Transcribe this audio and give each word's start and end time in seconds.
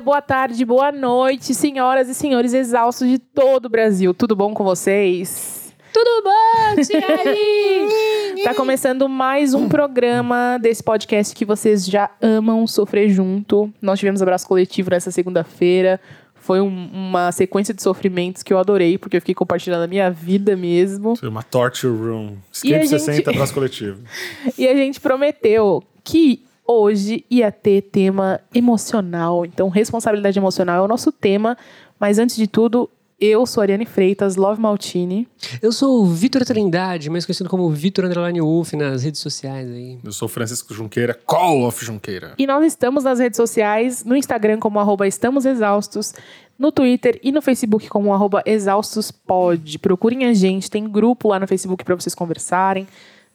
dia, 0.00 0.02
boa 0.02 0.22
tarde, 0.22 0.64
boa 0.64 0.90
noite, 0.90 1.54
senhoras 1.54 2.08
e 2.08 2.14
senhores 2.14 2.54
exaustos 2.54 3.06
de 3.08 3.18
todo 3.18 3.66
o 3.66 3.68
Brasil. 3.68 4.14
Tudo 4.14 4.34
bom 4.34 4.54
com 4.54 4.64
vocês? 4.64 5.72
Tudo 5.92 6.22
bom? 6.24 7.28
Aí? 7.28 8.10
Tá 8.44 8.54
começando 8.54 9.06
mais 9.06 9.52
um 9.52 9.68
programa 9.68 10.56
desse 10.62 10.82
podcast 10.82 11.34
que 11.36 11.44
vocês 11.44 11.84
já 11.84 12.08
amam 12.22 12.66
sofrer 12.66 13.10
junto. 13.10 13.70
Nós 13.82 13.98
tivemos 13.98 14.22
abraço 14.22 14.48
coletivo 14.48 14.88
nessa 14.90 15.10
segunda-feira. 15.10 16.00
Foi 16.36 16.58
um- 16.58 16.88
uma 16.90 17.30
sequência 17.32 17.74
de 17.74 17.82
sofrimentos 17.82 18.42
que 18.42 18.50
eu 18.50 18.58
adorei, 18.58 18.96
porque 18.96 19.18
eu 19.18 19.20
fiquei 19.20 19.34
compartilhando 19.34 19.82
a 19.82 19.86
minha 19.86 20.10
vida 20.10 20.56
mesmo. 20.56 21.16
Foi 21.16 21.28
uma 21.28 21.42
torture 21.42 21.92
room. 21.94 22.36
E 22.64 22.72
a 22.74 22.78
Escape 22.82 22.86
gente- 22.86 23.00
60 23.00 23.30
abraço 23.30 23.52
coletivo. 23.52 24.00
E 24.56 24.66
a 24.66 24.74
gente 24.74 24.98
prometeu 25.00 25.82
que 26.02 26.42
hoje 26.66 27.24
ia 27.30 27.50
ter 27.50 27.82
tema 27.82 28.40
emocional. 28.54 29.44
Então, 29.44 29.68
responsabilidade 29.68 30.38
emocional 30.38 30.82
é 30.82 30.84
o 30.84 30.88
nosso 30.88 31.10
tema. 31.12 31.56
Mas 31.98 32.18
antes 32.18 32.36
de 32.36 32.46
tudo, 32.46 32.88
eu 33.20 33.44
sou 33.44 33.60
a 33.60 33.64
Ariane 33.64 33.84
Freitas, 33.84 34.36
Love 34.36 34.58
Maltini. 34.58 35.28
Eu 35.60 35.72
sou 35.72 36.02
o 36.02 36.06
Vitor 36.06 36.42
Trindade, 36.42 37.10
mais 37.10 37.26
conhecido 37.26 37.50
como 37.50 37.68
Vitor 37.68 38.06
Underline 38.06 38.40
Wolf 38.40 38.72
nas 38.72 39.02
redes 39.02 39.20
sociais 39.20 39.70
aí. 39.70 39.98
Eu 40.02 40.10
sou 40.10 40.24
o 40.24 40.28
Francisco 40.28 40.72
Junqueira, 40.72 41.12
Call 41.26 41.66
of 41.66 41.84
Junqueira. 41.84 42.32
E 42.38 42.46
nós 42.46 42.64
estamos 42.64 43.04
nas 43.04 43.18
redes 43.18 43.36
sociais, 43.36 44.04
no 44.04 44.16
Instagram 44.16 44.58
como 44.58 44.80
arroba 44.80 45.06
Estamos 45.06 45.44
Exaustos, 45.44 46.14
no 46.58 46.72
Twitter 46.72 47.20
e 47.22 47.30
no 47.30 47.42
Facebook 47.42 47.88
como 47.88 48.14
arroba 48.14 48.42
ExaustosPod. 48.46 49.78
Procurem 49.80 50.24
a 50.24 50.32
gente, 50.32 50.70
tem 50.70 50.88
grupo 50.88 51.28
lá 51.28 51.38
no 51.38 51.46
Facebook 51.46 51.84
para 51.84 51.94
vocês 51.94 52.14
conversarem. 52.14 52.86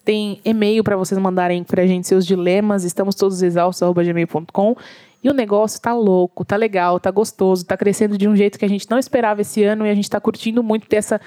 Tem 0.06 0.40
e-mail 0.46 0.84
para 0.84 0.96
vocês 0.96 1.20
mandarem 1.20 1.64
pra 1.64 1.86
gente 1.88 2.08
seus 2.08 2.26
dilemas, 2.26 2.84
estamos 2.84 3.16
todos 3.16 3.42
exaustos, 3.42 3.82
arroba 3.84 4.04
gmail.com. 4.04 4.76
E 5.24 5.30
o 5.30 5.34
negócio 5.34 5.82
tá 5.82 5.92
louco, 5.92 6.46
tá 6.46 6.56
legal, 6.56 7.00
tá 7.00 7.10
gostoso, 7.10 7.66
tá 7.66 7.76
crescendo 7.76 8.16
de 8.16 8.28
um 8.28 8.36
jeito 8.36 8.60
que 8.60 8.66
a 8.66 8.70
gente 8.70 8.88
não 8.90 9.00
esperava 9.00 9.42
esse 9.42 9.64
ano 9.64 9.84
e 9.86 9.90
a 9.90 9.96
gente 9.96 10.08
tá 10.08 10.20
curtindo 10.22 10.62
muito 10.62 10.86
ter 10.88 10.98
essa 10.98 11.20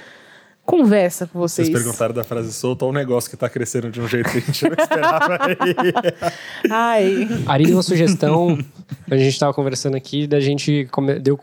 conversa 0.64 1.26
com 1.26 1.38
vocês. 1.40 1.66
Vocês 1.68 1.82
perguntaram 1.82 2.14
da 2.14 2.22
frase 2.22 2.52
solta 2.52 2.84
ou 2.84 2.92
um 2.92 2.94
negócio 2.94 3.28
que 3.28 3.36
tá 3.36 3.48
crescendo 3.48 3.90
de 3.90 4.00
um 4.00 4.06
jeito 4.06 4.30
que 4.30 4.38
a 4.38 4.40
gente 4.40 4.62
não 4.64 4.72
esperava 4.78 5.38
aí. 5.40 5.92
Ai, 6.70 7.28
Ari 7.46 7.64
deu 7.64 7.76
uma 7.76 7.82
sugestão, 7.82 8.56
a 9.10 9.16
gente 9.16 9.36
tava 9.40 9.52
conversando 9.52 9.96
aqui, 9.96 10.26
da 10.28 10.38
gente 10.38 10.86
come- 10.92 11.18
deu... 11.18 11.40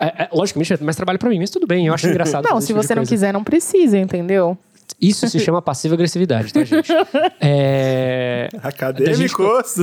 É, 0.00 0.24
é, 0.24 0.28
logicamente, 0.32 0.72
é 0.72 0.76
mais 0.78 0.96
trabalho 0.96 1.18
pra 1.18 1.28
mim, 1.28 1.38
mas 1.38 1.50
tudo 1.50 1.66
bem, 1.66 1.86
eu 1.86 1.94
acho 1.94 2.06
engraçado. 2.08 2.44
não, 2.48 2.60
se 2.60 2.68
tipo 2.68 2.82
você 2.82 2.94
não 2.94 3.00
coisa. 3.02 3.10
quiser, 3.10 3.32
não 3.32 3.44
precisa, 3.44 3.98
entendeu? 3.98 4.56
Isso 5.00 5.28
se 5.28 5.38
chama 5.40 5.60
passiva 5.60 5.94
agressividade, 5.94 6.52
tá, 6.52 6.64
gente? 6.64 6.88
É... 7.40 8.48
Acadêmicos. 8.62 9.76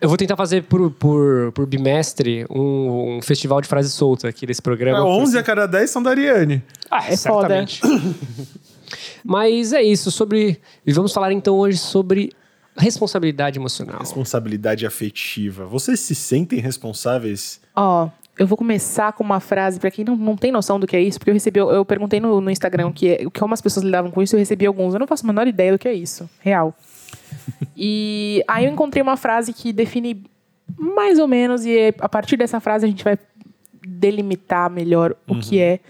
Eu 0.00 0.08
vou 0.08 0.16
tentar 0.16 0.36
fazer 0.36 0.64
por, 0.64 0.90
por, 0.90 1.52
por 1.52 1.66
bimestre 1.66 2.44
um, 2.50 3.16
um 3.18 3.22
festival 3.22 3.60
de 3.60 3.68
frase 3.68 3.90
solta 3.90 4.28
aqui 4.28 4.46
desse 4.46 4.62
programa. 4.62 4.98
É, 4.98 5.02
11 5.02 5.38
a 5.38 5.42
cada 5.42 5.66
10 5.66 5.90
são 5.90 6.02
da 6.02 6.10
Ariane. 6.10 6.62
Ah, 6.90 7.06
É 7.08 7.16
foda. 7.16 7.66
certamente. 7.66 7.80
Mas 9.24 9.72
é 9.72 9.82
isso, 9.82 10.10
sobre. 10.10 10.60
E 10.86 10.92
vamos 10.92 11.12
falar 11.12 11.32
então 11.32 11.56
hoje 11.56 11.78
sobre 11.78 12.32
responsabilidade 12.76 13.58
emocional. 13.58 13.98
Responsabilidade 13.98 14.86
afetiva. 14.86 15.66
Vocês 15.66 16.00
se 16.00 16.14
sentem 16.14 16.60
responsáveis? 16.60 17.60
Ó, 17.74 18.08
eu 18.38 18.46
vou 18.46 18.56
começar 18.56 19.12
com 19.12 19.24
uma 19.24 19.40
frase, 19.40 19.80
pra 19.80 19.90
quem 19.90 20.04
não, 20.04 20.16
não 20.16 20.36
tem 20.36 20.52
noção 20.52 20.78
do 20.78 20.86
que 20.86 20.96
é 20.96 21.00
isso, 21.00 21.18
porque 21.18 21.30
eu 21.30 21.34
recebi, 21.34 21.58
eu 21.58 21.84
perguntei 21.84 22.20
no, 22.20 22.40
no 22.40 22.50
Instagram 22.50 22.92
que 22.92 23.08
é, 23.08 23.24
como 23.38 23.52
as 23.52 23.60
pessoas 23.60 23.84
lidavam 23.84 24.10
com 24.10 24.22
isso, 24.22 24.36
eu 24.36 24.38
recebi 24.38 24.64
alguns, 24.64 24.94
eu 24.94 25.00
não 25.00 25.06
faço 25.06 25.24
a 25.24 25.26
menor 25.26 25.48
ideia 25.48 25.72
do 25.72 25.78
que 25.78 25.88
é 25.88 25.92
isso, 25.92 26.30
real. 26.40 26.72
e 27.76 28.42
aí 28.46 28.64
eu 28.64 28.72
encontrei 28.72 29.02
uma 29.02 29.16
frase 29.16 29.52
que 29.52 29.72
define 29.72 30.24
mais 30.78 31.18
ou 31.18 31.26
menos, 31.26 31.66
e 31.66 31.76
é- 31.76 31.94
a 31.98 32.08
partir 32.08 32.36
dessa 32.36 32.60
frase 32.60 32.86
a 32.86 32.88
gente 32.88 33.02
vai 33.02 33.18
delimitar 33.86 34.70
melhor 34.70 35.16
o 35.26 35.38
que 35.38 35.58
é 35.58 35.80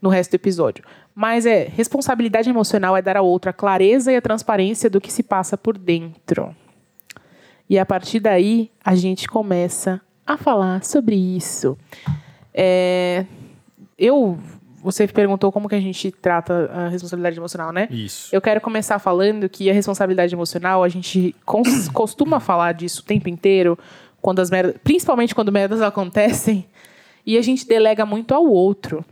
no 0.00 0.10
resto 0.10 0.32
do 0.32 0.34
episódio. 0.34 0.84
Mas 1.14 1.46
é, 1.46 1.64
responsabilidade 1.74 2.50
emocional 2.50 2.96
é 2.96 3.00
dar 3.00 3.16
ao 3.16 3.26
outro 3.26 3.48
a 3.48 3.52
clareza 3.52 4.12
e 4.12 4.16
a 4.16 4.20
transparência 4.20 4.90
do 4.90 5.00
que 5.00 5.12
se 5.12 5.22
passa 5.22 5.56
por 5.56 5.78
dentro. 5.78 6.54
E 7.70 7.78
a 7.78 7.86
partir 7.86 8.20
daí, 8.20 8.70
a 8.84 8.94
gente 8.94 9.28
começa 9.28 10.00
a 10.26 10.36
falar 10.36 10.84
sobre 10.84 11.16
isso. 11.16 11.76
É, 12.52 13.26
eu, 13.98 14.38
você 14.82 15.06
perguntou 15.06 15.50
como 15.50 15.68
que 15.68 15.74
a 15.74 15.80
gente 15.80 16.10
trata 16.10 16.70
a 16.72 16.88
responsabilidade 16.88 17.38
emocional, 17.38 17.72
né? 17.72 17.88
Isso. 17.90 18.34
Eu 18.34 18.40
quero 18.40 18.60
começar 18.60 18.98
falando 18.98 19.48
que 19.48 19.70
a 19.70 19.72
responsabilidade 19.72 20.34
emocional, 20.34 20.84
a 20.84 20.88
gente 20.88 21.34
costuma 21.92 22.40
falar 22.40 22.72
disso 22.72 23.02
o 23.02 23.04
tempo 23.04 23.28
inteiro, 23.28 23.78
quando 24.20 24.40
as 24.40 24.50
merdas, 24.50 24.76
principalmente 24.82 25.34
quando 25.34 25.52
merdas 25.52 25.82
acontecem, 25.82 26.66
e 27.26 27.36
a 27.38 27.42
gente 27.42 27.66
delega 27.66 28.04
muito 28.04 28.34
ao 28.34 28.44
outro 28.46 29.04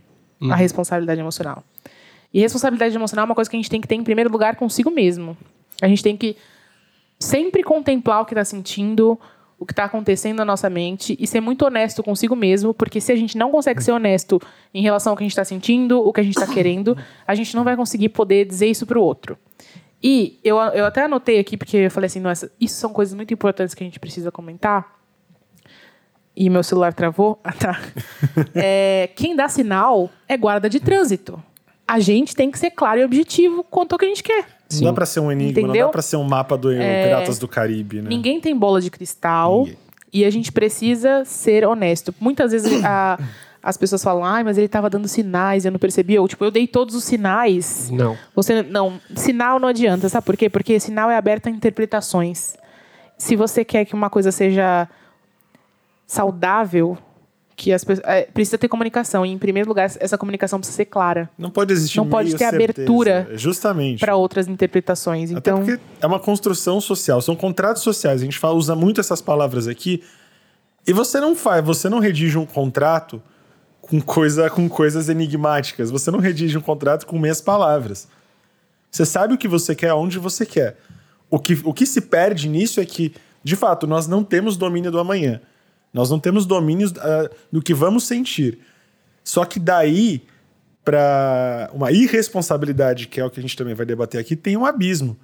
a 0.51 0.55
responsabilidade 0.55 1.21
emocional. 1.21 1.63
E 2.33 2.39
responsabilidade 2.39 2.95
emocional 2.95 3.23
é 3.23 3.27
uma 3.27 3.35
coisa 3.35 3.49
que 3.49 3.55
a 3.55 3.59
gente 3.59 3.69
tem 3.69 3.79
que 3.79 3.87
ter 3.87 3.95
em 3.95 4.03
primeiro 4.03 4.31
lugar 4.31 4.55
consigo 4.55 4.89
mesmo. 4.89 5.37
A 5.81 5.87
gente 5.87 6.03
tem 6.03 6.17
que 6.17 6.35
sempre 7.19 7.63
contemplar 7.63 8.21
o 8.21 8.25
que 8.25 8.33
está 8.33 8.43
sentindo, 8.43 9.19
o 9.63 9.65
que 9.65 9.71
está 9.71 9.85
acontecendo 9.85 10.37
na 10.37 10.45
nossa 10.45 10.69
mente 10.69 11.15
e 11.17 11.25
ser 11.25 11.39
muito 11.39 11.65
honesto 11.65 12.03
consigo 12.03 12.35
mesmo, 12.35 12.73
porque 12.73 12.99
se 12.99 13.13
a 13.13 13.15
gente 13.15 13.37
não 13.37 13.49
consegue 13.49 13.81
ser 13.81 13.93
honesto 13.93 14.41
em 14.73 14.81
relação 14.81 15.13
ao 15.13 15.17
que 15.17 15.23
a 15.23 15.25
gente 15.25 15.31
está 15.31 15.45
sentindo, 15.45 16.05
o 16.05 16.11
que 16.11 16.19
a 16.19 16.23
gente 16.23 16.37
está 16.37 16.53
querendo, 16.53 16.97
a 17.25 17.33
gente 17.33 17.55
não 17.55 17.63
vai 17.63 17.77
conseguir 17.77 18.09
poder 18.09 18.45
dizer 18.45 18.67
isso 18.67 18.85
para 18.85 18.99
o 18.99 19.01
outro. 19.01 19.37
E 20.03 20.37
eu, 20.43 20.57
eu 20.57 20.85
até 20.85 21.03
anotei 21.03 21.39
aqui, 21.39 21.55
porque 21.55 21.77
eu 21.77 21.89
falei 21.89 22.07
assim, 22.07 22.19
nossa, 22.19 22.51
isso 22.59 22.75
são 22.75 22.91
coisas 22.91 23.13
muito 23.13 23.33
importantes 23.33 23.73
que 23.73 23.81
a 23.81 23.87
gente 23.87 24.01
precisa 24.01 24.29
comentar. 24.31 24.99
E 26.35 26.49
meu 26.49 26.61
celular 26.61 26.93
travou. 26.93 27.39
Ah, 27.45 27.53
tá. 27.53 27.79
É, 28.53 29.09
quem 29.15 29.33
dá 29.33 29.47
sinal 29.47 30.09
é 30.27 30.35
guarda 30.35 30.69
de 30.69 30.81
trânsito. 30.81 31.41
A 31.87 32.01
gente 32.01 32.35
tem 32.35 32.51
que 32.51 32.59
ser 32.59 32.71
claro 32.71 32.99
e 32.99 33.05
objetivo 33.05 33.63
quanto 33.63 33.93
ao 33.93 33.99
que 33.99 34.05
a 34.05 34.09
gente 34.09 34.23
quer. 34.23 34.45
Não 34.81 34.91
dá 34.91 34.93
pra 34.93 35.05
ser 35.05 35.19
um 35.19 35.31
enigma, 35.31 35.61
não 35.61 35.67
Entendeu? 35.69 35.85
dá 35.87 35.91
pra 35.91 36.01
ser 36.01 36.15
um 36.17 36.23
mapa 36.23 36.57
do 36.57 36.69
Piratas 36.69 37.37
do 37.39 37.47
Caribe, 37.47 38.01
né? 38.01 38.09
Ninguém 38.09 38.39
tem 38.39 38.55
bola 38.57 38.79
de 38.81 38.89
cristal 38.89 39.59
Ninguém. 39.59 39.77
e 40.13 40.25
a 40.25 40.29
gente 40.29 40.51
precisa 40.51 41.23
ser 41.25 41.65
honesto. 41.65 42.13
Muitas 42.19 42.51
vezes 42.51 42.83
a- 42.83 43.17
as 43.61 43.77
pessoas 43.77 44.03
falam, 44.03 44.25
ai, 44.25 44.43
mas 44.43 44.57
ele 44.57 44.65
estava 44.65 44.89
dando 44.89 45.07
sinais, 45.07 45.63
eu 45.65 45.71
não 45.71 45.79
percebi. 45.79 46.15
Eu, 46.15 46.27
tipo, 46.27 46.43
eu 46.43 46.51
dei 46.51 46.67
todos 46.67 46.95
os 46.95 47.03
sinais. 47.05 47.89
Não. 47.91 48.17
Você 48.35 48.61
não, 48.61 48.99
sinal 49.15 49.59
não 49.59 49.69
adianta, 49.69 50.09
sabe 50.09 50.25
por 50.25 50.35
quê? 50.35 50.49
Porque 50.49 50.79
sinal 50.79 51.09
é 51.09 51.15
aberto 51.17 51.47
a 51.47 51.49
interpretações. 51.49 52.55
Se 53.17 53.35
você 53.37 53.63
quer 53.63 53.85
que 53.85 53.93
uma 53.93 54.09
coisa 54.09 54.31
seja 54.31 54.89
saudável, 56.05 56.97
que 57.63 57.71
as 57.71 57.81
pessoas, 57.81 58.05
é, 58.05 58.23
precisa 58.23 58.57
ter 58.57 58.67
comunicação. 58.67 59.25
E 59.25 59.31
em 59.31 59.37
primeiro 59.37 59.69
lugar, 59.69 59.89
essa 59.97 60.17
comunicação 60.17 60.59
precisa 60.59 60.75
ser 60.75 60.85
clara 60.85 61.29
Não 61.37 61.49
pode 61.49 61.71
existir 61.71 61.97
Não 61.97 62.09
pode 62.09 62.31
ter 62.31 62.39
certeza. 62.39 62.55
abertura 62.61 63.29
Justamente. 63.35 64.01
para 64.01 64.17
outras 64.17 64.49
interpretações. 64.49 65.31
Até 65.31 65.39
Então, 65.39 65.63
porque 65.63 65.79
é 66.01 66.05
uma 66.05 66.19
construção 66.19 66.81
social, 66.81 67.21
são 67.21 67.37
contratos 67.37 67.81
sociais. 67.81 68.21
A 68.21 68.25
gente 68.25 68.37
fala, 68.37 68.55
usa 68.55 68.75
muito 68.75 68.99
essas 68.99 69.21
palavras 69.21 69.69
aqui. 69.69 70.03
E 70.85 70.91
você 70.91 71.21
não 71.21 71.37
faz, 71.37 71.63
você 71.63 71.87
não 71.87 71.99
redige 71.99 72.37
um 72.37 72.45
contrato 72.45 73.21
com, 73.79 74.01
coisa, 74.01 74.49
com 74.49 74.67
coisas 74.67 75.07
enigmáticas. 75.07 75.89
Você 75.89 76.11
não 76.11 76.19
redige 76.19 76.57
um 76.57 76.61
contrato 76.61 77.05
com 77.05 77.17
meias 77.17 77.39
palavras. 77.39 78.09
Você 78.91 79.05
sabe 79.05 79.35
o 79.35 79.37
que 79.37 79.47
você 79.47 79.73
quer, 79.73 79.93
onde 79.93 80.19
você 80.19 80.45
quer. 80.45 80.75
O 81.29 81.39
que, 81.39 81.57
o 81.63 81.73
que 81.73 81.85
se 81.85 82.01
perde 82.01 82.49
nisso 82.49 82.81
é 82.81 82.85
que, 82.85 83.15
de 83.41 83.55
fato, 83.55 83.87
nós 83.87 84.05
não 84.05 84.21
temos 84.21 84.57
domínio 84.57 84.91
do 84.91 84.99
amanhã. 84.99 85.39
Nós 85.93 86.09
não 86.09 86.19
temos 86.19 86.45
domínio 86.45 86.91
ah, 86.99 87.29
do 87.51 87.61
que 87.61 87.73
vamos 87.73 88.05
sentir. 88.05 88.59
Só 89.23 89.45
que 89.45 89.59
daí, 89.59 90.23
para 90.83 91.69
uma 91.73 91.91
irresponsabilidade, 91.91 93.07
que 93.07 93.19
é 93.21 93.25
o 93.25 93.29
que 93.29 93.39
a 93.39 93.41
gente 93.43 93.55
também 93.55 93.73
vai 93.73 93.85
debater 93.85 94.19
aqui, 94.19 94.35
tem 94.35 94.57
um 94.57 94.65
abismo. 94.65 95.15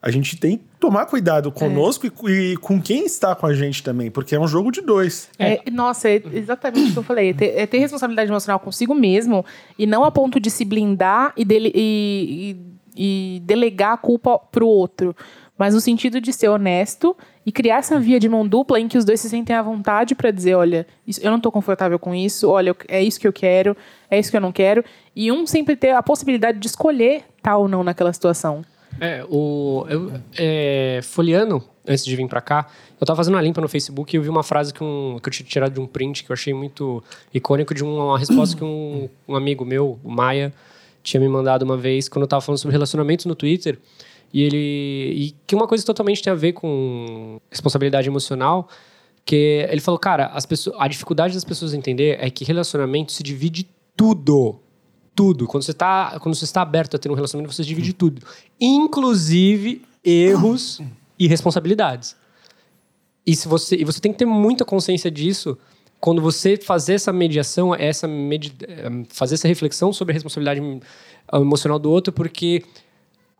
A 0.00 0.10
gente 0.10 0.36
tem 0.36 0.58
que 0.58 0.64
tomar 0.78 1.06
cuidado 1.06 1.50
conosco 1.50 2.06
e, 2.06 2.52
e 2.52 2.56
com 2.58 2.80
quem 2.80 3.06
está 3.06 3.34
com 3.34 3.46
a 3.46 3.54
gente 3.54 3.82
também, 3.82 4.10
porque 4.10 4.36
é 4.36 4.40
um 4.40 4.46
jogo 4.46 4.70
de 4.70 4.80
dois. 4.80 5.28
É, 5.38 5.68
nossa, 5.70 6.08
é 6.08 6.22
exatamente 6.32 6.90
o 6.90 6.92
que 6.92 6.98
eu 6.98 7.02
falei. 7.02 7.30
É 7.30 7.32
ter, 7.34 7.46
é 7.58 7.66
ter 7.66 7.78
responsabilidade 7.78 8.30
emocional 8.30 8.60
consigo 8.60 8.94
mesmo 8.94 9.44
e 9.78 9.86
não 9.86 10.04
a 10.04 10.10
ponto 10.12 10.38
de 10.38 10.48
se 10.50 10.64
blindar 10.64 11.32
e, 11.36 11.44
dele, 11.44 11.72
e, 11.74 12.56
e- 12.96 13.36
e 13.36 13.40
delegar 13.40 13.94
a 13.94 13.96
culpa 13.96 14.38
pro 14.38 14.66
outro. 14.66 15.14
Mas 15.58 15.74
no 15.74 15.80
sentido 15.80 16.20
de 16.20 16.32
ser 16.32 16.48
honesto 16.48 17.16
e 17.46 17.52
criar 17.52 17.76
essa 17.76 17.98
via 18.00 18.18
de 18.18 18.28
mão 18.28 18.46
dupla 18.46 18.80
em 18.80 18.88
que 18.88 18.98
os 18.98 19.04
dois 19.04 19.20
se 19.20 19.30
sentem 19.30 19.54
à 19.54 19.62
vontade 19.62 20.16
para 20.16 20.32
dizer, 20.32 20.56
olha, 20.56 20.84
isso- 21.06 21.20
eu 21.22 21.30
não 21.30 21.38
tô 21.38 21.52
confortável 21.52 21.96
com 21.98 22.12
isso, 22.12 22.50
olha, 22.50 22.74
é 22.88 23.00
isso 23.00 23.20
que 23.20 23.28
eu 23.28 23.32
quero, 23.32 23.76
é 24.10 24.18
isso 24.18 24.30
que 24.32 24.36
eu 24.36 24.40
não 24.40 24.50
quero. 24.50 24.84
E 25.14 25.30
um 25.30 25.46
sempre 25.46 25.76
ter 25.76 25.90
a 25.90 26.02
possibilidade 26.02 26.58
de 26.58 26.66
escolher 26.66 27.22
tá 27.40 27.56
ou 27.56 27.68
não 27.68 27.84
naquela 27.84 28.12
situação. 28.12 28.64
É, 29.00 29.24
o. 29.28 29.86
Eu, 29.88 30.12
é, 30.36 31.00
antes 31.88 32.04
de 32.04 32.16
vir 32.16 32.26
pra 32.26 32.40
cá, 32.40 32.66
eu 33.00 33.06
tava 33.06 33.16
fazendo 33.18 33.34
uma 33.34 33.42
limpa 33.42 33.60
no 33.60 33.68
Facebook 33.68 34.14
e 34.14 34.18
eu 34.18 34.22
vi 34.22 34.28
uma 34.28 34.42
frase 34.42 34.72
que, 34.74 34.82
um, 34.82 35.18
que 35.22 35.28
eu 35.28 35.32
tinha 35.32 35.46
tirado 35.46 35.72
de 35.74 35.80
um 35.80 35.86
print 35.86 36.24
que 36.24 36.32
eu 36.32 36.34
achei 36.34 36.52
muito 36.52 37.02
icônico 37.32 37.74
de 37.74 37.84
uma 37.84 38.18
resposta 38.18 38.56
que 38.56 38.64
um, 38.64 39.08
um 39.28 39.36
amigo 39.36 39.64
meu, 39.64 39.98
o 40.02 40.10
Maia, 40.10 40.52
tinha 41.02 41.20
me 41.20 41.28
mandado 41.28 41.62
uma 41.62 41.76
vez 41.76 42.08
quando 42.08 42.22
eu 42.22 42.28
tava 42.28 42.40
falando 42.40 42.58
sobre 42.58 42.72
relacionamentos 42.72 43.26
no 43.26 43.34
Twitter. 43.34 43.78
E 44.32 44.42
ele. 44.42 45.12
E 45.14 45.34
que 45.46 45.54
uma 45.54 45.66
coisa 45.66 45.84
totalmente 45.84 46.22
tem 46.22 46.32
a 46.32 46.36
ver 46.36 46.52
com 46.52 47.40
responsabilidade 47.50 48.08
emocional. 48.08 48.68
Que 49.24 49.66
ele 49.68 49.80
falou, 49.80 49.98
cara, 49.98 50.26
as 50.26 50.46
pessoas, 50.46 50.76
a 50.78 50.86
dificuldade 50.86 51.34
das 51.34 51.44
pessoas 51.44 51.74
entender 51.74 52.16
é 52.20 52.30
que 52.30 52.44
relacionamento 52.44 53.12
se 53.12 53.22
divide 53.22 53.68
tudo. 53.96 54.60
Tudo. 55.14 55.46
Quando 55.46 55.62
você, 55.62 55.72
tá, 55.72 56.18
quando 56.20 56.34
você 56.34 56.44
está 56.44 56.62
aberto 56.62 56.94
a 56.94 56.98
ter 56.98 57.10
um 57.10 57.14
relacionamento, 57.14 57.52
você 57.52 57.64
divide 57.64 57.92
tudo. 57.92 58.22
Inclusive 58.60 59.82
erros 60.04 60.80
e 61.18 61.26
responsabilidades. 61.26 62.14
E, 63.26 63.34
se 63.34 63.48
você, 63.48 63.76
e 63.76 63.84
você 63.84 63.98
tem 64.00 64.12
que 64.12 64.18
ter 64.18 64.26
muita 64.26 64.64
consciência 64.64 65.10
disso 65.10 65.58
quando 65.98 66.22
você 66.22 66.56
fazer 66.56 66.94
essa 66.94 67.12
mediação, 67.12 67.74
essa 67.74 68.06
medi 68.06 68.54
eh, 68.62 69.04
fazer 69.08 69.34
essa 69.34 69.48
reflexão 69.48 69.92
sobre 69.92 70.12
a 70.12 70.14
responsabilidade 70.14 70.60
emocional 71.32 71.78
do 71.78 71.90
outro, 71.90 72.12
porque 72.12 72.62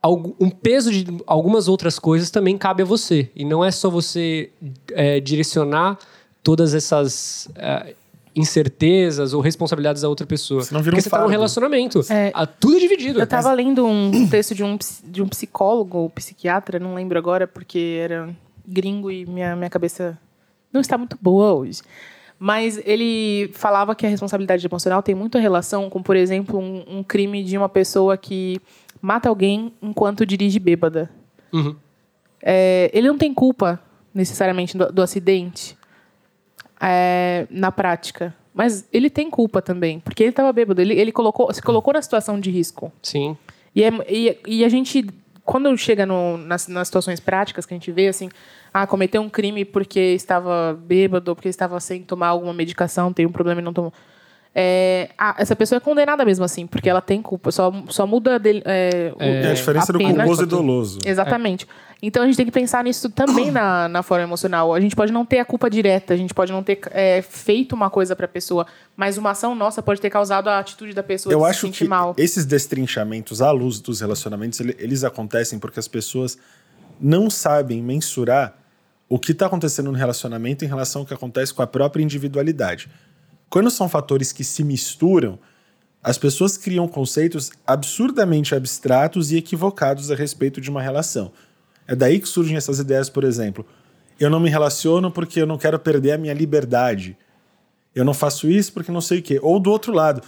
um 0.08 0.50
peso 0.50 0.90
de 0.92 1.06
algumas 1.26 1.68
outras 1.68 1.98
coisas 1.98 2.30
também 2.30 2.56
cabe 2.56 2.82
a 2.82 2.86
você. 2.86 3.30
E 3.34 3.44
não 3.44 3.64
é 3.64 3.70
só 3.70 3.90
você 3.90 4.50
é, 4.92 5.20
direcionar 5.20 5.98
todas 6.42 6.74
essas 6.74 7.48
é, 7.56 7.94
incertezas 8.36 9.32
ou 9.32 9.40
responsabilidades 9.40 10.02
da 10.02 10.08
outra 10.08 10.26
pessoa. 10.26 10.62
Vira 10.62 10.78
um 10.78 10.82
Porque 10.82 11.00
você 11.00 11.08
está 11.08 11.20
num 11.22 11.26
relacionamento. 11.26 12.00
É. 12.10 12.30
Ah, 12.34 12.46
tudo 12.46 12.76
é 12.76 12.80
dividido. 12.80 13.18
Eu 13.18 13.24
estava 13.24 13.50
lendo 13.52 13.86
um 13.86 14.26
texto 14.28 14.54
de 14.54 14.62
um, 14.62 14.78
de 15.04 15.22
um 15.22 15.28
psicólogo 15.28 15.98
ou 15.98 16.10
psiquiatra, 16.10 16.78
não 16.78 16.94
lembro 16.94 17.18
agora, 17.18 17.46
porque 17.46 17.98
era 18.02 18.28
gringo 18.66 19.10
e 19.10 19.24
minha, 19.24 19.56
minha 19.56 19.70
cabeça 19.70 20.18
não 20.70 20.82
está 20.82 20.98
muito 20.98 21.16
boa 21.20 21.54
hoje. 21.54 21.80
Mas 22.38 22.78
ele 22.84 23.50
falava 23.54 23.94
que 23.94 24.04
a 24.04 24.10
responsabilidade 24.10 24.66
emocional 24.66 25.02
tem 25.02 25.14
muita 25.14 25.38
relação 25.38 25.88
com, 25.88 26.02
por 26.02 26.14
exemplo, 26.14 26.58
um, 26.58 26.98
um 26.98 27.02
crime 27.02 27.42
de 27.42 27.56
uma 27.56 27.68
pessoa 27.68 28.18
que 28.18 28.60
mata 29.06 29.28
alguém 29.28 29.72
enquanto 29.80 30.26
dirige 30.26 30.58
bêbada. 30.58 31.08
Uhum. 31.52 31.76
É, 32.42 32.90
ele 32.92 33.06
não 33.06 33.16
tem 33.16 33.32
culpa, 33.32 33.80
necessariamente, 34.12 34.76
do, 34.76 34.92
do 34.92 35.00
acidente 35.00 35.78
é, 36.80 37.46
na 37.48 37.70
prática. 37.70 38.34
Mas 38.52 38.88
ele 38.92 39.08
tem 39.08 39.30
culpa 39.30 39.62
também, 39.62 40.00
porque 40.00 40.24
ele 40.24 40.30
estava 40.30 40.52
bêbado. 40.52 40.80
Ele, 40.80 40.94
ele 40.94 41.12
colocou, 41.12 41.52
se 41.54 41.62
colocou 41.62 41.94
na 41.94 42.02
situação 42.02 42.40
de 42.40 42.50
risco. 42.50 42.90
Sim. 43.00 43.36
E, 43.72 43.84
é, 43.84 43.90
e, 44.08 44.38
e 44.44 44.64
a 44.64 44.68
gente, 44.68 45.06
quando 45.44 45.76
chega 45.78 46.04
no, 46.04 46.36
nas, 46.38 46.66
nas 46.66 46.88
situações 46.88 47.20
práticas 47.20 47.64
que 47.64 47.72
a 47.72 47.76
gente 47.76 47.92
vê, 47.92 48.08
assim, 48.08 48.28
ah, 48.74 48.88
cometeu 48.88 49.22
um 49.22 49.28
crime 49.30 49.64
porque 49.64 50.00
estava 50.00 50.76
bêbado, 50.84 51.32
porque 51.36 51.48
estava 51.48 51.78
sem 51.78 52.02
tomar 52.02 52.28
alguma 52.28 52.52
medicação, 52.52 53.12
tem 53.12 53.24
um 53.24 53.30
problema 53.30 53.60
e 53.60 53.64
não 53.64 53.72
tomou. 53.72 53.92
É, 54.58 55.10
ah, 55.18 55.34
essa 55.38 55.54
pessoa 55.54 55.76
é 55.76 55.80
condenada 55.80 56.24
mesmo 56.24 56.42
assim, 56.42 56.66
porque 56.66 56.88
ela 56.88 57.02
tem 57.02 57.20
culpa. 57.20 57.52
Só, 57.52 57.70
só 57.90 58.06
muda 58.06 58.38
dele, 58.38 58.62
é, 58.64 59.12
o- 59.14 59.22
É 59.22 59.50
a 59.50 59.52
diferença 59.52 59.92
a 59.92 59.98
do 59.98 59.98
culposo 60.02 60.44
e 60.44 60.46
doloso. 60.46 60.98
Exatamente. 61.04 61.66
Então 62.02 62.22
a 62.22 62.26
gente 62.26 62.36
tem 62.36 62.46
que 62.46 62.52
pensar 62.52 62.82
nisso 62.82 63.10
também 63.10 63.50
na, 63.50 63.86
na 63.86 64.02
forma 64.02 64.24
emocional. 64.24 64.72
A 64.74 64.80
gente 64.80 64.96
pode 64.96 65.12
não 65.12 65.26
ter 65.26 65.40
a 65.40 65.44
culpa 65.44 65.68
direta, 65.68 66.14
a 66.14 66.16
gente 66.16 66.32
pode 66.32 66.52
não 66.52 66.62
ter 66.62 66.80
é, 66.92 67.20
feito 67.20 67.74
uma 67.74 67.90
coisa 67.90 68.16
pra 68.16 68.26
pessoa, 68.26 68.66
mas 68.96 69.18
uma 69.18 69.30
ação 69.32 69.54
nossa 69.54 69.82
pode 69.82 70.00
ter 70.00 70.08
causado 70.08 70.48
a 70.48 70.58
atitude 70.58 70.94
da 70.94 71.02
pessoa 71.02 71.32
Eu 71.34 71.38
de 71.40 71.44
se 71.44 71.50
acho 71.50 71.60
sentir 71.66 71.84
que 71.84 71.90
mal. 71.90 72.14
esses 72.16 72.46
destrinchamentos 72.46 73.42
à 73.42 73.50
luz 73.50 73.78
dos 73.78 74.00
relacionamentos, 74.00 74.58
ele- 74.60 74.76
eles 74.78 75.04
acontecem 75.04 75.58
porque 75.58 75.78
as 75.80 75.88
pessoas 75.88 76.38
não 76.98 77.28
sabem 77.28 77.82
mensurar 77.82 78.54
o 79.08 79.18
que 79.18 79.32
está 79.32 79.46
acontecendo 79.46 79.90
no 79.92 79.96
relacionamento 79.98 80.64
em 80.64 80.68
relação 80.68 81.02
ao 81.02 81.06
que 81.06 81.12
acontece 81.14 81.52
com 81.52 81.60
a 81.62 81.66
própria 81.66 82.02
individualidade. 82.02 82.88
Quando 83.56 83.70
são 83.70 83.88
fatores 83.88 84.32
que 84.32 84.44
se 84.44 84.62
misturam, 84.62 85.38
as 86.02 86.18
pessoas 86.18 86.58
criam 86.58 86.86
conceitos 86.86 87.50
absurdamente 87.66 88.54
abstratos 88.54 89.32
e 89.32 89.38
equivocados 89.38 90.10
a 90.10 90.14
respeito 90.14 90.60
de 90.60 90.68
uma 90.68 90.82
relação. 90.82 91.32
É 91.88 91.96
daí 91.96 92.20
que 92.20 92.28
surgem 92.28 92.54
essas 92.54 92.78
ideias, 92.78 93.08
por 93.08 93.24
exemplo. 93.24 93.64
Eu 94.20 94.28
não 94.28 94.38
me 94.38 94.50
relaciono 94.50 95.10
porque 95.10 95.40
eu 95.40 95.46
não 95.46 95.56
quero 95.56 95.78
perder 95.78 96.12
a 96.12 96.18
minha 96.18 96.34
liberdade. 96.34 97.16
Eu 97.94 98.04
não 98.04 98.12
faço 98.12 98.46
isso 98.46 98.74
porque 98.74 98.92
não 98.92 99.00
sei 99.00 99.20
o 99.20 99.22
quê. 99.22 99.40
Ou 99.42 99.58
do 99.58 99.70
outro 99.70 99.90
lado, 99.90 100.20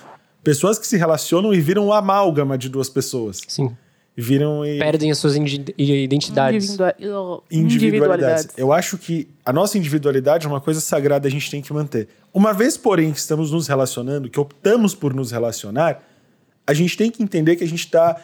pessoas 0.42 0.78
que 0.78 0.86
se 0.86 0.96
relacionam 0.96 1.52
e 1.52 1.60
viram 1.60 1.88
um 1.88 1.92
amálgama 1.92 2.56
de 2.56 2.70
duas 2.70 2.88
pessoas. 2.88 3.42
Sim. 3.46 3.76
Viram 4.20 4.66
e 4.66 4.80
Perdem 4.80 5.12
as 5.12 5.18
suas 5.18 5.36
identidades. 5.36 6.70
Individua- 6.70 7.42
individualidades. 7.50 8.48
Eu 8.56 8.72
acho 8.72 8.98
que 8.98 9.28
a 9.44 9.52
nossa 9.52 9.78
individualidade 9.78 10.44
é 10.44 10.48
uma 10.48 10.60
coisa 10.60 10.80
sagrada, 10.80 11.28
a 11.28 11.30
gente 11.30 11.48
tem 11.48 11.62
que 11.62 11.72
manter. 11.72 12.08
Uma 12.34 12.52
vez, 12.52 12.76
porém, 12.76 13.12
que 13.12 13.18
estamos 13.20 13.52
nos 13.52 13.68
relacionando, 13.68 14.28
que 14.28 14.40
optamos 14.40 14.92
por 14.92 15.14
nos 15.14 15.30
relacionar, 15.30 16.02
a 16.66 16.74
gente 16.74 16.96
tem 16.96 17.12
que 17.12 17.22
entender 17.22 17.54
que 17.54 17.62
a 17.62 17.68
gente 17.68 17.84
está 17.84 18.20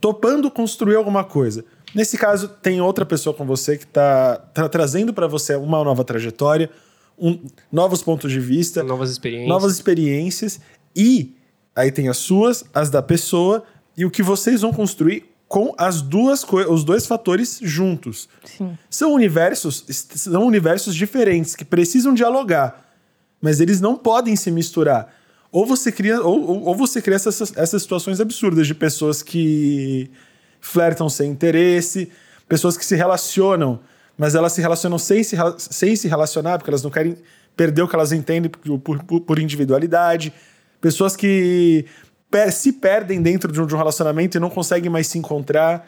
topando 0.00 0.50
construir 0.50 0.96
alguma 0.96 1.22
coisa. 1.22 1.62
Nesse 1.94 2.16
caso, 2.16 2.48
tem 2.48 2.80
outra 2.80 3.04
pessoa 3.04 3.34
com 3.34 3.44
você 3.44 3.76
que 3.76 3.84
está 3.84 4.36
trazendo 4.70 5.12
para 5.12 5.26
você 5.26 5.54
uma 5.56 5.84
nova 5.84 6.04
trajetória, 6.04 6.70
um- 7.18 7.38
novos 7.70 8.02
pontos 8.02 8.30
de 8.32 8.40
vista, 8.40 8.82
Novas 8.82 9.10
experiências. 9.10 9.48
novas 9.48 9.72
experiências 9.74 10.60
e 10.96 11.34
aí 11.76 11.92
tem 11.92 12.08
as 12.08 12.16
suas, 12.16 12.64
as 12.72 12.88
da 12.90 13.02
pessoa 13.02 13.62
e 13.98 14.04
o 14.06 14.10
que 14.10 14.22
vocês 14.22 14.62
vão 14.62 14.72
construir 14.72 15.24
com 15.46 15.74
as 15.78 16.00
duas 16.00 16.44
os 16.44 16.84
dois 16.84 17.06
fatores 17.06 17.58
juntos. 17.62 18.28
Sim. 18.44 18.76
São 18.88 19.12
universos, 19.12 19.84
são 20.14 20.46
universos 20.46 20.94
diferentes 20.94 21.56
que 21.56 21.64
precisam 21.64 22.14
dialogar, 22.14 22.86
mas 23.40 23.60
eles 23.60 23.80
não 23.80 23.96
podem 23.96 24.36
se 24.36 24.50
misturar. 24.50 25.14
Ou 25.50 25.64
você 25.66 25.90
cria, 25.90 26.20
ou, 26.20 26.66
ou- 26.66 26.74
você 26.76 27.00
cria 27.00 27.16
essas, 27.16 27.56
essas 27.56 27.80
situações 27.82 28.20
absurdas 28.20 28.66
de 28.66 28.74
pessoas 28.74 29.22
que 29.22 30.10
flertam 30.60 31.08
sem 31.08 31.30
interesse, 31.30 32.10
pessoas 32.48 32.76
que 32.76 32.84
se 32.84 32.94
relacionam, 32.94 33.80
mas 34.18 34.34
elas 34.34 34.52
se 34.52 34.60
relacionam 34.60 34.98
sem 34.98 35.22
se, 35.22 35.36
sem 35.58 35.96
se 35.96 36.06
relacionar, 36.08 36.58
porque 36.58 36.70
elas 36.70 36.82
não 36.82 36.90
querem 36.90 37.16
perder 37.56 37.82
o 37.82 37.88
que 37.88 37.94
elas 37.94 38.12
entendem 38.12 38.50
por, 38.50 38.78
por- 38.78 39.20
por- 39.22 39.38
individualidade, 39.38 40.32
pessoas 40.80 41.16
que 41.16 41.86
se 42.50 42.72
perdem 42.72 43.22
dentro 43.22 43.50
de 43.50 43.60
um, 43.60 43.76
relacionamento 43.76 44.36
e 44.36 44.40
não 44.40 44.50
conseguem 44.50 44.90
mais 44.90 45.06
se 45.06 45.18
encontrar. 45.18 45.86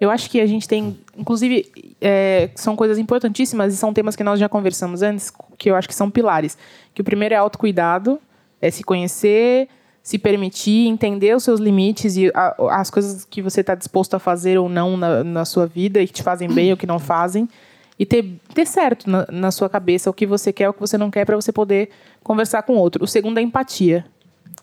Eu 0.00 0.10
acho 0.10 0.28
que 0.28 0.40
a 0.40 0.46
gente 0.46 0.66
tem, 0.66 0.98
inclusive, 1.16 1.70
é, 2.00 2.50
são 2.56 2.74
coisas 2.74 2.98
importantíssimas 2.98 3.72
e 3.72 3.76
são 3.76 3.92
temas 3.92 4.16
que 4.16 4.24
nós 4.24 4.40
já 4.40 4.48
conversamos 4.48 5.02
antes, 5.02 5.32
que 5.56 5.70
eu 5.70 5.76
acho 5.76 5.86
que 5.86 5.94
são 5.94 6.10
pilares. 6.10 6.58
Que 6.92 7.02
o 7.02 7.04
primeiro 7.04 7.34
é 7.34 7.38
autocuidado, 7.38 8.18
é 8.60 8.70
se 8.70 8.82
conhecer, 8.82 9.68
se 10.02 10.18
permitir, 10.18 10.88
entender 10.88 11.36
os 11.36 11.44
seus 11.44 11.60
limites 11.60 12.16
e 12.16 12.32
a- 12.34 12.56
as 12.80 12.90
coisas 12.90 13.24
que 13.24 13.40
você 13.40 13.60
está 13.60 13.74
disposto 13.76 14.14
a 14.14 14.18
fazer 14.18 14.58
ou 14.58 14.68
não 14.68 14.96
na, 14.96 15.22
na 15.22 15.44
sua 15.44 15.66
vida 15.66 16.00
e 16.02 16.06
que 16.08 16.12
te 16.14 16.22
fazem 16.22 16.48
bem 16.52 16.72
ou 16.72 16.76
que 16.76 16.86
não 16.86 16.98
fazem. 16.98 17.48
E 17.96 18.04
ter, 18.04 18.24
ter 18.52 18.66
certo 18.66 19.08
na, 19.08 19.26
na 19.30 19.50
sua 19.52 19.68
cabeça 19.68 20.10
o 20.10 20.12
que 20.12 20.26
você 20.26 20.52
quer, 20.52 20.68
o 20.68 20.72
que 20.72 20.80
você 20.80 20.98
não 20.98 21.10
quer, 21.12 21.24
para 21.24 21.36
você 21.36 21.52
poder 21.52 21.90
conversar 22.24 22.62
com 22.64 22.72
outro. 22.74 23.04
O 23.04 23.06
segundo 23.06 23.38
é 23.38 23.42
empatia. 23.42 24.04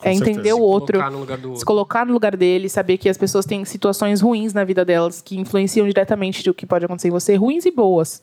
É 0.02 0.14
certeza. 0.14 0.32
entender 0.32 0.54
o 0.54 0.58
Se 0.58 0.62
outro 0.62 0.98
colocar 1.00 1.12
no 1.12 1.20
lugar 1.20 1.38
do 1.38 1.44
se 1.44 1.50
outro. 1.50 1.66
colocar 1.66 2.06
no 2.06 2.14
lugar 2.14 2.36
dele, 2.38 2.70
saber 2.70 2.98
que 2.98 3.10
as 3.10 3.18
pessoas 3.18 3.46
têm 3.46 3.64
situações 3.66 4.22
ruins 4.22 4.54
na 4.54 4.64
vida 4.64 4.84
delas 4.86 5.22
que 5.22 5.38
influenciam 5.40 5.86
diretamente 5.88 6.44
do 6.44 6.54
que 6.54 6.66
pode 6.66 6.86
acontecer 6.86 7.08
em 7.08 7.12
você, 7.12 7.36
ruins 7.36 7.66
e 7.66 7.72
boas. 7.72 8.22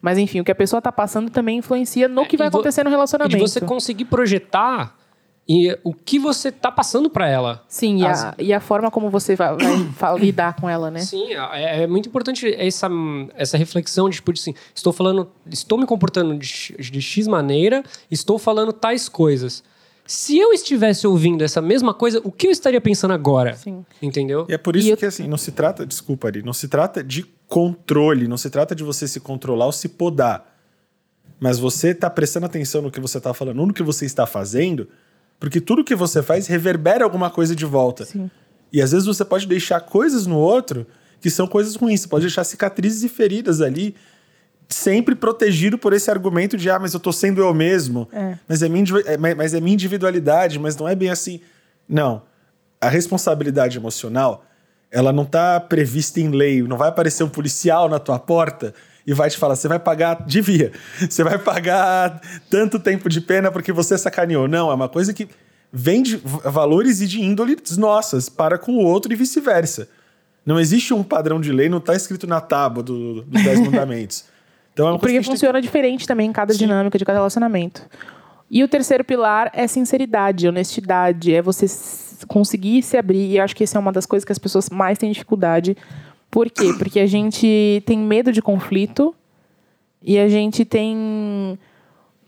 Mas 0.00 0.18
enfim, 0.18 0.40
o 0.40 0.44
que 0.44 0.52
a 0.52 0.54
pessoa 0.54 0.80
tá 0.82 0.92
passando 0.92 1.30
também 1.30 1.58
influencia 1.58 2.06
no 2.06 2.26
que 2.26 2.36
vai 2.36 2.46
É, 2.46 2.48
e 2.48 2.50
vo- 2.50 2.58
acontecer 2.58 2.82
no 2.84 2.88
E 2.88 2.90
de 2.90 2.94
relacionamento. 2.96 3.38
você 3.38 3.60
conseguir 3.60 4.04
projetar 4.04 4.94
e 5.48 5.78
o 5.84 5.94
que 5.94 6.18
você 6.18 6.50
tá 6.50 6.70
passando 6.72 7.08
para 7.08 7.28
ela. 7.28 7.64
Sim, 7.68 8.00
e 8.00 8.04
a, 8.06 8.10
As- 8.10 8.34
e 8.38 8.52
a 8.52 8.60
forma 8.60 8.90
como 8.90 9.08
você 9.10 9.34
vai, 9.36 9.56
vai 9.56 10.18
lidar 10.18 10.54
com 10.60 10.68
ela, 10.68 10.90
né? 10.90 10.98
Sim, 11.00 11.32
é, 11.52 11.84
é 11.84 11.86
muito 11.86 12.08
importante 12.08 12.52
essa, 12.58 12.88
essa 13.36 13.56
reflexão 13.56 14.08
de 14.10 14.16
tipo 14.16 14.32
assim, 14.32 14.54
estou 14.74 14.92
falando, 14.92 15.28
estou 15.50 15.78
me 15.78 15.86
comportando 15.86 16.36
de, 16.36 16.74
de 16.78 17.00
X 17.00 17.26
maneira, 17.28 17.82
estou 18.10 18.38
falando 18.38 18.72
tais 18.72 19.08
coisas. 19.08 19.62
Se 20.06 20.38
eu 20.38 20.52
estivesse 20.52 21.06
ouvindo 21.06 21.42
essa 21.42 21.60
mesma 21.60 21.92
coisa, 21.92 22.20
o 22.22 22.30
que 22.30 22.46
eu 22.46 22.50
estaria 22.50 22.80
pensando 22.80 23.12
agora? 23.12 23.54
Sim. 23.54 23.84
Entendeu? 24.00 24.46
E 24.48 24.54
é 24.54 24.58
por 24.58 24.76
isso 24.76 24.86
E 24.86 24.90
eu- 24.90 24.96
que, 24.96 25.06
assim, 25.06 25.26
não 25.26 25.36
se 25.36 25.50
trata, 25.52 25.84
desculpa, 25.84 26.28
Ari, 26.28 26.42
não 26.42 26.52
se 26.52 26.68
trata 26.68 27.02
de 27.02 27.24
controle, 27.48 28.28
não 28.28 28.36
se 28.36 28.48
trata 28.50 28.74
de 28.74 28.84
você 28.84 29.08
se 29.08 29.18
controlar 29.20 29.66
ou 29.66 29.72
se 29.72 29.88
podar. 29.88 30.54
Mas 31.40 31.58
você 31.58 31.94
tá 31.94 32.08
prestando 32.08 32.46
atenção 32.46 32.82
no 32.82 32.90
que 32.90 33.00
você 33.00 33.20
tá 33.20 33.34
falando, 33.34 33.66
no 33.66 33.72
que 33.74 33.82
você 33.82 34.06
está 34.06 34.26
fazendo, 34.26 34.88
porque 35.38 35.60
tudo 35.60 35.84
que 35.84 35.94
você 35.94 36.22
faz 36.22 36.46
reverbera 36.46 37.04
alguma 37.04 37.28
coisa 37.28 37.54
de 37.54 37.64
volta. 37.64 38.04
Sim. 38.04 38.30
E 38.72 38.80
às 38.80 38.92
vezes 38.92 39.06
você 39.06 39.24
pode 39.24 39.46
deixar 39.46 39.80
coisas 39.80 40.26
no 40.26 40.38
outro 40.38 40.86
que 41.20 41.30
são 41.30 41.46
coisas 41.46 41.74
ruins. 41.76 42.00
Você 42.02 42.08
pode 42.08 42.24
deixar 42.26 42.44
cicatrizes 42.44 43.02
e 43.02 43.08
feridas 43.08 43.60
ali, 43.60 43.94
sempre 44.68 45.14
protegido 45.14 45.78
por 45.78 45.92
esse 45.92 46.10
argumento 46.10 46.56
de, 46.56 46.68
ah, 46.70 46.78
mas 46.78 46.92
eu 46.94 47.00
tô 47.00 47.12
sendo 47.12 47.40
eu 47.40 47.52
mesmo. 47.54 48.08
É. 48.12 48.36
Mas, 48.48 48.62
é 48.62 48.68
minha, 48.68 48.84
é, 49.06 49.16
mas- 49.16 49.54
é 49.54 49.60
minha 49.60 49.74
individualidade, 49.74 50.58
mas 50.58 50.76
não 50.76 50.88
é 50.88 50.94
bem 50.94 51.10
assim. 51.10 51.40
Não. 51.88 52.22
A 52.80 52.88
responsabilidade 52.88 53.78
emocional, 53.78 54.44
ela 54.90 55.12
não 55.12 55.24
tá 55.24 55.58
prevista 55.60 56.20
em 56.20 56.30
lei. 56.30 56.62
Não 56.62 56.76
vai 56.76 56.88
aparecer 56.88 57.22
um 57.24 57.28
policial 57.28 57.88
na 57.88 57.98
tua 57.98 58.18
porta 58.18 58.74
e 59.06 59.12
vai 59.14 59.30
te 59.30 59.38
falar, 59.38 59.54
você 59.54 59.68
vai 59.68 59.78
pagar, 59.78 60.24
devia, 60.26 60.72
você 61.08 61.22
vai 61.22 61.38
pagar 61.38 62.20
tanto 62.50 62.78
tempo 62.80 63.08
de 63.08 63.20
pena 63.20 63.52
porque 63.52 63.70
você 63.72 63.96
sacaneou. 63.96 64.48
Não, 64.48 64.68
é 64.70 64.74
uma 64.74 64.88
coisa 64.88 65.14
que 65.14 65.28
vem 65.72 66.02
de 66.02 66.16
valores 66.16 67.00
e 67.00 67.06
de 67.06 67.20
índoles 67.22 67.76
nossas 67.76 68.28
para 68.28 68.58
com 68.58 68.72
o 68.72 68.84
outro 68.84 69.12
e 69.12 69.16
vice-versa. 69.16 69.88
Não 70.44 70.58
existe 70.58 70.92
um 70.92 71.02
padrão 71.04 71.40
de 71.40 71.52
lei, 71.52 71.68
não 71.68 71.78
está 71.78 71.94
escrito 71.94 72.26
na 72.26 72.40
tábua 72.40 72.82
do- 72.82 73.22
dos 73.22 73.42
Dez 73.44 73.58
Mandamentos. 73.64 74.24
Então 74.76 74.88
é 74.88 74.90
uma 74.90 74.98
Porque 74.98 75.14
que 75.14 75.18
a 75.18 75.22
gente 75.22 75.30
tem 75.30 75.36
funciona 75.36 75.58
diferente 75.58 76.06
também 76.06 76.28
em 76.28 76.32
cada 76.32 76.52
dinâmica 76.52 76.98
de 76.98 77.04
cada 77.06 77.18
relacionamento. 77.18 77.88
E 78.50 78.62
o 78.62 78.68
terceiro 78.68 79.02
pilar 79.02 79.50
é 79.54 79.66
sinceridade, 79.66 80.46
honestidade, 80.46 81.34
é 81.34 81.40
você 81.40 81.64
conseguir 82.28 82.82
se 82.82 82.94
abrir. 82.98 83.30
E 83.30 83.38
eu 83.38 83.42
acho 83.42 83.56
que 83.56 83.64
essa 83.64 83.78
é 83.78 83.80
uma 83.80 83.90
das 83.90 84.04
coisas 84.04 84.22
que 84.22 84.32
as 84.32 84.38
pessoas 84.38 84.68
mais 84.68 84.98
têm 84.98 85.10
dificuldade. 85.10 85.74
Por 86.30 86.50
quê? 86.50 86.74
Porque 86.76 87.00
a 87.00 87.06
gente 87.06 87.82
tem 87.86 87.98
medo 87.98 88.30
de 88.30 88.42
conflito 88.42 89.14
e 90.02 90.18
a 90.18 90.28
gente 90.28 90.62
tem 90.62 91.58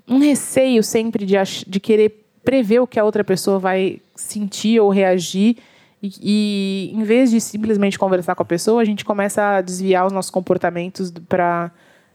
um 0.08 0.18
receio 0.18 0.82
sempre 0.82 1.26
de, 1.26 1.34
de 1.66 1.78
querer 1.78 2.24
prever 2.42 2.80
o 2.80 2.86
que 2.86 2.98
a 2.98 3.04
outra 3.04 3.22
pessoa 3.22 3.58
vai 3.58 4.00
sentir 4.16 4.80
ou 4.80 4.88
reagir. 4.88 5.58
E, 6.02 6.12
e 6.22 6.92
em 6.94 7.02
vez 7.02 7.30
de 7.30 7.42
simplesmente 7.42 7.98
conversar 7.98 8.34
com 8.34 8.42
a 8.42 8.46
pessoa, 8.46 8.80
a 8.80 8.86
gente 8.86 9.04
começa 9.04 9.56
a 9.56 9.60
desviar 9.60 10.06
os 10.06 10.14
nossos 10.14 10.30
comportamentos 10.30 11.12
para 11.28 11.70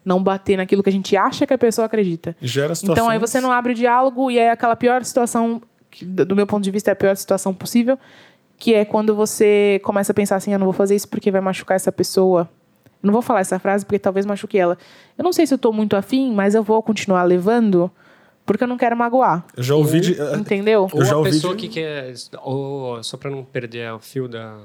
não 0.06 0.22
bater 0.22 0.58
naquilo 0.58 0.84
que 0.84 0.90
a 0.90 0.92
gente 0.94 1.16
acha 1.16 1.46
que 1.48 1.54
a 1.54 1.58
pessoa 1.58 1.86
acredita. 1.86 2.36
Gera 2.42 2.76
situações. 2.76 2.98
Então 2.98 3.10
aí 3.10 3.20
você 3.20 3.40
não 3.40 3.52
abre 3.52 3.72
o 3.74 3.76
diálogo 3.76 4.30
e 4.30 4.38
é 4.38 4.52
aquela 4.52 4.76
pior 4.76 5.04
situação, 5.04 5.62
que, 5.90 6.04
do 6.06 6.36
meu 6.36 6.46
ponto 6.48 6.64
de 6.64 6.72
vista, 6.72 6.92
é 6.92 6.94
a 6.94 6.96
pior 6.96 7.16
situação 7.16 7.54
possível, 7.54 7.98
que 8.58 8.74
é 8.74 8.86
quando 8.86 9.16
você 9.16 9.80
começa 9.84 10.12
a 10.12 10.16
pensar 10.16 10.36
assim, 10.38 10.52
eu 10.54 10.60
não 10.60 10.66
vou 10.66 10.74
fazer 10.74 10.96
isso 10.96 11.08
porque 11.08 11.32
vai 11.32 11.42
machucar 11.42 11.76
essa 11.76 11.92
pessoa. 11.92 12.50
Eu 13.02 13.08
não 13.08 13.14
vou 13.14 13.22
falar 13.22 13.42
essa 13.42 13.60
frase 13.60 13.86
porque 13.86 14.00
talvez 14.00 14.26
machuque 14.26 14.58
ela. 14.58 14.78
Eu 15.18 15.24
não 15.24 15.34
sei 15.34 15.46
se 15.46 15.54
eu 15.54 15.58
tô 15.58 15.72
muito 15.74 15.96
afim, 15.96 16.34
mas 16.34 16.56
eu 16.56 16.64
vou 16.64 16.82
continuar 16.82 17.24
levando 17.24 17.92
porque 18.46 18.64
eu 18.64 18.68
não 18.68 18.78
quero 18.78 18.96
magoar. 18.96 19.46
Eu 19.58 19.64
já 19.64 19.76
ouvi 19.76 20.00
de. 20.00 20.18
Entendeu? 20.38 20.88
Eu 20.94 21.00
Ou 21.00 21.06
já 21.06 21.14
a 21.16 21.18
ouvi 21.18 21.32
pessoa 21.32 21.56
de- 21.56 21.62
que 21.68 21.74
quer. 21.76 22.14
Ou, 22.42 23.02
só 23.04 23.18
pra 23.18 23.30
não 23.30 23.44
perder 23.44 23.92
o 23.94 24.00
fio 24.00 24.28
da, 24.30 24.58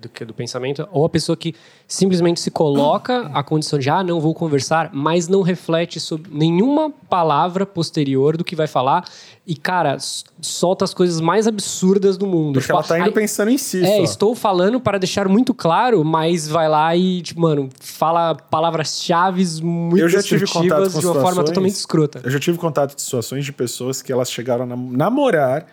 do, 0.00 0.08
que- 0.08 0.24
do 0.24 0.32
pensamento, 0.32 0.86
ou 0.92 1.04
a 1.04 1.08
pessoa 1.08 1.36
que 1.36 1.54
simplesmente 1.86 2.38
se 2.40 2.50
coloca 2.52 3.28
a 3.34 3.42
condição 3.42 3.78
de, 3.78 3.90
ah, 3.90 4.02
não 4.02 4.20
vou 4.20 4.32
conversar, 4.32 4.90
mas 4.92 5.26
não 5.26 5.42
reflete 5.42 5.98
sobre 5.98 6.30
nenhuma 6.32 6.90
palavra 7.10 7.66
posterior 7.66 8.36
do 8.36 8.44
que 8.44 8.54
vai 8.54 8.68
falar 8.68 9.04
e, 9.44 9.56
cara, 9.56 9.96
solta 10.40 10.84
as 10.84 10.94
coisas 10.94 11.20
mais 11.20 11.48
absurdas 11.48 12.16
do 12.16 12.26
mundo. 12.26 12.54
Porque 12.54 12.66
Tipo, 12.66 12.74
ela 12.74 12.82
tá 12.84 12.96
indo 12.98 13.06
"Ai, 13.06 13.10
pensando 13.12 13.50
em 13.50 13.58
si. 13.58 13.84
É, 13.84 13.96
só. 13.96 14.02
estou 14.04 14.34
falando 14.36 14.80
para 14.80 14.98
deixar 14.98 15.26
muito 15.26 15.52
claro, 15.52 16.04
mas 16.04 16.46
vai 16.46 16.68
lá 16.68 16.94
e, 16.94 17.20
tipo, 17.22 17.40
mano, 17.40 17.68
fala 17.80 18.36
palavras-chave 18.36 19.44
muito 19.62 19.98
Eu 20.00 20.08
já 20.08 20.22
tive 20.22 20.46
contato 20.46 20.92
com 20.92 21.00
de 21.00 21.06
uma 21.06 21.20
forma 21.20 21.42
totalmente 21.44 21.74
escrota. 21.74 22.20
Eu 22.22 22.30
já 22.30 22.38
tive 22.38 22.56
contato 22.58 22.94
de 22.94 23.02
situações 23.02 23.44
de 23.44 23.52
pessoas 23.52 24.00
que 24.00 24.12
elas 24.12 24.30
chegaram 24.30 24.62
a 24.62 24.66
nam- 24.66 24.90
namorar 24.92 25.66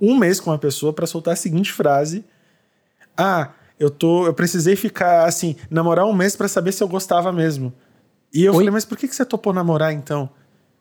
um 0.00 0.16
mês 0.18 0.38
com 0.40 0.50
uma 0.50 0.58
pessoa 0.58 0.92
pra 0.92 1.06
soltar 1.06 1.32
a 1.32 1.36
seguinte 1.36 1.72
frase: 1.72 2.24
Ah, 3.16 3.50
eu 3.78 3.90
tô, 3.90 4.26
eu 4.26 4.34
precisei 4.34 4.76
ficar 4.76 5.24
assim, 5.26 5.56
namorar 5.70 6.06
um 6.06 6.12
mês 6.12 6.36
pra 6.36 6.48
saber 6.48 6.72
se 6.72 6.82
eu 6.82 6.88
gostava 6.88 7.32
mesmo. 7.32 7.72
E 8.32 8.44
eu 8.44 8.52
Oi? 8.52 8.58
falei, 8.58 8.70
mas 8.70 8.84
por 8.84 8.96
que 8.98 9.06
que 9.08 9.14
você 9.14 9.24
topou 9.24 9.52
namorar 9.52 9.92
então? 9.92 10.28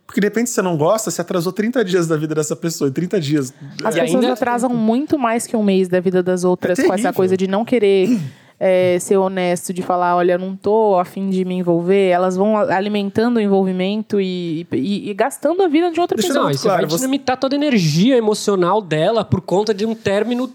Porque 0.05 0.19
de 0.19 0.27
repente 0.27 0.49
você 0.49 0.61
não 0.61 0.75
gosta, 0.75 1.09
você 1.09 1.21
atrasou 1.21 1.53
30 1.53 1.83
dias 1.85 2.07
da 2.07 2.17
vida 2.17 2.35
dessa 2.35 2.55
pessoa, 2.55 2.89
e 2.89 2.91
30 2.91 3.19
dias. 3.21 3.53
As 3.83 3.95
E 3.95 4.01
pessoas 4.01 4.23
ainda- 4.23 4.33
atrasam 4.33 4.69
muito 4.69 5.17
mais 5.17 5.47
que 5.47 5.55
um 5.55 5.63
mês 5.63 5.87
da 5.87 5.99
vida 5.99 6.21
das 6.21 6.43
outras 6.43 6.77
É 6.79 6.85
com 6.87 6.93
essa 6.93 7.13
coisa 7.13 7.37
de 7.37 7.47
não 7.47 7.63
querer 7.63 8.19
é, 8.59 8.97
ser 8.99 9.17
honesto, 9.17 9.73
de 9.73 9.81
falar, 9.81 10.15
olha, 10.15 10.33
eu 10.33 10.39
não 10.39 10.55
tô 10.55 10.97
a 10.99 11.05
fim 11.05 11.29
de 11.29 11.43
me 11.45 11.55
envolver. 11.55 12.09
Elas 12.09 12.35
vão 12.35 12.57
alimentando 12.57 13.37
o 13.37 13.39
envolvimento 13.39 14.19
e, 14.21 14.67
e- 14.71 15.09
e 15.09 15.13
gastando 15.13 15.63
a 15.63 15.67
vida 15.67 15.89
de 15.91 15.99
outra 15.99 16.15
Deixa 16.15 16.29
pessoa. 16.29 16.45
Não, 16.45 16.51
e 16.51 16.57
você 16.57 16.63
claro, 16.63 16.81
vai 16.81 16.89
você- 16.89 16.97
dinamitar 16.97 17.37
toda 17.37 17.55
a 17.55 17.57
energia 17.57 18.15
emocional 18.17 18.81
dela 18.81 19.23
por 19.25 19.41
conta 19.41 19.73
de 19.73 19.85
um 19.85 19.95
término 19.95 20.49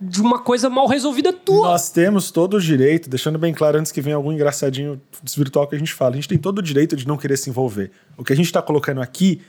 de 0.00 0.20
uma 0.20 0.38
coisa 0.38 0.68
mal 0.68 0.86
resolvida 0.86 1.32
tua. 1.32 1.68
Nós 1.68 1.90
temos 1.90 2.30
todo 2.30 2.54
o 2.56 2.60
direito, 2.60 3.08
deixando 3.08 3.38
bem 3.38 3.54
claro 3.54 3.78
antes 3.78 3.92
que 3.92 4.00
venha 4.00 4.16
algum 4.16 4.32
engraçadinho 4.32 5.00
desvirtual 5.22 5.66
que 5.66 5.74
a 5.76 5.78
gente 5.78 5.92
fala, 5.92 6.12
a 6.12 6.14
gente 6.16 6.28
tem 6.28 6.38
todo 6.38 6.58
o 6.58 6.62
direito 6.62 6.96
de 6.96 7.06
não 7.06 7.16
querer 7.16 7.36
se 7.36 7.48
envolver. 7.48 7.90
O 8.16 8.24
que 8.24 8.32
a 8.32 8.36
gente 8.36 8.52
tá 8.52 8.60
colocando 8.60 9.00
aqui 9.00 9.40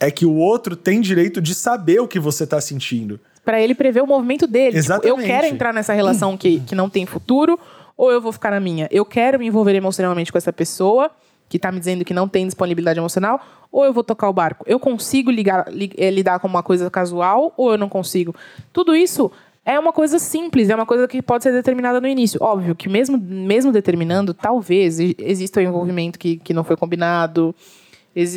é 0.00 0.10
que 0.10 0.26
o 0.26 0.34
outro 0.34 0.76
tem 0.76 1.00
direito 1.00 1.40
de 1.40 1.54
saber 1.54 2.00
o 2.00 2.08
que 2.08 2.18
você 2.18 2.46
tá 2.46 2.60
sentindo. 2.60 3.18
Pra 3.44 3.60
ele 3.60 3.74
prever 3.74 4.02
o 4.02 4.06
movimento 4.06 4.46
dele. 4.46 4.80
Tipo, 4.80 4.92
eu 4.92 4.96
Exatamente. 4.96 5.26
quero 5.26 5.46
entrar 5.46 5.72
nessa 5.72 5.92
relação 5.92 6.36
que, 6.36 6.60
que 6.60 6.74
não 6.74 6.90
tem 6.90 7.06
futuro, 7.06 7.58
ou 7.96 8.10
eu 8.10 8.20
vou 8.20 8.32
ficar 8.32 8.50
na 8.50 8.60
minha. 8.60 8.88
Eu 8.90 9.04
quero 9.04 9.38
me 9.38 9.46
envolver 9.46 9.74
emocionalmente 9.74 10.32
com 10.32 10.36
essa 10.38 10.52
pessoa 10.52 11.10
que 11.48 11.58
tá 11.60 11.70
me 11.70 11.78
dizendo 11.78 12.04
que 12.04 12.12
não 12.12 12.26
tem 12.28 12.44
disponibilidade 12.44 12.98
emocional, 12.98 13.40
ou 13.70 13.84
eu 13.84 13.92
vou 13.92 14.02
tocar 14.02 14.28
o 14.28 14.32
barco. 14.32 14.64
Eu 14.66 14.80
consigo 14.80 15.30
ligar, 15.30 15.66
li- 15.72 15.92
eh, 15.96 16.10
lidar 16.10 16.40
com 16.40 16.48
uma 16.48 16.62
coisa 16.62 16.90
casual, 16.90 17.54
ou 17.56 17.70
eu 17.70 17.78
não 17.78 17.88
consigo. 17.88 18.34
Tudo 18.72 18.96
isso 18.96 19.30
é 19.66 19.76
uma 19.80 19.92
coisa 19.92 20.20
simples, 20.20 20.70
é 20.70 20.74
uma 20.76 20.86
coisa 20.86 21.08
que 21.08 21.20
pode 21.20 21.42
ser 21.42 21.52
determinada 21.52 22.00
no 22.00 22.06
início. 22.06 22.38
Óbvio 22.40 22.76
que 22.76 22.88
mesmo, 22.88 23.18
mesmo 23.18 23.72
determinando, 23.72 24.32
talvez 24.32 25.00
exista 25.00 25.58
um 25.58 25.64
envolvimento 25.64 26.20
que, 26.20 26.36
que 26.36 26.54
não 26.54 26.62
foi 26.62 26.76
combinado. 26.76 27.52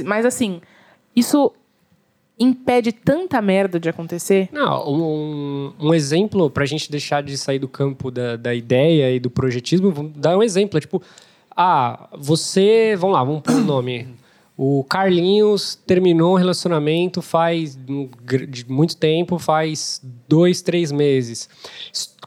Mas 0.05 0.25
assim, 0.25 0.59
isso 1.15 1.53
impede 2.39 2.91
tanta 2.91 3.39
merda 3.43 3.79
de 3.79 3.87
acontecer. 3.87 4.49
Não, 4.51 4.89
um, 4.91 5.73
um 5.79 5.93
exemplo 5.93 6.49
pra 6.49 6.65
gente 6.65 6.89
deixar 6.89 7.21
de 7.21 7.37
sair 7.37 7.59
do 7.59 7.67
campo 7.67 8.09
da, 8.09 8.35
da 8.35 8.55
ideia 8.55 9.13
e 9.13 9.19
do 9.19 9.29
projetismo, 9.29 9.91
vamos 9.91 10.13
dar 10.15 10.35
um 10.35 10.41
exemplo. 10.41 10.79
É 10.79 10.81
tipo, 10.81 10.99
ah, 11.55 12.09
você. 12.17 12.95
Vamos 12.97 13.15
lá, 13.15 13.23
vamos 13.23 13.41
pôr 13.41 13.53
o 13.53 13.63
nome. 13.63 14.07
O 14.61 14.83
Carlinhos 14.83 15.75
terminou 15.87 16.33
um 16.33 16.37
relacionamento 16.37 17.21
faz 17.21 17.77
muito 18.67 18.97
tempo, 18.97 19.39
faz 19.39 20.01
dois, 20.27 20.61
três 20.61 20.91
meses. 20.91 21.47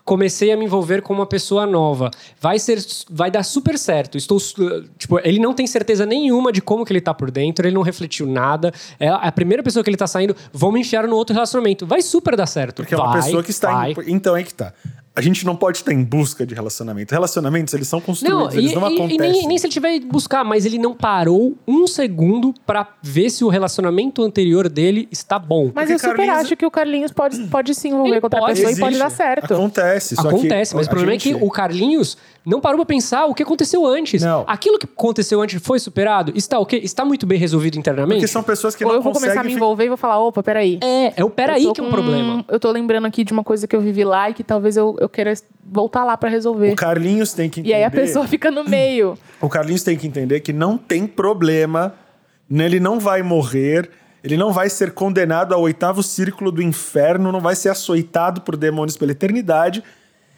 Comecei 0.03 0.51
a 0.51 0.57
me 0.57 0.65
envolver 0.65 1.03
com 1.03 1.13
uma 1.13 1.27
pessoa 1.27 1.67
nova. 1.67 2.11
Vai 2.41 2.59
ser, 2.59 2.83
vai 3.11 3.31
dar 3.31 3.43
super 3.43 3.79
certo. 3.79 4.17
Estou, 4.17 4.41
su- 4.41 4.85
tipo, 4.99 5.21
ele 5.23 5.39
não 5.39 5.53
tem 5.53 5.67
certeza 5.67 6.07
nenhuma 6.07 6.51
de 6.51 6.63
como 6.63 6.87
que 6.87 6.93
ele 6.95 7.03
tá 7.03 7.13
por 7.13 7.31
dentro. 7.31 7.67
Ele 7.69 7.75
não 7.75 7.83
refletiu 7.83 8.27
nada. 8.27 8.73
É 8.99 9.09
a 9.09 9.31
primeira 9.31 9.63
pessoa 9.63 9.85
que 9.85 9.91
ele 9.91 9.97
tá 9.99 10.07
saindo. 10.07 10.35
Vamos 10.55 10.81
enfiar 10.81 11.07
no 11.07 11.15
outro 11.15 11.35
relacionamento. 11.35 11.87
Vai 11.87 12.01
super 12.01 12.35
dar 12.35 12.47
certo. 12.47 12.77
Porque 12.77 12.95
é 12.95 12.97
uma 12.97 13.13
Vai, 13.13 13.23
pessoa 13.23 13.43
que 13.45 13.51
está 13.51 13.73
vai. 13.73 13.93
em. 13.93 13.95
Então 14.13 14.35
é 14.35 14.43
que 14.43 14.55
tá. 14.55 14.73
A 15.15 15.21
gente 15.21 15.45
não 15.45 15.55
pode 15.55 15.77
estar 15.77 15.93
em 15.93 16.03
busca 16.03 16.47
de 16.47 16.55
relacionamento. 16.55 17.13
Relacionamentos, 17.13 17.75
eles 17.75 17.87
são 17.87 17.99
Não, 17.99 18.07
construídos, 18.07 18.55
e, 18.55 18.59
eles 18.59 18.73
não 18.73 18.89
e- 18.89 18.93
e 18.93 18.97
acontecem. 18.97 19.19
nem, 19.33 19.47
nem 19.47 19.59
se 19.59 19.67
ele 19.67 19.73
tiver 19.73 19.97
ido 19.97 20.07
buscar, 20.07 20.43
mas 20.43 20.65
ele 20.65 20.79
não 20.79 20.95
parou 20.95 21.55
um 21.69 21.87
segundo 21.87 22.55
pra 22.67 22.89
ver 23.03 23.29
se 23.29 23.45
o 23.45 23.49
relacionamento 23.49 24.23
anterior 24.23 24.71
dele 24.71 25.07
está 25.13 25.39
bom. 25.39 25.65
Mas 25.75 25.85
Porque 25.91 25.93
eu 25.93 25.99
super 25.99 26.17
Carlinhos- 26.17 26.39
acho 26.47 26.57
que 26.57 26.65
o 26.65 26.71
Carlinhos 26.71 27.13
pode, 27.13 27.39
pode 27.49 27.75
se 27.75 27.89
envolver 27.89 28.09
Ele 28.13 28.21
com 28.23 28.27
outra 28.27 28.41
pode, 28.41 28.55
pessoa 28.55 28.73
e 28.73 28.77
pode 28.77 28.95
Existe. 28.95 29.03
dar 29.03 29.11
certo. 29.11 29.53
Acontece. 29.53 30.17
Só 30.17 30.29
Acontece, 30.29 30.71
que 30.71 30.77
mas 30.79 30.87
o 30.87 30.89
problema 30.91 31.13
é 31.13 31.19
gente- 31.19 31.39
que 31.39 31.45
o 31.45 31.51
Carlinhos 31.51 32.17
não 32.45 32.61
parou 32.61 32.79
pra 32.79 32.87
pensar 32.87 33.27
o 33.27 33.35
que 33.35 33.43
aconteceu 33.43 33.87
antes. 33.87 34.23
Não. 34.23 34.45
Aquilo 34.49 34.79
que 34.79 34.87
aconteceu 34.87 35.41
antes 35.41 35.63
foi 35.63 35.79
superado? 35.79 36.33
Está 36.35 36.59
ok? 36.59 36.81
Está 36.83 37.05
muito 37.05 37.25
bem 37.27 37.39
resolvido 37.39 37.79
internamente? 37.79 38.17
Porque 38.17 38.27
são 38.29 38.43
pessoas 38.43 38.75
que 38.75 38.85
Ou 38.85 38.91
não 38.91 38.97
eu 38.99 39.03
vou 39.03 39.13
começar 39.13 39.33
a 39.33 39.35
conseguem 39.37 39.51
me 39.51 39.55
ficar- 39.55 39.65
envolver 39.65 39.85
e 39.85 39.89
vou 39.89 39.97
falar, 39.97 40.19
opa, 40.19 40.43
peraí. 40.43 40.79
É, 40.83 41.21
é 41.21 41.25
o 41.25 41.31
peraí 41.31 41.73
que 41.73 41.81
é 41.81 41.85
um 41.85 41.87
com- 41.87 41.93
problema. 41.93 42.45
Eu 42.49 42.59
tô 42.59 42.71
lembrando 42.73 43.07
aqui 43.07 43.23
de 43.25 43.33
uma 43.33 43.45
coisa 43.45 43.67
que 43.69 43.77
eu 43.77 43.81
vivi 43.81 44.05
lá 44.05 44.29
e 44.31 44.35
que 44.35 44.43
talvez 44.43 44.77
eu, 44.77 44.97
eu 45.01 45.09
queira 45.09 45.33
voltar 45.65 46.05
lá 46.05 46.17
pra 46.17 46.29
resolver. 46.29 46.73
O 46.73 46.77
Carlinhos 46.77 47.33
tem 47.33 47.49
que 47.49 47.61
entender. 47.61 47.73
E 47.73 47.75
aí 47.77 47.85
a 47.85 47.91
pessoa 47.91 48.27
fica 48.27 48.51
no 48.51 48.65
meio. 48.65 49.17
O 49.41 49.49
Carlinhos 49.49 49.83
tem 49.83 49.97
que 49.97 50.07
entender 50.07 50.39
que 50.41 50.53
não 50.53 50.77
tem 50.79 51.05
problema, 51.07 51.95
né? 52.49 52.65
ele 52.67 52.79
não 52.79 53.01
vai 53.01 53.23
morrer, 53.23 53.91
ele 54.23 54.37
não 54.37 54.53
vai 54.53 54.69
ser 54.71 54.93
condenado 54.93 55.53
ao 55.53 55.61
oitavo 55.63 56.01
círculo 56.03 56.53
do 56.53 56.63
inferno, 56.63 57.33
não 57.33 57.41
vai 57.41 57.57
ser 57.57 57.69
açoitado 57.69 58.41
por 58.43 58.57
demônios 58.57 58.97
pela 58.97 59.11
eternidade 59.13 59.83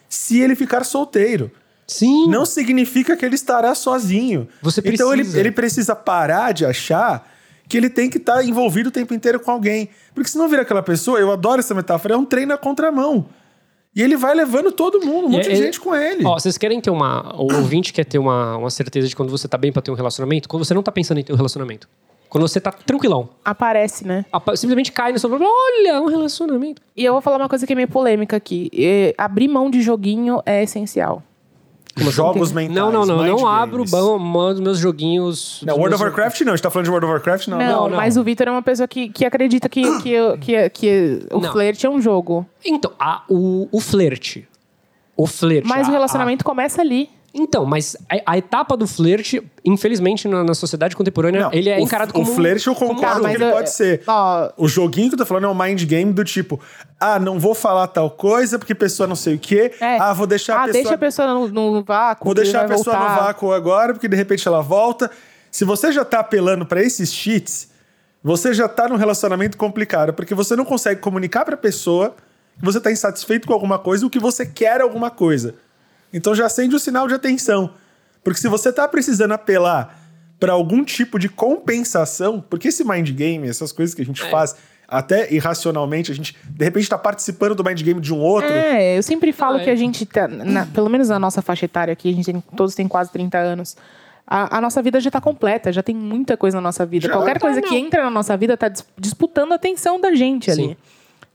se 0.08 0.40
ele 0.40 0.54
ficar 0.54 0.84
solteiro. 0.84 1.50
Sim. 1.86 2.28
Não 2.28 2.44
significa 2.46 3.16
que 3.16 3.24
ele 3.24 3.34
estará 3.34 3.74
sozinho. 3.74 4.48
Você 4.62 4.80
Então 4.84 5.12
ele, 5.12 5.22
precisa. 5.22 5.40
ele 5.40 5.50
precisa 5.52 5.96
parar 5.96 6.52
de 6.52 6.64
achar 6.64 7.30
que 7.68 7.76
ele 7.76 7.88
tem 7.90 8.08
que 8.10 8.18
estar 8.18 8.44
envolvido 8.44 8.88
o 8.88 8.92
tempo 8.92 9.14
inteiro 9.14 9.38
com 9.40 9.50
alguém. 9.50 9.88
Porque 10.14 10.28
senão 10.28 10.48
vira 10.48 10.62
aquela 10.62 10.82
pessoa, 10.82 11.18
eu 11.18 11.30
adoro 11.32 11.60
essa 11.60 11.74
metáfora, 11.74 12.14
é 12.14 12.16
um 12.16 12.24
trem 12.24 12.46
na 12.46 12.56
contramão. 12.56 13.26
E 13.96 14.02
ele 14.02 14.16
vai 14.16 14.34
levando 14.34 14.72
todo 14.72 15.00
mundo, 15.06 15.26
um 15.26 15.30
monte 15.30 15.46
E- 15.46 15.50
de 15.50 15.54
e- 15.54 15.56
gente 15.56 15.78
com 15.80 15.94
ele. 15.94 16.24
Ó, 16.26 16.34
vocês 16.38 16.58
querem 16.58 16.80
ter 16.80 16.90
uma. 16.90 17.34
O 17.40 17.44
ouvinte 17.54 17.92
quer 17.92 18.04
ter 18.04 18.18
uma, 18.18 18.56
uma 18.56 18.70
certeza 18.70 19.06
de 19.06 19.14
quando 19.14 19.30
você 19.30 19.46
tá 19.46 19.56
bem 19.56 19.72
pra 19.72 19.80
ter 19.80 19.90
um 19.90 19.94
relacionamento? 19.94 20.48
Quando 20.48 20.64
você 20.64 20.74
não 20.74 20.82
tá 20.82 20.90
pensando 20.90 21.18
em 21.20 21.22
ter 21.22 21.32
um 21.32 21.36
relacionamento. 21.36 21.88
Quando 22.28 22.48
você 22.48 22.60
tá 22.60 22.72
tranquilão. 22.72 23.28
Aparece, 23.44 24.04
né? 24.04 24.26
Apa- 24.32 24.56
Simplesmente 24.56 24.90
cai 24.90 25.12
no 25.12 25.18
seu 25.20 25.30
problema. 25.30 25.52
Olha, 25.54 26.00
um 26.02 26.06
relacionamento. 26.06 26.82
E 26.96 27.04
eu 27.04 27.12
vou 27.12 27.22
falar 27.22 27.36
uma 27.36 27.48
coisa 27.48 27.64
que 27.64 27.72
é 27.72 27.76
meio 27.76 27.86
polêmica 27.86 28.36
aqui. 28.36 28.68
É, 28.76 29.14
abrir 29.16 29.46
mão 29.46 29.70
de 29.70 29.80
joguinho 29.80 30.42
é 30.44 30.64
essencial. 30.64 31.22
Jogos 31.96 32.50
mentais. 32.52 32.74
Não, 32.76 32.90
não, 32.90 33.06
não. 33.06 33.18
mind 33.18 33.28
Não 33.28 33.46
abro 33.46 33.84
mão 34.18 34.50
dos 34.52 34.60
meus 34.60 34.78
joguinhos. 34.78 35.62
Não, 35.64 35.76
World 35.76 35.94
of 35.94 36.02
Warcraft 36.04 36.40
não. 36.40 36.52
A 36.52 36.56
gente 36.56 36.62
tá 36.62 36.70
falando 36.70 36.84
de 36.86 36.90
World 36.90 37.06
of 37.06 37.12
Warcraft? 37.12 37.46
Não. 37.48 37.58
Não, 37.58 37.66
não, 37.66 37.88
não. 37.90 37.96
mas 37.96 38.16
o 38.16 38.24
Vitor 38.24 38.48
é 38.48 38.50
uma 38.50 38.62
pessoa 38.62 38.88
que, 38.88 39.08
que 39.08 39.24
acredita 39.24 39.68
que, 39.68 39.82
que, 40.02 40.14
que, 40.40 40.70
que 40.70 41.26
o 41.30 41.38
Não. 41.40 41.52
flerte 41.52 41.86
é 41.86 41.90
um 41.90 42.00
jogo. 42.00 42.44
Então, 42.64 42.90
a- 42.98 43.22
o, 43.28 43.68
o 43.70 43.80
flerte. 43.80 44.48
O 45.16 45.26
flerte. 45.26 45.68
Mas 45.68 45.86
a- 45.86 45.90
o 45.90 45.92
relacionamento 45.92 46.44
começa 46.44 46.80
ali. 46.82 47.08
Então, 47.34 47.64
mas 47.66 47.96
a, 48.08 48.32
a 48.32 48.38
etapa 48.38 48.76
do 48.76 48.86
flerte, 48.86 49.42
infelizmente, 49.64 50.28
na, 50.28 50.44
na 50.44 50.54
sociedade 50.54 50.94
contemporânea, 50.94 51.40
Não, 51.42 51.52
ele 51.52 51.68
é 51.68 51.76
o- 51.78 51.80
encarado 51.80 52.12
como. 52.12 52.30
O 52.30 52.34
flerte 52.34 52.66
eu 52.68 52.74
como 52.74 52.94
concordo 52.94 53.22
Tá, 53.22 53.28
que 53.30 53.34
ele 53.34 53.44
eu- 53.44 53.50
pode 53.52 53.70
ser. 53.70 54.02
Ó, 54.06 54.50
O 54.56 54.68
joguinho 54.68 55.08
que 55.08 55.14
eu 55.14 55.18
tô 55.18 55.26
falando 55.26 55.44
é 55.44 55.48
um 55.48 55.54
mind 55.54 55.82
game 55.84 56.12
do 56.12 56.22
tipo, 56.24 56.60
ah, 57.00 57.18
não 57.18 57.38
vou 57.40 57.54
falar 57.54 57.88
tal 57.88 58.10
coisa 58.10 58.58
porque 58.58 58.74
pessoa 58.74 59.06
não 59.06 59.16
sei 59.16 59.34
o 59.34 59.38
quê. 59.38 59.72
é. 59.80 59.98
Ah, 59.98 60.12
vou 60.12 60.26
deixar 60.26 60.54
ah, 60.54 60.62
a 60.62 60.66
pessoa. 60.66 60.82
deixa 60.82 60.94
a 60.94 60.98
pessoa 60.98 61.34
no, 61.34 61.48
no 61.48 61.82
vácuo. 61.84 62.24
Vou 62.24 62.34
deixar 62.34 62.64
a 62.64 62.68
pessoa 62.68 62.96
voltar. 62.96 63.16
no 63.16 63.22
vácuo 63.22 63.52
agora, 63.52 63.92
porque 63.92 64.08
de 64.08 64.16
repente 64.16 64.46
ela 64.46 64.60
volta. 64.62 65.10
Se 65.50 65.64
você 65.64 65.90
já 65.92 66.04
tá 66.04 66.20
apelando 66.20 66.64
pra 66.64 66.82
esses 66.82 67.12
cheats, 67.12 67.68
você 68.22 68.54
já 68.54 68.68
tá 68.68 68.88
num 68.88 68.96
relacionamento 68.96 69.56
complicado, 69.58 70.12
porque 70.12 70.34
você 70.34 70.56
não 70.56 70.64
consegue 70.64 71.00
comunicar 71.00 71.44
pra 71.44 71.56
pessoa 71.56 72.14
que 72.58 72.64
você 72.64 72.80
tá 72.80 72.90
insatisfeito 72.90 73.46
com 73.46 73.52
alguma 73.52 73.78
coisa 73.78 74.04
ou 74.04 74.10
que 74.10 74.18
você 74.18 74.46
quer 74.46 74.80
alguma 74.80 75.10
coisa. 75.10 75.54
Então 76.14 76.34
já 76.34 76.46
acende 76.46 76.74
o 76.74 76.78
sinal 76.78 77.06
de 77.08 77.14
atenção. 77.14 77.70
Porque 78.22 78.40
se 78.40 78.48
você 78.48 78.72
tá 78.72 78.88
precisando 78.88 79.32
apelar 79.32 79.98
pra 80.40 80.52
algum 80.52 80.82
tipo 80.84 81.18
de 81.18 81.28
compensação, 81.28 82.40
porque 82.40 82.68
esse 82.68 82.84
mind 82.84 83.10
game, 83.10 83.48
essas 83.48 83.72
coisas 83.72 83.94
que 83.94 84.00
a 84.02 84.04
gente 84.04 84.22
faz, 84.30 84.54
até 84.86 85.32
irracionalmente, 85.32 86.12
a 86.12 86.14
gente 86.14 86.36
de 86.48 86.64
repente 86.64 86.88
tá 86.88 86.96
participando 86.98 87.54
do 87.54 87.64
mind 87.64 87.82
game 87.82 88.00
de 88.00 88.12
um 88.14 88.18
outro. 88.20 88.48
É, 88.50 88.96
eu 88.98 89.02
sempre 89.02 89.32
falo 89.32 89.58
é. 89.58 89.64
que 89.64 89.70
a 89.70 89.76
gente, 89.76 90.06
tá, 90.06 90.28
na- 90.28 90.66
pelo 90.66 90.88
menos 90.88 91.08
na 91.08 91.18
nossa 91.18 91.42
faixa 91.42 91.64
etária 91.64 91.92
aqui, 91.92 92.10
a 92.10 92.12
gente 92.14 92.24
tem- 92.32 92.42
todos 92.56 92.74
têm 92.74 92.86
quase 92.88 93.10
30 93.10 93.38
anos. 93.38 93.76
A, 94.26 94.58
a 94.58 94.60
nossa 94.60 94.80
vida 94.82 95.00
já 95.00 95.10
tá 95.10 95.20
completa, 95.20 95.70
já 95.72 95.82
tem 95.82 95.94
muita 95.94 96.36
coisa 96.36 96.56
na 96.56 96.62
nossa 96.62 96.86
vida. 96.86 97.08
Já. 97.08 97.12
Qualquer 97.14 97.34
Tá, 97.34 97.40
coisa 97.40 97.60
não. 97.60 97.68
que 97.68 97.76
entra 97.76 98.04
na 98.04 98.10
nossa 98.10 98.36
vida 98.36 98.56
tá 98.56 98.68
dis- 98.68 98.84
disputando 98.98 99.52
a 99.52 99.56
atenção 99.56 100.00
da 100.00 100.14
gente 100.14 100.50
ali. 100.50 100.68
Sim. 100.68 100.76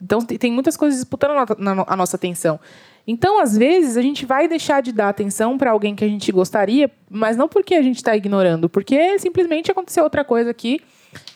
Então 0.02 0.22
tem, 0.22 0.38
tem 0.38 0.52
muitas 0.52 0.76
coisas 0.78 1.00
disputando 1.00 1.32
a, 1.32 1.56
na- 1.76 1.86
a 1.88 1.96
nossa 1.96 2.16
atenção. 2.16 2.60
Então, 3.08 3.40
às 3.40 3.58
vezes, 3.58 3.98
a 3.98 4.02
gente 4.02 4.26
vai 4.26 4.48
deixar 4.48 4.82
de 4.82 4.92
dar 4.92 5.10
atenção 5.10 5.58
pra 5.58 5.72
alguém 5.72 5.96
que 5.96 6.04
a 6.06 6.08
gente 6.08 6.32
gostaria, 6.32 6.92
mas 7.10 7.36
não 7.36 7.48
porque 7.48 7.74
a 7.76 7.82
gente 7.82 8.04
tá 8.04 8.16
ignorando, 8.16 8.70
porque 8.70 9.18
simplesmente 9.20 9.72
aconteceu 9.72 10.04
outra 10.04 10.24
coisa 10.24 10.52
aqui 10.52 10.80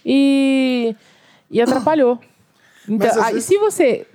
e, 0.06 0.96
e 1.50 1.62
atrapalhou. 1.62 2.20
Então, 2.88 3.08
Mas, 3.08 3.18
aí, 3.18 3.34
vezes- 3.34 3.46
se 3.48 3.58
você 3.58 4.06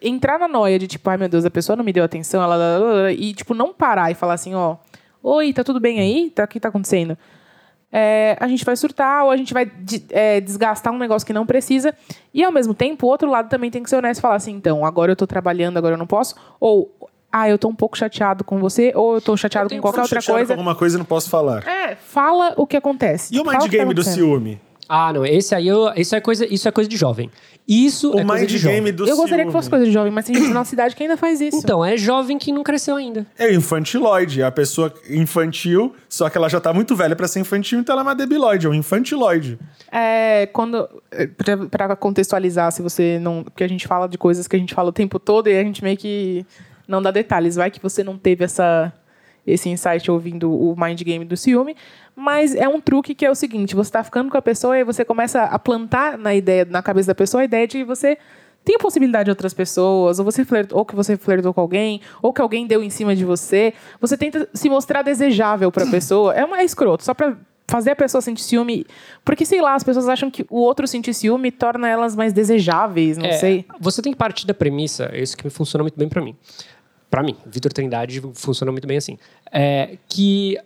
entrar 0.00 0.38
na 0.38 0.48
noia 0.48 0.78
de 0.78 0.86
tipo, 0.86 1.08
ai 1.10 1.16
meu 1.18 1.28
Deus, 1.28 1.44
a 1.44 1.50
pessoa 1.50 1.76
não 1.76 1.84
me 1.84 1.92
deu 1.92 2.02
atenção, 2.02 2.42
ela 2.42 3.12
e 3.12 3.34
tipo 3.34 3.52
não 3.54 3.74
parar 3.74 4.10
e 4.10 4.14
falar 4.14 4.34
assim, 4.34 4.54
ó, 4.54 4.76
oi, 5.22 5.52
tá 5.52 5.62
tudo 5.62 5.78
bem 5.78 6.00
aí? 6.00 6.30
Tá 6.30 6.44
o 6.44 6.48
que 6.48 6.58
tá 6.58 6.68
acontecendo? 6.68 7.16
É, 7.92 8.36
a 8.40 8.48
gente 8.48 8.64
vai 8.64 8.76
surtar 8.76 9.24
ou 9.24 9.30
a 9.30 9.36
gente 9.36 9.54
vai 9.54 9.64
de- 9.64 10.04
é, 10.10 10.40
desgastar 10.40 10.92
um 10.92 10.98
negócio 10.98 11.24
que 11.26 11.32
não 11.32 11.46
precisa. 11.46 11.94
E 12.34 12.42
ao 12.44 12.52
mesmo 12.52 12.74
tempo, 12.74 13.06
o 13.06 13.10
outro 13.10 13.30
lado 13.30 13.48
também 13.48 13.70
tem 13.70 13.82
que 13.82 13.88
ser 13.88 13.96
honesto 13.96 14.18
e 14.18 14.22
falar 14.22 14.34
assim, 14.34 14.52
então, 14.52 14.84
agora 14.84 15.12
eu 15.12 15.16
tô 15.16 15.26
trabalhando, 15.26 15.76
agora 15.78 15.94
eu 15.94 15.98
não 15.98 16.06
posso. 16.06 16.34
Ou, 16.60 16.90
ah, 17.32 17.48
eu 17.48 17.58
tô 17.58 17.68
um 17.68 17.74
pouco 17.74 17.96
chateado 17.96 18.42
com 18.44 18.58
você, 18.58 18.92
ou 18.94 19.14
eu 19.14 19.20
tô 19.20 19.36
chateado 19.36 19.72
Eu 19.72 19.78
com 19.78 19.82
qualquer 19.82 19.98
Tô 19.98 20.02
outra 20.02 20.20
chateado 20.20 20.34
com 20.38 20.38
coisa. 20.40 20.52
alguma 20.54 20.74
coisa 20.74 20.96
e 20.96 20.98
não 20.98 21.04
posso 21.04 21.30
falar. 21.30 21.66
É, 21.66 21.94
fala 21.96 22.54
o 22.56 22.66
que 22.66 22.76
acontece. 22.76 23.34
E 23.34 23.40
o 23.40 23.44
mind 23.44 23.60
tá 23.60 23.66
game 23.68 23.94
do 23.94 24.02
ciúme? 24.02 24.60
Ah, 24.88 25.12
não. 25.12 25.24
Esse 25.26 25.54
aí, 25.54 25.66
eu, 25.68 25.90
isso, 25.96 26.14
é 26.14 26.20
coisa, 26.20 26.46
isso 26.52 26.68
é 26.68 26.70
coisa 26.70 26.88
de 26.88 26.96
jovem. 26.96 27.30
Isso 27.68 28.12
O 28.12 28.20
é 28.20 28.24
coisa 28.24 28.34
mind 28.42 28.48
de 28.48 28.58
jovem. 28.58 28.76
game 28.76 28.92
do 28.92 29.08
Eu 29.08 29.16
gostaria 29.16 29.44
que 29.44 29.50
fosse 29.50 29.68
coisa 29.68 29.84
de 29.84 29.90
jovem, 29.90 30.12
mas 30.12 30.24
tem 30.24 30.36
gente 30.36 30.46
na 30.48 30.54
nossa 30.54 30.70
cidade 30.70 30.94
que 30.94 31.02
ainda 31.02 31.16
faz 31.16 31.40
isso. 31.40 31.56
Então, 31.56 31.84
é 31.84 31.96
jovem 31.96 32.38
que 32.38 32.52
não 32.52 32.62
cresceu 32.62 32.94
ainda. 32.94 33.26
É 33.36 33.52
infantiloide, 33.52 34.40
é 34.40 34.44
a 34.44 34.52
pessoa 34.52 34.92
infantil, 35.10 35.92
só 36.08 36.30
que 36.30 36.38
ela 36.38 36.48
já 36.48 36.60
tá 36.60 36.72
muito 36.72 36.94
velha 36.94 37.16
pra 37.16 37.26
ser 37.26 37.40
infantil, 37.40 37.80
então 37.80 37.92
ela 37.94 38.02
é 38.02 38.04
uma 38.04 38.14
debiloide, 38.14 38.66
é 38.66 38.70
um 38.70 38.74
infantiloide. 38.74 39.58
É, 39.90 40.46
quando. 40.52 40.88
pra- 41.36 41.86
Pra 41.88 41.96
contextualizar, 41.96 42.70
se 42.70 42.82
você 42.82 43.18
não. 43.20 43.42
Porque 43.42 43.64
a 43.64 43.68
gente 43.68 43.86
fala 43.88 44.06
de 44.08 44.16
coisas 44.16 44.46
que 44.46 44.54
a 44.54 44.58
gente 44.58 44.72
fala 44.74 44.90
o 44.90 44.92
tempo 44.92 45.18
todo 45.18 45.48
e 45.48 45.58
a 45.58 45.62
gente 45.64 45.82
meio 45.82 45.96
que 45.96 46.46
não 46.86 47.02
dá 47.02 47.10
detalhes. 47.10 47.56
Vai 47.56 47.70
que 47.70 47.82
você 47.82 48.04
não 48.04 48.16
teve 48.16 48.44
essa, 48.44 48.92
esse 49.46 49.68
insight 49.68 50.10
ouvindo 50.10 50.52
o 50.52 50.74
mind 50.78 51.02
game 51.02 51.24
do 51.24 51.36
ciúme. 51.36 51.76
Mas 52.14 52.54
é 52.54 52.68
um 52.68 52.80
truque 52.80 53.14
que 53.14 53.24
é 53.24 53.30
o 53.30 53.34
seguinte: 53.34 53.74
você 53.74 53.90
tá 53.90 54.02
ficando 54.02 54.30
com 54.30 54.36
a 54.36 54.42
pessoa 54.42 54.78
e 54.78 54.84
você 54.84 55.04
começa 55.04 55.42
a 55.42 55.58
plantar 55.58 56.18
na 56.18 56.34
ideia, 56.34 56.64
na 56.64 56.82
cabeça 56.82 57.08
da 57.08 57.14
pessoa, 57.14 57.42
a 57.42 57.44
ideia 57.44 57.66
de 57.66 57.78
que 57.78 57.84
você 57.84 58.18
tem 58.64 58.78
possibilidade 58.78 59.26
de 59.26 59.30
outras 59.30 59.54
pessoas, 59.54 60.18
ou 60.18 60.24
você 60.24 60.44
flertou, 60.44 60.78
ou 60.80 60.84
que 60.84 60.96
você 60.96 61.16
flertou 61.16 61.54
com 61.54 61.60
alguém, 61.60 62.00
ou 62.20 62.32
que 62.32 62.40
alguém 62.40 62.66
deu 62.66 62.82
em 62.82 62.90
cima 62.90 63.14
de 63.14 63.24
você. 63.24 63.72
Você 64.00 64.16
tenta 64.16 64.48
se 64.52 64.68
mostrar 64.68 65.02
desejável 65.02 65.70
pra 65.70 65.86
pessoa. 65.86 66.34
É 66.34 66.44
uma 66.44 66.60
é 66.60 66.64
escroto, 66.64 67.04
só 67.04 67.14
pra 67.14 67.36
fazer 67.68 67.90
a 67.92 67.96
pessoa 67.96 68.20
sentir 68.20 68.42
ciúme. 68.42 68.84
Porque, 69.24 69.44
sei 69.44 69.60
lá, 69.60 69.74
as 69.74 69.84
pessoas 69.84 70.08
acham 70.08 70.30
que 70.30 70.44
o 70.50 70.58
outro 70.58 70.86
sentir 70.86 71.14
ciúme 71.14 71.52
torna 71.52 71.88
elas 71.88 72.16
mais 72.16 72.32
desejáveis, 72.32 73.16
não 73.16 73.26
É, 73.26 73.32
sei. 73.32 73.64
Você 73.80 74.02
tem 74.02 74.12
que 74.12 74.18
partir 74.18 74.46
da 74.46 74.54
premissa, 74.54 75.10
é 75.12 75.20
isso 75.20 75.36
que 75.36 75.48
funciona 75.48 75.84
muito 75.84 75.96
bem 75.96 76.08
pra 76.08 76.20
mim. 76.20 76.34
Pra 77.08 77.22
mim, 77.22 77.36
Vitor 77.46 77.72
Trindade 77.72 78.20
funciona 78.34 78.72
muito 78.72 78.86
bem 78.86 78.96
assim. 78.96 79.16
É 79.58 79.96
que 80.08 80.58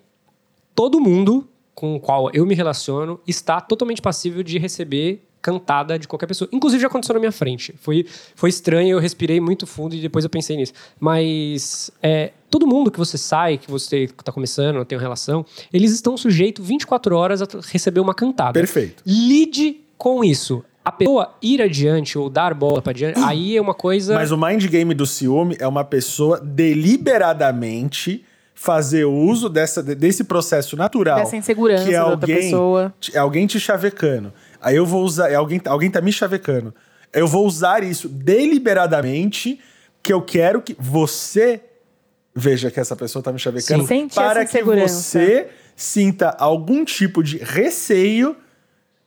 todo 0.74 1.00
mundo 1.00 1.46
com 1.74 1.96
o 1.96 2.00
qual 2.00 2.30
eu 2.34 2.44
me 2.44 2.54
relaciono 2.54 3.20
está 3.26 3.60
totalmente 3.60 4.02
passível 4.02 4.42
de 4.42 4.58
receber 4.58 5.22
cantada 5.40 5.98
de 5.98 6.06
qualquer 6.06 6.26
pessoa. 6.26 6.48
Inclusive 6.52 6.82
já 6.82 6.88
aconteceu 6.88 7.14
na 7.14 7.20
minha 7.20 7.32
frente. 7.32 7.74
Foi, 7.80 8.04
foi 8.34 8.50
estranho, 8.50 8.90
eu 8.90 8.98
respirei 8.98 9.40
muito 9.40 9.66
fundo 9.66 9.94
e 9.94 10.00
depois 10.00 10.24
eu 10.24 10.30
pensei 10.30 10.56
nisso. 10.56 10.72
Mas 10.98 11.90
é, 12.02 12.32
todo 12.50 12.66
mundo 12.66 12.90
que 12.90 12.98
você 12.98 13.16
sai, 13.16 13.56
que 13.56 13.70
você 13.70 14.04
está 14.04 14.30
começando, 14.32 14.84
tem 14.84 14.96
uma 14.98 15.02
relação, 15.02 15.44
eles 15.72 15.92
estão 15.92 16.16
sujeitos 16.16 16.66
24 16.66 17.16
horas 17.16 17.40
a 17.40 17.46
receber 17.72 18.00
uma 18.00 18.14
cantada. 18.14 18.52
Perfeito. 18.52 19.02
Lide 19.06 19.80
com 19.96 20.22
isso. 20.22 20.62
A 20.84 20.92
pessoa 20.92 21.34
ir 21.42 21.60
adiante 21.60 22.18
ou 22.18 22.28
dar 22.30 22.54
bola 22.54 22.80
para 22.80 22.90
adiante, 22.90 23.18
aí 23.20 23.56
é 23.56 23.60
uma 23.60 23.74
coisa. 23.74 24.14
Mas 24.14 24.32
o 24.32 24.36
mind 24.36 24.66
game 24.66 24.94
do 24.94 25.06
ciúme 25.06 25.56
é 25.58 25.68
uma 25.68 25.84
pessoa 25.84 26.40
deliberadamente 26.40 28.24
fazer 28.60 29.06
uso 29.06 29.48
dessa, 29.48 29.82
desse 29.82 30.22
processo 30.22 30.76
natural. 30.76 31.20
Dessa 31.20 31.34
insegurança 31.34 31.84
que 31.84 31.94
é 31.94 31.98
da 31.98 32.04
outra 32.04 32.30
alguém, 32.30 32.36
pessoa. 32.36 32.94
É 33.14 33.18
alguém 33.18 33.46
te 33.46 33.58
chavecando. 33.58 34.34
Aí 34.60 34.76
eu 34.76 34.84
vou 34.84 35.02
usar. 35.02 35.30
É 35.30 35.34
alguém, 35.34 35.62
alguém 35.64 35.90
tá 35.90 36.02
me 36.02 36.12
chavecando. 36.12 36.74
Eu 37.10 37.26
vou 37.26 37.46
usar 37.46 37.82
isso 37.82 38.06
deliberadamente, 38.06 39.58
que 40.02 40.12
eu 40.12 40.20
quero 40.20 40.60
que 40.60 40.76
você 40.78 41.62
veja 42.34 42.70
que 42.70 42.78
essa 42.78 42.94
pessoa 42.94 43.22
tá 43.22 43.32
me 43.32 43.38
chavecando. 43.38 43.86
Sim. 43.86 44.08
Para 44.08 44.44
que 44.44 44.62
você 44.62 45.48
sinta 45.74 46.28
algum 46.38 46.84
tipo 46.84 47.22
de 47.22 47.38
receio 47.38 48.36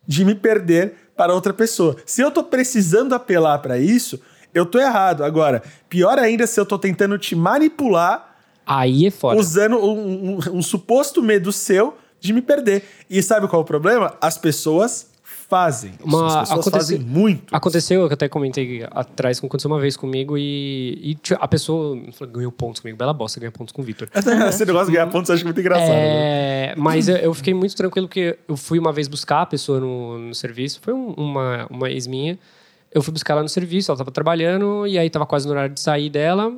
de 0.07 0.25
me 0.25 0.33
perder 0.33 0.95
para 1.15 1.31
outra 1.31 1.53
pessoa. 1.53 1.95
Se 2.07 2.23
eu 2.23 2.31
tô 2.31 2.43
precisando 2.43 3.13
apelar 3.13 3.59
para 3.59 3.77
isso, 3.77 4.19
eu 4.51 4.65
tô 4.65 4.79
errado. 4.79 5.23
Agora, 5.23 5.61
pior 5.87 6.17
ainda 6.17 6.47
se 6.47 6.59
eu 6.59 6.65
tô 6.65 6.79
tentando 6.79 7.19
te 7.19 7.35
manipular 7.35 8.32
Aí 8.65 9.07
é 9.07 9.11
foda. 9.11 9.39
usando 9.39 9.77
um, 9.77 10.35
um- 10.35 10.39
um 10.57 10.61
suposto 10.61 11.21
medo 11.21 11.51
seu 11.51 11.95
de 12.19 12.31
me 12.33 12.41
perder. 12.41 12.83
E 13.09 13.21
sabe 13.21 13.47
qual 13.47 13.61
é 13.61 13.63
o 13.63 13.65
problema? 13.65 14.15
As 14.21 14.37
pessoas 14.37 15.11
fazem. 15.23 15.91
Uma- 16.03 16.25
As 16.25 16.49
pessoas 16.49 16.51
aconteceu- 16.67 16.97
fazem 16.97 16.99
muito. 16.99 17.53
Aconteceu, 17.55 18.01
eu 18.01 18.07
até 18.07 18.27
comentei 18.29 18.85
atrás, 18.91 19.37
aconteceu 19.39 19.69
uma 19.69 19.79
vez 19.79 19.95
comigo 19.97 20.37
e, 20.37 20.99
e 21.03 21.17
a 21.39 21.47
pessoa 21.47 21.99
ganhou 22.31 22.51
pontos 22.51 22.79
comigo. 22.81 22.97
Bela 22.97 23.13
bosta, 23.13 23.39
ganha 23.39 23.51
pontos 23.51 23.71
com 23.73 23.81
o 23.81 23.85
Vitor. 23.85 24.07
Esse 24.49 24.65
negócio 24.65 24.87
de 24.87 24.93
ganhar 24.93 25.07
pontos 25.07 25.29
eu 25.29 25.35
acho 25.35 25.43
muito 25.43 25.59
engraçado. 25.59 25.89
né? 25.89 26.65
É, 26.71 26.75
mas 26.77 27.07
eu, 27.07 27.17
eu 27.17 27.33
fiquei 27.33 27.53
muito 27.53 27.75
tranquilo 27.75 28.07
porque 28.07 28.37
eu 28.47 28.55
fui 28.57 28.79
uma 28.79 28.91
vez 28.93 29.07
buscar 29.07 29.41
a 29.41 29.45
pessoa 29.45 29.79
no, 29.79 30.17
no 30.17 30.33
serviço. 30.35 30.79
Foi 30.81 30.93
um- 30.93 31.13
uma, 31.17 31.67
uma 31.69 31.89
ex 31.91 32.07
minha. 32.07 32.39
Eu 32.91 33.01
fui 33.03 33.11
buscar 33.11 33.33
ela 33.33 33.43
no 33.43 33.49
serviço, 33.49 33.91
ela 33.91 33.95
estava 33.95 34.11
trabalhando 34.11 34.87
e 34.87 34.97
aí 34.97 35.07
estava 35.07 35.25
quase 35.25 35.45
no 35.45 35.51
horário 35.51 35.73
de 35.73 35.79
sair 35.81 36.09
dela. 36.09 36.51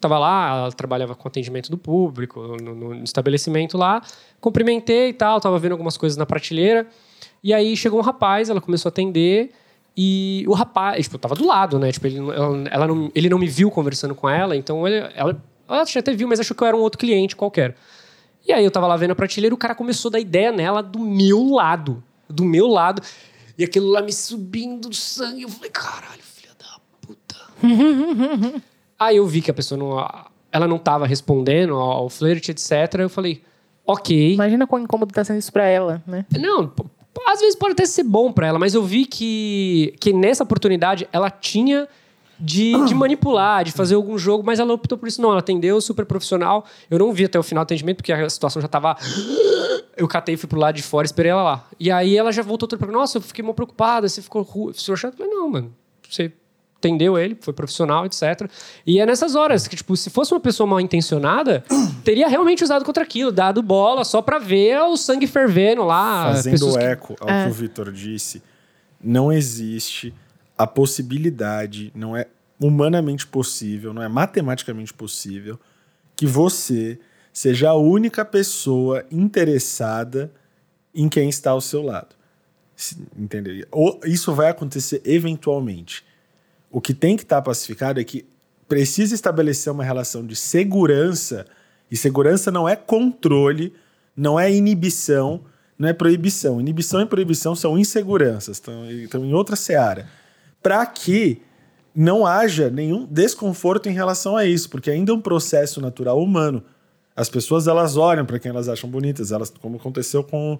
Tava 0.00 0.18
lá, 0.18 0.48
ela 0.48 0.72
trabalhava 0.72 1.14
com 1.14 1.28
atendimento 1.28 1.70
do 1.70 1.76
público, 1.76 2.56
no, 2.62 2.74
no 2.74 3.04
estabelecimento 3.04 3.76
lá. 3.76 4.02
Cumprimentei 4.40 5.10
e 5.10 5.12
tal, 5.12 5.38
tava 5.40 5.58
vendo 5.58 5.72
algumas 5.72 5.96
coisas 5.96 6.16
na 6.16 6.24
prateleira. 6.24 6.86
E 7.44 7.52
aí 7.52 7.76
chegou 7.76 7.98
um 7.98 8.02
rapaz, 8.02 8.48
ela 8.48 8.60
começou 8.60 8.88
a 8.88 8.90
atender. 8.90 9.52
E 9.94 10.44
o 10.48 10.54
rapaz, 10.54 11.04
tipo, 11.04 11.18
tava 11.18 11.34
do 11.34 11.46
lado, 11.46 11.78
né? 11.78 11.92
Tipo, 11.92 12.06
ele, 12.06 12.18
ela, 12.18 12.68
ela 12.70 12.86
não, 12.86 13.12
ele 13.14 13.28
não 13.28 13.38
me 13.38 13.46
viu 13.46 13.70
conversando 13.70 14.14
com 14.14 14.28
ela, 14.28 14.56
então 14.56 14.88
ele, 14.88 15.06
ela, 15.14 15.42
ela 15.68 15.82
até 15.82 16.12
viu, 16.14 16.26
mas 16.26 16.40
achou 16.40 16.56
que 16.56 16.62
eu 16.62 16.68
era 16.68 16.76
um 16.76 16.80
outro 16.80 16.98
cliente 16.98 17.36
qualquer. 17.36 17.76
E 18.48 18.52
aí 18.52 18.64
eu 18.64 18.70
tava 18.70 18.86
lá 18.86 18.96
vendo 18.96 19.10
a 19.10 19.14
prateleira 19.14 19.54
o 19.54 19.58
cara 19.58 19.74
começou 19.74 20.08
a 20.08 20.12
dar 20.12 20.20
ideia 20.20 20.50
nela 20.50 20.82
do 20.82 20.98
meu 20.98 21.50
lado. 21.50 22.02
Do 22.26 22.44
meu 22.44 22.66
lado. 22.66 23.02
E 23.58 23.64
aquilo 23.64 23.88
lá 23.88 24.00
me 24.00 24.12
subindo 24.12 24.88
do 24.88 24.96
sangue. 24.96 25.42
Eu 25.42 25.50
falei, 25.50 25.70
caralho, 25.70 26.22
filha 26.22 26.54
da 26.58 26.80
puta. 27.02 27.36
aí 29.00 29.16
eu 29.16 29.26
vi 29.26 29.40
que 29.40 29.50
a 29.50 29.54
pessoa 29.54 29.78
não. 29.78 30.30
Ela 30.52 30.68
não 30.68 30.78
tava 30.78 31.06
respondendo 31.06 31.74
ao, 31.74 32.10
flerte, 32.10 32.50
etc. 32.50 32.72
Eu 32.98 33.08
falei, 33.08 33.42
ok. 33.86 34.34
Imagina 34.34 34.66
quão 34.66 34.82
incômodo 34.82 35.14
tá 35.14 35.24
sendo 35.24 35.38
isso 35.38 35.52
pra 35.52 35.64
ela, 35.64 36.02
né? 36.06 36.26
Não, 36.38 36.70
às 37.26 37.40
vezes 37.40 37.56
pode 37.56 37.72
até 37.72 37.86
ser 37.86 38.02
bom 38.02 38.32
pra 38.32 38.48
ela, 38.48 38.58
mas 38.58 38.74
eu 38.74 38.82
vi 38.82 39.06
que, 39.06 39.94
que 40.00 40.12
nessa 40.12 40.42
oportunidade 40.42 41.08
ela 41.12 41.30
tinha 41.30 41.88
de, 42.38 42.72
de 42.86 42.94
manipular, 42.94 43.62
de 43.64 43.70
fazer 43.70 43.94
algum 43.94 44.18
jogo, 44.18 44.42
mas 44.44 44.58
ela 44.58 44.72
optou 44.72 44.98
por 44.98 45.06
isso. 45.06 45.20
Não, 45.22 45.30
ela 45.30 45.40
atendeu 45.40 45.80
super 45.80 46.04
profissional. 46.04 46.64
Eu 46.90 46.98
não 46.98 47.12
vi 47.12 47.26
até 47.26 47.38
o 47.38 47.42
final 47.42 47.64
do 47.64 47.66
atendimento, 47.66 47.98
porque 47.98 48.12
a 48.12 48.28
situação 48.28 48.60
já 48.60 48.68
tava. 48.68 48.96
Eu 49.96 50.08
catei, 50.08 50.36
fui 50.36 50.48
pro 50.48 50.58
lado 50.58 50.74
de 50.74 50.82
fora, 50.82 51.04
esperei 51.04 51.30
ela 51.30 51.42
lá. 51.42 51.68
E 51.78 51.90
aí 51.90 52.16
ela 52.16 52.32
já 52.32 52.42
voltou 52.42 52.68
pra 52.68 52.88
mim, 52.88 52.94
nossa, 52.94 53.18
eu 53.18 53.22
fiquei 53.22 53.44
mal 53.44 53.54
preocupada, 53.54 54.08
você 54.08 54.22
ficou 54.22 54.44
ficou 54.44 54.96
chato. 54.96 55.12
Eu 55.12 55.18
falei, 55.18 55.32
não, 55.32 55.50
mano, 55.50 55.74
você 56.08 56.32
entendeu 56.80 57.18
ele, 57.18 57.36
foi 57.40 57.52
profissional, 57.52 58.06
etc. 58.06 58.50
E 58.86 58.98
é 58.98 59.04
nessas 59.06 59.34
horas 59.34 59.68
que, 59.68 59.76
tipo, 59.76 59.94
se 59.96 60.08
fosse 60.10 60.32
uma 60.32 60.40
pessoa 60.40 60.66
mal 60.66 60.80
intencionada, 60.80 61.62
teria 62.02 62.26
realmente 62.26 62.64
usado 62.64 62.84
contra 62.84 63.02
aquilo, 63.04 63.30
dado 63.30 63.62
bola 63.62 64.02
só 64.04 64.22
pra 64.22 64.38
ver 64.38 64.80
o 64.80 64.96
sangue 64.96 65.26
fervendo 65.26 65.84
lá. 65.84 66.32
Fazendo 66.32 66.52
pessoas 66.52 66.76
que- 66.76 66.82
eco 66.82 67.16
ao 67.20 67.26
que 67.26 67.50
o 67.50 67.52
Vitor 67.52 67.92
disse, 67.92 68.42
não 69.02 69.30
existe 69.32 70.12
a 70.56 70.66
possibilidade, 70.66 71.92
não 71.94 72.16
é 72.16 72.26
humanamente 72.58 73.26
possível, 73.26 73.92
não 73.94 74.02
é 74.02 74.08
matematicamente 74.08 74.92
possível 74.92 75.58
que 76.16 76.26
você 76.26 76.98
seja 77.32 77.70
a 77.70 77.74
única 77.76 78.24
pessoa 78.24 79.04
interessada 79.10 80.30
em 80.94 81.08
quem 81.08 81.28
está 81.28 81.50
ao 81.52 81.60
seu 81.60 81.82
lado. 81.82 82.14
Entendeu? 83.16 83.66
Ou 83.70 84.00
isso 84.04 84.34
vai 84.34 84.48
acontecer 84.50 85.00
eventualmente. 85.04 86.04
O 86.70 86.80
que 86.80 86.94
tem 86.94 87.16
que 87.16 87.22
estar 87.22 87.42
pacificado 87.42 88.00
é 88.00 88.04
que 88.04 88.26
precisa 88.68 89.14
estabelecer 89.14 89.72
uma 89.72 89.82
relação 89.82 90.24
de 90.24 90.36
segurança, 90.36 91.44
e 91.90 91.96
segurança 91.96 92.50
não 92.50 92.68
é 92.68 92.76
controle, 92.76 93.74
não 94.16 94.38
é 94.38 94.52
inibição, 94.52 95.42
não 95.76 95.88
é 95.88 95.92
proibição. 95.92 96.60
Inibição 96.60 97.00
e 97.00 97.06
proibição 97.06 97.56
são 97.56 97.76
inseguranças, 97.76 98.58
estão, 98.58 98.88
estão 98.90 99.24
em 99.24 99.34
outra 99.34 99.56
seara. 99.56 100.08
Para 100.62 100.86
que 100.86 101.42
não 101.94 102.24
haja 102.24 102.70
nenhum 102.70 103.04
desconforto 103.06 103.88
em 103.88 103.92
relação 103.92 104.36
a 104.36 104.44
isso, 104.44 104.70
porque 104.70 104.90
ainda 104.90 105.10
é 105.10 105.14
um 105.14 105.20
processo 105.20 105.80
natural 105.80 106.22
humano. 106.22 106.62
As 107.16 107.28
pessoas 107.28 107.66
elas 107.66 107.96
olham 107.96 108.24
para 108.24 108.38
quem 108.38 108.50
elas 108.50 108.68
acham 108.68 108.88
bonitas, 108.88 109.32
elas 109.32 109.50
como 109.50 109.76
aconteceu 109.76 110.22
com 110.22 110.58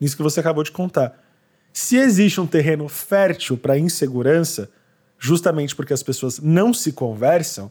isso 0.00 0.16
que 0.16 0.22
você 0.22 0.40
acabou 0.40 0.62
de 0.62 0.70
contar. 0.70 1.18
Se 1.72 1.96
existe 1.96 2.40
um 2.40 2.46
terreno 2.46 2.88
fértil 2.88 3.56
para 3.56 3.78
insegurança, 3.78 4.70
justamente 5.18 5.74
porque 5.74 5.92
as 5.92 6.02
pessoas 6.02 6.38
não 6.40 6.72
se 6.74 6.92
conversam, 6.92 7.70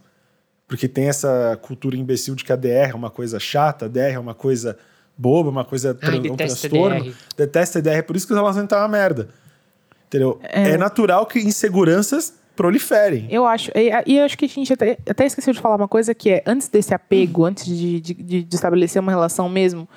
porque 0.67 0.87
tem 0.87 1.07
essa 1.07 1.57
cultura 1.61 1.95
imbecil 1.95 2.35
de 2.35 2.43
que 2.43 2.51
a 2.51 2.55
DR 2.55 2.89
é 2.91 2.95
uma 2.95 3.09
coisa 3.09 3.39
chata, 3.39 3.85
a 3.85 3.87
DR 3.87 4.13
é 4.13 4.19
uma 4.19 4.33
coisa 4.33 4.77
boba, 5.17 5.49
uma 5.49 5.63
coisa 5.63 5.93
tran- 5.93 6.17
um 6.17 6.21
detesta 6.21 6.67
transtorno, 6.69 7.03
DR. 7.05 7.13
detesta 7.37 7.79
a 7.79 7.81
DR, 7.81 8.03
por 8.03 8.15
isso 8.15 8.25
que 8.27 8.33
os 8.33 8.37
relacionamentos 8.39 8.73
estão 8.75 8.79
uma 8.79 8.87
merda. 8.87 9.29
Entendeu? 10.07 10.39
É. 10.43 10.77
natural 10.77 11.25
que 11.25 11.39
inseguranças 11.39 12.33
proliferem. 12.55 13.27
Eu 13.29 13.45
acho. 13.45 13.69
E, 13.75 13.89
e 14.05 14.17
eu 14.17 14.23
acho 14.25 14.37
que 14.37 14.45
a 14.45 14.47
gente 14.47 14.71
até, 14.71 14.97
até 15.09 15.25
esqueceu 15.25 15.53
de 15.53 15.59
falar 15.59 15.75
uma 15.75 15.87
coisa 15.87 16.13
que 16.15 16.29
é, 16.29 16.43
antes 16.45 16.67
desse 16.69 16.93
apego, 16.93 17.43
antes 17.45 17.65
de, 17.65 17.99
de- 17.99 18.43
de 18.43 18.55
estabelecer 18.55 19.01
uma 19.01 19.11
relação 19.11 19.49
mesmo, 19.49 19.87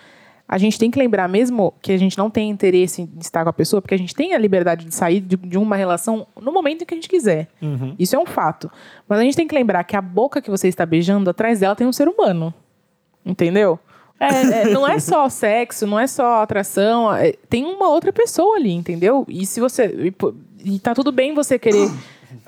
a 0.49 0.57
gente 0.57 0.79
tem 0.79 0.91
que 0.91 0.99
lembrar 0.99 1.29
mesmo 1.29 1.75
que 1.83 1.93
a 1.93 1.99
gente 1.99 2.17
não 2.17 2.31
tem 2.31 2.49
interesse 2.49 3.03
em 3.03 3.11
estar 3.21 3.45
com 3.45 3.51
a 3.51 3.53
pessoa, 3.53 3.83
porque 3.83 3.95
a 3.95 3.99
gente 3.99 4.15
tem 4.15 4.33
a 4.33 4.39
liberdade 4.39 4.87
de 4.87 4.95
sair 4.95 5.21
de, 5.21 5.37
de 5.37 5.59
uma 5.59 5.77
relação 5.77 6.27
no 6.41 6.51
momento 6.51 6.83
em 6.83 6.87
que 6.87 6.95
a 6.95 6.97
gente 6.97 7.09
quiser. 7.09 7.49
Isso 7.99 8.17
é 8.17 8.19
um 8.19 8.25
fato. 8.25 8.71
Mas 9.07 9.19
a 9.19 9.23
gente 9.23 9.37
tem 9.37 9.47
que 9.47 9.55
lembrar 9.55 9.85
que 9.85 9.95
a 9.95 10.01
boca 10.01 10.41
que 10.41 10.51
você 10.51 10.67
está 10.67 10.87
beijando, 10.87 11.29
atrás 11.29 11.61
dela 11.61 11.77
tem 11.77 11.87
um 11.87 11.93
ser 11.93 12.09
humano. 12.09 12.55
Entendeu? 13.27 13.79
É, 14.19 14.63
é, 14.63 14.65
não 14.73 14.89
é 14.89 14.99
só 14.99 15.29
sexo, 15.29 15.87
não 15.87 15.99
é 15.99 16.07
só 16.07 16.43
atração, 16.43 17.13
é- 17.15 17.35
tem 17.51 17.67
uma 17.67 17.89
outra 17.91 18.11
pessoa 18.11 18.57
ali, 18.57 18.73
entendeu? 18.73 19.27
E 19.29 19.45
se 19.45 19.61
você. 19.61 19.87
E, 19.87 20.15
e 20.65 20.79
tá 20.79 20.95
tudo 20.95 21.13
bem 21.13 21.35
você 21.35 21.59
querer 21.59 21.91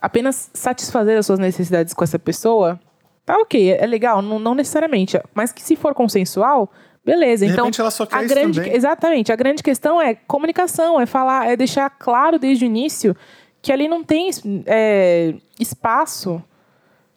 apenas 0.00 0.50
satisfazer 0.54 1.18
as 1.18 1.26
suas 1.26 1.38
necessidades 1.38 1.92
com 1.92 2.02
essa 2.02 2.18
pessoa, 2.18 2.80
tá 3.26 3.36
ok, 3.36 3.72
é, 3.72 3.84
é 3.84 3.86
legal, 3.86 4.22
não, 4.22 4.38
não 4.38 4.54
necessariamente. 4.54 5.20
Mas 5.34 5.52
que 5.52 5.62
se 5.62 5.76
for 5.76 5.94
consensual, 5.94 6.70
beleza. 7.04 7.46
De 7.46 7.52
então, 7.52 7.64
repente 7.64 7.80
ela 7.80 7.90
só 7.90 8.06
quer 8.06 8.16
a 8.16 8.22
grande, 8.24 8.60
também. 8.60 8.74
Exatamente. 8.74 9.32
A 9.32 9.36
grande 9.36 9.62
questão 9.62 10.00
é 10.00 10.14
comunicação, 10.14 11.00
é 11.00 11.06
falar, 11.06 11.48
é 11.48 11.56
deixar 11.56 11.88
claro 11.90 12.38
desde 12.38 12.64
o 12.64 12.66
início 12.66 13.16
que 13.62 13.72
ali 13.72 13.88
não 13.88 14.02
tem 14.02 14.30
é, 14.66 15.34
espaço 15.58 16.42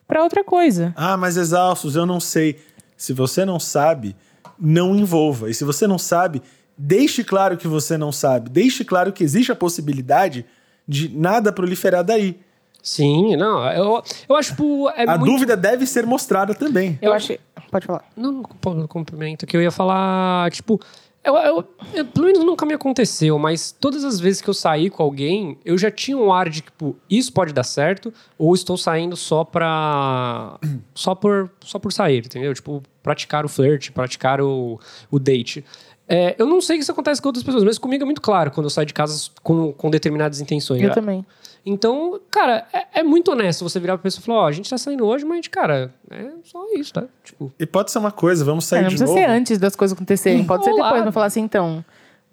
para 0.08 0.22
outra 0.22 0.44
coisa. 0.44 0.94
Ah, 0.96 1.16
mas 1.16 1.38
exaustos, 1.38 1.96
eu 1.96 2.06
não 2.06 2.20
sei. 2.20 2.60
Se 2.98 3.14
você 3.14 3.46
não 3.46 3.60
sabe, 3.60 4.16
não 4.60 4.96
envolva. 4.96 5.50
E 5.50 5.54
se 5.54 5.64
você 5.64 5.88
não 5.88 5.98
sabe, 5.98 6.42
deixe 6.78 7.24
claro 7.24 7.58
que 7.58 7.68
você 7.68 7.98
não 7.98 8.12
sabe. 8.12 8.50
Deixe 8.50 8.84
claro 8.84 9.12
que 9.12 9.24
existe 9.24 9.52
a 9.52 9.56
possibilidade 9.56 10.46
de 10.88 11.10
nada 11.10 11.52
proliferar 11.52 12.04
daí. 12.04 12.40
Sim, 12.84 13.38
não. 13.38 13.66
Eu, 13.72 14.04
eu 14.28 14.36
acho, 14.36 14.50
tipo, 14.52 14.90
é 14.90 15.04
a 15.04 15.18
muito... 15.18 15.32
dúvida 15.32 15.56
deve 15.56 15.86
ser 15.88 16.06
mostrada 16.06 16.54
também. 16.54 17.00
Eu 17.02 17.14
acho. 17.14 17.34
Pode 17.72 17.86
falar. 17.88 18.04
Não, 18.16 18.44
complemento, 18.88 19.48
que 19.48 19.56
eu 19.56 19.62
ia 19.62 19.72
falar, 19.72 20.52
tipo, 20.52 20.80
eu, 21.24 21.34
eu- 21.38 21.66
eu- 21.94 22.06
pelo 22.06 22.26
menos 22.26 22.44
nunca 22.44 22.66
me 22.66 22.74
aconteceu, 22.74 23.40
mas 23.40 23.72
todas 23.72 24.04
as 24.04 24.20
vezes 24.20 24.42
que 24.42 24.50
eu 24.50 24.54
saí 24.54 24.90
com 24.90 25.02
alguém, 25.02 25.58
eu 25.64 25.78
já 25.78 25.90
tinha 25.90 26.18
um 26.18 26.32
ar 26.34 26.50
de, 26.50 26.60
tipo, 26.60 26.96
isso 27.10 27.32
pode 27.32 27.54
dar 27.54 27.64
certo, 27.64 28.14
ou 28.38 28.54
estou 28.54 28.78
saindo 28.78 29.16
só 29.16 29.46
pra. 29.46 30.60
só 30.94 31.16
por, 31.16 31.50
só 31.62 31.80
por 31.80 31.94
sair, 31.94 32.26
entendeu? 32.26 32.54
Tipo, 32.54 32.84
praticar 33.02 33.46
o 33.46 33.50
flirt, 33.50 33.92
praticar 33.92 34.42
o, 34.42 34.78
o 35.10 35.18
date. 35.18 35.64
É, 36.08 36.36
eu 36.38 36.46
não 36.46 36.60
sei 36.62 36.78
que 36.78 36.84
isso 36.84 36.92
acontece 36.92 37.22
com 37.22 37.30
outras 37.30 37.44
pessoas, 37.44 37.64
mas 37.64 37.78
comigo 37.78 38.04
é 38.04 38.06
muito 38.06 38.22
claro 38.22 38.52
quando 38.52 38.66
eu 38.66 38.70
saio 38.70 38.86
de 38.86 38.94
casa 38.94 39.30
com, 39.42 39.72
com 39.72 39.90
determinadas 39.90 40.42
intenções. 40.42 40.82
Eu 40.82 40.92
também. 40.92 41.26
Então, 41.66 42.20
cara, 42.30 42.68
é, 42.74 43.00
é 43.00 43.04
muito 43.04 43.32
honesto 43.32 43.64
você 43.64 43.80
virar 43.80 43.94
pra 43.98 44.04
pessoa 44.04 44.22
e 44.22 44.26
falar, 44.26 44.40
ó, 44.40 44.48
a 44.48 44.52
gente 44.52 44.70
tá 44.70 44.78
saindo 44.78 45.06
hoje, 45.06 45.24
mas, 45.24 45.48
cara, 45.48 45.94
é 46.12 46.30
só 46.44 46.62
isso, 46.76 46.92
tá? 46.94 47.06
Tipo, 47.24 47.54
E 47.58 47.66
pode 47.66 47.90
ser 47.90 48.00
uma 48.00 48.12
coisa, 48.12 48.44
vamos 48.44 48.66
É, 48.66 48.68
sair 48.68 48.82
não 48.82 48.90
de 48.90 48.96
precisa 48.96 49.10
novo. 49.14 49.18
ser 49.26 49.30
antes 49.32 49.58
das 49.58 49.76
coisas 49.78 49.96
acontecerem, 49.96 50.44
pode 50.44 50.66
ser 50.66 50.74
depois, 50.74 51.06
mas 51.06 51.14
falar 51.14 51.28
assim, 51.28 51.42
então. 51.42 51.84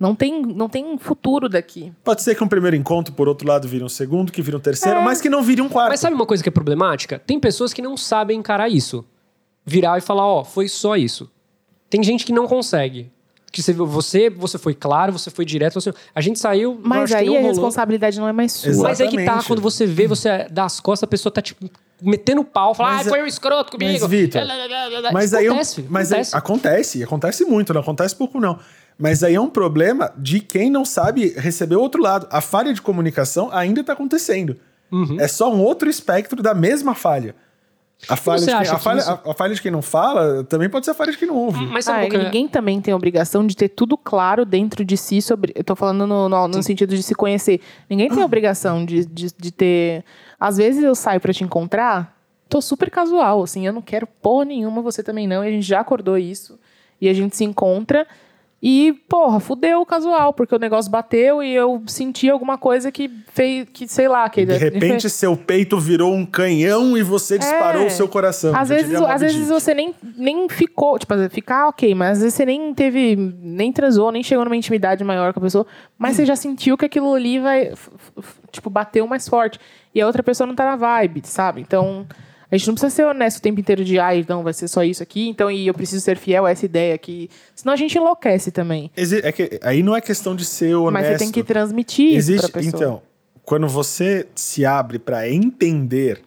Não 0.00 0.14
tem, 0.14 0.40
não 0.42 0.66
tem 0.66 0.96
futuro 0.96 1.46
daqui. 1.46 1.92
Pode 2.02 2.22
ser 2.22 2.34
que 2.34 2.42
um 2.42 2.48
primeiro 2.48 2.74
encontro, 2.74 3.12
por 3.12 3.28
outro 3.28 3.46
lado, 3.46 3.68
vire 3.68 3.84
um 3.84 3.88
segundo, 3.88 4.32
que 4.32 4.40
vire 4.40 4.56
um 4.56 4.60
terceiro, 4.60 5.02
mas 5.02 5.20
que 5.20 5.28
não 5.28 5.42
vire 5.42 5.60
um 5.60 5.68
quarto. 5.68 5.90
Mas 5.90 6.00
sabe 6.00 6.14
uma 6.14 6.24
coisa 6.24 6.42
que 6.42 6.48
é 6.48 6.52
problemática? 6.52 7.18
Tem 7.18 7.38
pessoas 7.38 7.74
que 7.74 7.82
não 7.82 7.98
sabem 7.98 8.38
encarar 8.38 8.70
isso. 8.70 9.04
Virar 9.64 9.98
e 9.98 10.00
falar, 10.00 10.26
ó, 10.26 10.42
foi 10.42 10.68
só 10.68 10.96
isso. 10.96 11.30
Tem 11.90 12.02
gente 12.02 12.24
que 12.24 12.32
não 12.32 12.46
consegue. 12.48 13.10
Que 13.52 13.62
você, 13.62 13.72
você, 13.72 14.30
você 14.30 14.58
foi 14.58 14.74
claro, 14.74 15.12
você 15.12 15.28
foi 15.30 15.44
direto, 15.44 15.74
você- 15.74 15.92
a 16.14 16.20
gente 16.20 16.38
saiu. 16.38 16.78
Mas 16.82 17.12
aí 17.12 17.26
a 17.28 17.30
rolou. 17.32 17.48
responsabilidade 17.48 18.18
não 18.20 18.28
é 18.28 18.32
mais 18.32 18.52
sua. 18.52 18.70
Exato. 18.70 18.88
Mas 18.88 19.00
aí 19.00 19.08
que 19.08 19.16
tá, 19.16 19.22
Exatamente. 19.22 19.46
quando 19.48 19.60
você 19.62 19.86
vê, 19.86 20.06
você 20.06 20.46
dá 20.50 20.64
as 20.64 20.78
costas, 20.78 21.04
a 21.06 21.10
pessoa 21.10 21.32
tá, 21.32 21.42
tipo, 21.42 21.68
metendo 22.00 22.44
pau, 22.44 22.74
fala, 22.74 22.92
Mas 22.92 23.06
ah, 23.06 23.10
é- 23.10 23.12
foi 23.12 23.22
um 23.22 23.26
escroto 23.26 23.72
comigo. 23.72 23.98
Mas, 24.00 24.08
Vitor, 24.10 24.42
Mas 25.12 25.34
aí 25.34 25.46
é 25.46 25.48
acontece, 25.48 25.84
mas 25.88 26.12
aí- 26.12 26.20
acontece. 26.20 26.36
acontece, 26.36 27.02
acontece 27.04 27.44
muito, 27.44 27.74
não 27.74 27.80
acontece 27.80 28.14
pouco 28.14 28.38
não. 28.40 28.58
Mas 28.96 29.24
aí 29.24 29.34
é 29.34 29.40
um 29.40 29.48
problema 29.50 30.12
de 30.16 30.40
quem 30.40 30.70
não 30.70 30.84
sabe 30.84 31.34
receber 31.36 31.74
o 31.76 31.80
outro 31.80 32.00
lado. 32.02 32.26
A 32.30 32.40
falha 32.40 32.72
de 32.72 32.80
comunicação 32.82 33.48
ainda 33.52 33.80
está 33.80 33.94
acontecendo. 33.94 34.56
Uhum. 34.92 35.16
É 35.18 35.26
só 35.26 35.52
um 35.52 35.60
outro 35.60 35.88
espectro 35.88 36.42
da 36.42 36.52
mesma 36.54 36.94
falha. 36.94 37.34
A 38.08 38.16
falha, 38.16 38.38
de 38.40 38.46
quem, 38.46 38.54
a, 38.54 38.60
que 38.76 38.82
falha, 38.82 38.98
isso- 38.98 39.10
a- 39.10 39.20
a 39.30 39.34
falha 39.34 39.54
de 39.54 39.60
quem 39.62 39.70
não 39.70 39.82
fala 39.82 40.42
também 40.44 40.68
pode 40.70 40.84
ser 40.86 40.92
a 40.92 40.94
falha 40.94 41.12
de 41.12 41.18
quem 41.18 41.28
não 41.28 41.36
ouve. 41.36 41.66
Mas 41.66 41.86
Ah, 41.86 42.06
que 42.08 42.16
é- 42.16 42.24
ninguém 42.24 42.48
também 42.48 42.80
tem 42.80 42.92
a 42.92 42.96
obrigação 42.96 43.46
de 43.46 43.54
ter 43.56 43.68
tudo 43.68 43.96
claro 43.96 44.44
dentro 44.46 44.84
de 44.84 44.96
si 44.96 45.20
sobre. 45.20 45.52
Eu 45.54 45.62
tô 45.62 45.76
falando 45.76 46.06
no, 46.06 46.28
no, 46.28 46.48
no 46.48 46.62
sentido 46.62 46.94
de 46.96 47.02
se 47.02 47.14
conhecer. 47.14 47.60
Ninguém 47.88 48.08
tem 48.08 48.22
a 48.22 48.24
obrigação 48.24 48.84
de, 48.84 49.04
de, 49.04 49.28
de 49.36 49.50
ter. 49.52 50.04
Às 50.38 50.56
vezes 50.56 50.82
eu 50.82 50.94
saio 50.94 51.20
pra 51.20 51.32
te 51.32 51.44
encontrar, 51.44 52.16
tô 52.48 52.60
super 52.62 52.90
casual, 52.90 53.42
assim, 53.42 53.66
eu 53.66 53.72
não 53.72 53.82
quero 53.82 54.06
porra 54.06 54.46
nenhuma, 54.46 54.80
você 54.82 55.02
também 55.02 55.28
não, 55.28 55.44
e 55.44 55.48
a 55.48 55.50
gente 55.50 55.66
já 55.66 55.80
acordou 55.80 56.16
isso. 56.16 56.58
E 57.00 57.08
a 57.08 57.12
gente 57.12 57.36
se 57.36 57.44
encontra. 57.44 58.06
E, 58.62 58.92
porra, 59.08 59.40
fudeu 59.40 59.80
o 59.80 59.86
casual, 59.86 60.34
porque 60.34 60.54
o 60.54 60.58
negócio 60.58 60.90
bateu 60.90 61.42
e 61.42 61.54
eu 61.54 61.82
senti 61.86 62.28
alguma 62.28 62.58
coisa 62.58 62.92
que 62.92 63.10
fez, 63.32 63.66
que 63.72 63.88
sei 63.88 64.06
lá, 64.06 64.28
que 64.28 64.44
De 64.44 64.54
repente, 64.54 65.08
seu 65.08 65.34
peito 65.34 65.78
virou 65.80 66.12
um 66.12 66.26
canhão 66.26 66.94
e 66.94 67.02
você 67.02 67.38
disparou 67.38 67.84
É. 67.84 67.86
o 67.86 67.90
seu 67.90 68.06
coração. 68.06 68.54
Às 68.54 68.68
vezes, 68.68 69.00
às 69.00 69.22
vezes 69.22 69.48
você 69.48 69.72
nem, 69.72 69.94
nem 70.14 70.46
ficou, 70.46 70.98
tipo, 70.98 71.14
ficar 71.30 71.68
ok, 71.68 71.94
mas 71.94 72.18
às 72.18 72.22
vezes 72.24 72.34
você 72.34 72.44
nem 72.44 72.74
teve, 72.74 73.16
nem 73.16 73.72
transou, 73.72 74.12
nem 74.12 74.22
chegou 74.22 74.44
numa 74.44 74.56
intimidade 74.56 75.02
maior 75.02 75.32
com 75.32 75.40
a 75.40 75.42
pessoa, 75.42 75.66
mas 75.96 76.16
você 76.16 76.26
já 76.26 76.36
sentiu 76.36 76.76
que 76.76 76.84
aquilo 76.84 77.14
ali 77.14 77.38
vai, 77.38 77.72
tipo, 78.52 78.68
bateu 78.68 79.06
mais 79.06 79.26
forte. 79.26 79.58
E 79.94 80.02
a 80.02 80.06
outra 80.06 80.22
pessoa 80.22 80.46
não 80.46 80.54
tá 80.54 80.66
na 80.66 80.76
vibe, 80.76 81.22
sabe? 81.24 81.62
Então, 81.62 82.06
a 82.50 82.56
gente 82.56 82.66
não 82.66 82.74
precisa 82.74 82.94
ser 82.94 83.04
honesto 83.04 83.38
o 83.38 83.42
tempo 83.42 83.60
inteiro 83.60 83.84
de, 83.84 83.98
ai, 83.98 84.24
não, 84.28 84.42
vai 84.42 84.52
ser 84.52 84.66
só 84.68 84.82
isso 84.82 85.02
aqui, 85.02 85.28
então, 85.28 85.50
e 85.50 85.66
eu 85.66 85.74
preciso 85.74 86.04
ser 86.04 86.16
fiel 86.16 86.46
a 86.46 86.50
essa 86.50 86.64
ideia 86.64 86.94
aqui. 86.94 87.30
Senão 87.54 87.72
a 87.72 87.76
gente 87.76 87.96
enlouquece 87.96 88.50
também. 88.50 88.90
Exi- 88.96 89.20
é 89.22 89.30
que 89.32 89.60
aí 89.62 89.82
não 89.82 89.94
é 89.94 90.00
questão 90.00 90.34
de 90.34 90.44
ser 90.44 90.74
honesto. 90.74 90.92
Mas 90.92 91.06
você 91.06 91.18
tem 91.18 91.30
que 91.30 91.44
transmitir 91.44 92.06
isso 92.06 92.16
Existe, 92.16 92.50
pra 92.50 92.60
pessoa. 92.60 92.82
então, 92.82 93.02
quando 93.44 93.68
você 93.68 94.26
se 94.34 94.64
abre 94.64 94.98
para 94.98 95.28
entender 95.30 96.20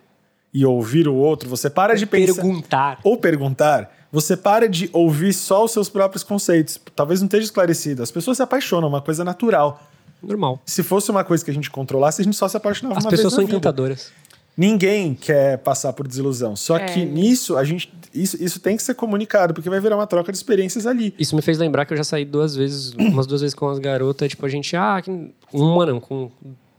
e 0.53 0.65
ouvir 0.65 1.07
o 1.07 1.15
outro, 1.15 1.49
você 1.49 1.69
para 1.69 1.95
de 1.95 2.05
pensar 2.05 2.35
perguntar. 2.35 2.99
ou 3.03 3.17
perguntar, 3.17 3.91
você 4.11 4.37
para 4.37 4.69
de 4.69 4.89
ouvir 4.93 5.33
só 5.33 5.65
os 5.65 5.71
seus 5.71 5.89
próprios 5.89 6.23
conceitos. 6.23 6.79
Talvez 6.95 7.19
não 7.21 7.25
esteja 7.25 7.45
esclarecido. 7.45 8.03
As 8.03 8.11
pessoas 8.11 8.37
se 8.37 8.43
apaixonam, 8.43 8.87
é 8.87 8.89
uma 8.89 9.01
coisa 9.01 9.23
natural. 9.23 9.81
Normal. 10.21 10.61
Se 10.65 10.83
fosse 10.83 11.11
uma 11.11 11.23
coisa 11.23 11.43
que 11.43 11.51
a 11.51 11.53
gente 11.53 11.69
controlasse, 11.69 12.21
a 12.21 12.23
gente 12.23 12.37
só 12.37 12.47
se 12.47 12.55
apaixonava 12.55 12.97
As 12.99 13.03
uma 13.03 13.09
pessoas 13.11 13.33
vez 13.33 13.35
são 13.49 13.57
encantadoras. 13.57 14.11
Ninguém 14.55 15.15
quer 15.15 15.57
passar 15.59 15.93
por 15.93 16.07
desilusão. 16.07 16.55
Só 16.55 16.77
É. 16.77 16.85
que 16.85 17.03
nisso 17.05 17.57
a 17.57 17.63
gente 17.63 17.91
isso, 18.13 18.37
isso 18.43 18.59
tem 18.59 18.77
que 18.77 18.83
ser 18.83 18.93
comunicado, 18.93 19.55
porque 19.55 19.67
vai 19.69 19.79
virar 19.79 19.95
uma 19.95 20.05
troca 20.05 20.31
de 20.31 20.37
experiências 20.37 20.85
ali. 20.85 21.15
Isso 21.17 21.35
me 21.35 21.41
fez 21.41 21.57
lembrar 21.57 21.83
que 21.85 21.93
eu 21.93 21.97
já 21.97 22.03
saí 22.03 22.23
duas 22.23 22.55
vezes, 22.55 22.91
umas 22.99 23.25
duas 23.25 23.41
vezes 23.41 23.55
com 23.55 23.67
as 23.67 23.79
garotas, 23.79 24.29
tipo, 24.29 24.45
a 24.45 24.49
gente, 24.49 24.75
ah, 24.75 25.01
que- 25.03 25.33
uma 25.51 25.83
não, 25.87 25.99
com 25.99 26.29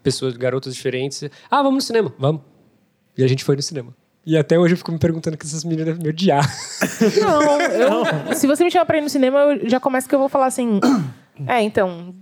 pessoas, 0.03 0.37
garotas 0.37 0.75
diferentes. 0.75 1.25
Ah, 1.51 1.57
vamos 1.63 1.75
no 1.75 1.81
cinema, 1.81 2.13
vamos. 2.19 2.43
E 3.19 3.25
a 3.25 3.27
gente 3.27 3.43
foi 3.43 3.57
no 3.57 3.63
cinema. 3.63 3.93
E 4.25 4.37
até 4.39 4.57
hoje 4.59 4.75
eu 4.75 4.79
fico 4.79 4.93
me 4.93 4.99
perguntando 4.99 5.37
que 5.37 5.45
essas 5.45 5.65
meninas 5.65 5.99
me 5.99 6.09
odiar. 6.09 6.49
Não, 7.21 7.61
eu, 7.61 8.05
se 8.37 8.47
você 8.47 8.63
me 8.65 8.71
chamar 8.71 8.87
pra 8.87 8.99
ir 8.99 9.01
no 9.03 9.09
cinema, 9.11 9.39
eu 9.41 9.69
já 9.69 9.81
começo 9.81 10.09
que 10.09 10.15
eu 10.15 10.19
vou 10.21 10.29
falar 10.29 10.47
assim. 10.47 10.79
É, 11.49 11.61
então, 11.61 12.15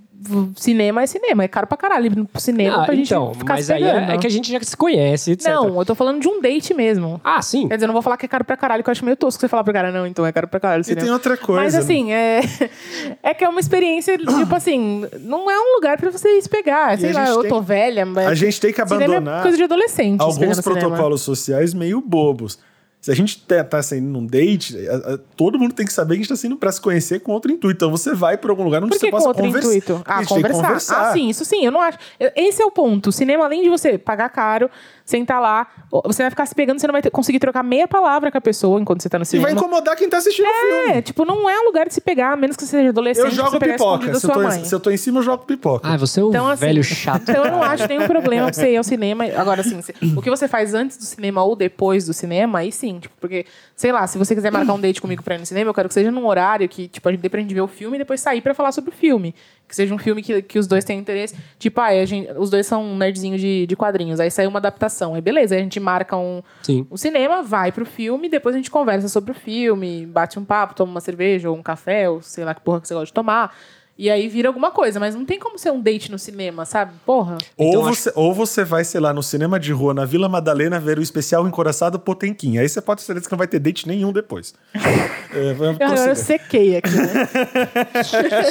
cinema 0.57 1.03
é 1.03 1.07
cinema, 1.07 1.45
é 1.45 1.49
caro 1.49 1.67
pra 1.67 1.77
caralho 1.77 2.07
ir 2.07 2.25
pro 2.27 2.41
cinema 2.41 2.83
Ah, 2.83 2.85
pra 2.85 2.95
gente 2.95 3.07
então, 3.07 3.35
ficar 3.35 3.55
mas 3.55 3.67
se 3.67 3.73
aí 3.73 3.83
é, 3.83 4.15
é 4.15 4.19
que 4.19 4.27
a 4.27 4.31
gente 4.31 4.51
já 4.51 4.61
se 4.61 4.77
conhece, 4.77 5.33
etc. 5.33 5.49
Não, 5.53 5.79
eu 5.79 5.85
tô 5.85 5.95
falando 5.95 6.21
de 6.21 6.29
um 6.29 6.41
date 6.41 6.75
mesmo. 6.75 7.21
Ah, 7.25 7.41
sim. 7.43 7.69
Quer 7.69 7.75
dizer, 7.77 7.85
eu 7.85 7.89
não 7.89 7.93
vou 7.95 8.03
falar 8.03 8.17
que 8.17 8.27
é 8.27 8.29
caro 8.29 8.45
pra 8.45 8.57
caralho, 8.57 8.83
que 8.83 8.91
eu 8.91 8.93
acho 8.93 9.05
meio 9.05 9.17
tosco 9.17 9.41
você 9.41 9.49
falar 9.49 9.65
pro 9.65 9.73
cara, 9.73 9.91
não, 9.93 10.07
então 10.07 10.25
é 10.27 10.33
caro 10.33 10.49
pra 10.49 10.61
caralho 10.61 10.81
o 10.81 10.83
E 10.83 10.85
cinema. 10.85 11.03
tem 11.05 11.13
outra 11.13 11.37
coisa. 11.37 11.63
Mas 11.63 11.75
né? 11.75 11.81
assim, 11.81 12.13
é, 12.13 12.41
é 13.23 13.35
que 13.35 13.45
é 13.45 13.49
uma 13.49 13.61
experiência, 13.61 14.17
tipo 14.19 14.55
assim, 14.55 15.07
não 15.21 15.51
é 15.51 15.59
um 15.59 15.75
lugar 15.77 15.97
pra 15.99 16.11
você 16.11 16.41
se 16.41 16.49
pegar. 16.49 16.99
Sei 16.99 17.13
lá, 17.13 17.29
eu 17.29 17.49
tô 17.49 17.61
velha, 17.61 18.05
mas. 18.07 18.27
a 18.27 18.35
gente 18.35 18.61
tem 18.61 18.73
que 18.73 18.81
cinema 18.87 19.05
abandonar 19.05 19.39
é 19.41 19.43
coisa 19.43 19.57
de 19.57 19.65
adolescente. 19.65 20.21
alguns 20.21 20.57
cinema. 20.59 20.63
protocolos 20.63 21.23
sociais 21.23 21.75
meio 21.75 22.01
bobos. 22.01 22.59
Se 23.03 23.11
a 23.11 23.15
gente 23.17 23.37
tá, 23.41 23.65
tá 23.65 23.83
saindo 23.83 24.07
num 24.07 24.25
date, 24.25 24.77
a- 24.89 25.15
a- 25.15 25.19
todo 25.37 25.59
mundo 25.59 25.75
tem 25.75 25.85
que 25.85 25.93
saber 25.93 26.15
que 26.15 26.21
a 26.21 26.23
gente 26.23 26.29
tá 26.29 26.37
saindo 26.37 26.57
pra 26.57 26.71
se 26.71 26.81
conhecer 26.81 27.19
com 27.19 27.33
outro 27.33 27.51
intuito. 27.51 27.77
Então 27.77 27.91
você 27.91 28.15
vai 28.15 28.39
pra 28.39 28.49
algum 28.51 28.63
lugar 28.63 28.81
onde 28.83 28.97
você 28.97 29.07
com 29.07 29.17
possa 29.17 29.27
outro 29.27 29.43
conversar. 29.43 29.69
intuito? 29.69 30.03
Ah, 30.07 30.25
conversar. 30.25 30.63
conversar. 30.63 31.11
Ah, 31.11 31.13
sim, 31.13 31.29
isso 31.29 31.45
sim. 31.45 31.65
Eu 31.67 31.73
não 31.73 31.81
acho. 31.81 31.99
Esse 32.37 32.63
é 32.63 32.65
o 32.65 32.71
ponto. 32.71 33.09
O 33.09 33.13
cinema, 33.13 33.45
além 33.45 33.61
de 33.65 33.69
você 33.69 33.99
pagar 33.99 34.29
caro, 34.29 34.71
sentar 35.05 35.41
lá, 35.41 35.67
você 36.05 36.23
vai 36.23 36.31
ficar 36.31 36.47
se 36.47 36.55
pegando, 36.55 36.79
você 36.81 36.87
não 36.87 36.93
vai 36.93 37.03
ter- 37.03 37.11
conseguir 37.11 37.39
trocar 37.39 37.63
meia 37.63 37.87
palavra 37.89 38.31
com 38.31 38.39
a 38.39 38.41
pessoa 38.41 38.81
enquanto 38.81 39.03
você 39.03 39.09
tá 39.09 39.19
no 39.19 39.23
E 39.23 39.27
cinema. 39.27 39.49
vai 39.49 39.57
incomodar 39.57 39.97
quem 39.97 40.09
tá 40.09 40.19
assistindo 40.19 40.47
o 40.47 40.53
filme. 40.53 40.93
É, 40.99 41.03
tipo, 41.03 41.25
não 41.25 41.49
é 41.49 41.61
um 41.61 41.65
lugar 41.65 41.87
de 41.89 41.95
se 41.95 42.01
pegar, 42.01 42.33
a 42.33 42.37
menos 42.37 42.57
que 42.57 42.65
você 42.65 42.71
seja 42.71 42.89
adolescente. 42.91 43.25
Eu 43.27 43.31
jogo 43.31 43.59
pipoca. 43.59 44.15
Se 44.19 44.27
eu, 44.27 44.31
tô, 44.33 44.43
mãe. 44.43 44.65
se 44.65 44.75
eu 44.75 44.81
tô 44.81 44.91
em 44.91 44.97
cima, 44.97 45.19
eu 45.19 45.23
jogo 45.23 45.45
pipoca. 45.45 45.89
Ah, 45.89 45.97
você 45.97 46.21
é 46.21 46.25
um 46.25 46.29
Então, 46.29 46.49
assim, 46.49 46.61
velho 46.67 46.83
chato. 46.85 47.23
Então 47.29 47.45
eu 47.45 47.51
não 47.53 47.63
acho 47.63 47.87
nenhum 47.89 48.07
problema 48.07 48.47
pra 48.47 48.53
você 48.55 48.73
ir 48.73 48.77
ao 48.77 48.85
cinema. 48.85 49.25
Agora, 49.37 49.61
assim, 49.61 49.81
se- 49.83 49.95
o 50.17 50.23
que 50.23 50.31
você 50.31 50.47
faz 50.49 50.75
antes 50.75 50.97
do 50.97 51.05
cinema 51.05 51.43
ou 51.43 51.55
depois 51.57 52.07
do 52.07 52.13
cinema, 52.13 52.61
aí 52.61 52.71
sim. 52.73 52.99
Tipo, 53.01 53.15
porque, 53.21 53.45
sei 53.77 53.93
lá, 53.93 54.07
se 54.07 54.19
você 54.19 54.35
quiser 54.35 54.51
marcar 54.53 54.73
um 54.75 54.81
date 54.81 55.01
comigo 55.01 55.23
pra 55.23 55.35
ir 55.35 55.39
no 55.39 55.47
cinema, 55.47 55.71
eu 55.71 55.75
quero 55.75 55.89
que 55.89 55.95
seja 55.95 56.11
num 56.11 56.27
horário 56.27 56.69
que, 56.69 56.89
tipo, 56.89 57.09
a 57.09 57.13
gente 57.13 57.21
dê 57.21 57.29
pra 57.29 57.41
gente 57.41 57.53
ver 57.55 57.61
o 57.61 57.69
filme 57.69 57.97
e 57.97 57.99
depois 57.99 58.21
sair 58.21 58.41
pra 58.41 58.55
falar 58.55 58.73
sobre 58.73 58.91
o 58.91 58.93
filme. 58.93 59.35
Que 59.73 59.77
seja 59.77 59.95
um 59.95 59.97
filme 59.97 60.23
que, 60.23 60.43
que 60.43 60.59
os 60.59 60.67
dois 60.67 60.85
tenham 60.85 61.01
interesse. 61.01 61.35
Tipo, 61.59 61.81
ah, 61.81 61.87
a 61.87 62.05
gente, 62.05 62.31
os 62.37 62.51
dois 62.51 62.67
são 62.67 62.95
nerdzinhos 62.95 63.41
de, 63.41 63.67
de 63.67 63.75
quadrinhos. 63.75 64.21
Aí 64.21 64.31
sai 64.31 64.47
uma 64.47 64.59
adaptação. 64.59 65.15
Aí 65.15 65.23
beleza, 65.23 65.55
aí 65.55 65.63
a 65.63 65.65
gente 65.65 65.81
marca 65.81 66.15
um, 66.15 66.43
Sim. 66.63 66.87
o 66.91 66.99
cinema, 66.99 67.43
vai 67.43 67.73
pro 67.73 67.87
filme, 67.87 68.29
depois 68.29 68.55
a 68.55 68.59
gente 68.59 68.71
conversa 68.71 69.09
sobre 69.09 69.31
o 69.31 69.35
filme, 69.35 70.05
bate 70.05 70.39
um 70.39 70.45
papo, 70.45 70.75
toma 70.75 70.91
uma 70.91 71.01
cerveja 71.01 71.49
ou 71.49 71.57
um 71.57 71.63
café, 71.63 72.07
ou 72.07 72.21
sei 72.21 72.45
lá 72.45 72.55
que 72.55 72.61
porra 72.61 72.83
que 72.83 72.89
você 72.89 72.93
gosta 72.93 73.07
de 73.07 73.15
tomar. 73.15 73.57
E 73.97 74.11
aí 74.11 74.27
vira 74.27 74.49
alguma 74.49 74.71
coisa, 74.71 74.99
mas 74.99 75.15
não 75.15 75.25
tem 75.25 75.39
como 75.39 75.59
ser 75.59 75.71
um 75.71 75.81
date 75.81 76.11
no 76.11 76.19
cinema, 76.19 76.65
sabe? 76.65 76.93
Porra. 77.07 77.39
Ou, 77.57 77.69
Então, 77.69 77.83
você, 77.83 78.13
ou 78.15 78.35
você 78.35 78.65
vai, 78.65 78.85
sei 78.85 79.01
lá, 79.01 79.13
no 79.13 79.23
cinema 79.23 79.61
de 79.61 79.71
rua, 79.71 79.95
na 79.95 80.05
Vila 80.05 80.29
Madalena, 80.29 80.81
ver 80.81 80.99
o 80.99 81.03
especial 81.03 81.47
Encoraçado 81.47 81.99
Potemkin. 81.99 82.59
Aí 82.59 82.69
você 82.69 82.81
pode 82.81 83.01
ter 83.01 83.07
certeza 83.07 83.27
que 83.27 83.33
não 83.33 83.39
vai 83.39 83.47
ter 83.47 83.59
date 83.59 83.87
nenhum 83.89 84.13
depois. 84.13 84.55
É, 85.35 85.53
eu 85.53 85.89
consiga. 85.89 86.15
sequei 86.15 86.77
aqui, 86.77 86.91
né? 86.95 87.27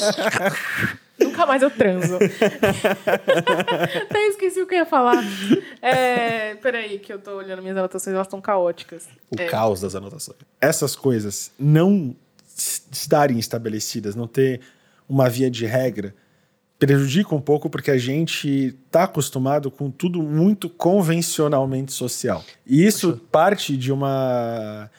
Nunca 1.23 1.45
mais 1.45 1.61
eu 1.61 1.69
transo. 1.69 2.17
Até 4.03 4.27
esqueci 4.27 4.61
o 4.61 4.67
que 4.67 4.75
eu 4.75 4.79
ia 4.79 4.85
falar. 4.85 5.23
É, 5.81 6.55
peraí, 6.55 6.99
que 6.99 7.11
eu 7.11 7.19
tô 7.19 7.37
olhando 7.37 7.61
minhas 7.61 7.77
anotações, 7.77 8.13
elas 8.13 8.27
estão 8.27 8.41
caóticas. 8.41 9.07
o 9.29 9.41
É. 9.41 9.45
caos 9.45 9.81
das 9.81 9.95
anotações. 9.95 10.37
Essas 10.59 10.95
coisas 10.95 11.51
não 11.59 12.15
estarem 12.55 13.39
estabelecidas, 13.39 14.15
não 14.15 14.27
ter 14.27 14.61
uma 15.07 15.29
via 15.29 15.49
de 15.49 15.65
regra, 15.65 16.13
prejudica 16.77 17.35
um 17.35 17.41
pouco 17.41 17.69
porque 17.69 17.91
a 17.91 17.97
gente 17.97 18.75
está 18.85 19.03
acostumado 19.03 19.69
com 19.69 19.91
tudo 19.91 20.21
muito 20.21 20.69
convencionalmente 20.69 21.91
social. 21.91 22.43
E 22.65 22.85
isso 22.85 23.21
parte 23.31 23.77
de 23.77 23.91
uma. 23.91 24.89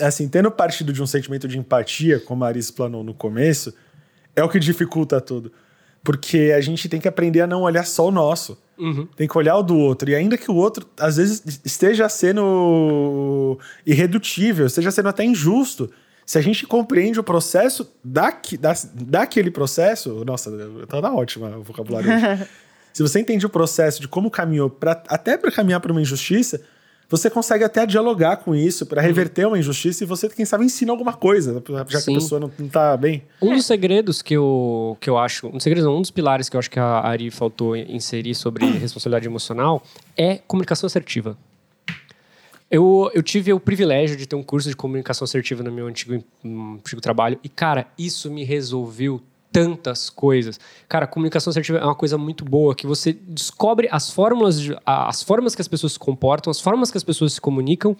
Assim, 0.00 0.28
tendo 0.28 0.50
partido 0.50 0.92
de 0.92 1.00
um 1.00 1.06
sentimento 1.06 1.46
de 1.46 1.56
empatia, 1.56 2.18
como 2.18 2.44
a 2.44 2.48
Aris 2.48 2.66
explanou 2.66 3.04
no 3.04 3.14
começo, 3.14 3.72
é 4.40 4.44
o 4.44 4.48
que 4.48 4.58
dificulta 4.58 5.20
tudo. 5.20 5.52
Porque 6.02 6.52
a 6.56 6.60
gente 6.60 6.88
tem 6.88 7.00
que 7.00 7.08
aprender 7.08 7.42
a 7.42 7.46
não 7.46 7.62
olhar 7.62 7.84
só 7.84 8.06
o 8.06 8.10
nosso. 8.10 8.58
Uhum. 8.78 9.06
Tem 9.14 9.28
que 9.28 9.36
olhar 9.36 9.56
o 9.56 9.62
do 9.62 9.76
outro. 9.76 10.08
E 10.10 10.14
ainda 10.14 10.38
que 10.38 10.50
o 10.50 10.54
outro, 10.54 10.86
às 10.98 11.18
vezes, 11.18 11.60
esteja 11.64 12.08
sendo 12.08 13.58
irredutível, 13.86 14.66
esteja 14.66 14.90
sendo 14.90 15.10
até 15.10 15.22
injusto, 15.24 15.90
se 16.24 16.38
a 16.38 16.40
gente 16.40 16.66
compreende 16.66 17.20
o 17.20 17.24
processo 17.24 17.92
daqui, 18.02 18.56
da, 18.56 18.72
daquele 18.94 19.50
processo. 19.50 20.24
Nossa, 20.24 20.50
tá 20.88 21.12
ótima 21.12 21.58
o 21.58 21.62
vocabulário. 21.62 22.08
hoje. 22.08 22.48
se 22.94 23.02
você 23.02 23.20
entende 23.20 23.44
o 23.44 23.50
processo 23.50 24.00
de 24.00 24.08
como 24.08 24.30
caminhou, 24.30 24.70
pra, 24.70 25.02
até 25.08 25.36
para 25.36 25.50
caminhar 25.50 25.80
para 25.80 25.92
uma 25.92 26.00
injustiça, 26.00 26.62
você 27.10 27.28
consegue 27.28 27.64
até 27.64 27.84
dialogar 27.84 28.36
com 28.36 28.54
isso 28.54 28.86
para 28.86 29.02
reverter 29.02 29.44
uma 29.44 29.58
injustiça 29.58 30.04
e 30.04 30.06
você, 30.06 30.28
quem 30.28 30.44
sabe, 30.44 30.64
ensina 30.64 30.92
alguma 30.92 31.12
coisa, 31.12 31.60
já 31.68 31.84
que 31.84 32.00
Sim. 32.00 32.12
a 32.12 32.20
pessoa 32.20 32.40
não, 32.40 32.50
não 32.56 32.68
tá 32.68 32.96
bem. 32.96 33.24
Um 33.42 33.52
dos 33.52 33.66
segredos 33.66 34.22
que 34.22 34.34
eu, 34.34 34.96
que 35.00 35.10
eu 35.10 35.18
acho, 35.18 35.48
um 35.48 35.52
dos 35.52 35.64
segredos 35.64 35.84
não, 35.84 35.96
um 35.96 36.00
dos 36.00 36.12
pilares 36.12 36.48
que 36.48 36.54
eu 36.54 36.60
acho 36.60 36.70
que 36.70 36.78
a 36.78 37.00
Ari 37.00 37.32
faltou 37.32 37.76
inserir 37.76 38.36
sobre 38.36 38.64
responsabilidade 38.78 39.26
emocional 39.26 39.82
é 40.16 40.38
comunicação 40.46 40.86
assertiva. 40.86 41.36
Eu, 42.70 43.10
eu 43.12 43.22
tive 43.24 43.52
o 43.52 43.58
privilégio 43.58 44.16
de 44.16 44.28
ter 44.28 44.36
um 44.36 44.44
curso 44.44 44.68
de 44.68 44.76
comunicação 44.76 45.24
assertiva 45.24 45.64
no 45.64 45.72
meu 45.72 45.88
antigo, 45.88 46.22
antigo 46.44 47.00
trabalho 47.00 47.36
e, 47.42 47.48
cara, 47.48 47.88
isso 47.98 48.30
me 48.30 48.44
resolveu 48.44 49.20
tantas 49.52 50.08
coisas. 50.08 50.58
Cara, 50.88 51.06
comunicação 51.06 51.50
assertiva 51.50 51.78
é 51.78 51.84
uma 51.84 51.94
coisa 51.94 52.16
muito 52.16 52.44
boa, 52.44 52.74
que 52.74 52.86
você 52.86 53.12
descobre 53.12 53.88
as 53.90 54.10
fórmulas, 54.10 54.60
de- 54.60 54.76
as 54.86 55.22
formas 55.22 55.54
que 55.54 55.60
as 55.60 55.68
pessoas 55.68 55.92
se 55.94 55.98
comportam, 55.98 56.50
as 56.50 56.60
formas 56.60 56.90
que 56.90 56.96
as 56.96 57.04
pessoas 57.04 57.32
se 57.32 57.40
comunicam 57.40 57.96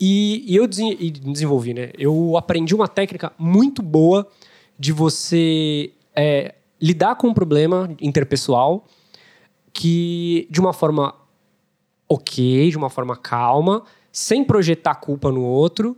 e, 0.00 0.44
e 0.46 0.56
eu 0.56 0.64
e 0.64 1.10
desenvolvi, 1.10 1.74
né? 1.74 1.90
Eu 1.98 2.36
aprendi 2.36 2.74
uma 2.74 2.86
técnica 2.86 3.32
muito 3.38 3.82
boa 3.82 4.26
de 4.78 4.92
você 4.92 5.92
é, 6.14 6.54
lidar 6.80 7.16
com 7.16 7.28
um 7.28 7.34
problema 7.34 7.90
interpessoal 8.00 8.86
que 9.72 10.46
de 10.50 10.60
uma 10.60 10.72
forma 10.72 11.14
ok, 12.08 12.70
de 12.70 12.76
uma 12.76 12.88
forma 12.88 13.16
calma, 13.16 13.82
sem 14.10 14.42
projetar 14.44 14.94
culpa 14.96 15.30
no 15.30 15.42
outro 15.44 15.96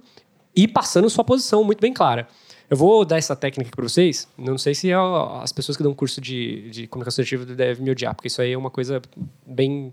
e 0.57 0.66
passando 0.66 1.09
sua 1.09 1.23
posição 1.23 1.62
muito 1.62 1.81
bem 1.81 1.93
clara. 1.93 2.27
Eu 2.71 2.77
vou 2.77 3.05
dar 3.05 3.19
essa 3.19 3.35
técnica 3.35 3.71
para 3.75 3.83
vocês. 3.83 4.29
Não 4.39 4.57
sei 4.57 4.75
se 4.75 4.95
ó, 4.95 5.41
as 5.43 5.53
pessoas 5.53 5.77
que 5.77 5.83
dão 5.83 5.93
curso 5.93 6.21
de, 6.21 6.71
de 6.71 6.87
comunicação 6.87 7.21
assertiva 7.23 7.45
devem 7.45 7.83
me 7.85 7.91
odiar, 7.91 8.15
porque 8.15 8.29
isso 8.29 8.41
aí 8.41 8.53
é 8.53 8.57
uma 8.57 8.71
coisa 8.71 9.03
bem. 9.45 9.93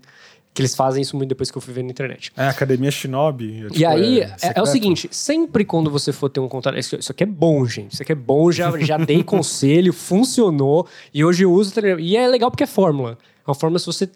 que 0.54 0.62
eles 0.62 0.76
fazem 0.76 1.02
isso 1.02 1.16
muito 1.16 1.28
depois 1.28 1.50
que 1.50 1.58
eu 1.58 1.62
fui 1.62 1.74
ver 1.74 1.82
na 1.82 1.90
internet. 1.90 2.32
É 2.36 2.46
Academia 2.48 2.90
Shinobi. 2.90 3.62
é, 3.64 3.68
tipo, 3.68 3.78
E 3.80 3.84
aí, 3.84 4.20
é, 4.20 4.24
é 4.24 4.34
o 4.34 4.38
secreto. 4.38 4.66
seguinte, 4.66 5.08
sempre 5.10 5.64
quando 5.64 5.90
você 5.90 6.12
for 6.12 6.28
ter 6.28 6.38
um 6.38 6.48
contato... 6.48 6.78
Isso, 6.78 6.94
isso 6.96 7.10
aqui 7.10 7.24
é 7.24 7.26
bom, 7.26 7.66
gente. 7.66 7.94
Isso 7.94 8.02
aqui 8.02 8.12
é 8.12 8.14
bom, 8.14 8.50
já, 8.52 8.76
já 8.78 8.96
dei 8.96 9.22
conselho, 9.24 9.92
funcionou. 9.92 10.86
E 11.12 11.24
hoje 11.24 11.44
eu 11.44 11.52
uso... 11.52 11.72
E 11.98 12.16
é 12.16 12.28
legal 12.28 12.48
porque 12.50 12.62
é 12.64 12.66
fórmula. 12.66 13.18
É 13.44 13.50
uma 13.50 13.54
fórmula, 13.56 13.78
se 13.80 13.86
você 13.86 14.08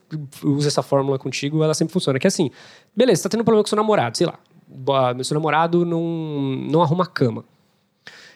usa 0.44 0.68
essa 0.68 0.82
fórmula 0.82 1.18
contigo, 1.18 1.64
ela 1.64 1.74
sempre 1.74 1.92
funciona. 1.92 2.18
Que 2.18 2.26
é 2.26 2.28
assim, 2.28 2.50
beleza, 2.94 3.18
você 3.18 3.22
tá 3.24 3.28
tendo 3.30 3.40
um 3.40 3.44
problema 3.44 3.64
com 3.64 3.68
seu 3.68 3.76
namorado, 3.76 4.16
sei 4.16 4.26
lá. 4.26 4.38
Boa, 4.68 5.12
Meu 5.14 5.24
seu 5.24 5.34
namorado 5.34 5.84
não, 5.84 6.00
não 6.70 6.80
arruma 6.82 7.04
a 7.04 7.06
cama. 7.06 7.44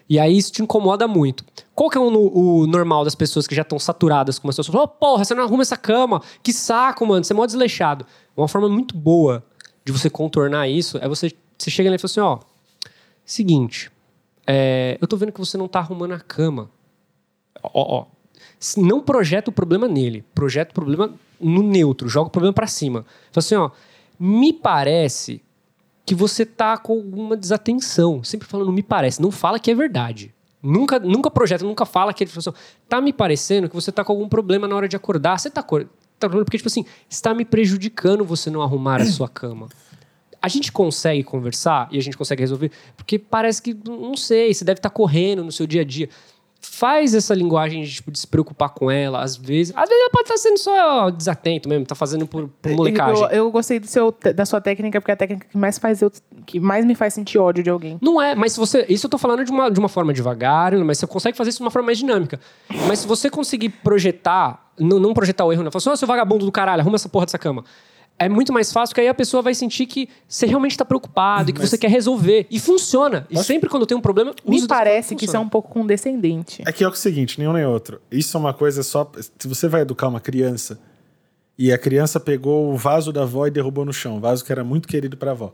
E 0.09 0.19
aí 0.19 0.37
isso 0.37 0.53
te 0.53 0.63
incomoda 0.63 1.09
muito. 1.09 1.45
Qual 1.75 1.91
que 1.91 1.99
é 1.99 2.01
o, 2.01 2.05
o 2.05 2.67
normal 2.67 3.05
das 3.05 3.15
pessoas 3.15 3.47
que 3.47 3.55
já 3.55 3.63
estão 3.63 3.79
saturadas 3.79 4.39
com 4.39 4.47
uma 4.47 4.53
situação? 4.53 4.81
Oh, 4.81 4.87
porra, 4.87 5.25
você 5.25 5.35
não 5.35 5.43
arruma 5.43 5.63
essa 5.63 5.77
cama. 5.77 6.23
Que 6.43 6.53
saco, 6.53 7.05
mano. 7.05 7.25
Você 7.25 7.33
é 7.33 7.37
mó 7.37 7.45
desleixado. 7.45 8.07
Uma 8.37 8.47
forma 8.47 8.69
muito 8.69 8.97
boa 8.97 9.45
de 9.85 9.93
você 9.93 10.09
contornar 10.09 10.69
isso 10.69 10.99
é 10.99 11.09
você, 11.09 11.33
você 11.59 11.71
chega 11.71 11.93
e 11.95 11.99
fala 11.99 12.11
assim, 12.11 12.21
ó... 12.21 12.39
Seguinte, 13.25 13.91
é, 14.47 14.97
eu 15.01 15.09
tô 15.09 15.17
vendo 15.17 15.33
que 15.33 15.41
você 15.41 15.59
não 15.59 15.67
tá 15.67 15.81
arrumando 15.81 16.13
a 16.13 16.21
cama. 16.21 16.71
Ó, 17.63 18.01
ó. 18.01 18.07
Não 18.77 19.01
projeta 19.01 19.51
o 19.51 19.53
problema 19.53 19.89
nele. 19.89 20.25
Projeta 20.35 20.71
o 20.71 20.75
problema 20.75 21.13
no 21.41 21.63
neutro. 21.63 22.09
Joga 22.09 22.29
o 22.29 22.31
problema 22.31 22.53
pra 22.53 22.67
cima. 22.67 23.05
Fala 23.33 23.39
assim, 23.39 23.55
ó... 23.57 23.71
Me 24.19 24.51
parece 24.51 25.43
que 26.07 26.15
você 26.15 26.47
tá 26.47 26.79
com 26.79 26.93
alguma 26.93 27.37
desatenção. 27.37 28.23
Sempre 28.23 28.47
falando 28.47 28.73
me 28.73 28.83
parece. 28.83 29.21
Não 29.21 29.33
fala 29.33 29.59
que 29.59 29.71
é 29.71 29.75
verdade. 29.75 30.33
Nunca, 30.63 30.99
nunca 31.01 31.31
projeta, 31.31 31.65
nunca 31.65 31.85
fala 31.85 32.15
que 32.15 32.25
assim, 32.25 32.51
tá 32.89 33.01
me 33.01 33.13
parecendo 33.13 33.69
que 33.69 33.75
você 33.75 33.91
tá 33.93 34.05
com 34.05 34.13
algum 34.13 34.29
problema 34.29 34.67
na 34.69 34.75
hora 34.77 34.89
de 34.89 34.95
acordar. 34.97 35.39
Você 35.39 35.51
tá 35.51 35.61
acor- 35.61 35.87
tá 36.19 36.29
porque 36.31 36.57
tipo 36.57 36.69
assim, 36.69 36.85
está 37.11 37.35
me 37.35 37.45
prejudicando 37.45 38.25
você 38.25 38.51
não 38.51 38.63
arrumar 38.63 39.03
a 39.03 39.05
sua 39.07 39.29
cama. 39.29 39.69
A 40.41 40.49
gente 40.49 40.71
consegue 40.71 41.25
conversar 41.25 41.89
e 41.91 41.99
a 41.99 42.03
gente 42.03 42.17
consegue 42.17 42.41
resolver, 42.41 42.71
porque 42.97 43.19
parece 43.19 43.61
que 43.61 43.75
não 43.75 44.17
sei, 44.17 44.55
você 44.55 44.65
deve 44.65 44.79
estar 44.79 44.91
correndo 44.91 45.43
no 45.43 45.51
seu 45.51 45.67
dia 45.67 45.81
a 45.81 45.85
dia. 45.85 46.09
Faz 46.69 47.15
essa 47.15 47.35
linguagem 47.35 47.83
de, 47.83 47.95
tipo, 47.95 48.11
de 48.11 48.19
se 48.19 48.27
preocupar 48.27 48.71
com 48.71 48.91
ela, 48.91 49.23
às 49.23 49.37
vezes. 49.37 49.73
Às 49.77 49.89
vezes 49.89 50.03
ela 50.03 50.11
pode 50.11 50.25
estar 50.25 50.37
sendo 50.37 50.59
só 50.59 51.11
desatento 51.11 51.69
mesmo, 51.69 51.87
tá 51.87 51.95
fazendo 51.95 52.27
por, 52.27 52.49
por 52.49 52.73
molecagem. 52.73 53.23
Eu, 53.25 53.29
eu 53.31 53.51
gostei 53.51 53.79
do 53.79 53.87
seu, 53.87 54.15
da 54.35 54.45
sua 54.45 54.61
técnica, 54.61 55.01
porque 55.01 55.11
é 55.11 55.15
a 55.15 55.17
técnica 55.17 55.47
que 55.49 55.57
mais, 55.57 55.79
faz 55.79 56.03
eu, 56.03 56.11
que 56.45 56.61
mais 56.61 56.85
me 56.85 56.95
faz 56.95 57.15
sentir 57.15 57.39
ódio 57.39 57.63
de 57.63 57.71
alguém. 57.71 57.99
Não 58.03 58.21
é, 58.21 58.35
mas 58.35 58.53
se 58.53 58.59
você. 58.59 58.85
Isso 58.89 59.07
eu 59.07 59.11
tô 59.11 59.17
falando 59.17 59.45
de 59.45 59.51
uma, 59.51 59.71
de 59.71 59.79
uma 59.79 59.89
forma 59.89 60.13
devagar, 60.13 60.73
mas 60.77 60.99
você 60.99 61.07
consegue 61.07 61.37
fazer 61.37 61.51
isso 61.51 61.59
de 61.59 61.65
uma 61.65 61.71
forma 61.71 61.87
mais 61.87 61.99
dinâmica. 61.99 62.39
Mas 62.87 62.99
se 62.99 63.07
você 63.07 63.31
conseguir 63.31 63.71
projetar, 63.71 64.71
não, 64.79 64.99
não 64.99 65.15
projetar 65.15 65.45
o 65.45 65.53
erro, 65.53 65.63
não. 65.63 65.71
Falar 65.71 65.81
assim, 65.81 65.91
ô 65.91 65.97
seu 65.97 66.09
vagabundo 66.09 66.45
do 66.45 66.53
caralho, 66.53 66.81
arruma 66.83 66.97
essa 66.97 67.09
porra 67.09 67.27
dessa 67.27 67.39
cama. 67.39 67.65
É 68.19 68.29
muito 68.29 68.53
mais 68.53 68.73
fácil, 68.73 68.95
que 68.95 69.01
aí 69.01 69.09
a 69.09 69.15
pessoa 69.15 69.43
vai 69.43 69.55
sentir 69.55 69.87
que 69.87 70.09
você 70.27 70.47
realmente 70.47 70.73
está 70.73 70.85
preocupado 70.85 71.51
e 71.51 71.53
que 71.53 71.61
você 71.61 71.77
quer 71.77 71.91
resolver. 71.91 72.47
E 72.51 72.59
funciona. 72.59 73.27
E 73.31 73.39
sempre 73.43 73.69
quando 73.69 73.87
tem 73.87 73.97
um 73.97 74.01
problema, 74.01 74.35
Me 74.47 74.67
parece 74.67 75.15
que 75.15 75.27
isso 75.27 75.37
é 75.37 75.39
um 75.39 75.49
pouco 75.49 75.71
condescendente. 75.71 76.63
É 76.67 76.73
que 76.73 76.83
é 76.83 76.89
o 76.89 76.95
seguinte, 76.95 77.39
nenhum 77.39 77.53
nem 77.53 77.67
outro. 77.67 78.01
Isso 78.11 78.37
é 78.37 78.41
uma 78.41 78.55
coisa 78.55 78.83
só. 78.83 79.11
Se 79.39 79.47
você 79.47 79.69
vai 79.69 79.83
educar 79.83 80.09
uma 80.09 80.21
criança 80.21 80.81
e 81.59 81.73
a 81.73 81.79
criança 81.79 82.19
pegou 82.19 82.73
o 82.73 82.77
vaso 82.77 83.13
da 83.13 83.23
avó 83.23 83.47
e 83.47 83.51
derrubou 83.51 83.85
no 83.85 83.93
chão, 83.93 84.17
o 84.17 84.21
vaso 84.21 84.45
que 84.45 84.53
era 84.53 84.65
muito 84.65 84.89
querido 84.89 85.17
para 85.17 85.31
a 85.31 85.33
avó. 85.33 85.53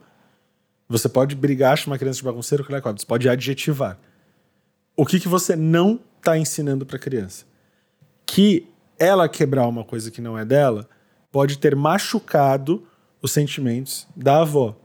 Você 0.89 1.09
pode 1.09 1.35
brigar, 1.35 1.77
chamar 1.77 1.95
uma 1.95 1.99
criança 1.99 2.19
de 2.19 2.25
bagunceiro, 2.25 2.65
que 2.65 2.73
você 2.73 3.07
pode 3.07 3.29
adjetivar. 3.29 3.99
O 4.97 5.07
que, 5.07 5.19
que 5.19 5.29
você 5.29 5.57
não 5.57 5.99
está 6.19 6.39
ensinando 6.39 6.85
para 6.85 6.97
a 6.97 7.01
criança? 7.01 7.45
Que 8.27 8.69
ela 8.99 9.29
quebrar 9.29 9.67
uma 9.67 9.85
coisa 9.85 10.11
que 10.11 10.21
não 10.21 10.39
é 10.39 10.45
dela 10.45 10.89
pode 11.33 11.59
ter 11.59 11.75
machucado 11.75 12.87
os 13.23 13.33
sentimentos 13.33 14.07
da 14.15 14.43
avó. 14.43 14.77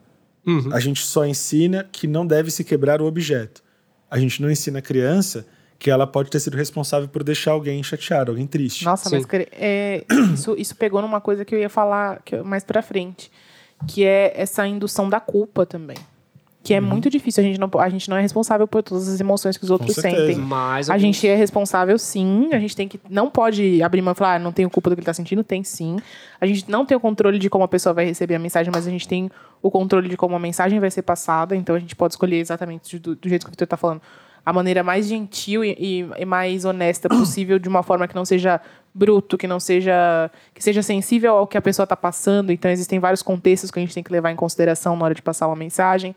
Uhum. 0.46 0.70
A 0.74 0.80
gente 0.80 1.06
só 1.06 1.26
ensina 1.26 1.88
que 1.92 2.08
não 2.08 2.26
deve 2.26 2.50
se 2.50 2.64
quebrar 2.64 3.02
o 3.02 3.06
objeto. 3.06 3.62
A 4.10 4.18
gente 4.18 4.42
não 4.42 4.50
ensina 4.50 4.80
a 4.80 4.82
criança 4.82 5.46
que 5.78 5.92
ela 5.92 6.08
pode 6.08 6.30
ter 6.32 6.40
sido 6.40 6.56
responsável 6.56 7.08
por 7.10 7.24
deixar 7.24 7.52
alguém 7.52 7.84
chateado, 7.84 8.32
alguém 8.32 8.48
triste. 8.48 8.86
Nossa, 8.86 9.10
Sim. 9.10 9.18
mas 9.18 9.28
é, 9.52 10.06
isso, 10.34 10.56
isso 10.58 10.76
pegou 10.76 11.02
numa 11.02 11.20
coisa 11.22 11.44
que 11.44 11.54
eu 11.54 11.60
ia 11.60 11.70
falar 11.70 12.22
eu- 12.32 12.44
mais 12.46 12.64
pra 12.64 12.82
frente, 12.82 13.30
que 13.88 14.04
é 14.06 14.34
essa 14.36 14.66
indução 14.66 15.10
da 15.10 15.20
culpa 15.20 15.66
também. 15.66 15.98
Que 16.68 16.74
Uhum. 16.74 16.78
é 16.80 16.82
muito 16.82 17.10
difícil, 17.10 17.42
a 17.42 17.48
gente, 17.48 17.58
não, 17.60 17.70
a 17.80 17.88
gente 17.88 18.10
não 18.10 18.18
é 18.18 18.22
responsável 18.22 18.68
por 18.68 18.84
todas 18.84 19.08
as 19.08 19.22
emoções 19.22 19.56
que 19.56 19.64
os 19.64 19.70
outros 19.72 19.96
sentem. 19.96 20.36
Mas 20.36 20.90
A 20.90 20.98
gente 20.98 21.26
é 21.26 21.34
responsável 21.34 21.98
sim, 21.98 22.50
a 22.52 22.60
gente 22.60 22.76
tem 22.76 22.88
que. 22.90 23.00
Não 23.10 23.30
pode 23.30 23.82
abrir 23.82 24.02
mão 24.02 24.12
e 24.12 24.16
falar, 24.16 24.36
ah, 24.36 24.40
não 24.40 24.52
tenho 24.52 24.70
culpa 24.70 24.90
do 24.90 24.96
que 24.96 25.00
ele 25.00 25.06
tá 25.06 25.14
sentindo, 25.14 25.44
tem 25.46 25.64
sim. 25.64 25.98
A 26.42 26.46
gente 26.46 26.70
não 26.70 26.86
tem 26.86 26.98
o 26.98 27.00
controle 27.00 27.40
de 27.40 27.50
como 27.50 27.64
a 27.64 27.68
pessoa 27.70 27.94
vai 27.94 28.04
receber 28.04 28.36
a 28.36 28.40
mensagem, 28.40 28.70
mas 28.74 28.86
a 28.86 28.90
gente 28.90 29.08
tem 29.08 29.32
o 29.62 29.72
controle 29.72 30.10
de 30.10 30.18
como 30.18 30.36
a 30.36 30.40
mensagem 30.40 30.78
vai 30.80 30.92
ser 30.92 31.04
passada, 31.04 31.56
então 31.56 31.74
a 31.74 31.80
gente 31.80 31.96
pode 31.96 32.14
escolher 32.16 32.38
exatamente 32.40 33.00
do, 33.00 33.16
do 33.16 33.30
jeito 33.30 33.46
que 33.46 33.50
o 33.50 33.52
Vitor 33.52 33.66
tá 33.68 33.78
falando. 33.78 34.02
A 34.46 34.52
maneira 34.52 34.84
mais 34.84 35.08
gentil 35.08 35.64
e, 35.64 35.72
e- 35.80 36.10
e 36.20 36.26
mais 36.26 36.66
honesta 36.66 37.08
possível, 37.10 37.58
de 37.60 37.70
uma 37.70 37.82
forma 37.82 38.08
que 38.10 38.16
não 38.16 38.26
seja 38.26 38.60
bruto, 38.94 39.38
que 39.38 39.48
não 39.48 39.60
seja. 39.60 40.30
que 40.54 40.62
seja 40.62 40.82
sensível 40.84 41.38
ao 41.38 41.48
que 41.48 41.58
a 41.58 41.62
pessoa 41.62 41.88
tá 41.88 41.96
passando. 41.96 42.52
Então 42.52 42.70
existem 42.70 43.00
vários 43.00 43.22
contextos 43.22 43.72
que 43.72 43.80
a 43.80 43.82
gente 43.82 43.94
tem 43.94 44.04
que 44.04 44.12
levar 44.12 44.32
em 44.32 44.36
consideração 44.36 44.96
na 44.98 45.06
hora 45.06 45.14
de 45.16 45.22
passar 45.22 45.48
uma 45.48 45.56
mensagem. 45.56 46.14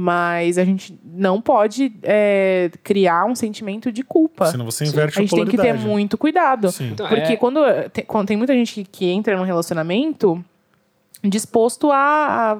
Mas 0.00 0.58
a 0.58 0.64
gente 0.64 0.96
não 1.02 1.40
pode 1.40 1.92
é, 2.04 2.70
criar 2.84 3.24
um 3.24 3.34
sentimento 3.34 3.90
de 3.90 4.04
culpa. 4.04 4.46
Senão 4.46 4.64
você 4.64 4.84
inverte 4.84 5.18
A 5.18 5.22
a, 5.22 5.24
gente 5.24 5.34
tem 5.34 5.44
que 5.44 5.56
ter 5.56 5.74
muito 5.74 6.16
cuidado. 6.16 6.70
Sim. 6.70 6.90
Então, 6.92 7.08
Porque 7.08 7.32
é- 7.32 7.36
quando, 7.36 7.58
tem, 7.92 8.04
quando 8.04 8.28
tem 8.28 8.36
muita 8.36 8.52
gente 8.52 8.72
que, 8.72 8.84
que 8.84 9.06
entra 9.06 9.36
num 9.36 9.42
relacionamento 9.42 10.40
disposto 11.24 11.90
a, 11.90 11.98
a, 11.98 12.58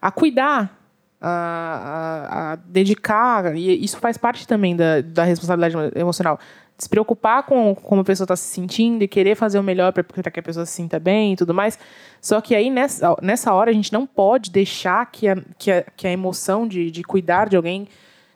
a 0.00 0.10
cuidar, 0.12 0.78
a, 1.20 1.28
a, 1.28 2.52
a 2.52 2.56
dedicar, 2.56 3.56
e 3.56 3.84
isso 3.84 3.98
faz 3.98 4.16
parte 4.16 4.46
também 4.46 4.76
da, 4.76 5.00
da 5.00 5.24
responsabilidade 5.24 5.98
emocional. 5.98 6.38
Se 6.80 6.88
preocupar 6.88 7.42
com 7.42 7.74
como 7.74 8.00
a 8.00 8.04
pessoa 8.04 8.24
está 8.24 8.34
se 8.34 8.48
sentindo 8.48 9.04
e 9.04 9.08
querer 9.08 9.34
fazer 9.34 9.58
o 9.58 9.62
melhor 9.62 9.92
para 9.92 10.30
que 10.30 10.40
a 10.40 10.42
pessoa 10.42 10.64
se 10.64 10.72
sinta 10.72 10.98
bem 10.98 11.34
e 11.34 11.36
tudo 11.36 11.52
mais. 11.52 11.78
Só 12.20 12.40
que 12.40 12.54
aí, 12.54 12.70
nessa, 12.70 13.14
nessa 13.20 13.52
hora, 13.52 13.70
a 13.70 13.74
gente 13.74 13.92
não 13.92 14.06
pode 14.06 14.50
deixar 14.50 15.04
que 15.10 15.28
a, 15.28 15.36
que 15.58 15.70
a, 15.70 15.82
que 15.94 16.06
a 16.06 16.10
emoção 16.10 16.66
de, 16.66 16.90
de 16.90 17.02
cuidar 17.02 17.48
de 17.48 17.56
alguém 17.56 17.86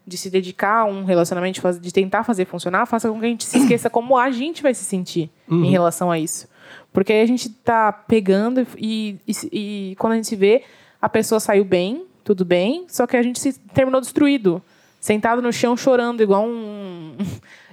de 0.07 0.19
se 0.19 0.29
dedicar 0.29 0.81
a 0.81 0.85
um 0.85 1.05
relacionamento, 1.05 1.61
de, 1.81 1.93
tentar 1.93 2.25
fazer 2.25 2.45
funcionar, 2.45 2.85
faça 2.85 3.09
com 3.09 3.19
que 3.19 3.25
a 3.25 3.29
gente 3.29 3.45
se 3.45 3.57
esqueça 3.57 3.89
como 3.89 4.19
a 4.19 4.31
gente 4.31 4.63
vai 4.63 4.75
se 4.75 4.85
sentir 4.85 5.31
em 5.49 5.71
relação 5.71 6.11
a 6.11 6.19
isso. 6.19 6.47
Porque 6.93 7.13
aí 7.13 7.23
a 7.23 7.27
gente 7.27 7.49
tá 7.49 7.91
pegando 7.91 8.67
e, 8.77 9.19
e, 9.27 9.33
e 9.53 9.97
quando 9.97 10.13
a 10.13 10.17
gente 10.17 10.29
se 10.29 10.37
vê, 10.37 10.63
a 11.01 11.09
pessoa 11.09 11.41
saiu 11.41 11.65
bem, 11.65 12.05
tudo 12.23 12.45
bem, 12.45 12.85
só 12.89 13.07
que 13.07 13.17
a 13.17 13.23
gente 13.23 13.41
se 13.41 13.59
terminou 13.73 14.01
destruído, 14.01 14.63
sentado 15.01 15.43
no 15.43 15.53
chão 15.53 15.77
chorando, 15.77 16.23
igual 16.23 16.47
um. 16.47 17.17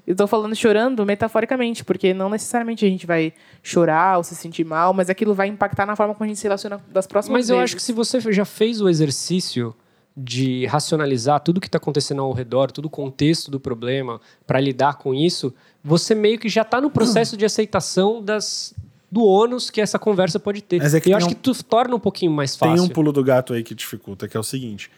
Eu 0.05 0.15
tô 0.15 0.25
falando 0.27 0.55
chorando 0.55 1.05
metaforicamente, 1.05 1.83
porque 1.85 2.13
não 2.13 2.29
necessariamente 2.29 2.85
a 2.85 2.89
gente 2.89 3.05
vai 3.05 3.33
chorar 3.61 4.17
ou 4.17 4.23
se 4.23 4.35
sentir 4.35 4.63
mal, 4.65 4.93
mas 4.93 5.09
aquilo 5.09 5.33
vai 5.33 5.47
impactar 5.47 5.85
na 5.85 5.95
forma 5.95 6.13
como 6.15 6.25
a 6.25 6.27
gente 6.27 6.37
se 6.39 6.43
relaciona 6.43 6.81
das 6.91 7.05
próximas 7.05 7.41
Mas 7.41 7.49
eu 7.49 7.57
vezes. 7.57 7.63
acho 7.71 7.75
que 7.75 7.81
se 7.83 7.93
você 7.93 8.19
já 8.19 8.43
fez 8.45 8.81
o 8.81 8.89
exercício 8.89 9.75
de 10.17 10.65
racionalizar 10.65 11.39
tudo 11.39 11.61
que 11.61 11.67
está 11.67 11.77
acontecendo 11.77 12.21
ao 12.21 12.33
redor, 12.33 12.71
todo 12.71 12.85
o 12.85 12.89
contexto 12.89 13.49
do 13.49 13.59
problema, 13.59 14.19
para 14.45 14.59
lidar 14.59 14.95
com 14.97 15.13
isso, 15.13 15.53
você 15.83 16.13
meio 16.13 16.37
que 16.37 16.49
já 16.49 16.63
está 16.63 16.81
no 16.81 16.89
processo 16.89 17.37
de 17.37 17.45
aceitação 17.45 18.21
das, 18.21 18.73
do 19.09 19.23
ônus 19.23 19.69
que 19.69 19.79
essa 19.79 19.97
conversa 19.97 20.37
pode 20.39 20.61
ter. 20.61 20.79
Mas 20.81 20.93
é 20.93 20.99
que 20.99 21.09
e 21.09 21.11
eu 21.13 21.17
tem 21.17 21.25
acho 21.25 21.27
um- 21.27 21.29
que 21.29 21.41
tu 21.41 21.63
torna 21.63 21.95
um 21.95 21.99
pouquinho 21.99 22.31
mais 22.31 22.55
Tem 22.57 22.69
fácil. 22.71 22.83
um 22.83 22.89
pulo 22.89 23.13
do 23.13 23.23
gato 23.23 23.53
aí 23.53 23.63
que 23.63 23.73
dificulta, 23.73 24.27
que 24.27 24.35
é 24.35 24.39
o 24.39 24.43
seguinte: 24.43 24.91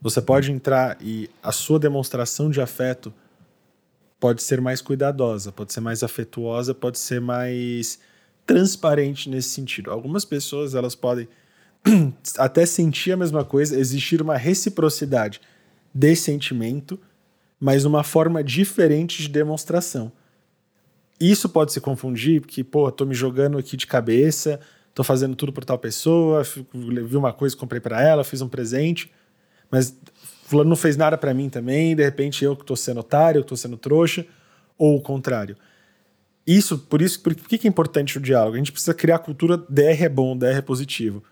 você 0.00 0.22
pode 0.22 0.50
entrar 0.50 0.96
e 1.00 1.28
a 1.42 1.52
sua 1.52 1.78
demonstração 1.78 2.48
de 2.50 2.60
afeto 2.62 3.12
pode 4.24 4.42
ser 4.42 4.58
mais 4.58 4.80
cuidadosa, 4.80 5.52
pode 5.52 5.70
ser 5.70 5.80
mais 5.80 6.02
afetuosa, 6.02 6.72
pode 6.74 6.98
ser 6.98 7.20
mais 7.20 7.98
transparente 8.46 9.28
nesse 9.28 9.50
sentido. 9.50 9.90
Algumas 9.90 10.24
pessoas 10.24 10.74
elas 10.74 10.94
podem 10.94 11.28
até 12.38 12.64
sentir 12.64 13.12
a 13.12 13.18
mesma 13.18 13.44
coisa, 13.44 13.78
existir 13.78 14.22
uma 14.22 14.38
reciprocidade 14.38 15.42
de 15.94 16.16
sentimento, 16.16 16.98
mas 17.60 17.84
uma 17.84 18.02
forma 18.02 18.42
diferente 18.42 19.20
de 19.20 19.28
demonstração. 19.28 20.10
Isso 21.20 21.46
pode 21.46 21.74
se 21.74 21.80
confundir, 21.82 22.40
porque, 22.40 22.64
pô, 22.64 22.90
tô 22.90 23.04
me 23.04 23.14
jogando 23.14 23.58
aqui 23.58 23.76
de 23.76 23.86
cabeça, 23.86 24.58
tô 24.94 25.04
fazendo 25.04 25.36
tudo 25.36 25.52
por 25.52 25.66
tal 25.66 25.78
pessoa, 25.78 26.42
vi 26.72 27.14
uma 27.14 27.34
coisa, 27.34 27.54
comprei 27.54 27.78
pra 27.78 28.02
ela, 28.02 28.24
fiz 28.24 28.40
um 28.40 28.48
presente, 28.48 29.12
mas 29.70 29.94
fulano 30.44 30.68
não 30.68 30.76
fez 30.76 30.96
nada 30.96 31.16
pra 31.16 31.32
mim 31.32 31.48
também, 31.48 31.96
de 31.96 32.04
repente 32.04 32.44
eu 32.44 32.54
que 32.54 32.64
tô 32.64 32.76
sendo 32.76 33.00
otário, 33.00 33.38
eu 33.38 33.42
que 33.42 33.48
tô 33.48 33.56
sendo 33.56 33.76
trouxa, 33.76 34.26
ou 34.78 34.96
o 34.96 35.00
contrário. 35.00 35.56
Isso, 36.46 36.78
por 36.78 37.00
isso, 37.00 37.20
por 37.20 37.34
que 37.34 37.56
que 37.56 37.66
é 37.66 37.70
importante 37.70 38.18
o 38.18 38.20
diálogo? 38.20 38.54
A 38.54 38.58
gente 38.58 38.70
precisa 38.70 38.92
criar 38.92 39.16
a 39.16 39.18
cultura 39.18 39.56
DR 39.56 40.02
é 40.04 40.08
bom, 40.08 40.36
DR 40.36 40.58
é 40.58 40.60
positivo. 40.60 41.22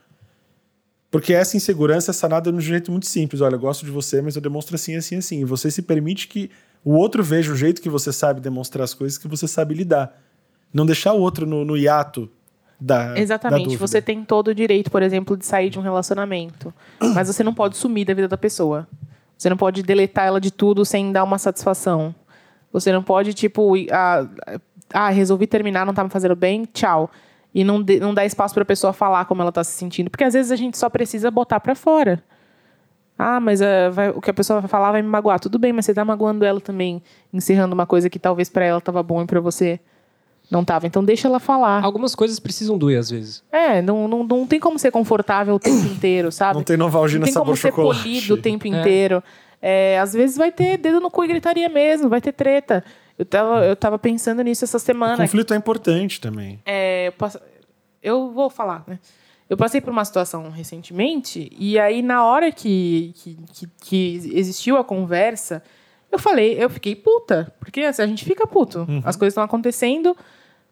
Porque 1.11 1.35
essa 1.35 1.57
insegurança 1.59 2.11
é 2.11 2.14
sanada 2.14 2.51
de 2.51 2.57
um 2.57 2.61
jeito 2.61 2.90
muito 2.90 3.07
simples. 3.07 3.42
Olha, 3.42 3.57
eu 3.57 3.61
gosto 3.61 3.85
de 3.85 3.90
você, 3.90 4.22
mas 4.22 4.35
eu 4.35 4.40
demonstro 4.40 4.75
assim, 4.75 4.96
assim, 4.96 5.16
assim. 5.16 5.40
E 5.40 5.44
você 5.44 5.70
se 5.70 5.83
permite 5.83 6.27
que 6.27 6.51
o 6.83 6.94
outro 6.94 7.22
veja 7.22 7.53
o 7.53 7.57
jeito 7.57 7.83
que 7.83 7.90
você 7.90 8.11
sabe 8.11 8.40
demonstrar 8.40 8.85
as 8.85 8.94
coisas, 8.94 9.18
que 9.18 9.29
você 9.29 9.46
sabe 9.46 9.75
lidar. 9.75 10.18
Não 10.72 10.87
deixar 10.87 11.12
o 11.12 11.20
outro 11.20 11.44
no, 11.44 11.66
no 11.66 11.77
hiato 11.77 12.31
da. 12.83 13.12
da 13.14 13.18
Exatamente. 13.18 13.64
dúvida. 13.64 13.87
Você 13.87 14.03
tem 14.03 14.25
todo 14.25 14.49
o 14.49 14.55
direito, 14.55 14.90
por 14.90 15.03
exemplo, 15.03 15.37
de 15.37 15.45
sair 15.47 15.71
de 15.71 15.79
um 15.79 15.83
relacionamento. 15.83 16.73
Mas 17.14 17.29
você 17.29 17.42
não 17.42 17.55
pode 17.55 17.77
sumir 17.77 18.05
da 18.07 18.14
vida 18.14 18.29
da 18.29 18.37
pessoa. 18.37 18.87
Você 19.38 19.49
não 19.51 19.57
pode 19.57 19.83
deletar 19.83 20.27
ela 20.27 20.40
de 20.40 20.51
tudo 20.51 20.85
sem 20.85 21.11
dar 21.12 21.25
uma 21.25 21.38
satisfação. 21.38 22.14
Você 22.73 22.92
não 22.92 23.03
pode, 23.03 23.35
tipo, 23.35 23.75
ah, 23.90 24.27
ah, 24.92 25.09
resolvi 25.11 25.47
terminar, 25.47 25.85
não 25.85 25.92
tá 25.95 26.05
me 26.05 26.11
fazendo 26.11 26.37
bem, 26.37 26.64
tchau. 26.73 27.11
E 27.55 27.64
não, 27.64 27.83
de- 27.83 28.01
não 28.01 28.14
dar 28.14 28.25
espaço 28.25 28.55
pra 28.55 28.64
pessoa 28.64 28.92
falar 28.92 29.25
como 29.27 29.42
ela 29.42 29.53
tá 29.53 29.62
se 29.62 29.73
sentindo. 29.73 30.09
Porque 30.11 30.25
às 30.25 30.33
vezes 30.33 30.51
a 30.53 30.57
gente 30.57 30.79
só 30.79 30.88
precisa 30.88 31.31
botar 31.31 31.61
pra 31.61 31.75
fora. 31.75 32.23
Ah, 33.18 33.38
mas 33.40 33.61
ah, 33.61 33.90
vai- 33.90 34.11
o 34.11 34.21
que 34.21 34.31
a 34.31 34.35
pessoa 34.35 34.61
vai 34.61 34.68
falar 34.68 34.92
vai 34.92 35.03
me 35.03 35.09
magoar. 35.09 35.38
Tudo 35.38 35.59
bem, 35.59 35.73
mas 35.73 35.85
você 35.85 35.92
tá 35.95 36.05
magoando 36.05 36.45
ela 36.45 36.61
também, 36.61 37.03
encerrando 37.33 37.75
uma 37.75 37.87
coisa 37.87 38.09
que 38.09 38.18
talvez 38.18 38.49
pra 38.49 38.64
ela 38.64 38.81
tava 38.81 39.03
bom 39.03 39.23
e 39.23 39.27
pra 39.27 39.40
você 39.40 39.79
não 40.52 40.64
tava. 40.64 40.86
Então 40.86 41.02
deixa 41.02 41.26
ela 41.26 41.40
falar. 41.40 41.82
Algumas 41.82 42.14
coisas 42.14 42.38
precisam 42.38 42.76
doer 42.78 42.98
às 43.00 43.10
vezes. 43.10 43.42
É, 43.50 43.80
não, 43.82 44.06
não, 44.06 44.22
não 44.22 44.46
tem 44.46 44.60
como 44.60 44.78
ser 44.78 44.90
confortável 44.92 45.54
o 45.54 45.58
tempo 45.58 45.84
inteiro, 45.90 46.30
sabe? 46.30 46.56
Não 46.56 46.62
tem 46.62 46.76
Novalgina 46.76 47.20
Não 47.20 47.24
tem 47.24 47.32
como 47.34 47.46
sabor 47.46 47.56
ser 47.56 47.68
chocolate. 47.70 48.02
polido 48.02 48.34
o 48.34 48.36
tempo 48.36 48.68
inteiro. 48.68 49.22
É, 49.60 49.98
às 49.98 50.12
vezes 50.12 50.36
vai 50.36 50.52
ter 50.52 50.76
dedo 50.76 51.00
no 51.00 51.10
cu 51.10 51.24
e 51.24 51.28
gritaria 51.28 51.68
mesmo, 51.68 52.08
vai 52.08 52.20
ter 52.20 52.32
treta. 52.32 52.84
Eu 53.18 53.24
tava, 53.24 53.64
eu 53.64 53.76
tava 53.76 53.98
pensando 53.98 54.42
nisso 54.42 54.64
essa 54.64 54.76
O 54.76 54.80
semana. 54.80 55.16
conflito 55.16 55.54
é 55.54 55.56
importante 55.56 56.20
também. 56.20 56.60
É, 56.66 57.06
eu, 57.08 57.12
passo- 57.12 57.38
eu 58.02 58.30
vou 58.32 58.50
falar, 58.50 58.82
né? 58.86 58.98
Eu 59.48 59.56
passei 59.56 59.80
por 59.80 59.90
uma 59.90 60.04
situação 60.04 60.50
recentemente, 60.50 61.50
e 61.58 61.78
aí 61.78 62.00
na 62.02 62.24
hora 62.24 62.50
que, 62.50 63.12
que, 63.16 63.38
que, 63.52 63.68
que 63.82 64.30
existiu 64.34 64.76
a 64.78 64.84
conversa, 64.84 65.62
eu 66.10 66.18
falei, 66.18 66.56
eu 66.58 66.68
fiquei 66.70 66.96
puta. 66.96 67.52
Porque 67.60 67.82
assim, 67.82 68.02
a 68.02 68.06
gente 68.06 68.24
fica 68.24 68.46
puto. 68.46 68.86
As 69.04 69.14
coisas 69.14 69.32
estão 69.32 69.44
acontecendo 69.44 70.16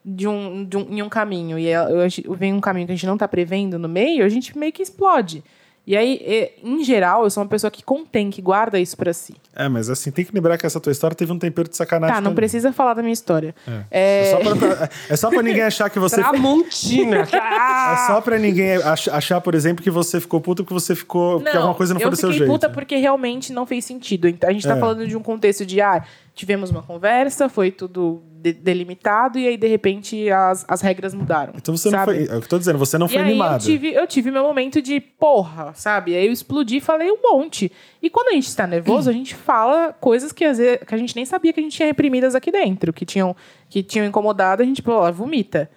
de 0.03 0.27
um, 0.27 0.65
de 0.65 0.77
um, 0.77 0.87
em 0.89 1.01
um 1.01 1.09
caminho, 1.09 1.57
e 1.59 1.67
é- 1.67 1.75
eu- 1.75 2.33
vem 2.35 2.53
um 2.53 2.59
caminho 2.61 2.87
que 2.87 2.93
a 2.93 2.95
gente 2.95 3.05
não 3.07 3.17
tá 3.17 3.27
prevendo 3.27 3.77
no 3.77 3.87
meio, 3.89 4.25
a 4.25 4.29
gente 4.29 4.57
meio 4.57 4.71
que 4.71 4.81
explode. 4.81 5.43
E 5.85 5.97
aí, 5.97 6.21
é, 6.23 6.51
em 6.63 6.83
geral, 6.83 7.23
eu 7.23 7.29
sou 7.31 7.41
uma 7.41 7.49
pessoa 7.49 7.71
que 7.71 7.83
contém, 7.83 8.29
que 8.29 8.39
guarda 8.39 8.79
isso 8.79 8.95
pra 8.95 9.11
si. 9.13 9.33
É, 9.55 9.67
mas 9.67 9.89
assim, 9.89 10.11
tem 10.11 10.23
que 10.23 10.31
lembrar 10.33 10.55
que 10.55 10.63
essa 10.65 10.79
tua 10.79 10.91
história 10.91 11.15
teve 11.15 11.31
um 11.31 11.39
tempero 11.39 11.67
de 11.67 11.75
sacanagem. 11.75 12.13
Tá, 12.15 12.21
não 12.21 12.25
também. 12.29 12.35
precisa 12.35 12.71
falar 12.71 12.93
da 12.93 13.01
minha 13.01 13.11
história. 13.11 13.53
É. 13.89 14.29
só 14.31 14.55
pra, 14.55 14.89
é 15.09 15.15
só 15.15 15.29
pra 15.31 15.41
ninguém 15.41 15.63
achar 15.63 15.89
que 15.89 15.97
você. 15.97 16.17
Tramontina! 16.17 17.27
É 17.33 18.07
só 18.07 18.21
pra 18.21 18.37
ninguém 18.37 18.75
ach- 18.77 19.07
achar, 19.09 19.41
por 19.41 19.55
exemplo, 19.55 19.83
que 19.83 19.89
você 19.89 20.19
ficou 20.21 20.39
puto 20.39 20.63
porque 20.63 20.73
você 20.73 20.95
ficou. 20.95 21.41
porque 21.41 21.57
alguma 21.57 21.73
coisa 21.75 21.93
não 21.95 21.99
foi 21.99 22.07
eu 22.07 22.11
do 22.11 22.15
seu 22.15 22.29
fiquei 22.29 22.39
jeito. 22.45 22.51
puta 22.51 22.69
porque 22.69 22.95
realmente 22.97 23.51
não 23.51 23.65
fez 23.65 23.83
sentido. 23.83 24.27
Então, 24.27 24.49
A 24.49 24.53
gente 24.53 24.67
tá 24.67 24.77
É. 24.77 24.79
falando 24.79 25.05
de 25.07 25.17
um 25.17 25.21
contexto 25.23 25.65
de, 25.65 25.81
ah, 25.81 26.03
tivemos 26.41 26.69
uma 26.71 26.81
conversa, 26.81 27.47
foi 27.47 27.69
tudo 27.71 28.21
de- 28.41 28.51
delimitado 28.53 29.37
e 29.39 29.47
aí 29.47 29.55
de 29.55 29.67
repente 29.67 30.29
as, 30.31 30.65
as 30.67 30.81
regras 30.81 31.13
mudaram. 31.13 31.53
Então 31.55 31.77
você 31.77 31.89
não 31.91 31.99
sabe? 31.99 32.13
foi. 32.13 32.21
É 32.23 32.37
o 32.37 32.39
que 32.39 32.45
eu 32.45 32.49
tô 32.49 32.57
dizendo, 32.57 32.77
você 32.79 32.97
não 32.97 33.05
E 33.05 33.09
foi 33.09 33.17
aí 33.19 33.23
eu 33.25 33.29
animado. 33.29 33.61
tive, 33.61 33.93
eu 33.93 34.07
tive 34.07 34.31
meu 34.31 34.43
momento 34.43 34.81
de 34.81 34.99
porra, 34.99 35.71
sabe? 35.75 36.15
Aí 36.15 36.25
eu 36.25 36.31
explodi 36.31 36.77
e 36.77 36.81
falei 36.81 37.11
um 37.11 37.17
monte. 37.21 37.71
E 38.01 38.09
quando 38.09 38.29
a 38.29 38.31
gente 38.33 38.47
está 38.47 38.65
nervoso, 38.65 39.09
a 39.09 39.13
gente 39.13 39.35
fala 39.35 39.93
coisas 39.93 40.31
que, 40.31 40.43
às 40.43 40.57
vezes, 40.57 40.79
que 40.85 40.95
a 40.95 40.97
gente 40.97 41.15
nem 41.15 41.23
sabia 41.25 41.53
que 41.53 41.59
a 41.59 41.63
gente 41.63 41.75
tinha 41.77 41.85
reprimidas 41.87 42.33
aqui 42.35 42.51
dentro, 42.51 42.91
que 42.91 43.05
tinham, 43.05 43.35
que 43.69 43.83
tinham 43.83 44.05
incomodado, 44.05 44.63
a 44.63 44.65
gente, 44.65 44.81
pô, 44.81 45.11
vomita. 45.13 45.69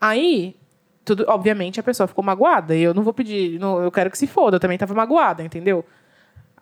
Aí, 0.00 0.54
tudo, 1.04 1.24
obviamente, 1.28 1.80
a 1.80 1.82
pessoa 1.82 2.06
ficou 2.06 2.22
magoada. 2.24 2.74
E 2.76 2.82
eu 2.82 2.94
não 2.94 3.02
vou 3.02 3.12
pedir, 3.12 3.58
não, 3.58 3.80
eu 3.82 3.90
quero 3.90 4.10
que 4.10 4.18
se 4.18 4.26
foda, 4.26 4.56
eu 4.56 4.60
também 4.60 4.78
tava 4.78 4.94
magoada, 4.94 5.42
entendeu? 5.42 5.84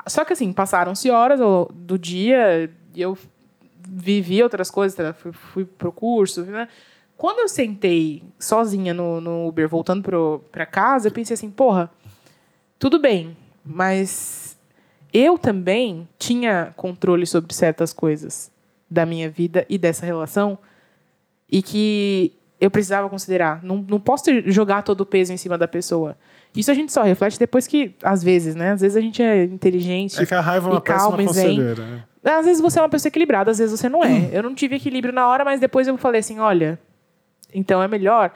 Só 0.07 0.25
que 0.25 0.33
assim, 0.33 0.53
passaram-se 0.53 1.11
horas 1.11 1.39
do- 1.39 1.69
dia 1.99 2.71
eu 3.01 3.17
vivi 3.89 4.43
outras 4.43 4.71
coisas, 4.71 4.97
tá? 4.97 5.13
fui, 5.13 5.33
fui 5.33 5.65
pro 5.65 5.93
curso, 5.93 6.43
né? 6.43 6.69
Quando 7.17 7.41
eu 7.41 7.49
sentei 7.49 8.23
sozinha 8.39 8.95
no, 8.95 9.21
no 9.21 9.49
Uber, 9.49 9.69
voltando 9.69 10.03
pro, 10.03 10.45
pra 10.53 10.65
casa, 10.65 11.09
eu 11.09 11.13
pensei 11.13 11.35
assim, 11.35 11.51
porra, 11.51 11.91
tudo 12.79 12.99
bem, 13.01 13.37
mas 13.65 14.57
eu 15.13 15.37
também 15.37 16.09
tinha 16.17 16.73
controle 16.77 17.27
sobre 17.27 17.53
certas 17.53 17.93
coisas 17.93 18.53
da 18.89 19.05
minha 19.05 19.29
vida 19.29 19.67
e 19.69 19.77
dessa 19.77 20.07
relação 20.07 20.59
e 21.51 21.61
que 21.61 22.33
eu 22.61 22.71
precisava 22.71 23.09
considerar. 23.09 23.63
Não, 23.65 23.85
não 23.89 24.01
posso 24.01 24.27
jogar 24.47 24.83
todo 24.83 25.01
o 25.03 25.07
peso 25.07 25.33
em 25.33 25.37
cima 25.37 25.57
da 25.57 25.67
pessoa. 25.67 26.17
Isso 26.55 26.71
a 26.71 26.75
gente 26.75 26.93
só 26.93 27.03
reflete 27.03 27.39
depois 27.39 27.67
que, 27.67 27.95
às 28.03 28.23
vezes, 28.23 28.55
né? 28.55 28.73
Às 28.73 28.81
vezes 28.81 28.97
a 28.97 29.01
gente 29.01 29.23
é 29.23 29.45
inteligente. 29.45 30.21
É 30.21 30.27
que 30.27 30.35
a 30.35 30.41
raiva 30.41 30.69
é 30.69 30.71
uma 30.71 30.79
e 30.79 30.83
péssima 30.83 31.17
conselheira. 31.17 31.85
né? 31.85 32.05
Às 32.37 32.47
vezes 32.47 32.61
você 32.61 32.79
é 32.79 32.83
uma 32.83 32.89
pessoa 32.89 33.09
equilibrada, 33.09 33.51
às 33.51 33.59
vezes 33.59 33.79
você 33.79 33.89
não 33.89 34.05
é. 34.05 34.31
Eu 34.33 34.43
não 34.43 34.55
tive 34.55 34.77
equilíbrio 34.77 35.13
na 35.13 35.29
hora, 35.29 35.45
mas 35.45 35.61
depois 35.61 35.87
eu 35.87 35.97
falei 35.97 36.21
assim, 36.21 36.39
olha, 36.39 36.79
então 37.55 37.83
é 37.83 37.89
melhor, 37.89 38.33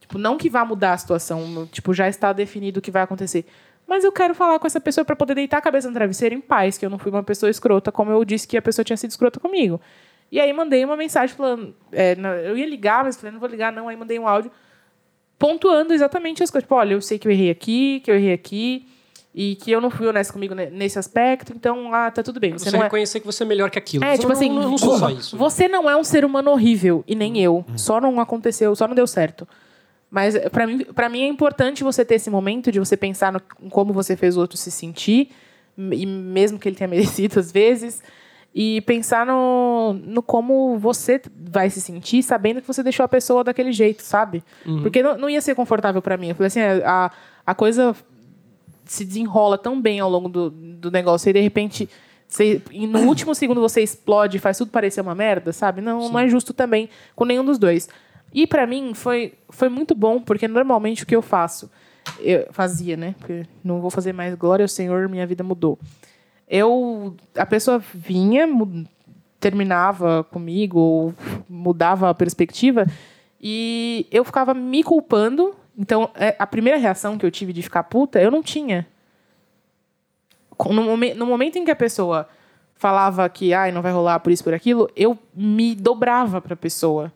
tipo, 0.00 0.18
não 0.18 0.36
que 0.36 0.48
vá 0.48 0.64
mudar 0.64 0.92
a 0.92 0.98
situação, 0.98 1.68
tipo, 1.70 1.92
já 1.92 2.08
está 2.08 2.32
definido 2.32 2.78
o 2.78 2.82
que 2.82 2.90
vai 2.90 3.02
acontecer. 3.02 3.44
Mas 3.86 4.04
eu 4.04 4.12
quero 4.12 4.34
falar 4.34 4.58
com 4.58 4.66
essa 4.66 4.80
pessoa 4.80 5.04
para 5.04 5.14
poder 5.14 5.34
deitar 5.34 5.58
a 5.58 5.60
cabeça 5.60 5.88
no 5.88 5.94
travesseiro 5.94 6.34
em 6.34 6.40
paz, 6.40 6.78
que 6.78 6.86
eu 6.86 6.90
não 6.90 6.98
fui 6.98 7.10
uma 7.10 7.22
pessoa 7.22 7.50
escrota, 7.50 7.92
como 7.92 8.10
eu 8.10 8.24
disse 8.24 8.48
que 8.48 8.56
a 8.56 8.62
pessoa 8.62 8.84
tinha 8.84 8.96
sido 8.96 9.10
escrota 9.10 9.38
comigo. 9.38 9.80
E 10.32 10.40
aí 10.40 10.52
mandei 10.52 10.84
uma 10.84 10.96
mensagem 10.96 11.36
falando, 11.36 11.74
é, 11.92 12.16
eu 12.44 12.56
ia 12.56 12.66
ligar, 12.66 13.04
mas 13.04 13.16
falei, 13.16 13.32
não 13.32 13.40
vou 13.40 13.48
ligar 13.48 13.72
não, 13.72 13.88
aí 13.88 13.96
mandei 13.96 14.18
um 14.18 14.26
áudio 14.26 14.50
pontuando 15.38 15.92
exatamente 15.92 16.42
as 16.42 16.50
coisas. 16.50 16.64
Tipo, 16.64 16.76
olha, 16.76 16.94
eu 16.94 17.00
sei 17.00 17.18
que 17.18 17.28
eu 17.28 17.32
errei 17.32 17.50
aqui, 17.50 18.00
que 18.00 18.10
eu 18.10 18.14
errei 18.14 18.32
aqui, 18.32 18.88
e 19.34 19.56
que 19.56 19.70
eu 19.72 19.80
não 19.80 19.90
fui 19.90 20.06
honesta 20.06 20.32
comigo 20.32 20.54
ne- 20.54 20.70
nesse 20.70 20.98
aspecto, 20.98 21.52
então, 21.54 21.92
ah, 21.92 22.08
tá 22.10 22.22
tudo 22.22 22.38
bem. 22.38 22.52
Você, 22.52 22.66
Você, 22.66 22.70
não 22.76 22.80
é, 22.82 22.84
reconhecer 22.84 23.18
que 23.20 23.26
você 23.26 23.42
é 23.42 23.46
melhor 23.46 23.68
que 23.70 23.78
aquilo. 23.78 24.04
é, 24.04 24.12
Você 24.12 24.18
tipo 24.18 24.28
não- 24.28 24.36
assim, 24.36 24.48
não, 24.48 24.70
não 24.70 24.78
sou 24.78 24.96
só 24.98 25.10
isso. 25.10 25.36
você 25.36 25.66
não 25.66 25.90
é 25.90 25.96
um 25.96 26.04
ser 26.04 26.24
humano 26.24 26.50
horrível, 26.52 27.02
e 27.06 27.14
nem 27.16 27.40
eu. 27.42 27.64
Só 27.76 28.00
não 28.00 28.20
aconteceu, 28.20 28.74
só 28.76 28.86
não 28.86 28.94
deu 28.94 29.06
certo. 29.06 29.46
Mas 30.10 30.38
pra 30.50 30.66
mim, 30.66 30.84
pra 30.84 31.08
mim 31.08 31.22
é 31.22 31.26
importante 31.26 31.82
você 31.82 32.04
ter 32.04 32.14
esse 32.14 32.30
momento 32.30 32.70
de 32.70 32.78
você 32.78 32.96
pensar 32.96 33.32
no 33.32 33.40
em 33.60 33.68
como 33.68 33.92
você 33.92 34.14
fez 34.16 34.36
o 34.36 34.40
outro 34.40 34.56
se 34.56 34.70
sentir, 34.70 35.30
e 35.76 36.06
mesmo 36.06 36.56
que 36.58 36.68
ele 36.68 36.76
tenha 36.76 36.86
merecido 36.88 37.40
às 37.40 37.50
vezes, 37.50 38.00
e 38.54 38.80
pensar 38.82 39.26
no, 39.26 39.94
no 39.94 40.22
como 40.22 40.78
você 40.78 41.20
vai 41.50 41.68
se 41.70 41.80
sentir 41.80 42.22
sabendo 42.22 42.60
que 42.60 42.68
você 42.68 42.84
deixou 42.84 43.02
a 43.02 43.08
pessoa 43.08 43.42
daquele 43.42 43.72
jeito, 43.72 44.02
sabe? 44.04 44.44
Porque 44.82 45.02
não, 45.02 45.18
não 45.18 45.28
ia 45.28 45.40
ser 45.40 45.56
confortável 45.56 46.00
pra 46.00 46.16
mim. 46.16 46.28
Eu 46.28 46.36
falei 46.36 46.46
assim, 46.46 46.60
a, 46.60 47.10
a 47.44 47.52
coisa 47.52 47.96
se 48.84 49.04
desenrola 49.04 49.56
tão 49.56 49.80
bem 49.80 50.00
ao 50.00 50.10
longo 50.10 50.28
do, 50.28 50.50
do 50.50 50.90
negócio 50.90 51.30
e 51.30 51.32
de 51.32 51.40
repente 51.40 51.88
você, 52.26 52.60
no 52.72 53.00
último 53.08 53.34
segundo 53.34 53.60
você 53.60 53.82
explode 53.82 54.36
e 54.36 54.40
faz 54.40 54.58
tudo 54.58 54.70
parecer 54.70 55.00
uma 55.00 55.14
merda, 55.14 55.52
sabe? 55.52 55.80
Não, 55.80 56.08
não 56.08 56.18
é 56.18 56.28
justo 56.28 56.52
também 56.52 56.88
com 57.14 57.24
nenhum 57.24 57.44
dos 57.44 57.58
dois. 57.58 57.88
E 58.32 58.46
pra 58.46 58.66
mim 58.66 58.94
foi, 58.94 59.34
foi 59.48 59.68
muito 59.68 59.94
bom, 59.94 60.20
porque 60.20 60.48
normalmente 60.48 61.04
o 61.04 61.06
que 61.06 61.14
eu 61.14 61.22
faço, 61.22 61.70
eu 62.18 62.48
fazia, 62.50 62.96
né? 62.96 63.14
Porque 63.18 63.46
não 63.62 63.80
vou 63.80 63.90
fazer 63.90 64.12
mais 64.12 64.34
glória 64.34 64.64
ao 64.64 64.68
Senhor, 64.68 65.08
minha 65.08 65.26
vida 65.26 65.44
mudou. 65.44 65.78
Eu 66.48 67.16
a 67.36 67.46
pessoa 67.46 67.78
vinha, 67.94 68.46
terminava 69.38 70.24
comigo 70.24 70.78
ou 70.78 71.14
mudava 71.48 72.10
a 72.10 72.14
perspectiva 72.14 72.86
e 73.40 74.06
eu 74.10 74.24
ficava 74.24 74.52
me 74.52 74.82
culpando. 74.82 75.54
Então, 75.76 76.10
é, 76.14 76.36
a 76.38 76.46
primeira 76.46 76.78
reação 76.78 77.18
que 77.18 77.26
eu 77.26 77.30
tive 77.30 77.52
de 77.52 77.62
ficar 77.62 77.82
puta, 77.84 78.20
eu 78.20 78.30
não 78.30 78.42
tinha. 78.42 78.86
No, 80.70 80.82
momen- 80.82 81.14
no 81.14 81.26
momento 81.26 81.56
em 81.58 81.64
que 81.64 81.70
a 81.70 81.76
pessoa 81.76 82.28
falava 82.76 83.28
que 83.28 83.52
ai, 83.52 83.72
não 83.72 83.82
vai 83.82 83.92
rolar 83.92 84.20
por 84.20 84.30
isso, 84.32 84.44
por 84.44 84.54
aquilo, 84.54 84.88
eu 84.94 85.18
me 85.34 85.74
dobrava 85.74 86.40
pra 86.40 86.54
pessoa. 86.54 87.12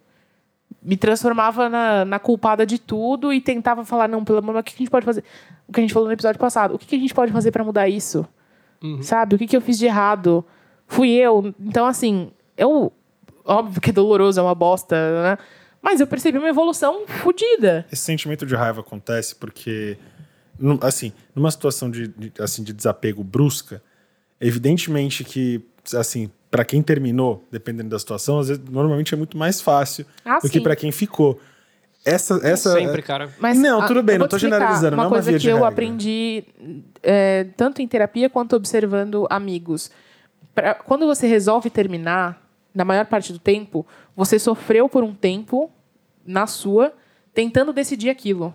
Me 0.82 0.96
transformava 0.96 1.68
na, 1.68 2.04
na 2.04 2.18
culpada 2.18 2.64
de 2.66 2.78
tudo 2.78 3.32
e 3.32 3.40
tentava 3.40 3.84
falar, 3.84 4.08
não, 4.08 4.24
pelo 4.24 4.38
amor, 4.38 4.56
o 4.56 4.62
que 4.62 4.74
a 4.74 4.78
gente 4.78 4.90
pode 4.90 5.04
fazer? 5.06 5.22
O 5.66 5.72
que 5.72 5.80
a 5.80 5.82
gente 5.82 5.92
falou 5.92 6.08
no 6.08 6.12
episódio 6.12 6.38
passado. 6.40 6.74
O 6.74 6.78
que 6.78 6.94
a 6.96 6.98
gente 6.98 7.14
pode 7.14 7.32
fazer 7.32 7.50
pra 7.50 7.64
mudar 7.64 7.88
isso? 7.88 8.26
Sabe? 9.02 9.34
O 9.34 9.38
que, 9.38 9.46
que 9.46 9.56
eu 9.56 9.60
fiz 9.60 9.78
de 9.78 9.86
errado? 9.86 10.44
Fui 10.86 11.10
eu. 11.10 11.52
Então, 11.60 11.84
assim, 11.86 12.30
eu. 12.56 12.92
Óbvio 13.44 13.80
que 13.80 13.90
é 13.90 13.92
doloroso, 13.92 14.38
é 14.38 14.42
uma 14.42 14.54
bosta, 14.54 15.22
né? 15.22 15.38
Mas 15.80 16.00
eu 16.00 16.06
percebi 16.06 16.38
uma 16.38 16.48
evolução 16.48 17.06
fodida. 17.06 17.86
Esse 17.90 18.02
sentimento 18.02 18.44
de 18.44 18.54
raiva 18.54 18.80
acontece 18.80 19.34
porque, 19.34 19.96
assim, 20.82 21.12
numa 21.34 21.50
situação 21.50 21.90
de, 21.90 22.12
assim, 22.40 22.62
de 22.62 22.72
desapego 22.72 23.22
brusca, 23.22 23.82
evidentemente 24.40 25.24
que, 25.24 25.60
assim, 25.94 26.30
para 26.50 26.64
quem 26.64 26.82
terminou, 26.82 27.44
dependendo 27.50 27.90
da 27.90 27.98
situação, 27.98 28.38
às 28.38 28.48
vezes, 28.48 28.62
normalmente 28.70 29.12
é 29.14 29.16
muito 29.16 29.36
mais 29.36 29.60
fácil 29.60 30.06
Ah, 30.24 30.38
do 30.38 30.48
que 30.48 30.58
sim. 30.58 30.62
para 30.62 30.74
quem 30.76 30.90
ficou. 30.90 31.38
Essa, 32.04 32.40
essa 32.42 32.72
Sempre, 32.72 33.02
cara. 33.02 33.30
Mas, 33.38 33.58
Não, 33.58 33.82
ah, 33.82 33.86
tudo 33.86 34.02
bem, 34.02 34.16
não 34.16 34.24
explicar 34.26 34.38
generalizando, 34.56 34.94
Uma 34.96 35.04
não 35.04 35.04
é 35.04 35.06
uma 35.08 35.22
coisa 35.22 35.38
que 35.38 35.46
eu 35.46 35.56
regra. 35.56 35.68
aprendi 35.68 36.44
é, 37.02 37.44
tanto 37.56 37.82
em 37.82 37.88
terapia 37.88 38.30
quanto 38.30 38.56
observando 38.56 39.26
amigos. 39.28 39.90
Pra- 40.54 40.74
quando 40.74 41.06
você 41.06 41.26
resolve 41.26 41.68
terminar, 41.68 42.47
na 42.78 42.84
maior 42.84 43.04
parte 43.06 43.32
do 43.32 43.40
tempo, 43.40 43.84
você 44.14 44.38
sofreu 44.38 44.88
por 44.88 45.02
um 45.02 45.12
tempo 45.12 45.68
na 46.24 46.46
sua, 46.46 46.92
tentando 47.34 47.72
decidir 47.72 48.08
aquilo. 48.08 48.54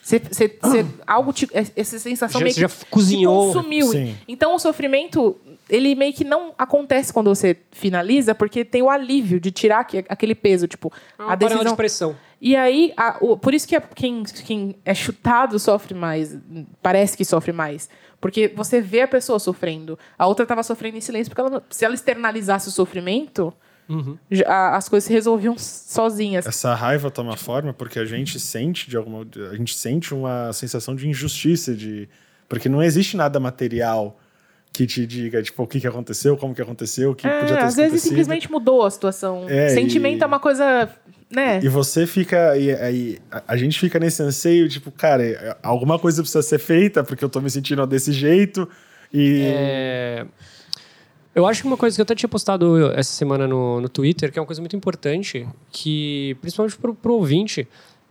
Você, 0.00 0.20
você- 0.20 0.56
você- 0.62 0.86
algo 1.04 1.32
te, 1.32 1.48
essa 1.52 1.98
sensação 1.98 2.38
Já- 2.40 2.44
meio 2.44 2.54
que 2.54 2.60
já 2.60 2.68
cozinhou. 2.88 3.46
consumiu. 3.52 3.88
Sim. 3.88 4.16
Então 4.28 4.54
o 4.54 4.60
sofrimento 4.60 5.36
ele 5.72 5.94
meio 5.94 6.12
que 6.12 6.22
não 6.24 6.52
acontece 6.58 7.12
quando 7.12 7.34
você 7.34 7.56
finaliza, 7.70 8.34
porque 8.34 8.64
tem 8.64 8.82
o 8.82 8.90
alívio 8.90 9.40
de 9.40 9.50
tirar 9.50 9.80
aque- 9.80 10.04
aquele 10.08 10.34
peso, 10.34 10.68
tipo, 10.68 10.92
É 11.18 11.22
a 11.22 11.34
decisão 11.34 11.64
de 11.64 11.74
pressão. 11.76 12.16
e 12.40 12.54
aí, 12.54 12.92
a- 12.96 13.16
o- 13.20 13.36
por 13.38 13.54
isso 13.54 13.66
que 13.66 13.74
a- 13.74 13.80
quem, 13.80 14.22
quem 14.22 14.76
é 14.84 14.92
chutado 14.94 15.58
sofre 15.58 15.94
mais, 15.94 16.36
parece 16.82 17.16
que 17.16 17.24
sofre 17.24 17.52
mais. 17.52 17.88
Porque 18.20 18.52
você 18.54 18.80
vê 18.80 19.00
a 19.00 19.08
pessoa 19.08 19.38
sofrendo. 19.40 19.98
A 20.16 20.26
outra 20.28 20.44
estava 20.44 20.62
sofrendo 20.62 20.96
em 20.96 21.00
silêncio, 21.00 21.30
porque 21.30 21.40
ela 21.40 21.50
não- 21.50 21.62
se 21.70 21.84
ela 21.84 21.94
externalizasse 21.94 22.68
o 22.68 22.70
sofrimento, 22.70 23.52
a- 24.46 24.76
as 24.76 24.88
coisas 24.88 25.06
se 25.06 25.12
resolviam 25.12 25.56
sozinhas. 25.58 26.46
Essa 26.46 26.74
raiva 26.74 27.10
toma 27.10 27.36
forma 27.36 27.72
porque 27.72 27.98
a 27.98 28.04
gente 28.04 28.38
sente 28.38 28.88
de 28.88 28.96
alguma 28.96 29.26
a 29.50 29.56
gente 29.56 29.74
sente 29.74 30.14
uma 30.14 30.52
sensação 30.52 30.94
de 30.94 31.08
injustiça 31.08 31.74
de 31.74 32.08
porque 32.48 32.68
não 32.68 32.82
existe 32.82 33.16
nada 33.16 33.40
material 33.40 34.18
que 34.72 34.86
te 34.86 35.06
diga 35.06 35.42
tipo 35.42 35.62
o 35.62 35.66
que, 35.66 35.78
que 35.80 35.86
aconteceu, 35.86 36.36
como 36.36 36.54
que 36.54 36.62
aconteceu, 36.62 37.10
o 37.10 37.14
que 37.14 37.26
É, 37.26 37.40
podia 37.40 37.56
ter 37.56 37.62
às 37.62 37.74
vezes 37.76 37.90
acontecido. 37.92 38.08
simplesmente 38.08 38.50
mudou 38.50 38.84
a 38.86 38.90
situação. 38.90 39.46
É, 39.48 39.68
Sentimento 39.68 40.20
e- 40.20 40.24
é 40.24 40.26
uma 40.26 40.40
coisa, 40.40 40.88
né? 41.30 41.60
E 41.62 41.68
você 41.68 42.06
fica 42.06 42.56
e 42.56 42.72
aí 42.74 43.18
a, 43.30 43.42
a 43.48 43.56
gente 43.56 43.78
fica 43.78 43.98
nesse 43.98 44.22
anseio 44.22 44.68
tipo, 44.68 44.90
cara, 44.90 45.22
é, 45.24 45.56
alguma 45.62 45.98
coisa 45.98 46.22
precisa 46.22 46.42
ser 46.42 46.58
feita 46.58 47.04
porque 47.04 47.22
eu 47.24 47.28
tô 47.28 47.40
me 47.40 47.50
sentindo 47.50 47.86
desse 47.86 48.12
jeito 48.12 48.66
e 49.12 49.42
É, 49.44 50.26
Eu 51.34 51.46
acho 51.46 51.62
que 51.62 51.66
uma 51.66 51.76
coisa 51.76 51.94
que 51.96 52.00
eu 52.00 52.04
até 52.04 52.14
tinha 52.14 52.28
postado 52.28 52.92
essa 52.92 53.12
semana 53.12 53.46
no, 53.48 53.80
no 53.80 53.88
Twitter, 53.88 54.30
que 54.32 54.38
é 54.38 54.42
uma 54.42 54.46
coisa 54.46 54.60
muito 54.62 54.76
importante, 54.76 55.46
que 55.70 56.36
principalmente 56.40 56.76
pro, 56.76 56.94
pro 56.94 57.14
ouvinte, 57.14 57.66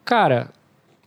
cara, 0.05 0.49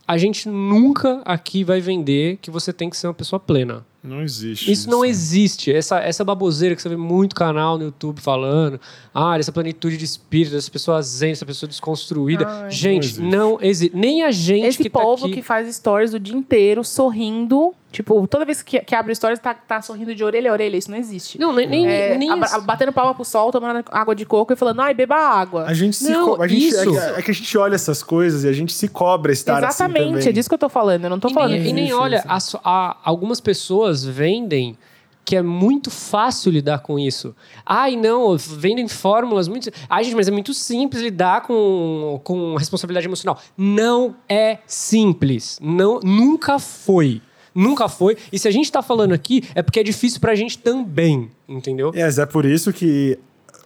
a 0.07 0.17
gente 0.19 0.49
nunca 0.49 1.23
aqui 1.25 1.65
vai 1.65 1.81
vender 1.81 2.39
que 2.43 2.51
você 2.51 2.73
tem 2.73 2.89
que 2.91 2.97
ser 2.97 3.07
uma 3.09 3.15
pessoa 3.15 3.39
plena. 3.41 3.85
Não 4.05 4.23
existe. 4.23 4.71
Isso 4.71 4.91
não 4.91 5.01
né? 5.01 5.09
existe. 5.09 5.73
Essa, 5.73 5.99
essa 5.99 6.23
baboseira 6.23 6.77
que 6.77 6.83
você 6.83 6.91
vê 6.91 6.97
muito 6.97 7.35
canal 7.35 7.79
no 7.79 7.85
YouTube 7.85 8.21
falando. 8.21 8.79
Ah, 9.15 9.39
essa 9.39 9.51
plenitude 9.51 9.97
de 9.97 10.05
espírito, 10.05 10.55
essa 10.55 10.71
pessoa 10.71 11.01
zen, 11.01 11.31
essa 11.31 11.47
pessoa 11.47 11.69
desconstruída. 11.69 12.47
Ai. 12.47 12.71
gente, 12.71 13.19
Não 13.19 13.45
não 13.55 13.59
existe. 13.63 13.97
Nem 13.97 14.23
a 14.23 14.31
gente 14.31 14.67
Esse 14.67 14.83
que 14.83 14.91
tá 14.91 15.01
povo 15.01 15.27
aqui... 15.27 15.37
que 15.37 15.43
faz 15.43 15.75
stories 15.75 16.13
o 16.13 16.21
dia 16.21 16.37
inteiro 16.37 16.85
sorrindo. 16.85 17.75
Tipo, 17.95 18.27
toda 18.27 18.45
vez 18.45 18.61
que, 18.61 18.81
que 18.81 18.93
abre 18.93 19.15
stories, 19.15 19.39
tá, 19.39 19.55
tá 19.55 19.81
sorrindo 19.81 20.13
de 20.17 20.25
orelha 20.25 20.51
a 20.51 20.53
orelha. 20.53 20.77
Isso 20.77 20.91
não 20.91 20.99
existe. 20.99 21.39
Não, 21.39 21.53
nem, 21.53 21.65
nem, 21.69 21.87
É, 21.87 22.19
nem 22.19 22.29
isso. 22.43 22.61
batendo 22.63 22.93
palma 22.93 23.15
pro 23.15 23.25
sol, 23.25 23.53
tomando 23.53 23.85
água 23.93 24.17
de 24.17 24.27
coco 24.27 24.53
e 24.53 24.57
falando, 24.57 24.81
ai, 24.81 24.93
beba 24.93 25.15
água. 25.15 25.65
A 25.65 25.73
gente 25.73 25.95
se 25.95 26.11
Não, 26.11 26.35
co- 26.37 26.43
a 26.43 26.49
gente, 26.49 26.67
isso. 26.67 26.81
É, 26.99 27.13
que, 27.15 27.21
é 27.21 27.23
que 27.23 27.31
a 27.31 27.35
gente 27.35 27.57
olha 27.57 27.77
essas 27.77 28.03
coisas 28.03 28.43
e 28.43 28.49
a 28.49 28.53
gente 28.53 28.73
se 28.73 28.89
cobra 28.89 29.31
estar 29.33 29.59
Exatamente, 29.59 30.19
assim 30.19 30.29
é 30.29 30.33
disso 30.33 30.49
que 30.49 30.55
eu 30.57 30.59
tô 30.59 30.69
falando. 30.69 31.05
Eu 31.05 31.11
não 31.11 31.21
tô 31.21 31.29
E 31.29 31.35
falando. 31.35 31.53
nem, 31.53 31.67
e 31.69 31.73
nem 31.73 31.87
Isso, 31.87 31.97
olha, 31.97 32.17
isso. 32.17 32.27
as- 32.29 32.57
a- 32.65 32.97
algumas 33.05 33.41
pessoas 33.41 34.05
vendem 34.05 34.77
que 35.25 35.37
é 35.37 35.41
muito 35.43 35.91
fácil 35.91 36.53
lidar 36.53 36.81
com 36.81 36.99
isso. 36.99 37.35
Ai, 37.65 37.97
não, 37.97 38.37
vendem 38.37 38.87
fórmulas 38.89 39.49
muito. 39.49 39.71
Ai, 39.89 40.05
gente, 40.05 40.15
mas 40.17 40.29
é 40.29 40.31
muito 40.31 40.53
simples 40.53 41.01
lidar 41.03 41.43
com, 41.43 42.21
com 42.23 42.57
responsabilidade 42.57 43.07
emocional. 43.07 43.39
Não 43.57 44.15
é 44.29 44.59
simples. 44.67 45.59
Não, 45.63 45.99
nunca 46.03 46.59
foi. 46.59 47.23
Nunca 47.55 47.89
foi. 47.89 48.17
E 48.33 48.39
se 48.39 48.49
a 48.49 48.51
gente 48.51 48.71
tá 48.71 48.83
falando 48.83 49.13
aqui, 49.13 49.45
é 49.55 49.63
porque 49.63 49.81
é 49.81 49.83
difícil 49.83 50.21
pra 50.21 50.35
gente 50.35 50.59
também, 50.59 51.31
entendeu? 51.49 51.93
É, 51.95 52.05
mas 52.05 52.19
é 52.19 52.27
por 52.27 52.45
isso 52.45 52.73
que 52.73 53.19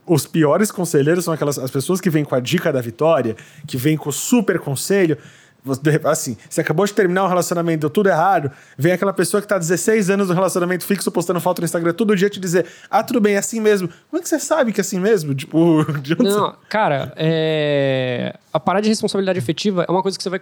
os 0.06 0.26
piores 0.26 0.70
conselheiros 0.70 1.24
são 1.24 1.34
aquelas 1.34 1.58
as 1.58 1.70
pessoas 1.70 2.00
que 2.00 2.10
vêm 2.10 2.24
com 2.24 2.34
a 2.34 2.40
dica 2.40 2.72
da 2.72 2.80
vitória, 2.80 3.36
que 3.66 3.76
vêm 3.76 3.96
com 3.96 4.10
o 4.10 4.12
super 4.12 4.58
conselho. 4.58 5.16
Você- 5.64 6.00
Assim, 6.04 6.36
você 6.48 6.60
acabou 6.60 6.86
de 6.86 6.94
terminar 6.94 7.24
um 7.24 7.28
relacionamento, 7.28 7.80
deu 7.80 7.90
tudo 7.90 8.08
errado, 8.08 8.50
vem 8.78 8.92
aquela 8.92 9.12
pessoa 9.12 9.40
que 9.42 9.46
tá 9.48 9.56
há 9.56 9.58
16 9.58 10.08
anos 10.08 10.28
no 10.28 10.34
relacionamento 10.34 10.84
fixo, 10.84 11.10
postando 11.10 11.40
foto 11.40 11.58
no 11.60 11.64
Instagram 11.64 11.92
todo 11.92 12.14
dia 12.16 12.30
te 12.30 12.38
dizer, 12.40 12.64
ah, 12.88 13.02
tudo 13.02 13.20
bem, 13.20 13.34
é 13.34 13.38
assim 13.38 13.60
mesmo. 13.60 13.88
Como 14.10 14.18
é 14.18 14.22
que 14.22 14.28
você 14.28 14.38
sabe 14.38 14.72
que 14.72 14.80
é 14.80 14.82
assim 14.82 15.00
mesmo? 15.00 15.34
Tipo, 15.34 15.84
de 16.00 16.14
onde 16.14 16.22
Não, 16.24 16.54
cara, 16.68 17.12
é... 17.16 18.34
a 18.52 18.60
parada 18.60 18.82
de 18.84 18.88
responsabilidade 18.88 19.38
efetiva 19.38 19.84
é 19.86 19.90
uma 19.90 20.00
coisa 20.00 20.16
que 20.16 20.22
você 20.22 20.30
vai. 20.30 20.40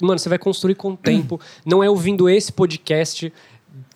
Mano, 0.00 0.18
você 0.18 0.28
vai 0.28 0.38
construir 0.38 0.74
com 0.74 0.92
o 0.92 0.96
tempo. 0.96 1.40
Não 1.64 1.82
é 1.82 1.88
ouvindo 1.90 2.28
esse 2.28 2.52
podcast 2.52 3.32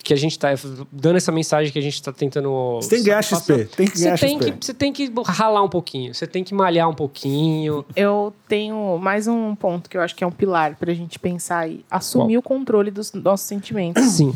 que 0.02 0.14
a 0.14 0.16
gente 0.16 0.38
tá 0.38 0.48
dando 0.90 1.16
essa 1.16 1.30
mensagem 1.30 1.70
que 1.72 1.78
a 1.78 1.82
gente 1.82 2.02
tá 2.02 2.12
tentando. 2.12 2.50
Você 2.76 2.88
tem 2.90 2.98
que 3.00 3.04
ganhar 3.04 3.22
XP, 3.22 3.64
tem 3.76 3.86
que 3.86 3.98
Você 3.98 4.04
ganhar 4.04 4.18
tem 4.18 4.38
XP. 4.38 4.52
que, 4.52 4.66
você 4.66 4.74
tem 4.74 4.92
que 4.92 5.12
ralar 5.26 5.62
um 5.62 5.68
pouquinho, 5.68 6.14
você 6.14 6.26
tem 6.26 6.42
que 6.42 6.54
malhar 6.54 6.88
um 6.88 6.94
pouquinho. 6.94 7.84
Eu 7.94 8.32
tenho 8.48 8.96
mais 8.98 9.28
um 9.28 9.54
ponto 9.54 9.90
que 9.90 9.96
eu 9.96 10.00
acho 10.00 10.14
que 10.16 10.24
é 10.24 10.26
um 10.26 10.30
pilar 10.32 10.76
pra 10.76 10.94
gente 10.94 11.18
pensar 11.18 11.58
aí. 11.60 11.84
Assumir 11.90 12.38
o 12.38 12.42
controle 12.42 12.90
dos 12.90 13.12
nossos 13.12 13.46
sentimentos. 13.46 14.02
Sim. 14.12 14.32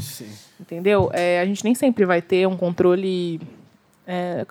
Entendeu? 0.61 1.11
É, 1.13 1.41
a 1.41 1.47
gente 1.47 1.65
nem 1.65 1.75
sempre 1.75 2.05
vai 2.05 2.21
ter 2.21 2.47
um 2.47 2.57
controle. 2.57 3.41
É, 4.07 4.47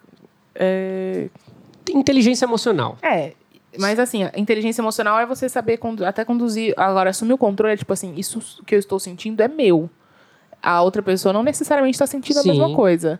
é, 0.55 1.29
Inteligência 1.93 2.45
emocional. 2.45 2.97
é, 3.01 3.33
mas 3.77 3.99
assim, 3.99 4.23
a 4.23 4.31
inteligência 4.35 4.81
emocional 4.81 5.19
é 5.19 5.25
você 5.25 5.47
saber 5.47 5.77
condu- 5.77 6.05
até 6.05 6.25
conduzir. 6.25 6.73
Agora, 6.77 7.09
assumir 7.09 7.33
o 7.33 7.37
controle 7.37 7.73
é 7.73 7.77
tipo 7.77 7.93
assim: 7.93 8.13
isso 8.17 8.41
que 8.65 8.75
eu 8.75 8.79
estou 8.79 8.99
sentindo 8.99 9.41
é 9.41 9.47
meu. 9.47 9.89
A 10.61 10.81
outra 10.81 11.01
pessoa 11.01 11.33
não 11.33 11.43
necessariamente 11.43 11.95
está 11.95 12.05
sentindo 12.07 12.39
a 12.39 12.41
Sim. 12.43 12.49
mesma 12.49 12.75
coisa. 12.75 13.19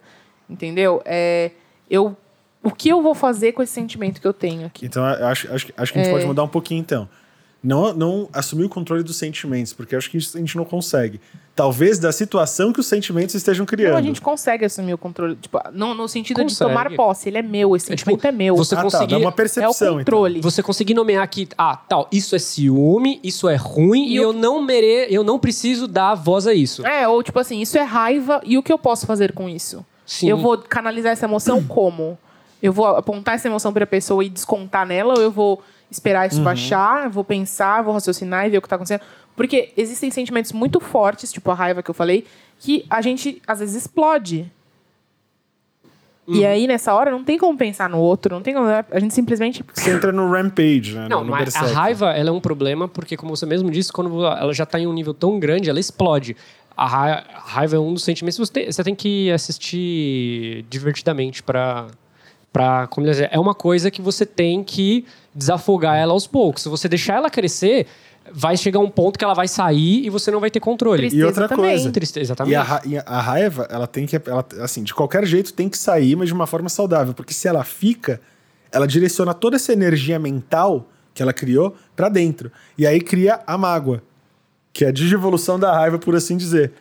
Entendeu? 0.50 1.02
É, 1.06 1.52
eu, 1.90 2.16
o 2.62 2.70
que 2.72 2.90
eu 2.90 3.02
vou 3.02 3.16
fazer 3.16 3.54
com 3.54 3.64
esse 3.64 3.72
sentimento 3.74 4.20
que 4.20 4.28
eu 4.28 4.34
tenho 4.34 4.66
aqui? 4.66 4.86
Então, 4.86 5.04
acho, 5.06 5.52
acho, 5.54 5.66
que- 5.68 5.74
acho 5.78 5.94
que 5.94 6.00
a 6.00 6.04
gente 6.04 6.12
É. 6.12 6.14
pode 6.14 6.26
mudar 6.26 6.44
um 6.44 6.48
pouquinho, 6.48 6.82
então. 6.82 7.08
Não, 7.64 7.94
não 7.94 8.30
assumir 8.34 8.66
o 8.66 8.70
controle 8.70 9.04
dos 9.04 9.16
sentimentos, 9.18 9.72
porque 9.72 9.96
acho 9.96 10.10
que 10.10 10.18
isso 10.18 10.36
a 10.36 10.40
gente 10.40 10.58
não 10.58 10.66
consegue. 10.66 11.22
Talvez 11.62 12.00
da 12.00 12.12
situação 12.12 12.74
que 12.74 12.80
os 12.80 12.88
sentimentos 12.88 13.36
estejam 13.36 13.68
criando. 13.68 13.92
Não, 13.92 14.00
a 14.00 14.02
gente 14.02 14.20
consegue 14.20 14.66
assumir 14.66 14.96
o 14.96 14.98
controle. 14.98 15.36
Tipo, 15.36 15.60
não 15.72 15.94
no 15.94 16.08
sentido 16.08 16.38
de 16.38 16.44
Consegue. 16.54 16.70
tomar 16.72 16.92
posse. 16.96 17.30
Ele 17.30 17.38
é 17.38 17.42
meu, 17.44 17.76
esse 17.76 17.86
É, 17.86 17.96
sentimento 17.96 18.18
tipo, 18.18 18.28
é 18.28 18.32
meu. 18.32 18.56
você 18.56 18.74
ah, 18.74 18.78
tá, 18.78 18.84
conseguir- 18.84 19.12
dá 19.12 19.18
uma 19.20 19.26
é 19.26 19.28
o 19.30 19.32
percepção, 19.32 19.98
controle. 20.00 20.42
Você 20.42 20.64
conseguir 20.64 20.96
nomear 20.96 21.28
que, 21.30 21.48
ah, 21.58 21.76
tal, 21.76 22.08
isso 22.12 22.36
é 22.36 22.40
ciúme, 22.40 23.20
isso 23.24 23.48
é 23.48 23.56
ruim 23.56 24.08
e, 24.08 24.14
E 24.14 24.16
eu 24.16 24.34
não 24.34 24.60
mere, 24.62 25.06
eu 25.14 25.24
não 25.24 25.38
preciso 25.38 25.88
dar 25.88 26.16
voz 26.16 26.48
a 26.48 26.54
isso. 26.54 26.84
É, 26.86 27.08
ou 27.08 27.22
tipo 27.22 27.38
assim, 27.40 27.62
isso 27.62 27.78
é 27.78 27.84
raiva 27.84 28.42
e 28.44 28.58
o 28.58 28.64
que 28.64 28.74
eu 28.74 28.80
posso 28.80 29.06
fazer 29.06 29.34
com 29.34 29.48
isso? 29.48 29.86
Sim. 30.06 30.30
Eu 30.30 30.38
vou 30.38 30.58
canalizar 30.58 31.12
essa 31.12 31.26
emoção 31.26 31.64
como? 31.64 32.18
Eu 32.62 32.74
vou 32.74 32.86
apontar 32.88 33.36
essa 33.36 33.48
emoção 33.48 33.72
pra 33.72 33.86
pessoa 33.86 34.24
e 34.24 34.30
descontar 34.30 34.86
nela, 34.86 35.14
ou 35.16 35.22
eu 35.22 35.32
vou 35.32 35.62
esperar 35.92 36.28
isso 36.28 36.42
baixar, 36.42 37.04
eu 37.06 37.10
vou 37.12 37.24
pensar, 37.24 37.82
vou 37.84 37.94
raciocinar 37.94 38.48
e 38.48 38.50
ver 38.50 38.58
o 38.58 38.62
que 38.62 38.70
tá 38.70 38.76
acontecendo? 38.78 39.02
Porque 39.36 39.74
existem 39.76 40.10
sentimentos 40.10 40.52
muito 40.54 40.80
fortes, 40.80 41.32
tipo 41.32 41.52
a 41.52 41.54
raiva 41.54 41.84
que 41.84 41.90
eu 41.90 41.94
falei, 41.94 42.26
que 42.60 42.86
a 42.90 43.02
gente 43.02 43.42
às 43.46 43.60
vezes 43.60 43.76
explode. 43.76 44.52
E 46.28 46.46
aí, 46.46 46.66
nessa 46.66 46.94
hora, 46.94 47.12
não 47.12 47.24
tem 47.26 47.38
como 47.38 47.58
pensar 47.58 47.90
no 47.90 47.98
outro, 47.98 48.34
não 48.34 48.42
tem 48.42 48.54
como. 48.54 48.68
A 48.70 49.00
gente 49.00 49.14
simplesmente. 49.14 49.66
Você 49.74 49.92
entra 49.92 50.14
no 50.14 50.32
rampage, 50.32 50.94
né? 50.96 51.08
Não, 51.10 51.20
no, 51.20 51.26
no 51.26 51.32
mas 51.32 51.54
a 51.56 51.60
berserk. 51.60 51.74
raiva 51.74 52.12
ela 52.14 52.30
é 52.30 52.32
um 52.32 52.40
problema 52.40 52.88
porque, 52.88 53.18
como 53.18 53.36
você 53.36 53.46
mesmo 53.46 53.70
disse, 53.70 53.92
quando 53.92 54.26
ela 54.26 54.54
já 54.54 54.64
está 54.64 54.80
em 54.80 54.88
um 54.88 54.94
nível 54.94 55.14
tão 55.14 55.38
grande, 55.40 55.70
ela 55.70 55.80
explode. 55.80 56.38
A 56.78 56.88
ra- 56.88 57.24
a 57.36 57.40
raiva 57.40 57.76
é 57.76 57.80
um 57.80 57.94
dos 57.94 58.04
sentimentos 58.04 58.38
que 58.38 58.46
você 58.46 58.54
tem, 58.54 58.72
você 58.72 58.82
tem 58.84 58.96
que 58.96 59.30
assistir 59.32 60.64
divertidamente 60.70 61.44
para 61.44 61.88
para 62.54 62.88
como 62.88 63.06
dizer, 63.08 63.30
é 63.32 63.40
uma 63.40 63.56
coisa 63.56 63.90
que 63.90 64.02
você 64.02 64.26
tem 64.26 64.64
que 64.64 65.06
desafogar 65.34 65.96
ela 65.96 66.12
aos 66.14 66.28
poucos. 66.28 66.64
Se 66.64 66.70
você 66.70 66.88
deixar 66.90 67.16
ela 67.16 67.30
crescer, 67.30 67.88
vai 68.34 68.58
chegar 68.58 68.80
um 68.80 68.90
ponto 68.90 69.18
que 69.18 69.24
ela 69.24 69.34
vai 69.34 69.48
sair 69.48 70.06
e 70.06 70.10
você 70.10 70.30
não 70.32 70.40
vai 70.40 70.52
ter 70.52 70.60
controle. 70.60 70.98
Tristeza 71.04 71.22
E 71.22 71.26
outra 71.26 71.48
também. 71.48 71.66
coisa. 71.72 71.92
Tristeza, 71.92 72.26
exatamente. 72.26 72.54
E 72.54 72.56
a, 72.56 72.64
ra- 72.64 72.82
e 72.86 72.98
a 72.98 73.22
raiva, 73.22 73.68
ela 73.70 73.88
tem 73.88 74.06
que. 74.06 74.16
Ela, 74.16 74.46
assim, 74.62 74.84
de 74.84 74.94
qualquer 74.94 75.26
jeito 75.26 75.54
tem 75.54 75.70
que 75.70 75.78
sair, 75.78 76.16
mas 76.16 76.28
de 76.28 76.34
uma 76.34 76.46
forma 76.46 76.68
saudável. 76.70 77.14
Porque 77.14 77.34
se 77.34 77.48
ela 77.48 77.64
fica, 77.64 78.20
ela 78.72 78.86
direciona 78.88 79.34
toda 79.34 79.56
essa 79.56 79.72
energia 79.72 80.20
mental 80.20 80.90
que 81.14 81.22
ela 81.22 81.34
criou 81.34 81.76
pra 81.96 82.10
dentro. 82.10 82.52
E 82.78 82.86
aí 82.86 83.00
cria 83.02 83.40
a 83.48 83.58
mágoa, 83.58 84.02
que 84.74 84.84
é 84.86 84.90
a 84.90 84.92
digievolução 84.92 85.58
da 85.60 85.74
raiva, 85.74 85.98
por 85.98 86.16
assim 86.16 86.36
dizer. 86.38 86.72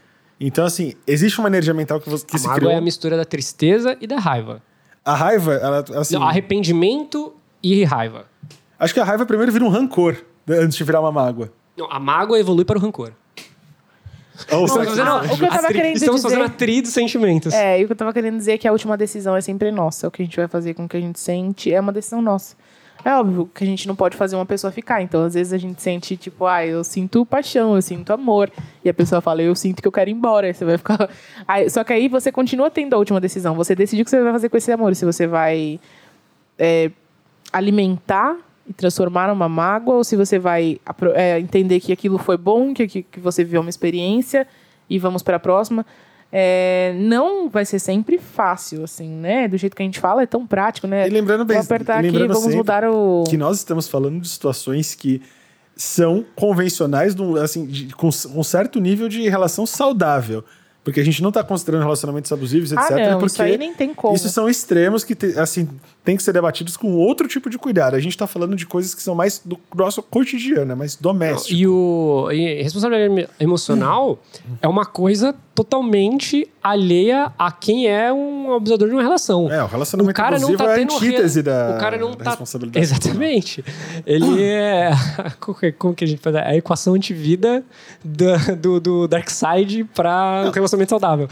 Então, 0.41 0.65
assim, 0.65 0.95
existe 1.07 1.39
uma 1.39 1.49
energia 1.49 1.75
mental 1.75 2.01
que, 2.01 2.09
você, 2.09 2.25
que 2.25 2.35
a 2.37 2.39
se 2.39 2.45
mágoa 2.47 2.57
criou. 2.59 2.73
é 2.73 2.77
a 2.77 2.81
mistura 2.81 3.17
da 3.17 3.25
tristeza 3.25 3.97
e 4.01 4.07
da 4.07 4.19
raiva. 4.19 4.63
A 5.05 5.15
raiva, 5.15 5.55
ela, 5.55 5.85
assim. 5.97 6.15
Não, 6.15 6.23
arrependimento 6.23 7.35
e 7.63 7.85
raiva. 7.85 8.27
Acho 8.79 8.95
que 8.95 9.01
a 9.01 9.05
raiva 9.05 9.25
primeiro 9.27 9.51
vira 9.53 9.65
um 9.65 9.69
rancor, 9.69 10.17
né, 10.47 10.59
antes 10.59 10.77
de 10.77 10.85
virar 10.85 11.01
uma 11.01 11.13
mágoa. 11.13 11.53
Não, 11.77 11.91
a 11.91 11.99
mágoa 11.99 12.39
evolui 12.39 12.65
para 12.65 12.79
o 12.79 12.81
rancor. 12.81 13.13
Será 14.49 14.59
mas 14.61 14.71
que- 14.95 14.97
não, 14.97 15.19
o 15.19 15.37
que 15.39 15.45
eu 15.45 15.49
tava 15.51 15.67
tri- 15.67 15.75
querendo 15.77 15.97
Estamos 15.97 16.23
dizer- 16.23 16.29
fazendo 16.37 16.47
a 16.47 16.49
tri 16.49 16.81
dos 16.81 16.93
sentimentos. 16.93 17.53
É, 17.53 17.79
e 17.81 17.85
o 17.85 17.87
que 17.87 17.93
eu 17.93 17.97
tava 17.97 18.13
querendo 18.13 18.39
dizer 18.39 18.53
é 18.53 18.59
que 18.59 18.67
a 18.67 18.73
última 18.73 18.97
decisão 18.97 19.37
é 19.37 19.41
sempre 19.43 19.71
nossa. 19.71 20.09
O 20.09 20.11
que 20.11 20.23
a 20.23 20.25
gente 20.25 20.37
vai 20.37 20.49
fazer 20.49 20.73
com 20.73 20.85
o 20.85 20.89
que 20.89 20.97
a 20.97 21.01
gente 21.01 21.21
sente 21.21 21.73
é 21.73 21.79
uma 21.79 21.93
decisão 21.93 22.23
nossa. 22.23 22.57
É 23.05 23.15
óbvio 23.15 23.51
que 23.55 23.65
a 23.65 23.67
gente 23.67 23.89
não 23.89 23.97
pode 23.97 24.17
fazer 24.17 24.37
uma 24.37 24.45
pessoa 24.45 24.71
ficar. 24.71 25.01
Então, 25.03 25.25
às 25.25 25.35
vezes, 25.35 25.53
a 25.53 25.59
gente 25.59 25.81
sente, 25.81 26.17
tipo, 26.17 26.45
ah, 26.47 26.65
eu 26.67 26.85
sinto 26.85 27.25
paixão, 27.25 27.75
eu 27.75 27.83
sinto 27.83 28.13
amor. 28.13 28.51
E 28.85 28.89
a 28.91 28.95
pessoa 28.95 29.21
fala, 29.21 29.43
eu 29.43 29.55
sinto 29.55 29.81
que 29.81 29.89
eu 29.89 29.93
quero 29.93 30.11
ir 30.11 30.13
embora. 30.13 30.47
Aí 30.47 30.55
você 30.55 30.65
vai 30.65 30.77
ficar. 30.77 31.09
Aí- 31.49 31.71
só 31.71 31.83
que 31.83 31.93
aí 31.93 32.09
você 32.09 32.31
continua 32.31 32.71
tendo 32.71 32.95
a 32.95 32.99
última 32.99 33.21
decisão. 33.21 33.55
Você 33.55 33.75
decide 33.75 34.03
o 34.03 34.05
que 34.05 34.11
você 34.11 34.23
vai 34.23 34.33
fazer 34.33 34.49
com 34.49 34.57
esse 34.57 34.71
amor. 34.71 34.95
Se 34.95 35.05
você 35.05 35.27
vai 35.27 35.81
é, 36.59 36.91
alimentar 37.53 38.37
e 38.67 38.73
transformar 38.73 39.29
numa 39.29 39.49
mágoa, 39.49 39.97
ou 39.97 40.05
se 40.05 40.15
você 40.15 40.39
vai 40.39 40.79
é, 41.15 41.41
entender 41.41 41.81
que 41.81 41.93
aquilo 41.93 42.19
foi 42.19 42.37
bom, 42.37 42.75
que, 42.75 42.87
que 43.03 43.19
você 43.21 43.43
viveu 43.43 43.63
uma 43.63 43.71
experiência 43.71 44.47
e 44.89 44.99
vamos 44.99 45.23
para 45.23 45.37
a 45.37 45.41
próxima. 45.41 45.87
É, 46.33 46.95
não 46.97 47.49
vai 47.49 47.65
ser 47.65 47.79
sempre 47.81 48.19
fácil, 48.19 48.85
assim, 48.85 49.09
né? 49.09 49.49
Do 49.49 49.57
jeito 49.57 49.75
que 49.75 49.83
a 49.83 49.85
gente 49.85 49.99
fala, 49.99 50.23
é 50.23 50.27
tão 50.27 50.47
prático, 50.47 50.87
né? 50.87 51.07
E 51.09 51.11
lembrando 51.11 51.45
bem- 51.45 51.57
Vou 51.57 51.65
apertar 51.65 51.99
aqui, 51.99 52.11
vamos 52.29 52.55
mudar 52.59 52.85
o. 52.85 53.25
que 53.29 53.37
nós 53.37 53.57
estamos 53.59 53.89
falando 53.89 54.21
de 54.21 54.29
situações 54.29 54.95
que 54.95 55.21
são 55.75 56.25
convencionais, 56.37 57.17
assim, 57.43 57.67
de- 57.67 57.95
com, 57.95 58.11
com 58.11 58.43
certo 58.45 58.81
nível 58.81 59.09
de 59.09 59.29
relação 59.29 59.67
saudável. 59.67 60.45
Porque 60.91 61.01
a 61.01 61.05
gente 61.05 61.23
não 61.23 61.29
está 61.31 61.43
considerando 61.45 61.83
relacionamentos 61.83 62.33
abusivos, 62.33 62.73
etc. 62.73 62.91
Ah, 62.91 62.97
não, 63.11 63.19
porque 63.21 63.27
isso 63.33 63.43
aí 63.43 63.57
nem 63.57 63.73
tem 63.73 63.95
como. 63.95 64.15
Isso 64.17 64.29
são 64.29 64.49
extremos 64.49 65.05
que, 65.05 65.15
te- 65.15 65.39
assim, 65.39 65.69
tem 66.05 66.17
que 66.17 66.23
ser 66.23 66.33
debatidos 66.33 66.77
com 66.77 66.93
outro 66.95 67.29
tipo 67.29 67.49
de 67.49 67.57
cuidado. 67.59 67.95
A 67.95 68.01
gente 68.01 68.13
está 68.13 68.27
falando 68.27 68.57
de 68.57 68.67
coisas 68.67 68.95
que 68.95 69.03
são 69.03 69.15
mais 69.15 69.41
do 69.45 69.59
nosso 69.75 70.03
cotidiano, 70.03 70.73
é 70.73 70.75
mais 70.75 70.97
doméstico. 70.97 71.55
E 71.59 71.67
o 71.67 72.29
e 72.33 72.63
responsabilidade 72.63 73.29
emocional 73.39 74.19
é 74.61 74.67
uma 74.69 74.85
coisa 74.85 75.35
totalmente 75.55 76.49
alheia 76.63 77.31
a 77.39 77.53
quem 77.53 77.87
é 77.87 78.11
um 78.13 78.55
abusador 78.55 78.89
de 78.89 78.95
uma 78.95 79.03
relação. 79.03 79.51
É, 79.53 79.63
o 79.63 79.67
relacionamento 79.67 80.13
o 80.13 80.23
cara 80.23 80.39
não 80.39 80.57
tá 80.57 80.65
é 80.65 80.73
a 80.73 80.75
tendo 80.77 80.95
antítese 80.95 81.39
re- 81.41 81.43
da, 81.43 81.77
o 81.77 81.81
cara 81.81 81.99
não 81.99 82.11
da 82.13 82.17
tá 82.17 82.31
responsabilidade. 82.31 82.85
Exatamente. 82.85 83.65
Ele 84.07 84.43
é 84.43 84.91
como 85.79 85.95
que- 85.95 86.05
a 86.05 86.07
gente 86.07 86.21
faz 86.23 86.35
a 86.37 86.57
equação 86.57 86.95
antivida 86.95 87.63
da- 88.03 88.55
do, 88.55 88.81
do 88.81 89.07
Dark 89.09 89.29
Side 89.29 89.85
para 89.95 90.45
um 90.47 90.51
relacionamento 90.51 90.80
saudável. 90.89 91.29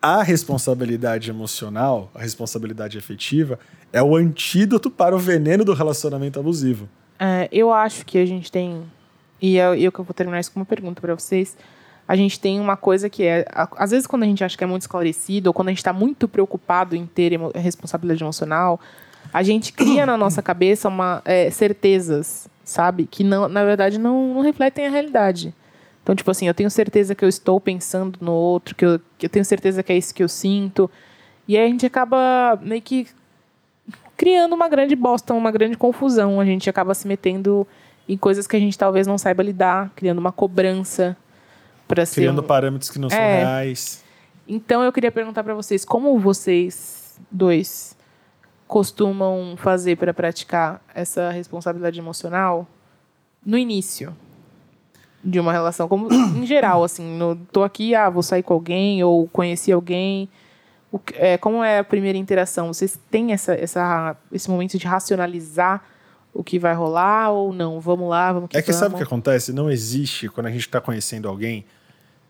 A 0.00 0.22
responsabilidade 0.22 1.28
emocional, 1.28 2.10
a 2.14 2.20
responsabilidade 2.20 2.96
efetiva, 2.96 3.58
é 3.92 4.00
o 4.00 4.14
antídoto 4.14 4.90
para 4.90 5.16
o 5.16 5.18
veneno 5.18 5.64
do 5.64 5.74
relacionamento 5.74 6.38
abusivo. 6.38 6.88
É, 7.18 7.48
eu 7.50 7.72
acho 7.72 8.06
que 8.06 8.18
a 8.18 8.24
gente 8.26 8.52
tem. 8.52 8.82
E 9.42 9.58
é, 9.58 9.76
eu 9.76 9.90
que 9.90 9.98
eu 9.98 10.04
vou 10.04 10.14
terminar 10.14 10.38
isso 10.38 10.52
com 10.52 10.60
uma 10.60 10.66
pergunta 10.66 11.00
para 11.00 11.14
vocês. 11.14 11.56
A 12.06 12.14
gente 12.14 12.38
tem 12.38 12.60
uma 12.60 12.76
coisa 12.76 13.10
que 13.10 13.24
é. 13.24 13.44
Às 13.76 13.90
vezes, 13.90 14.06
quando 14.06 14.22
a 14.22 14.26
gente 14.26 14.42
acha 14.44 14.56
que 14.56 14.62
é 14.62 14.66
muito 14.66 14.82
esclarecido, 14.82 15.50
ou 15.50 15.54
quando 15.54 15.68
a 15.68 15.70
gente 15.72 15.78
está 15.78 15.92
muito 15.92 16.28
preocupado 16.28 16.94
em 16.94 17.04
ter 17.04 17.32
emo- 17.32 17.50
responsabilidade 17.54 18.22
emocional, 18.22 18.80
a 19.32 19.42
gente 19.42 19.72
cria 19.72 20.06
na 20.06 20.16
nossa 20.16 20.40
cabeça 20.40 20.88
uma, 20.88 21.20
é, 21.24 21.50
certezas, 21.50 22.48
sabe? 22.64 23.06
Que, 23.06 23.24
não, 23.24 23.48
na 23.48 23.64
verdade, 23.64 23.98
não, 23.98 24.34
não 24.34 24.40
refletem 24.42 24.86
a 24.86 24.90
realidade. 24.90 25.52
Então, 26.08 26.16
tipo 26.16 26.30
assim, 26.30 26.48
eu 26.48 26.54
tenho 26.54 26.70
certeza 26.70 27.14
que 27.14 27.22
eu 27.22 27.28
estou 27.28 27.60
pensando 27.60 28.18
no 28.18 28.32
outro, 28.32 28.74
que 28.74 28.82
eu, 28.82 28.98
que 29.18 29.26
eu 29.26 29.28
tenho 29.28 29.44
certeza 29.44 29.82
que 29.82 29.92
é 29.92 29.96
isso 29.98 30.14
que 30.14 30.22
eu 30.22 30.28
sinto. 30.28 30.90
E 31.46 31.54
aí 31.54 31.66
a 31.66 31.68
gente 31.68 31.84
acaba 31.84 32.58
meio 32.62 32.80
que 32.80 33.06
criando 34.16 34.54
uma 34.54 34.70
grande 34.70 34.96
bosta, 34.96 35.34
uma 35.34 35.50
grande 35.50 35.76
confusão. 35.76 36.40
A 36.40 36.46
gente 36.46 36.70
acaba 36.70 36.94
se 36.94 37.06
metendo 37.06 37.68
em 38.08 38.16
coisas 38.16 38.46
que 38.46 38.56
a 38.56 38.58
gente 38.58 38.78
talvez 38.78 39.06
não 39.06 39.18
saiba 39.18 39.42
lidar, 39.42 39.90
criando 39.94 40.16
uma 40.16 40.32
cobrança 40.32 41.14
para 41.86 42.06
ser. 42.06 42.22
Criando 42.22 42.40
um- 42.40 42.46
parâmetros 42.46 42.90
que 42.90 42.98
não 42.98 43.10
são 43.10 43.18
É. 43.18 43.40
reais. 43.40 44.02
Então 44.48 44.82
eu 44.82 44.90
queria 44.90 45.12
perguntar 45.12 45.44
pra 45.44 45.52
vocês, 45.52 45.84
como 45.84 46.18
vocês 46.18 47.20
dois 47.30 47.94
costumam 48.66 49.56
fazer 49.58 49.96
para 49.98 50.14
praticar 50.14 50.80
essa 50.94 51.28
responsabilidade 51.30 51.98
emocional 51.98 52.66
no 53.44 53.58
início 53.58 54.16
de 55.28 55.38
uma 55.38 55.52
relação, 55.52 55.86
como 55.88 56.08
em 56.12 56.46
geral, 56.46 56.82
assim, 56.84 57.04
no, 57.16 57.36
tô 57.52 57.62
aqui, 57.62 57.94
ah, 57.94 58.08
vou 58.08 58.22
sair 58.22 58.42
com 58.42 58.54
alguém 58.54 59.02
ou 59.04 59.28
conheci 59.28 59.70
alguém. 59.70 60.28
O 60.90 60.98
é, 61.14 61.36
como 61.36 61.62
é 61.62 61.78
a 61.80 61.84
primeira 61.84 62.16
interação? 62.16 62.72
Vocês 62.72 62.98
têm 63.10 63.32
essa, 63.32 63.52
essa, 63.54 64.16
esse 64.32 64.50
momento 64.50 64.78
de 64.78 64.86
racionalizar 64.86 65.84
o 66.32 66.42
que 66.42 66.58
vai 66.58 66.74
rolar 66.74 67.30
ou 67.30 67.52
não? 67.52 67.78
Vamos 67.80 68.08
lá, 68.08 68.32
vamos 68.32 68.48
que 68.48 68.56
É 68.56 68.62
que 68.62 68.72
sabe 68.72 68.86
o 68.86 68.90
vamos. 68.92 68.98
que 69.00 69.04
acontece? 69.04 69.52
Não 69.52 69.70
existe, 69.70 70.28
quando 70.28 70.46
a 70.46 70.50
gente 70.50 70.60
está 70.60 70.80
conhecendo 70.80 71.28
alguém, 71.28 71.64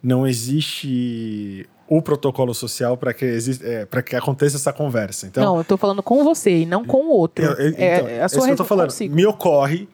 não 0.02 0.26
existe 0.26 1.68
o 1.88 2.02
protocolo 2.02 2.52
social 2.54 2.96
para 2.96 3.14
que, 3.14 3.24
é, 3.62 4.02
que 4.02 4.16
aconteça 4.16 4.56
essa 4.56 4.72
conversa. 4.72 5.26
Então, 5.26 5.42
não, 5.44 5.58
eu 5.58 5.64
tô 5.64 5.76
falando 5.76 6.02
com 6.02 6.22
você 6.24 6.58
e 6.62 6.66
não 6.66 6.84
com 6.84 6.98
o 7.06 7.10
outro. 7.10 7.44
eu- 7.44 7.52
eu- 7.52 7.74
é, 7.76 7.96
então, 7.98 8.08
é 8.08 8.22
a 8.22 8.26
isso 8.26 8.34
sua 8.36 8.44
que 8.46 8.52
eu 8.52 8.56
tô 8.56 8.64
falando. 8.64 8.88
consigo. 8.90 9.14
Me 9.14 9.24
ocorre, 9.26 9.88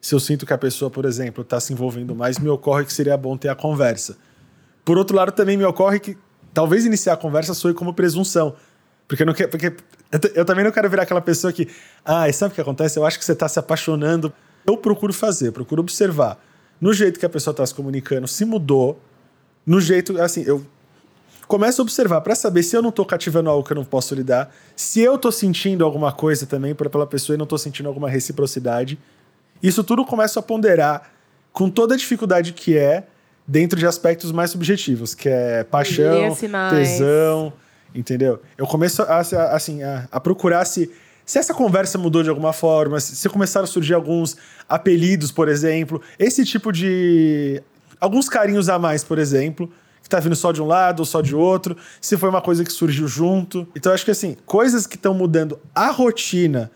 se 0.00 0.14
eu 0.14 0.20
sinto 0.20 0.46
que 0.46 0.52
a 0.52 0.58
pessoa, 0.58 0.90
por 0.90 1.04
exemplo, 1.04 1.42
está 1.42 1.60
se 1.60 1.72
envolvendo 1.72 2.14
mais, 2.14 2.38
me 2.38 2.48
ocorre 2.48 2.84
que 2.84 2.92
seria 2.92 3.16
bom 3.16 3.36
ter 3.36 3.48
a 3.48 3.54
conversa. 3.54 4.16
Por 4.84 4.96
outro 4.96 5.14
lado, 5.14 5.32
também 5.32 5.56
me 5.56 5.64
ocorre 5.64 6.00
que 6.00 6.16
talvez 6.54 6.86
iniciar 6.86 7.14
a 7.14 7.16
conversa 7.16 7.52
soe 7.52 7.74
como 7.74 7.92
presunção. 7.92 8.54
Porque, 9.06 9.24
não 9.24 9.34
quero, 9.34 9.50
porque 9.50 9.66
eu, 9.66 10.20
eu 10.36 10.44
também 10.44 10.64
não 10.64 10.72
quero 10.72 10.88
virar 10.88 11.02
aquela 11.02 11.20
pessoa 11.20 11.52
que, 11.52 11.68
ah, 12.04 12.32
sabe 12.32 12.52
o 12.52 12.54
que 12.54 12.60
acontece? 12.60 12.98
Eu 12.98 13.04
acho 13.04 13.18
que 13.18 13.24
você 13.24 13.32
está 13.32 13.48
se 13.48 13.58
apaixonando. 13.58 14.32
Eu 14.66 14.76
procuro 14.76 15.12
fazer, 15.12 15.52
procuro 15.52 15.80
observar. 15.82 16.42
No 16.80 16.94
jeito 16.94 17.20
que 17.20 17.26
a 17.26 17.28
pessoa 17.28 17.52
está 17.52 17.66
se 17.66 17.74
comunicando, 17.74 18.26
se 18.26 18.44
mudou. 18.44 18.98
No 19.66 19.80
jeito, 19.80 20.20
assim, 20.20 20.42
eu 20.46 20.64
começo 21.46 21.82
a 21.82 21.84
observar 21.84 22.20
para 22.22 22.34
saber 22.34 22.62
se 22.62 22.74
eu 22.76 22.80
não 22.80 22.90
tô 22.90 23.04
cativando 23.04 23.50
algo 23.50 23.66
que 23.66 23.72
eu 23.72 23.76
não 23.76 23.84
posso 23.84 24.14
lidar, 24.14 24.54
se 24.74 25.00
eu 25.00 25.18
tô 25.18 25.30
sentindo 25.30 25.84
alguma 25.84 26.12
coisa 26.12 26.46
também 26.46 26.74
pela 26.74 27.06
pessoa 27.06 27.34
e 27.34 27.38
não 27.38 27.46
tô 27.46 27.58
sentindo 27.58 27.88
alguma 27.88 28.08
reciprocidade. 28.08 28.98
Isso 29.62 29.84
tudo 29.84 30.04
começa 30.04 30.40
a 30.40 30.42
ponderar 30.42 31.10
com 31.52 31.68
toda 31.68 31.94
a 31.94 31.96
dificuldade 31.96 32.52
que 32.52 32.76
é 32.76 33.04
dentro 33.46 33.78
de 33.78 33.86
aspectos 33.86 34.30
mais 34.30 34.50
subjetivos, 34.50 35.14
que 35.14 35.28
é 35.28 35.64
paixão, 35.64 36.36
tesão, 36.70 37.52
entendeu? 37.94 38.40
Eu 38.56 38.66
começo 38.66 39.02
a, 39.02 39.18
assim, 39.18 39.82
a, 39.82 40.08
a 40.10 40.20
procurar 40.20 40.64
se, 40.64 40.90
se 41.26 41.38
essa 41.38 41.52
conversa 41.52 41.98
mudou 41.98 42.22
de 42.22 42.28
alguma 42.28 42.52
forma, 42.52 43.00
se, 43.00 43.28
começaram 43.28 43.64
a 43.64 43.66
surgir 43.66 43.94
alguns 43.94 44.36
apelidos, 44.68 45.32
por 45.32 45.48
exemplo, 45.48 46.00
esse 46.18 46.44
tipo 46.44 46.72
de... 46.72 47.62
Alguns 48.00 48.28
carinhos 48.28 48.68
a 48.68 48.78
mais, 48.78 49.04
por 49.04 49.18
exemplo, 49.18 49.70
que 50.02 50.08
tá 50.08 50.18
vindo 50.20 50.34
só 50.34 50.52
de 50.52 50.62
um 50.62 50.66
lado 50.66 51.00
ou 51.00 51.04
só 51.04 51.20
de 51.20 51.34
outro, 51.34 51.76
se 52.00 52.16
foi 52.16 52.28
uma 52.28 52.40
coisa 52.40 52.64
que 52.64 52.72
surgiu 52.72 53.06
junto. 53.06 53.68
Então, 53.76 53.92
acho 53.92 54.04
que, 54.04 54.10
assim, 54.10 54.36
coisas 54.46 54.86
que 54.86 54.96
estão 54.96 55.12
mudando 55.12 55.58
a 55.74 55.90
rotina 55.90 56.70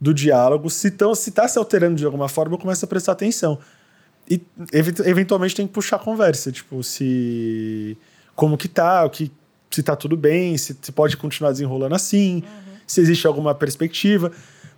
do 0.00 0.12
diálogo, 0.12 0.68
se, 0.68 0.90
tão, 0.90 1.14
se 1.14 1.32
se 1.48 1.58
alterando 1.58 1.96
de 1.96 2.04
alguma 2.04 2.28
forma, 2.28 2.54
eu 2.54 2.58
começo 2.58 2.84
a 2.84 2.88
prestar 2.88 3.12
atenção. 3.12 3.58
E 4.28 4.40
eventualmente 5.04 5.54
tem 5.54 5.66
que 5.66 5.72
puxar 5.72 5.96
a 5.96 5.98
conversa, 5.98 6.50
tipo, 6.50 6.82
se. 6.82 7.96
Como 8.34 8.56
que 8.56 8.68
tá, 8.68 9.04
o 9.04 9.10
que, 9.10 9.30
se 9.70 9.82
tá 9.82 9.94
tudo 9.94 10.16
bem, 10.16 10.56
se, 10.58 10.76
se 10.80 10.90
pode 10.92 11.16
continuar 11.16 11.52
desenrolando 11.52 11.94
assim, 11.94 12.42
se 12.86 13.00
existe 13.00 13.26
alguma 13.26 13.54
perspectiva. 13.54 14.32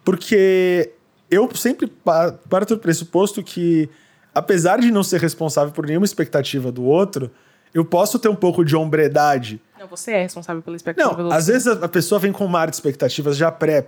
Porque 0.05 0.93
eu 1.31 1.49
sempre 1.55 1.87
pa- 1.87 2.33
parto 2.49 2.77
do 2.77 2.81
pressuposto 2.81 3.43
que, 3.43 3.89
apesar 4.35 4.81
de 4.81 4.91
não 4.91 5.03
ser 5.03 5.21
responsável 5.21 5.73
por 5.73 5.87
nenhuma 5.87 6.05
expectativa 6.07 6.71
do 6.71 6.85
outro, 6.85 7.31
eu 7.75 7.85
posso 7.85 8.19
ter 8.19 8.29
um 8.29 8.35
pouco 8.37 8.65
de 8.65 8.77
hombredade 8.77 9.61
Não, 9.79 9.87
você 9.87 10.13
é 10.13 10.23
responsável 10.23 10.63
pela 10.63 10.77
expectativa 10.77 11.11
do 11.15 11.19
não, 11.19 11.25
outro. 11.25 11.39
às 11.39 11.47
vezes 11.49 11.67
a 11.67 11.85
a 11.85 11.89
pessoa 11.89 12.19
vem 12.19 12.33
com 12.33 12.45
um 12.45 12.49
mar 12.49 12.69
de 12.71 12.77
expectativas 12.77 13.37
já 13.37 13.51
pré 13.51 13.87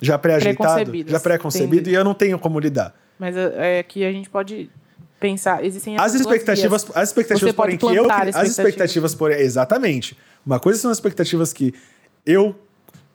já 0.00 0.18
pré-ajeitado, 0.18 0.92
já 1.06 1.20
pré-concebido 1.20 1.74
Entendi. 1.82 1.90
e 1.90 1.94
eu 1.94 2.04
não 2.04 2.14
tenho 2.14 2.38
como 2.38 2.58
lidar. 2.60 2.94
Mas 3.18 3.36
é, 3.36 3.78
é 3.78 3.82
que 3.82 4.04
a 4.04 4.12
gente 4.12 4.30
pode 4.30 4.70
pensar. 5.18 5.64
Existem 5.64 5.96
As 5.98 6.14
expectativas, 6.14 6.84
vias. 6.84 6.96
as 6.96 7.08
expectativas 7.08 7.50
Você 7.50 7.56
pode 7.56 7.76
porém 7.78 7.94
que 7.96 8.00
eu 8.00 8.04
cri- 8.04 8.12
as 8.12 8.18
expectativas. 8.28 8.58
expectativas 8.58 9.14
porém 9.14 9.38
exatamente. 9.40 10.16
Uma 10.46 10.60
coisa 10.60 10.78
são 10.78 10.90
as 10.90 10.96
expectativas 10.98 11.52
que 11.52 11.74
eu 12.24 12.54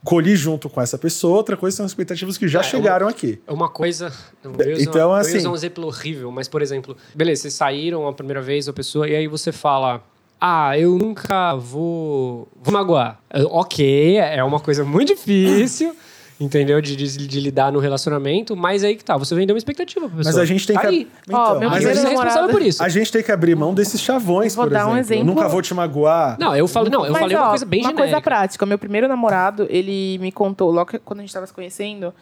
colhi 0.04 0.36
junto 0.36 0.70
com 0.70 0.82
essa 0.82 0.98
pessoa, 0.98 1.38
outra 1.38 1.56
coisa 1.56 1.78
são 1.78 1.86
as 1.86 1.92
expectativas 1.92 2.38
que 2.38 2.46
já 2.46 2.60
É, 2.60 2.64
chegaram 2.64 3.08
aqui. 3.08 3.42
É 3.48 3.54
uma 3.54 3.70
coisa. 3.70 4.12
Eu 4.44 4.52
Então, 4.52 4.66
eu 4.66 5.12
ia 5.12 5.18
assim- 5.20 5.38
usar 5.38 5.50
um 5.50 5.56
exemplo 5.56 5.86
horrível, 5.88 6.30
mas, 6.30 6.50
por 6.50 6.62
exemplo, 6.62 6.98
beleza, 7.16 7.44
vocês 7.44 7.54
saíram 7.54 8.06
a 8.06 8.12
primeira 8.12 8.42
vez 8.42 8.68
a 8.68 8.74
pessoa, 8.74 9.08
e 9.08 9.16
aí 9.16 9.28
você 9.28 9.52
fala. 9.54 10.04
Ah, 10.46 10.78
eu 10.78 10.98
nunca 10.98 11.56
vou, 11.56 12.50
vou 12.62 12.74
magoar. 12.74 13.18
Ok, 13.46 14.18
é 14.18 14.44
uma 14.44 14.60
coisa 14.60 14.84
muito 14.84 15.16
difícil, 15.16 15.96
entendeu? 16.44 16.82
De, 16.82 16.96
de, 16.96 17.28
de 17.28 17.40
lidar 17.40 17.72
no 17.72 17.80
relacionamento, 17.80 18.56
mas 18.56 18.84
aí 18.84 18.96
que 18.96 19.04
tá, 19.04 19.16
você 19.18 19.34
vendeu 19.36 19.54
uma 19.54 19.58
expectativa 19.58 20.08
pra 20.08 20.18
pessoa. 20.18 20.34
Mas 20.34 20.38
a 20.42 20.46
gente 20.46 20.68
tem 20.68 20.76
Tá 20.76 20.82
que 20.82 20.88
aí. 20.88 21.08
Ó, 21.32 21.60
meu 21.60 21.70
mas 21.70 21.86
a 21.86 21.88
você 21.88 21.92
é 21.92 21.96
gente, 22.02 22.10
responsável 22.12 22.50
por 22.50 22.62
isso. 22.62 22.84
a 22.84 22.90
gente 22.90 23.12
tem 23.12 23.24
que 23.24 23.32
abrir 23.32 23.56
mão 23.56 23.74
desses 23.74 24.02
chavões, 24.02 24.56
Vou 24.56 24.66
por 24.66 24.72
dar 24.74 24.86
um 24.88 24.92
exemplo. 24.98 25.00
exemplo. 25.16 25.22
Eu 25.32 25.36
nunca 25.36 25.48
vou 25.48 25.62
te 25.62 25.74
magoar. 25.74 26.38
Não, 26.40 26.56
eu 26.56 26.68
falo, 26.68 26.90
não, 26.90 27.06
eu 27.06 27.12
Mas, 27.12 27.22
falei 27.22 27.36
uma 27.38 27.46
ó, 27.46 27.50
coisa 27.50 27.66
bem 27.66 27.80
uma 27.82 27.90
genérica. 27.90 28.12
coisa 28.12 28.22
prática. 28.22 28.66
Meu 28.66 28.78
primeiro 28.78 29.08
namorado, 29.08 29.66
ele 29.70 30.18
me 30.20 30.32
contou, 30.32 30.72
logo 30.72 30.92
quando 31.06 31.20
a 31.20 31.24
gente 31.24 31.34
tava 31.34 31.48
se 31.48 31.54
conhecendo, 31.54 32.14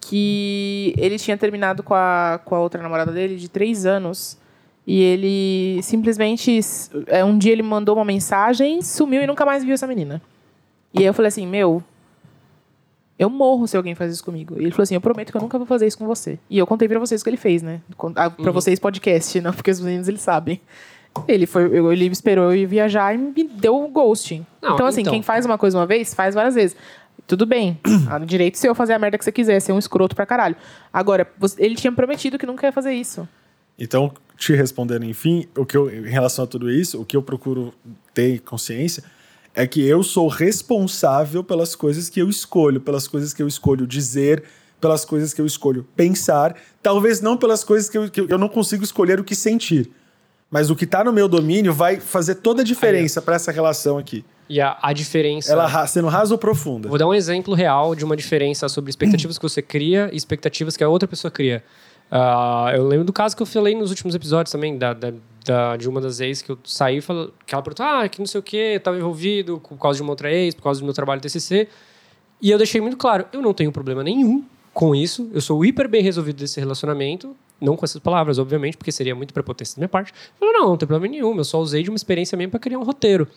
que 0.00 0.94
ele 0.98 1.18
tinha 1.18 1.36
terminado 1.36 1.82
com 1.82 1.94
a, 1.94 2.40
com 2.44 2.54
a 2.54 2.60
outra 2.60 2.82
namorada 2.82 3.10
dele 3.12 3.36
de 3.36 3.48
três 3.48 3.86
anos. 3.86 4.36
E 4.86 5.00
ele 5.00 5.82
simplesmente. 5.82 6.60
é, 7.06 7.24
Um 7.24 7.38
dia 7.38 7.52
ele 7.52 7.62
mandou 7.62 7.96
uma 7.96 8.04
mensagem, 8.04 8.82
sumiu 8.82 9.22
e 9.22 9.26
nunca 9.26 9.46
mais 9.46 9.64
viu 9.64 9.72
essa 9.72 9.86
menina. 9.86 10.20
E 10.92 10.98
aí 10.98 11.06
eu 11.06 11.14
falei 11.14 11.28
assim: 11.28 11.46
Meu, 11.46 11.82
eu 13.18 13.30
morro 13.30 13.66
se 13.66 13.76
alguém 13.76 13.94
faz 13.94 14.12
isso 14.12 14.24
comigo. 14.24 14.54
E 14.58 14.62
ele 14.62 14.70
falou 14.70 14.82
assim: 14.84 14.94
Eu 14.94 15.00
prometo 15.00 15.30
que 15.30 15.36
eu 15.36 15.40
nunca 15.40 15.56
vou 15.58 15.66
fazer 15.66 15.86
isso 15.86 15.98
com 15.98 16.06
você. 16.06 16.38
E 16.50 16.58
eu 16.58 16.66
contei 16.66 16.88
pra 16.88 16.98
vocês 16.98 17.20
o 17.20 17.24
que 17.24 17.30
ele 17.30 17.36
fez, 17.36 17.62
né? 17.62 17.80
Ah, 18.16 18.30
Pra 18.30 18.46
Uhum. 18.46 18.52
vocês, 18.52 18.78
podcast, 18.78 19.40
não 19.40 19.52
porque 19.52 19.70
os 19.70 19.80
meninos 19.80 20.08
eles 20.08 20.20
sabem. 20.20 20.60
Ele 21.28 21.46
foi, 21.46 21.66
eu- 21.78 21.92
ele 21.92 22.06
esperou 22.06 22.46
eu 22.46 22.56
ir 22.56 22.66
viajar 22.66 23.14
e 23.14 23.18
me 23.18 23.44
deu 23.44 23.76
o 23.84 23.88
ghosting. 23.88 24.44
Não, 24.60 24.74
então, 24.74 24.86
assim, 24.86 25.02
então. 25.02 25.12
quem 25.12 25.22
faz 25.22 25.46
uma 25.46 25.56
coisa 25.56 25.78
uma 25.78 25.86
vez, 25.86 26.12
faz 26.12 26.34
várias 26.34 26.56
vezes. 26.56 26.76
Tudo 27.26 27.46
bem. 27.46 27.78
Ah, 28.10 28.18
no 28.18 28.26
direito 28.26 28.58
seu 28.58 28.74
fazer 28.74 28.92
a 28.94 28.98
merda 28.98 29.16
que 29.16 29.24
você 29.24 29.30
quiser, 29.32 29.60
ser 29.60 29.72
um 29.72 29.78
escroto 29.78 30.14
pra 30.16 30.26
caralho. 30.26 30.56
Agora, 30.92 31.26
ele 31.58 31.76
tinha 31.76 31.92
prometido 31.92 32.36
que 32.38 32.44
nunca 32.44 32.66
ia 32.66 32.72
fazer 32.72 32.92
isso. 32.92 33.26
Então, 33.78 34.12
te 34.36 34.52
respondendo, 34.54 35.04
enfim, 35.04 35.46
o 35.56 35.64
que 35.64 35.76
eu, 35.76 35.88
em 35.88 36.08
relação 36.10 36.44
a 36.44 36.48
tudo 36.48 36.70
isso, 36.70 37.00
o 37.00 37.04
que 37.04 37.16
eu 37.16 37.22
procuro 37.22 37.72
ter 38.12 38.40
consciência 38.40 39.02
é 39.54 39.66
que 39.66 39.86
eu 39.86 40.02
sou 40.02 40.26
responsável 40.28 41.44
pelas 41.44 41.76
coisas 41.76 42.08
que 42.08 42.20
eu 42.20 42.28
escolho, 42.28 42.80
pelas 42.80 43.06
coisas 43.06 43.32
que 43.32 43.42
eu 43.42 43.46
escolho 43.48 43.86
dizer, 43.86 44.42
pelas 44.80 45.04
coisas 45.04 45.32
que 45.32 45.40
eu 45.40 45.46
escolho 45.46 45.86
pensar, 45.96 46.56
talvez 46.82 47.20
não 47.20 47.36
pelas 47.36 47.62
coisas 47.64 47.88
que 47.88 47.96
eu, 47.96 48.10
que 48.10 48.20
eu 48.20 48.38
não 48.38 48.48
consigo 48.48 48.82
escolher 48.84 49.20
o 49.20 49.24
que 49.24 49.34
sentir. 49.34 49.90
Mas 50.50 50.70
o 50.70 50.76
que 50.76 50.86
tá 50.86 51.02
no 51.02 51.12
meu 51.12 51.26
domínio 51.28 51.72
vai 51.72 51.98
fazer 51.98 52.36
toda 52.36 52.62
a 52.62 52.64
diferença 52.64 53.22
para 53.22 53.34
essa 53.36 53.50
relação 53.50 53.96
aqui. 53.98 54.24
E 54.48 54.60
a, 54.60 54.76
a 54.82 54.92
diferença. 54.92 55.50
Ela 55.50 55.86
sendo 55.86 56.08
rasa 56.08 56.34
ou 56.34 56.38
profunda. 56.38 56.88
Vou 56.88 56.98
dar 56.98 57.06
um 57.08 57.14
exemplo 57.14 57.54
real 57.54 57.94
de 57.94 58.04
uma 58.04 58.14
diferença 58.16 58.68
sobre 58.68 58.90
expectativas 58.90 59.38
que 59.38 59.42
você 59.42 59.62
cria 59.62 60.10
e 60.12 60.16
expectativas 60.16 60.76
que 60.76 60.84
a 60.84 60.88
outra 60.88 61.08
pessoa 61.08 61.30
cria. 61.30 61.64
Ah, 62.10 62.70
eu 62.74 62.86
lembro 62.86 63.04
do 63.06 63.12
caso 63.12 63.34
que 63.34 63.42
eu 63.42 63.46
falei 63.46 63.74
nos 63.74 63.88
últimos 63.90 64.14
episódios 64.14 64.52
também, 64.52 64.76
da, 64.76 64.92
da- 64.92 65.14
da- 65.44 65.76
de 65.76 65.88
uma 65.88 66.00
das 66.00 66.20
ex 66.20 66.42
que 66.42 66.50
eu 66.50 66.58
saí, 66.64 67.00
falou, 67.00 67.32
que 67.46 67.54
ela 67.54 67.62
perguntou, 67.62 67.84
ah, 67.86 68.08
que 68.08 68.18
não 68.18 68.26
sei 68.26 68.40
o 68.40 68.42
quê, 68.42 68.72
eu 68.74 68.80
tava 68.80 68.96
envolvido 68.96 69.58
por 69.60 69.78
causa 69.78 69.96
de 69.98 70.02
uma 70.02 70.10
outra 70.12 70.32
ex, 70.32 70.54
por 70.54 70.62
causa 70.62 70.80
do 70.80 70.84
meu 70.84 70.94
trabalho 70.94 71.20
TCC. 71.20 71.68
E 72.40 72.50
eu 72.50 72.58
deixei 72.58 72.80
muito 72.80 72.96
claro, 72.96 73.26
eu 73.32 73.40
não 73.40 73.52
tenho 73.54 73.70
problema 73.70 74.02
nenhum 74.02 74.44
com 74.72 74.94
isso, 74.94 75.30
eu 75.32 75.40
sou 75.40 75.64
hiper 75.64 75.88
bem 75.88 76.02
resolvido 76.02 76.36
desse 76.36 76.58
relacionamento, 76.58 77.36
não 77.60 77.76
com 77.76 77.84
essas 77.84 78.00
palavras, 78.00 78.38
obviamente, 78.38 78.76
porque 78.76 78.90
seria 78.90 79.14
muito 79.14 79.32
prepotência 79.32 79.76
da 79.76 79.80
minha 79.80 79.88
parte. 79.88 80.12
Falou, 80.38 80.52
não, 80.52 80.68
não 80.70 80.76
tem 80.76 80.86
problema 80.88 81.10
nenhum, 81.12 81.36
eu 81.36 81.44
só 81.44 81.60
usei 81.60 81.82
de 81.82 81.90
uma 81.90 81.96
experiência 81.96 82.36
mesmo 82.36 82.50
para 82.50 82.60
criar 82.60 82.78
um 82.78 82.82
roteiro 82.84 83.28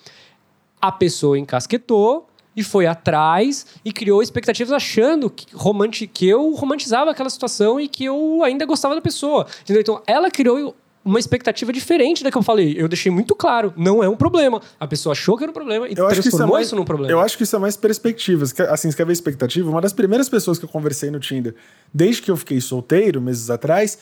a 0.82 0.92
pessoa 0.92 1.38
encasquetou 1.40 2.28
e 2.56 2.64
foi 2.64 2.86
atrás 2.88 3.66
e 3.84 3.92
criou 3.92 4.22
expectativas 4.22 4.72
achando 4.72 5.30
que, 5.30 5.46
romanti 5.56 6.08
que 6.08 6.28
eu 6.28 6.54
romantizava 6.54 7.12
aquela 7.12 7.30
situação 7.30 7.80
e 7.80 7.88
que 7.88 8.06
eu 8.06 8.42
ainda 8.44 8.66
gostava 8.66 8.96
da 8.96 9.02
pessoa. 9.02 9.46
Entendeu? 9.62 9.82
Então, 9.82 10.02
ela 10.08 10.30
criou 10.32 10.76
uma 11.08 11.20
expectativa 11.20 11.72
diferente 11.72 12.24
da 12.24 12.30
que 12.32 12.38
eu 12.38 12.44
falei. 12.44 12.76
Eu 12.78 12.88
deixei 12.88 13.12
muito 13.12 13.34
claro, 13.36 13.74
não 13.78 14.04
é 14.04 14.10
um 14.10 14.16
problema. 14.16 14.62
A 14.80 14.86
pessoa 14.88 15.14
achou 15.14 15.38
que 15.38 15.44
era 15.44 15.52
um 15.52 15.54
problema 15.54 15.88
e 15.88 15.94
Eu 15.96 16.06
acho, 16.06 16.16
que 16.16 16.20
isso 16.20 16.28
é 16.28 16.32
transformou 16.32 16.56
mais, 16.56 16.68
isso 16.68 16.76
num 16.76 16.86
problema. 16.86 17.12
eu 17.12 17.20
acho 17.20 17.38
que 17.38 17.44
isso 17.44 17.56
é 17.56 17.60
mais 17.60 17.78
perspectivas. 17.78 18.54
Assim, 18.70 18.92
você 18.92 18.98
quer 18.98 19.06
ver 19.06 19.14
expectativa? 19.14 19.70
Uma 19.70 19.82
das 19.82 19.94
primeiras 19.94 20.28
pessoas 20.30 20.60
que 20.60 20.66
eu 20.66 20.70
conversei 20.70 21.10
no 21.10 21.20
Tinder, 21.20 21.56
desde 21.94 22.22
que 22.22 22.30
eu 22.30 22.38
fiquei 22.38 22.60
solteiro, 22.62 23.22
meses 23.22 23.50
atrás, 23.50 23.98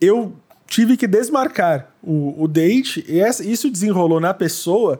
eu 0.00 0.34
tive 0.66 0.96
que 0.96 1.06
desmarcar 1.06 1.90
o, 2.02 2.42
o 2.42 2.48
date 2.48 3.04
e 3.08 3.20
essa- 3.20 3.44
isso 3.46 3.70
desenrolou 3.70 4.18
na 4.20 4.32
pessoa 4.34 4.98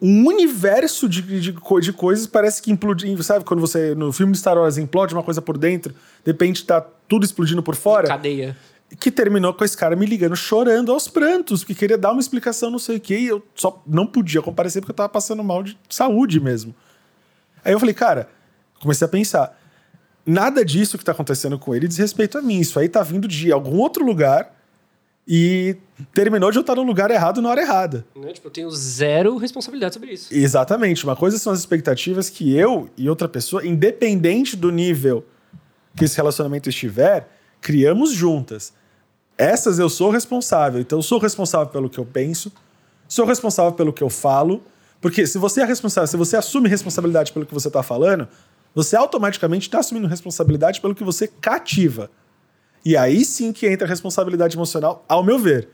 um 0.00 0.26
universo 0.26 1.08
de, 1.08 1.22
de, 1.22 1.52
de 1.80 1.92
coisas 1.94 2.26
parece 2.26 2.60
que 2.60 2.70
implodindo, 2.70 3.22
sabe? 3.22 3.46
Quando 3.46 3.60
você, 3.60 3.94
no 3.94 4.12
filme 4.12 4.32
de 4.34 4.38
Star 4.38 4.58
Wars, 4.58 4.76
implode 4.76 5.14
uma 5.14 5.22
coisa 5.22 5.40
por 5.40 5.56
dentro, 5.56 5.92
de 6.22 6.32
repente 6.32 6.64
tá 6.66 6.82
tudo 7.08 7.24
explodindo 7.24 7.62
por 7.62 7.74
fora. 7.74 8.06
Cadeia. 8.06 8.54
Que 9.00 9.10
terminou 9.10 9.52
com 9.52 9.64
esse 9.64 9.76
cara 9.76 9.96
me 9.96 10.06
ligando 10.06 10.36
chorando 10.36 10.92
aos 10.92 11.08
prantos, 11.08 11.64
que 11.64 11.74
queria 11.74 11.98
dar 11.98 12.12
uma 12.12 12.20
explicação, 12.20 12.70
não 12.70 12.78
sei 12.78 12.96
o 12.96 13.00
quê, 13.00 13.18
e 13.18 13.26
eu 13.26 13.42
só 13.54 13.82
não 13.86 14.06
podia 14.06 14.40
comparecer 14.40 14.80
porque 14.80 14.92
eu 14.92 14.96
tava 14.96 15.08
passando 15.08 15.42
mal 15.42 15.62
de 15.62 15.76
saúde 15.88 16.38
mesmo. 16.38 16.74
Aí 17.64 17.72
eu 17.72 17.80
falei, 17.80 17.94
cara, 17.94 18.28
comecei 18.80 19.04
a 19.04 19.08
pensar, 19.08 19.58
nada 20.24 20.64
disso 20.64 20.96
que 20.96 21.04
tá 21.04 21.12
acontecendo 21.12 21.58
com 21.58 21.74
ele 21.74 21.88
diz 21.88 21.96
respeito 21.96 22.38
a 22.38 22.42
mim, 22.42 22.60
isso 22.60 22.78
aí 22.78 22.88
tá 22.88 23.02
vindo 23.02 23.26
de 23.26 23.50
algum 23.50 23.78
outro 23.78 24.04
lugar 24.04 24.54
e 25.26 25.76
terminou 26.14 26.52
de 26.52 26.58
eu 26.58 26.60
estar 26.60 26.76
no 26.76 26.82
lugar 26.82 27.10
errado 27.10 27.42
na 27.42 27.48
hora 27.48 27.60
errada. 27.60 28.06
Né? 28.14 28.32
Tipo, 28.32 28.46
eu 28.46 28.52
tenho 28.52 28.70
zero 28.70 29.36
responsabilidade 29.36 29.94
sobre 29.94 30.12
isso. 30.12 30.32
Exatamente. 30.32 31.02
Uma 31.02 31.16
coisa 31.16 31.36
são 31.38 31.52
as 31.52 31.58
expectativas 31.58 32.30
que 32.30 32.56
eu 32.56 32.88
e 32.96 33.10
outra 33.10 33.28
pessoa, 33.28 33.66
independente 33.66 34.56
do 34.56 34.70
nível 34.70 35.26
que 35.96 36.04
esse 36.04 36.16
relacionamento 36.16 36.68
estiver, 36.68 37.28
criamos 37.60 38.12
juntas. 38.12 38.72
Essas 39.38 39.78
eu 39.78 39.88
sou 39.88 40.10
responsável. 40.10 40.80
Então, 40.80 40.98
eu 40.98 41.02
sou 41.02 41.18
responsável 41.18 41.68
pelo 41.68 41.90
que 41.90 41.98
eu 41.98 42.06
penso, 42.06 42.52
sou 43.06 43.26
responsável 43.26 43.72
pelo 43.72 43.92
que 43.92 44.02
eu 44.02 44.10
falo. 44.10 44.62
Porque 45.00 45.26
se 45.26 45.38
você 45.38 45.60
é 45.60 45.64
responsável, 45.64 46.08
se 46.08 46.16
você 46.16 46.36
assume 46.36 46.68
responsabilidade 46.68 47.32
pelo 47.32 47.44
que 47.44 47.52
você 47.52 47.68
está 47.68 47.82
falando, 47.82 48.26
você 48.74 48.96
automaticamente 48.96 49.68
está 49.68 49.78
assumindo 49.78 50.06
responsabilidade 50.06 50.80
pelo 50.80 50.94
que 50.94 51.04
você 51.04 51.28
cativa. 51.28 52.10
E 52.84 52.96
aí 52.96 53.24
sim 53.24 53.52
que 53.52 53.66
entra 53.66 53.86
a 53.86 53.88
responsabilidade 53.88 54.56
emocional, 54.56 55.04
ao 55.08 55.22
meu 55.22 55.38
ver. 55.38 55.68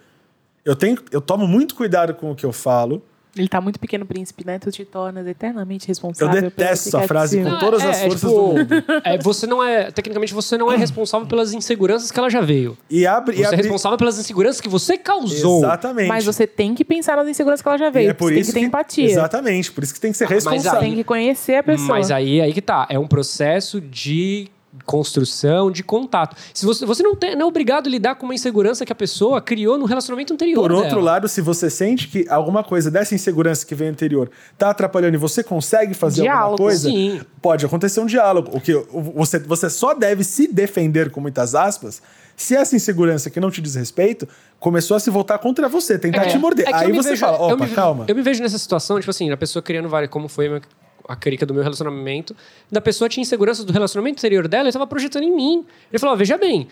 Eu, 0.64 0.76
tenho, 0.76 0.98
eu 1.10 1.20
tomo 1.20 1.46
muito 1.46 1.74
cuidado 1.74 2.14
com 2.14 2.30
o 2.30 2.34
que 2.34 2.46
eu 2.46 2.52
falo. 2.52 3.02
Ele 3.34 3.48
tá 3.48 3.60
muito 3.62 3.80
pequeno 3.80 4.04
príncipe, 4.04 4.44
né? 4.44 4.58
Tu 4.58 4.70
te 4.70 4.84
tornas 4.84 5.26
eternamente 5.26 5.88
responsável. 5.88 6.36
Eu 6.36 6.42
detesto 6.42 6.88
essa 6.88 7.02
frase 7.08 7.42
com 7.42 7.58
todas 7.58 7.82
é, 7.82 7.88
as 7.88 7.96
é, 7.96 8.00
forças 8.02 8.20
tipo, 8.20 8.32
do 8.32 8.46
mundo. 8.46 8.84
é, 9.04 9.18
você 9.18 9.46
não 9.46 9.64
é, 9.64 9.90
tecnicamente, 9.90 10.34
você 10.34 10.58
não 10.58 10.70
é 10.70 10.76
responsável 10.76 11.26
pelas 11.26 11.54
inseguranças 11.54 12.10
que 12.10 12.18
ela 12.18 12.28
já 12.28 12.42
veio. 12.42 12.76
E 12.90 13.06
abre. 13.06 13.36
Você 13.36 13.40
e 13.40 13.44
é 13.44 13.46
abre... 13.46 13.56
responsável 13.56 13.96
pelas 13.96 14.18
inseguranças 14.18 14.60
que 14.60 14.68
você 14.68 14.98
causou. 14.98 15.60
Exatamente. 15.60 16.08
Mas 16.08 16.26
você 16.26 16.46
tem 16.46 16.74
que 16.74 16.84
pensar 16.84 17.16
nas 17.16 17.26
inseguranças 17.26 17.62
que 17.62 17.68
ela 17.68 17.78
já 17.78 17.88
E 17.88 17.90
veio. 17.90 18.10
é 18.10 18.12
por 18.12 18.28
você 18.28 18.34
tem 18.34 18.40
isso 18.42 18.52
que 18.52 18.60
ter 18.60 18.66
empatia. 18.66 19.06
Exatamente, 19.06 19.72
por 19.72 19.82
isso 19.82 19.94
que 19.94 20.00
tem 20.00 20.12
que 20.12 20.18
ser 20.18 20.24
mas 20.24 20.34
responsável. 20.34 20.80
aí- 20.80 20.86
Tem 20.86 20.94
que 20.96 21.04
conhecer 21.04 21.54
a 21.54 21.62
pessoa. 21.62 21.88
Mas 21.88 22.10
aí, 22.10 22.40
aí 22.40 22.52
que 22.52 22.60
tá. 22.60 22.86
É 22.90 22.98
um 22.98 23.06
processo 23.06 23.80
de 23.80 24.50
construção, 24.84 25.70
de 25.70 25.82
contato. 25.82 26.36
Se 26.54 26.64
você, 26.66 26.84
você 26.86 27.02
não, 27.02 27.14
tem, 27.14 27.34
não 27.34 27.42
é 27.42 27.44
obrigado 27.48 27.86
a 27.86 27.90
lidar 27.90 28.14
com 28.14 28.24
uma 28.26 28.34
insegurança 28.34 28.84
que 28.84 28.92
a 28.92 28.94
pessoa 28.96 29.40
criou 29.40 29.76
no 29.78 29.84
relacionamento 29.84 30.32
anterior. 30.32 30.62
Por 30.62 30.72
outro 30.72 30.90
dela. 30.90 31.02
lado, 31.02 31.28
se 31.28 31.40
você 31.40 31.68
sente 31.70 32.08
que 32.08 32.26
alguma 32.28 32.62
coisa 32.64 32.90
dessa 32.90 33.14
insegurança 33.14 33.64
que 33.66 33.74
vem 33.74 33.88
anterior 33.88 34.30
tá 34.58 34.70
atrapalhando 34.70 35.14
e 35.14 35.18
você 35.18 35.42
consegue 35.42 35.94
fazer 35.94 36.22
alguma 36.22 36.36
Diálogo. 36.36 36.62
coisa, 36.62 36.88
Sim. 36.88 37.20
pode 37.40 37.64
acontecer 37.66 38.00
um 38.00 38.06
diálogo. 38.06 38.50
O 38.56 38.60
que 38.60 38.72
você, 39.14 39.38
você 39.38 39.68
só 39.70 39.94
deve 39.94 40.24
se 40.24 40.46
defender 40.46 41.10
com 41.10 41.20
muitas 41.20 41.54
aspas 41.54 42.02
se 42.34 42.56
essa 42.56 42.74
insegurança 42.74 43.28
que 43.30 43.38
não 43.38 43.50
te 43.50 43.60
diz 43.60 43.74
respeito 43.74 44.26
começou 44.58 44.96
a 44.96 45.00
se 45.00 45.10
voltar 45.10 45.38
contra 45.38 45.68
você, 45.68 45.98
tentar 45.98 46.24
É, 46.24 46.28
te 46.28 46.38
morder. 46.38 46.66
é 46.66 46.70
eu 46.70 46.74
Aí 46.76 46.92
você 46.92 47.10
vejo- 47.10 47.20
fala, 47.20 47.36
eu 47.36 47.54
opa, 47.54 47.66
me- 47.66 47.70
calma. 47.72 48.04
Eu 48.08 48.14
me 48.16 48.22
vejo 48.22 48.42
nessa 48.42 48.58
situação, 48.58 48.98
tipo 48.98 49.10
assim, 49.10 49.30
a 49.30 49.36
pessoa 49.36 49.62
criando 49.62 49.88
várias, 49.88 50.10
como 50.10 50.28
foi 50.28 50.60
a 51.08 51.16
crica 51.16 51.44
do 51.44 51.52
meu 51.54 51.62
relacionamento, 51.62 52.34
da 52.70 52.80
pessoa 52.80 53.08
tinha 53.08 53.22
insegurança 53.22 53.64
do 53.64 53.72
relacionamento 53.72 54.18
anterior 54.18 54.46
dela 54.48 54.68
e 54.68 54.72
tava 54.72 54.86
projetando 54.86 55.24
em 55.24 55.34
mim. 55.34 55.64
Ele 55.90 55.98
falou, 55.98 56.16
veja 56.16 56.38
bem, 56.38 56.68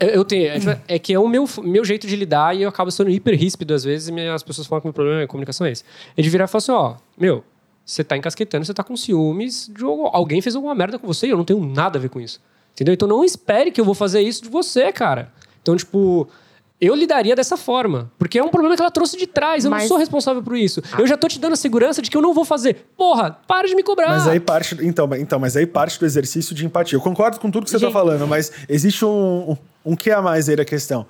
eu, 0.00 0.24
tenho, 0.24 0.48
é, 0.48 0.58
tipo, 0.58 0.76
é 0.88 0.98
que 0.98 1.14
é 1.14 1.18
o 1.18 1.28
meu, 1.28 1.48
meu 1.62 1.84
jeito 1.84 2.06
de 2.06 2.16
lidar 2.16 2.56
e 2.56 2.62
eu 2.62 2.68
acabo 2.68 2.90
sendo 2.90 3.10
hiper 3.10 3.38
ríspido 3.38 3.72
às 3.74 3.84
vezes 3.84 4.08
e 4.08 4.28
as 4.28 4.42
pessoas 4.42 4.66
falam 4.66 4.80
que 4.80 4.86
o 4.86 4.88
meu 4.88 4.94
problema 4.94 5.20
é 5.22 5.26
comunicação 5.26 5.66
é 5.66 5.70
esse. 5.70 5.84
Ele 6.16 6.28
virar 6.28 6.44
e 6.44 6.48
falar 6.48 6.58
assim, 6.58 6.72
ó, 6.72 6.96
meu, 7.16 7.44
você 7.84 8.02
tá 8.02 8.16
encasquetando, 8.16 8.64
você 8.64 8.74
tá 8.74 8.82
com 8.82 8.96
ciúmes, 8.96 9.70
de 9.74 9.84
algu- 9.84 10.10
alguém 10.12 10.40
fez 10.40 10.56
alguma 10.56 10.74
merda 10.74 10.98
com 10.98 11.06
você 11.06 11.26
e 11.26 11.30
eu 11.30 11.36
não 11.36 11.44
tenho 11.44 11.64
nada 11.64 11.98
a 11.98 12.02
ver 12.02 12.08
com 12.08 12.20
isso. 12.20 12.40
Entendeu? 12.72 12.92
Então 12.94 13.06
não 13.06 13.24
espere 13.24 13.70
que 13.70 13.80
eu 13.80 13.84
vou 13.84 13.94
fazer 13.94 14.20
isso 14.20 14.42
de 14.42 14.48
você, 14.48 14.90
cara. 14.90 15.32
Então, 15.62 15.76
tipo, 15.76 16.28
eu 16.86 16.94
lidaria 16.94 17.34
dessa 17.36 17.56
forma. 17.56 18.10
Porque 18.18 18.38
é 18.38 18.42
um 18.42 18.48
problema 18.48 18.74
que 18.76 18.82
ela 18.82 18.90
trouxe 18.90 19.16
de 19.16 19.26
trás. 19.26 19.64
Eu 19.64 19.70
Mas- 19.70 19.82
não 19.82 19.88
sou 19.88 19.96
responsável 19.96 20.42
por 20.42 20.56
isso. 20.56 20.82
Eu 20.98 21.06
já 21.06 21.16
tô 21.16 21.28
te 21.28 21.38
dando 21.38 21.52
a 21.52 21.56
segurança 21.56 22.00
de 22.02 22.10
que 22.10 22.16
eu 22.16 22.22
não 22.22 22.34
vou 22.34 22.44
fazer. 22.44 22.86
Porra, 22.96 23.38
para 23.46 23.66
de 23.68 23.74
me 23.74 23.82
cobrar. 23.82 24.08
Mas 24.08 24.26
aí 24.28 24.40
parte. 24.40 24.76
Então, 24.82 25.08
então, 25.16 25.38
mas 25.38 25.56
aí 25.56 25.66
parte 25.66 25.98
do 25.98 26.06
exercício 26.06 26.54
de 26.54 26.64
empatia. 26.66 26.96
Eu 26.96 27.00
concordo 27.00 27.38
com 27.40 27.50
tudo 27.50 27.64
que 27.64 27.70
você 27.70 27.76
está 27.76 27.86
Gente. 27.88 27.94
falando, 27.94 28.26
mas 28.26 28.50
existe 28.68 29.04
um, 29.04 29.52
um, 29.84 29.92
um 29.92 29.96
que 29.96 30.10
a 30.10 30.20
mais 30.22 30.48
aí 30.48 30.56
da 30.56 30.64
questão. 30.64 31.06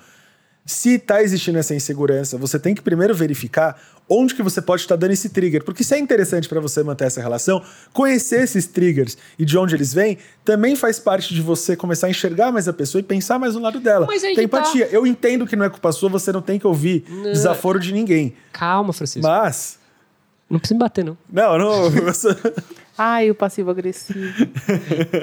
Se 0.66 0.94
está 0.94 1.22
existindo 1.22 1.58
essa 1.58 1.74
insegurança, 1.74 2.38
você 2.38 2.58
tem 2.58 2.74
que 2.74 2.80
primeiro 2.80 3.14
verificar 3.14 3.78
onde 4.08 4.34
que 4.34 4.42
você 4.42 4.60
pode 4.60 4.82
estar 4.82 4.96
dando 4.96 5.12
esse 5.12 5.28
trigger. 5.28 5.64
Porque 5.64 5.82
se 5.82 5.94
é 5.94 5.98
interessante 5.98 6.48
para 6.48 6.60
você 6.60 6.82
manter 6.82 7.04
essa 7.06 7.20
relação, 7.20 7.62
conhecer 7.92 8.42
esses 8.42 8.66
triggers 8.66 9.16
e 9.38 9.44
de 9.44 9.56
onde 9.56 9.74
eles 9.74 9.94
vêm, 9.94 10.18
também 10.44 10.76
faz 10.76 10.98
parte 10.98 11.34
de 11.34 11.40
você 11.40 11.74
começar 11.74 12.06
a 12.06 12.10
enxergar 12.10 12.52
mais 12.52 12.68
a 12.68 12.72
pessoa 12.72 13.00
e 13.00 13.02
pensar 13.02 13.38
mais 13.38 13.54
no 13.54 13.60
lado 13.60 13.80
dela. 13.80 14.06
Mas 14.06 14.22
aí 14.22 14.34
tem 14.34 14.46
tá. 14.48 14.58
empatia. 14.58 14.88
Eu 14.90 15.06
entendo 15.06 15.46
que 15.46 15.56
não 15.56 15.64
é 15.64 15.70
culpa 15.70 15.90
sua, 15.92 16.08
você 16.08 16.32
não 16.32 16.42
tem 16.42 16.58
que 16.58 16.66
ouvir 16.66 17.00
desaforo 17.22 17.78
de 17.78 17.92
ninguém. 17.92 18.34
Calma, 18.52 18.92
Francisco. 18.92 19.26
Mas. 19.26 19.78
Não 20.48 20.58
precisa 20.58 20.74
me 20.74 20.80
bater, 20.80 21.04
não. 21.04 21.16
Não, 21.32 21.58
não. 21.58 21.90
você- 21.90 22.28
Ai, 22.96 23.28
o 23.30 23.34
passivo-agressivo. 23.34 24.20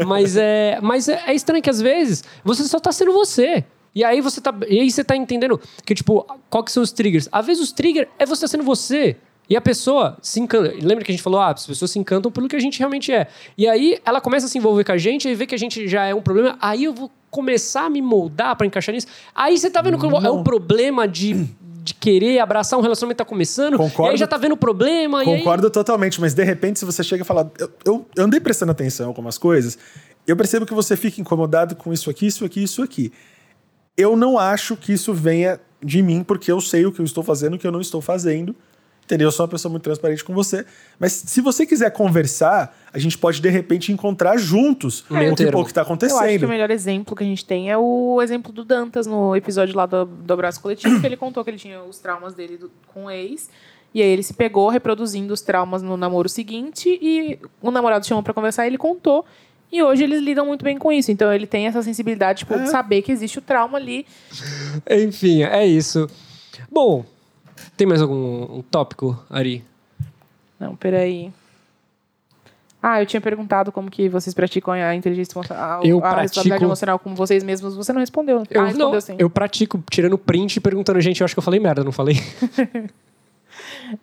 Mas 0.06 0.36
é, 0.36 0.78
mas 0.82 1.08
é, 1.08 1.24
é 1.28 1.34
estranho 1.34 1.64
que 1.64 1.70
às 1.70 1.82
vezes 1.82 2.24
você 2.44 2.64
só 2.64 2.80
tá 2.80 2.92
sendo 2.92 3.14
você. 3.14 3.64
E 3.94 4.04
aí 4.04 4.22
você 4.22 4.40
tá, 4.40 4.54
e 4.70 4.80
aí 4.80 4.90
você 4.90 5.04
tá 5.04 5.16
entendendo 5.16 5.60
que 5.86 5.94
tipo, 5.94 6.26
qual 6.50 6.64
que 6.64 6.72
são 6.72 6.82
os 6.82 6.92
triggers? 6.92 7.28
Às 7.32 7.46
vezes 7.46 7.62
os 7.64 7.72
triggers 7.72 8.08
é 8.18 8.26
você 8.26 8.48
sendo 8.48 8.64
você. 8.64 9.18
E 9.50 9.56
a 9.58 9.60
pessoa 9.60 10.18
se 10.22 10.40
encanta. 10.40 10.74
Lembra 10.82 11.04
que 11.04 11.12
a 11.12 11.14
gente 11.14 11.22
falou, 11.22 11.42
ah, 11.42 11.50
as 11.52 11.68
pessoas 11.68 11.92
se 11.92 12.00
encantam 12.00 12.32
pelo 12.32 12.48
que 12.48 12.56
a 12.56 12.60
gente 12.60 12.80
realmente 12.80 13.12
é. 13.12 13.28
E 13.58 13.68
aí 13.68 14.00
ela 14.06 14.22
começa 14.22 14.46
a 14.46 14.50
se 14.50 14.58
envolver 14.58 14.86
com 14.86 14.94
a 14.94 14.98
gente 14.98 15.28
e 15.28 15.36
vê 15.36 15.46
que 15.46 15.54
a 15.54 15.58
gente 15.58 15.90
já 15.90 16.06
é 16.06 16.16
um 16.16 16.22
problema. 16.22 16.58
Aí 16.62 16.86
eu 16.86 16.94
vou 16.94 17.12
começar 17.30 17.88
a 17.88 17.90
me 17.90 18.02
moldar 18.02 18.56
pra 18.56 18.66
encaixar 18.66 18.96
nisso. 18.96 19.08
Aí 19.36 19.58
você 19.58 19.70
tá 19.70 19.82
vendo 19.82 19.98
que 19.98 20.06
é 20.06 20.30
o 20.30 20.42
problema 20.42 21.06
de, 21.06 21.50
de 21.84 21.94
querer 21.96 22.40
abraçar 22.40 22.80
um 22.80 22.82
relacionamento 22.82 23.18
que 23.18 23.24
tá 23.26 23.28
começando. 23.30 23.76
Concordo. 23.76 24.12
E 24.12 24.14
aí 24.14 24.18
já 24.18 24.26
tá 24.28 24.38
vendo 24.38 24.54
o 24.54 24.58
problema. 24.58 25.22
e 25.22 25.28
aí- 25.30 25.38
Concordo 25.40 25.70
totalmente, 25.70 26.22
mas 26.22 26.34
de 26.34 26.46
repente, 26.46 26.80
se 26.80 26.86
você 26.86 27.04
chega 27.04 27.24
e 27.24 27.26
fala, 27.26 27.52
eu, 27.60 27.70
eu, 27.84 28.06
eu 28.16 28.24
andei 28.24 28.40
prestando 28.40 28.72
atenção 28.72 29.08
em 29.08 29.10
algumas 29.10 29.38
coisas, 29.38 29.78
eu 30.26 30.38
percebo 30.38 30.66
que 30.66 30.74
você 30.74 30.96
fica 30.96 31.20
incomodado 31.20 31.76
com 31.76 31.92
isso 31.92 32.10
aqui, 32.10 32.26
isso 32.28 32.46
aqui, 32.46 32.64
isso 32.64 32.82
aqui. 32.82 33.12
Eu 33.98 34.16
não 34.16 34.38
acho 34.38 34.76
que 34.78 34.94
isso 34.94 35.14
venha 35.14 35.60
de 35.84 36.02
mim, 36.02 36.24
porque 36.24 36.52
eu 36.52 36.62
sei 36.62 36.86
o 36.86 36.92
que 36.92 37.00
eu 37.02 37.06
estou 37.06 37.24
fazendo 37.24 37.54
e 37.54 37.56
o 37.58 37.60
que 37.60 37.68
eu 37.68 37.72
não 37.72 37.82
estou 37.82 38.02
fazendo. 38.02 38.56
Entendeu? 39.04 39.28
Eu 39.28 39.32
sou 39.32 39.44
uma 39.46 39.50
pessoa 39.50 39.70
muito 39.70 39.84
transparente 39.84 40.24
com 40.24 40.34
você. 40.34 40.66
Mas 40.98 41.12
se 41.12 41.42
você 41.42 41.66
quiser 41.66 41.92
conversar, 41.92 42.78
a 42.94 42.98
gente 43.00 43.18
pode, 43.18 43.42
de 43.42 43.50
repente, 43.50 43.92
encontrar 43.92 44.38
juntos 44.38 45.04
meio 45.10 45.34
o 45.34 45.36
que 45.36 45.44
o 45.44 45.64
que 45.66 45.72
está 45.72 45.82
Eu 45.82 45.84
acho 45.84 45.98
que 46.00 46.06
acontecendo. 46.06 46.44
o 46.46 46.48
melhor 46.48 46.72
exemplo 46.72 47.14
que 47.16 47.24
a 47.24 47.26
gente 47.28 47.44
tem 47.44 47.70
é 47.70 47.78
o 47.78 48.22
exemplo 48.22 48.54
do 48.54 48.64
Dantas 48.64 49.06
no 49.08 49.36
episódio 49.36 49.76
lá 49.76 49.86
do, 49.86 50.06
do 50.06 50.34
Abraço 50.34 50.62
Coletivo, 50.62 51.02
que 51.02 51.06
ele 51.06 51.18
contou 51.18 51.44
que 51.44 51.50
ele 51.50 51.58
tinha 51.58 51.82
os 51.84 52.00
traumas 52.00 52.34
dele 52.34 52.56
do- 52.58 52.72
com 52.94 53.06
o 53.06 53.12
ex. 53.12 53.50
E 53.94 54.02
aí 54.02 54.08
ele 54.08 54.24
se 54.24 54.34
pegou 54.34 54.70
reproduzindo 54.70 55.34
os 55.34 55.42
traumas 55.42 55.82
no 55.82 55.98
namoro 55.98 56.30
seguinte 56.30 56.98
e 57.02 57.38
o 57.62 57.70
namorado 57.72 58.08
chamou 58.08 58.24
pra 58.24 58.34
conversar 58.34 58.64
e 58.64 58.68
ele 58.70 58.78
contou. 58.78 59.26
E 59.72 59.82
hoje 59.82 60.04
eles 60.04 60.22
lidam 60.22 60.46
muito 60.46 60.64
bem 60.64 60.78
com 60.78 60.92
isso. 60.92 61.12
Então 61.12 61.32
ele 61.34 61.48
tem 61.48 61.68
essa 61.68 61.82
sensibilidade 61.82 62.40
tipo, 62.40 62.60
de 62.60 62.70
saber 62.70 63.02
que 63.02 63.12
existe 63.12 63.40
o 63.40 63.42
trauma 63.42 63.78
ali. 63.78 64.06
Enfim, 64.90 65.44
é 65.44 65.66
isso. 65.66 66.10
Bom, 66.70 67.06
tem 67.78 67.88
mais 67.88 68.02
algum 68.02 68.58
um 68.58 68.62
tópico, 68.62 69.18
Ari? 69.30 69.64
Não, 70.60 70.76
peraí. 70.76 71.32
Ah, 72.84 73.00
eu 73.00 73.06
tinha 73.06 73.22
perguntado 73.22 73.72
como 73.72 73.92
que 73.92 74.10
vocês 74.10 74.34
praticam 74.34 74.74
a 74.74 74.96
inteligência 74.96 75.34
emocional, 75.36 75.84
Eu 75.86 75.98
a 76.04 76.22
responsabilidade 76.22 76.48
pratico- 76.50 76.66
emocional 76.66 77.00
com 77.00 77.14
vocês 77.14 77.44
mesmos. 77.44 77.76
Você 77.76 77.94
não 77.94 78.00
respondeu. 78.00 78.44
Eu, 78.50 78.62
ah, 78.62 78.66
respondeu 78.66 78.92
não, 78.94 79.02
sim. 79.02 79.16
eu 79.20 79.30
pratico 79.30 79.84
tirando 79.90 80.18
print 80.18 80.56
e 80.58 80.60
perguntando, 80.60 81.00
gente, 81.00 81.22
eu 81.22 81.26
acho 81.26 81.36
que 81.36 81.40
eu 81.40 81.44
falei 81.44 81.60
merda, 81.60 81.84
não 81.84 81.92
falei? 81.92 82.16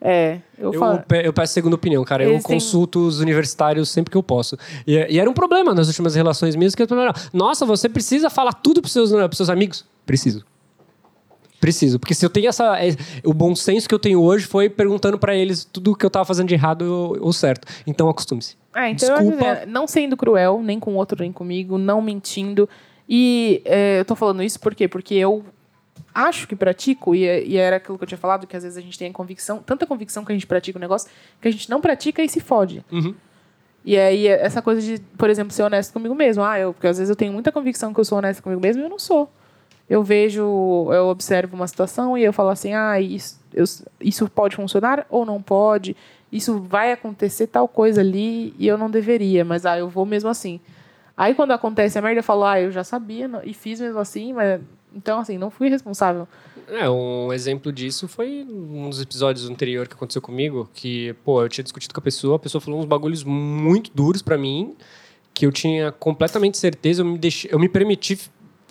É, 0.01 0.39
eu, 0.59 0.72
Eu, 0.72 0.78
falo. 0.78 1.03
eu 1.22 1.32
peço 1.32 1.53
segunda 1.55 1.76
opinião, 1.76 2.05
cara. 2.05 2.24
Eu 2.24 2.30
Eles 2.32 2.45
têm- 2.45 2.57
consulto 2.57 3.07
os 3.07 3.20
universitários 3.20 3.89
sempre 3.89 4.11
que 4.11 4.16
eu 4.16 4.22
posso. 4.22 4.57
E, 4.86 4.95
e 5.14 5.18
era 5.18 5.28
um 5.28 5.34
problema 5.34 5.74
nas 5.74 5.86
últimas 5.89 6.14
relações 6.14 6.55
minhas 6.57 6.74
que 6.74 6.82
eu 6.82 6.89
falei, 6.89 7.11
nossa, 7.32 7.64
você 7.66 7.89
precisa 7.89 8.28
falar 8.30 8.53
tudo 8.53 8.80
pros 8.80 8.93
seus, 8.93 9.11
pros 9.11 9.36
seus 9.36 9.49
amigos? 9.51 9.84
Preciso. 10.05 10.45
Preciso, 11.61 11.99
porque 11.99 12.14
se 12.14 12.24
eu 12.24 12.30
tenho 12.30 12.49
essa. 12.49 12.78
é, 12.80 12.95
o 13.24 13.34
bom 13.34 13.53
senso 13.57 13.89
que 13.89 13.95
eu 13.95 13.99
tenho 13.99 14.22
hoje 14.22 14.47
foi 14.47 14.70
perguntando 14.70 15.18
pra 15.18 15.34
eles 15.34 15.64
tudo 15.64 15.97
que 15.97 16.07
eu 16.07 16.11
tava 16.11 16.24
fazendo 16.24 16.47
de 16.47 16.55
errado 16.55 16.82
ou, 17.20 17.32
certo. 17.32 17.66
Então 17.84 18.09
acostume-se. 18.09 18.57
É, 18.76 18.91
então 18.91 19.09
eu 19.09 19.16
Desculpa. 19.22 19.55
dizer, 19.55 19.66
não 19.66 19.84
sendo 19.89 20.16
cruel, 20.16 20.61
nem 20.62 20.78
com 20.78 20.93
o 20.93 20.95
outro, 20.95 21.20
nem 21.20 21.32
comigo, 21.32 21.76
não 21.76 22.01
mentindo. 22.01 22.68
E 23.09 23.61
é, 23.64 23.99
eu 23.99 24.05
tô 24.05 24.14
falando 24.14 24.41
isso 24.41 24.61
por 24.61 24.72
quê? 24.72 24.86
Porque 24.86 25.14
eu 25.14 25.45
acho 26.27 26.49
que 26.49 26.57
pratico, 26.57 27.14
e, 27.14 27.21
e 27.47 27.57
era 27.57 27.77
aquilo 27.77 27.97
que 27.97 28.05
eu 28.05 28.09
tinha 28.09 28.19
falado, 28.19 28.47
que 28.47 28.57
às 28.57 28.62
vezes 28.62 28.77
a 28.77 28.81
gente 28.81 28.99
tem 28.99 29.11
a 29.11 29.12
convicção, 29.12 29.59
tanta 29.59 29.87
convicção 29.87 30.25
que 30.25 30.33
a 30.33 30.35
gente 30.35 30.47
pratica 30.47 30.79
o 30.79 30.81
negócio, 30.81 31.09
que 31.41 31.47
a 31.49 31.51
gente 31.51 31.71
não 31.71 31.81
pratica 31.81 32.23
e 32.23 32.29
se 32.29 32.41
fode. 32.41 32.85
Uhum. 32.91 33.14
E 33.85 33.97
aí, 33.97 34.27
essa 34.27 34.61
coisa 34.61 34.81
de, 34.83 35.01
por 35.16 35.31
exemplo, 35.31 35.53
ser 35.53 35.62
honesto 35.62 35.93
comigo 35.93 36.14
mesmo. 36.14 36.43
Ah, 36.43 36.59
eu, 36.59 36.75
porque 36.75 36.87
às 36.89 36.99
vezes 36.99 37.09
eu 37.09 37.16
tenho 37.16 37.33
muita 37.33 37.53
convicção 37.53 37.95
que 37.95 38.01
eu 38.01 38.05
sou 38.05 38.19
honesta 38.19 38.43
comigo 38.43 38.61
mesmo 38.61 38.83
e 38.83 38.85
eu 38.85 38.91
não 38.91 38.99
sou. 38.99 39.31
Eu 39.89 40.03
vejo, 40.03 40.43
eu 40.43 41.07
observo 41.07 41.57
uma 41.57 41.66
situação 41.66 42.19
e 42.19 42.23
eu 42.23 42.33
falo 42.33 42.51
assim, 42.51 42.75
ah, 42.75 43.01
isso, 43.01 43.41
eu- 43.55 43.64
isso 44.01 44.29
pode 44.29 44.57
funcionar 44.57 45.07
ou 45.09 45.25
não 45.25 45.41
pode, 45.41 45.97
isso 46.31 46.59
vai 46.61 46.93
acontecer 46.93 47.47
tal 47.47 47.66
coisa 47.66 48.01
ali 48.03 48.53
e 48.59 48.66
eu 48.66 48.77
não 48.77 48.91
deveria, 48.91 49.45
mas 49.45 49.64
ah, 49.64 49.79
eu 49.79 49.89
vou 49.89 50.05
mesmo 50.05 50.29
assim. 50.29 50.61
Aí 51.16 51.35
quando 51.35 51.53
acontece 51.53 51.99
a 51.99 52.03
merda, 52.03 52.19
eu 52.19 52.25
falo, 52.25 52.45
ah, 52.45 52.61
eu 52.61 52.71
já 52.71 52.85
sabia 52.85 53.31
e 53.45 53.55
fiz 53.55 53.81
mesmo 53.81 53.99
assim, 53.99 54.35
mas 54.35 54.61
Então, 54.95 55.20
assim, 55.20 55.36
não 55.39 55.51
fui 55.51 55.68
responsável. 55.68 56.26
É, 56.68 56.89
um 56.89 57.32
exemplo 57.32 57.72
disso 57.72 58.09
foi 58.09 58.45
um 58.49 58.91
dos 58.91 59.01
episódios 59.01 59.49
anterior 59.49 59.89
que 59.89 59.95
aconteceu 59.95 60.20
comigo, 60.20 60.68
que, 60.74 61.14
pô, 61.24 61.43
eu 61.43 61.49
tinha 61.49 61.62
discutido 61.62 61.95
com 61.95 62.01
a 62.01 62.03
pessoa, 62.03 62.36
a 62.36 62.39
pessoa 62.39 62.61
falou 62.61 62.80
uns 62.80 62.86
bagulhos 62.86 63.24
muito 63.24 63.91
duros 63.95 64.22
pra 64.22 64.36
mim, 64.36 64.76
que 65.32 65.47
eu 65.47 65.53
tinha 65.53 65.93
completamente 65.93 66.59
certeza, 66.59 67.03
eu 67.03 67.07
me, 67.07 67.18
deixei, 67.18 67.51
eu 67.53 67.59
me 67.59 67.68
permiti, 67.68 68.18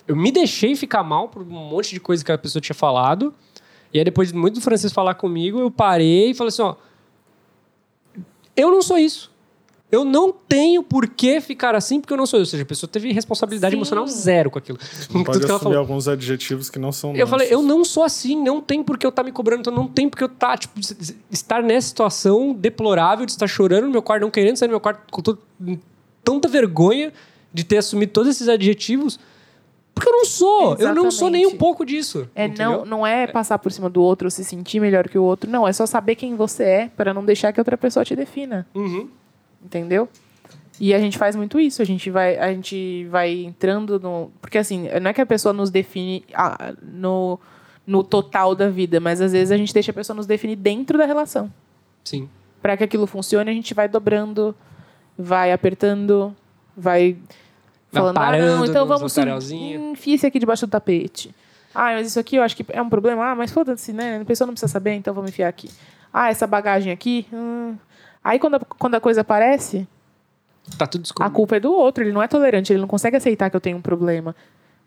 eu 0.06 0.14
me 0.14 0.30
deixei 0.30 0.76
ficar 0.76 1.02
mal 1.02 1.28
por 1.28 1.42
um 1.42 1.46
monte 1.46 1.90
de 1.90 2.00
coisa 2.00 2.24
que 2.24 2.30
a 2.30 2.38
pessoa 2.38 2.60
tinha 2.60 2.74
falado, 2.74 3.34
e 3.92 3.98
aí 3.98 4.04
depois 4.04 4.28
de 4.28 4.38
muito 4.38 4.56
do 4.56 4.60
francês 4.60 4.92
falar 4.92 5.14
comigo, 5.14 5.58
eu 5.58 5.70
parei 5.70 6.30
e 6.30 6.34
falei 6.34 6.48
assim, 6.48 6.62
ó, 6.62 6.76
eu 8.56 8.70
não 8.70 8.82
sou 8.82 8.98
isso. 8.98 9.30
Eu 9.90 10.04
não 10.04 10.30
tenho 10.30 10.82
por 10.82 11.08
que 11.08 11.40
ficar 11.40 11.74
assim 11.74 11.98
porque 11.98 12.12
eu 12.12 12.16
não 12.18 12.26
sou 12.26 12.38
eu. 12.38 12.42
Ou 12.42 12.46
seja, 12.46 12.62
a 12.62 12.66
pessoa 12.66 12.90
teve 12.90 13.10
responsabilidade 13.10 13.72
Sim. 13.72 13.78
emocional 13.78 14.06
zero 14.06 14.50
com 14.50 14.58
aquilo. 14.58 14.78
Com 15.10 15.24
Pode 15.24 15.40
tudo 15.40 15.50
assumir 15.50 15.60
falou. 15.62 15.78
alguns 15.78 16.06
adjetivos 16.06 16.68
que 16.68 16.78
não 16.78 16.92
são 16.92 17.16
Eu 17.16 17.26
falei, 17.26 17.50
nossos. 17.50 17.62
eu 17.62 17.66
não 17.66 17.84
sou 17.84 18.02
assim, 18.04 18.36
não 18.36 18.60
tem 18.60 18.82
por 18.82 18.98
que 18.98 19.06
eu 19.06 19.08
estar 19.08 19.22
me 19.22 19.32
cobrando, 19.32 19.60
então 19.60 19.72
não 19.72 19.88
tem 19.88 20.06
por 20.08 20.18
que 20.18 20.24
eu 20.24 20.28
estar, 20.28 20.58
tipo, 20.58 20.78
estar 21.30 21.62
nessa 21.62 21.88
situação 21.88 22.52
deplorável 22.52 23.24
de 23.24 23.32
estar 23.32 23.46
chorando 23.46 23.84
no 23.84 23.90
meu 23.90 24.02
quarto, 24.02 24.22
não 24.22 24.30
querendo 24.30 24.56
sair 24.56 24.68
do 24.68 24.72
meu 24.72 24.80
quarto 24.80 25.00
com 25.10 25.22
tanta 26.22 26.48
vergonha 26.48 27.10
de 27.52 27.64
ter 27.64 27.78
assumido 27.78 28.12
todos 28.12 28.28
esses 28.28 28.46
adjetivos. 28.48 29.18
Porque 29.94 30.08
eu 30.10 30.12
não 30.12 30.24
sou, 30.26 30.76
eu 30.76 30.94
não 30.94 31.10
sou 31.10 31.28
nem 31.30 31.40
um 31.40 31.48
Exatamente. 31.48 31.58
pouco 31.58 31.84
disso. 31.84 32.28
É, 32.34 32.44
entendeu? 32.44 32.70
não, 32.80 32.84
não 32.84 33.06
é 33.06 33.26
passar 33.26 33.58
por 33.58 33.72
cima 33.72 33.88
do 33.90 34.00
outro 34.02 34.26
ou 34.26 34.30
se 34.30 34.44
sentir 34.44 34.78
melhor 34.80 35.08
que 35.08 35.18
o 35.18 35.22
outro. 35.24 35.50
Não, 35.50 35.66
é 35.66 35.72
só 35.72 35.86
saber 35.86 36.14
quem 36.14 36.36
você 36.36 36.62
é 36.62 36.90
para 36.96 37.12
não 37.12 37.24
deixar 37.24 37.52
que 37.52 37.58
outra 37.60 37.76
pessoa 37.76 38.04
te 38.04 38.14
defina. 38.14 38.64
Uhum. 38.74 39.08
Entendeu? 39.64 40.08
E 40.80 40.94
a 40.94 40.98
gente 40.98 41.18
faz 41.18 41.34
muito 41.34 41.58
isso, 41.58 41.82
a 41.82 41.84
gente 41.84 42.08
vai, 42.08 42.38
a 42.38 42.52
gente 42.52 43.04
vai 43.10 43.32
entrando 43.32 43.98
no. 43.98 44.30
Porque 44.40 44.58
assim, 44.58 44.88
não 45.00 45.10
é 45.10 45.12
que 45.12 45.20
a 45.20 45.26
pessoa 45.26 45.52
nos 45.52 45.70
define 45.70 46.24
ah, 46.32 46.72
no, 46.80 47.38
no 47.86 48.04
total 48.04 48.54
da 48.54 48.68
vida, 48.68 49.00
mas 49.00 49.20
às 49.20 49.32
vezes 49.32 49.50
a 49.50 49.56
gente 49.56 49.74
deixa 49.74 49.90
a 49.90 49.94
pessoa 49.94 50.16
nos 50.16 50.26
definir 50.26 50.56
dentro 50.56 50.96
da 50.96 51.04
relação. 51.04 51.52
Sim. 52.04 52.28
Para 52.62 52.76
que 52.76 52.84
aquilo 52.84 53.06
funcione, 53.06 53.50
a 53.50 53.52
gente 53.52 53.74
vai 53.74 53.88
dobrando, 53.88 54.54
vai 55.18 55.52
apertando, 55.52 56.34
vai 56.76 57.16
falando, 57.90 58.18
ah, 58.18 58.20
parando 58.20 58.56
não, 58.58 58.64
então 58.64 58.86
vamos 58.86 59.12
bacalhauzinhos." 59.12 59.82
hum, 59.82 59.92
enfia 59.92 60.14
esse 60.14 60.26
aqui 60.26 60.38
debaixo 60.38 60.66
do 60.66 60.70
tapete. 60.70 61.34
Ah, 61.74 61.94
mas 61.94 62.06
isso 62.06 62.20
aqui 62.20 62.36
eu 62.36 62.42
acho 62.42 62.56
que 62.56 62.64
é 62.68 62.80
um 62.80 62.88
problema. 62.88 63.32
Ah, 63.32 63.34
mas 63.34 63.50
foda-se, 63.50 63.92
né? 63.92 64.20
A 64.20 64.24
pessoa 64.24 64.46
não 64.46 64.54
precisa 64.54 64.70
saber, 64.70 64.92
então 64.92 65.12
vamos 65.12 65.30
enfiar 65.30 65.48
aqui. 65.48 65.68
Ah, 66.12 66.30
essa 66.30 66.46
bagagem 66.46 66.92
aqui. 66.92 67.26
hum. 67.32 67.76
Aí 68.22 68.38
quando 68.38 68.56
a, 68.56 68.60
quando 68.60 68.94
a 68.94 69.00
coisa 69.00 69.20
aparece, 69.22 69.86
Tá 70.76 70.86
tudo 70.86 71.08
a 71.20 71.30
culpa 71.30 71.56
é 71.56 71.60
do 71.60 71.72
outro, 71.72 72.04
ele 72.04 72.12
não 72.12 72.22
é 72.22 72.28
tolerante, 72.28 72.72
ele 72.72 72.80
não 72.80 72.88
consegue 72.88 73.16
aceitar 73.16 73.48
que 73.48 73.56
eu 73.56 73.60
tenho 73.60 73.78
um 73.78 73.82
problema. 73.82 74.34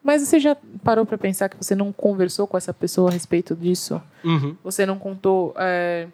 Mas 0.03 0.21
você 0.21 0.39
já 0.39 0.55
parou 0.84 1.05
pra 1.05 1.17
pensar 1.17 1.49
que 1.49 1.57
você 1.57 1.75
não 1.75 1.91
conversou 1.91 2.47
com 2.47 2.57
essa 2.57 2.73
pessoa 2.73 3.09
a 3.09 3.13
respeito 3.13 3.55
disso? 3.55 4.01
Uhum. 4.23 4.55
Você 4.63 4.86
não 4.86 4.97
contou, 4.97 5.53
é, 5.57 6.07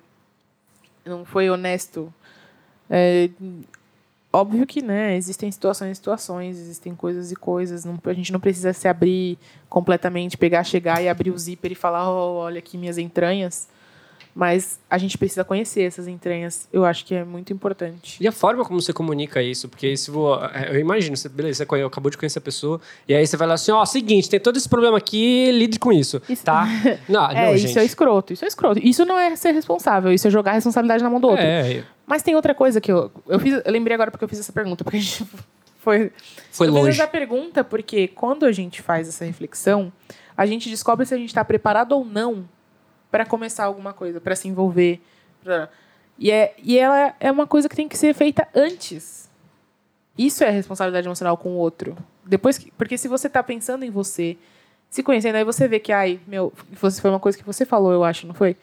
não 1.05 1.23
foi 1.23 1.49
honesto? 1.49 2.13
É, 2.89 3.29
óbvio 4.31 4.65
que, 4.67 4.81
né, 4.81 5.15
existem 5.15 5.49
situações 5.51 5.91
e 5.91 5.95
situações, 5.95 6.59
existem 6.59 6.93
coisas 6.95 7.31
e 7.31 7.35
coisas. 7.35 7.85
Não, 7.85 7.97
a 8.03 8.13
gente 8.13 8.33
não 8.33 8.41
precisa 8.41 8.73
se 8.73 8.87
abrir 8.89 9.37
completamente, 9.69 10.37
pegar, 10.37 10.63
chegar 10.65 11.01
e 11.01 11.07
abrir 11.07 11.31
o 11.31 11.37
zíper 11.37 11.71
e 11.71 11.75
falar, 11.75 12.09
"Oh, 12.09 12.39
olha 12.39 12.59
aqui 12.59 12.77
minhas 12.77 12.97
entranhas. 12.97 13.69
Mas 14.39 14.79
a 14.87 14.99
gente 14.99 15.17
precisa 15.17 15.43
conhecer 15.43 15.81
essas 15.81 16.07
entranhas. 16.07 16.67
Eu 16.71 16.85
acho 16.85 17.03
que 17.03 17.15
é 17.15 17.23
muito 17.23 17.51
importante. 17.51 18.17
E 18.23 18.27
a 18.27 18.31
forma 18.31 18.63
como 18.63 18.79
você 18.79 18.93
comunica 18.93 19.41
isso, 19.41 19.67
porque 19.67 19.97
se 19.97 20.11
vo- 20.11 20.35
eu 20.69 20.79
imagino, 20.79 21.17
você, 21.17 21.27
beleza, 21.27 21.65
você 21.65 21.81
acabou 21.83 22.11
de 22.11 22.19
conhecer 22.19 22.37
a 22.37 22.41
pessoa, 22.43 22.79
e 23.07 23.15
aí 23.15 23.25
você 23.25 23.35
vai 23.35 23.47
lá 23.47 23.55
assim, 23.55 23.71
ó, 23.71 23.83
seguinte, 23.83 24.29
tem 24.29 24.39
todo 24.39 24.55
esse 24.55 24.69
problema 24.69 24.95
aqui, 24.95 25.49
lide 25.51 25.79
com 25.79 25.91
isso, 25.91 26.21
Isso- 26.29 26.43
tá? 26.45 26.67
Não, 27.09 27.25
é, 27.31 27.47
não, 27.47 27.55
isso 27.55 27.65
gente. 27.69 27.79
é 27.79 27.83
escroto. 27.83 28.31
Isso 28.31 28.45
é 28.45 28.47
escroto. 28.47 28.79
Isso 28.79 29.03
não 29.05 29.17
é 29.17 29.35
ser 29.35 29.53
responsável. 29.53 30.11
Isso 30.13 30.27
é 30.27 30.29
jogar 30.29 30.51
a 30.51 30.53
responsabilidade 30.53 31.01
na 31.03 31.09
mão 31.09 31.19
do 31.19 31.29
outro. 31.29 31.43
É, 31.43 31.83
Mas 32.05 32.21
tem 32.21 32.35
outra 32.35 32.53
coisa 32.53 32.79
que 32.79 32.91
eu, 32.91 33.09
eu 33.27 33.39
fiz. 33.39 33.59
Eu 33.65 33.71
lembrei 33.71 33.95
agora 33.95 34.11
porque 34.11 34.23
eu 34.23 34.29
fiz 34.29 34.39
essa 34.39 34.53
pergunta, 34.53 34.83
porque 34.83 34.97
a 34.97 34.99
gente 35.01 35.25
foi. 35.81 36.11
foi 36.51 36.67
eu 36.67 36.73
longe. 36.73 36.91
fiz 36.91 36.99
essa 36.99 37.07
pergunta 37.09 37.63
porque 37.63 38.07
quando 38.09 38.45
a 38.45 38.51
gente 38.51 38.83
faz 38.83 39.07
essa 39.07 39.25
reflexão, 39.25 39.91
a 40.37 40.45
gente 40.45 40.69
descobre 40.69 41.07
se 41.07 41.13
a 41.15 41.17
gente 41.17 41.29
está 41.29 41.43
preparado 41.43 41.93
ou 41.93 42.05
não 42.05 42.47
para 43.11 43.25
começar 43.25 43.65
alguma 43.65 43.93
coisa, 43.93 44.19
para 44.21 44.35
se 44.35 44.47
envolver. 44.47 44.99
pra- 45.43 45.69
E, 46.19 46.31
é, 46.31 46.53
e 46.61 46.77
ela 46.79 47.13
é 47.19 47.31
uma 47.31 47.45
coisa 47.47 47.69
que 47.69 47.75
tem 47.75 47.87
que 47.87 47.97
ser 47.97 48.13
feita 48.13 48.47
antes. 48.55 49.29
Isso 50.17 50.43
é 50.43 50.49
responsabilidade 50.49 51.07
emocional 51.07 51.37
com 51.37 51.49
o 51.49 51.57
outro. 51.57 51.95
Depois 52.25 52.57
que, 52.57 52.71
porque 52.71 52.97
se 52.97 53.07
você 53.07 53.27
está 53.27 53.41
pensando 53.43 53.85
em 53.85 53.91
você, 53.91 54.35
se 54.89 55.03
conhecendo, 55.03 55.35
aí 55.35 55.43
você 55.43 55.67
vê 55.67 55.79
que, 55.79 55.91
ai, 55.91 56.19
meu, 56.27 56.51
foi 56.73 57.09
uma 57.11 57.19
coisa 57.19 57.37
que 57.37 57.43
você 57.45 57.65
falou, 57.65 57.91
eu 57.93 58.03
acho, 58.03 58.25
não 58.25 58.33
foi? 58.33 58.57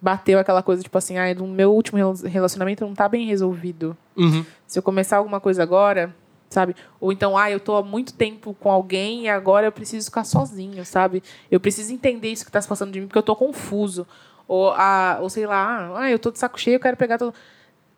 Bateu 0.00 0.38
aquela 0.38 0.62
coisa, 0.62 0.82
tipo 0.82 0.96
assim, 0.96 1.18
ai, 1.18 1.34
no 1.34 1.46
meu 1.46 1.72
último 1.72 1.98
rela- 1.98 2.14
relacionamento 2.28 2.84
não 2.86 2.94
tá 2.94 3.08
bem 3.08 3.26
resolvido 3.26 3.96
Uhum. 4.16 4.44
se 4.66 4.78
eu 4.78 4.82
começar 4.82 5.18
alguma 5.18 5.38
coisa 5.40 5.62
agora, 5.62 6.14
sabe? 6.56 6.74
Ou 6.98 7.12
então, 7.12 7.36
ah, 7.36 7.50
eu 7.50 7.60
tô 7.60 7.76
há 7.76 7.82
muito 7.82 8.14
tempo 8.14 8.56
com 8.58 8.70
alguém 8.70 9.24
e 9.24 9.28
agora 9.28 9.66
eu 9.66 9.72
preciso 9.72 10.06
ficar 10.06 10.24
sozinho, 10.24 10.86
sabe? 10.86 11.22
Eu 11.50 11.60
preciso 11.60 11.92
entender 11.92 12.32
isso 12.32 12.46
que 12.46 12.50
tá 12.50 12.58
se 12.58 12.66
passando 12.66 12.90
de 12.90 12.98
mim 12.98 13.06
porque 13.06 13.18
eu 13.18 13.22
tô 13.22 13.36
confuso. 13.36 14.06
Ou, 14.48 14.70
ah, 14.70 15.18
ou 15.20 15.28
sei 15.28 15.46
lá, 15.46 15.92
ah, 15.94 16.10
eu 16.10 16.18
tô 16.18 16.30
de 16.30 16.38
saco 16.38 16.58
cheio, 16.58 16.76
eu 16.76 16.80
quero 16.80 16.96
pegar 16.96 17.18
todo... 17.18 17.34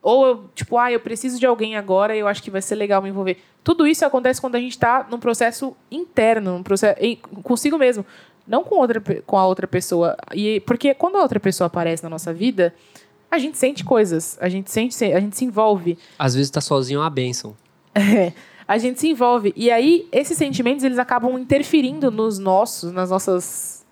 Ou, 0.03 0.49
tipo, 0.57 0.77
ah, 0.77 0.91
eu 0.91 0.99
preciso 0.99 1.39
de 1.39 1.47
alguém 1.47 1.77
agora 1.77 2.17
eu 2.17 2.27
acho 2.27 2.43
que 2.43 2.51
vai 2.51 2.61
ser 2.61 2.75
legal 2.75 3.01
me 3.01 3.11
envolver. 3.11 3.41
Tudo 3.63 3.87
isso 3.87 4.05
acontece 4.05 4.41
quando 4.41 4.57
a 4.57 4.61
gente 4.61 4.77
tá 4.77 5.07
num 5.09 5.21
processo 5.21 5.77
interno, 5.89 6.55
num 6.55 6.63
processo, 6.65 6.99
consigo 7.45 7.79
mesmo. 7.79 8.05
Não 8.45 8.65
com, 8.65 8.77
outra, 8.77 9.01
com 9.25 9.39
a 9.39 9.47
outra 9.47 9.69
pessoa. 9.69 10.17
E, 10.35 10.59
porque 10.61 10.95
quando 10.95 11.17
a 11.17 11.23
outra 11.23 11.39
pessoa 11.39 11.67
aparece 11.69 12.03
na 12.03 12.09
nossa 12.09 12.33
vida, 12.33 12.75
a 13.31 13.39
gente 13.39 13.57
sente 13.57 13.85
coisas, 13.85 14.37
a 14.41 14.49
gente 14.49 14.69
sente, 14.69 15.05
a 15.05 15.21
gente 15.21 15.37
se 15.37 15.45
envolve. 15.45 15.97
Às 16.19 16.35
vezes 16.35 16.51
tá 16.51 16.61
sozinho 16.61 16.99
é 16.99 17.03
uma 17.05 17.11
benção. 17.11 17.55
A 18.68 18.76
gente 18.76 19.01
se 19.01 19.09
envolve. 19.09 19.55
E 19.57 19.70
aí, 19.70 20.07
esses 20.12 20.36
sentimentos, 20.36 20.84
eles 20.84 20.99
acabam 20.99 21.39
interferindo 21.39 22.11
nos 22.11 22.39
nossos, 22.39 22.93
nas 22.93 23.09
nossas 23.09 23.86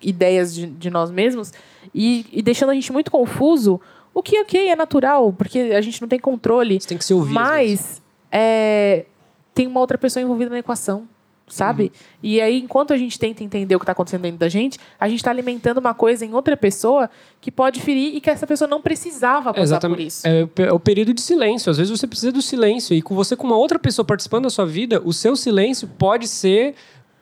ideias 0.00 0.54
de, 0.54 0.66
de 0.66 0.88
nós 0.88 1.10
mesmos 1.10 1.52
e, 1.94 2.24
e 2.32 2.40
deixando 2.40 2.70
a 2.70 2.74
gente 2.74 2.90
muito 2.90 3.10
confuso. 3.10 3.78
O 4.14 4.22
que, 4.22 4.40
ok, 4.40 4.68
é 4.70 4.74
natural, 4.74 5.30
porque 5.30 5.58
a 5.58 5.80
gente 5.82 6.00
não 6.00 6.08
tem 6.08 6.18
controle. 6.18 6.80
Você 6.80 6.88
tem 6.88 6.96
que 6.96 7.04
se 7.04 7.12
ouvir. 7.12 7.34
Mas 7.34 8.00
é, 8.32 9.04
tem 9.54 9.66
uma 9.66 9.80
outra 9.80 9.98
pessoa 9.98 10.22
envolvida 10.22 10.50
na 10.50 10.58
equação, 10.58 11.06
sabe? 11.48 11.84
Uhum. 11.84 11.90
E 12.22 12.40
aí, 12.40 12.60
enquanto 12.60 12.92
a 12.92 12.96
gente 12.96 13.18
tenta 13.18 13.44
entender 13.44 13.76
o 13.76 13.78
que 13.78 13.84
está 13.84 13.92
acontecendo 13.92 14.22
dentro 14.22 14.38
da 14.38 14.48
gente, 14.48 14.78
a 14.98 15.08
gente 15.08 15.18
está 15.18 15.30
alimentando 15.30 15.78
uma 15.78 15.94
coisa 15.94 16.24
em 16.24 16.34
outra 16.34 16.56
pessoa 16.56 17.08
que 17.40 17.50
pode 17.50 17.80
ferir 17.80 18.14
e 18.16 18.20
que 18.20 18.28
essa 18.28 18.46
pessoa 18.46 18.68
não 18.68 18.82
precisava 18.82 19.52
passar 19.52 19.54
por 19.54 19.60
Exatamente. 19.62 20.06
isso. 20.06 20.26
É, 20.26 20.48
é 20.56 20.72
o 20.72 20.80
período 20.80 21.14
de 21.14 21.20
silêncio. 21.20 21.70
Às 21.70 21.78
vezes 21.78 21.90
você 21.90 22.06
precisa 22.06 22.32
do 22.32 22.42
silêncio. 22.42 22.94
E 22.94 23.02
com 23.02 23.14
você, 23.14 23.36
com 23.36 23.46
uma 23.46 23.56
outra 23.56 23.78
pessoa 23.78 24.04
participando 24.04 24.44
da 24.44 24.50
sua 24.50 24.66
vida, 24.66 25.00
o 25.04 25.12
seu 25.12 25.36
silêncio 25.36 25.88
pode 25.96 26.26
ser 26.26 26.74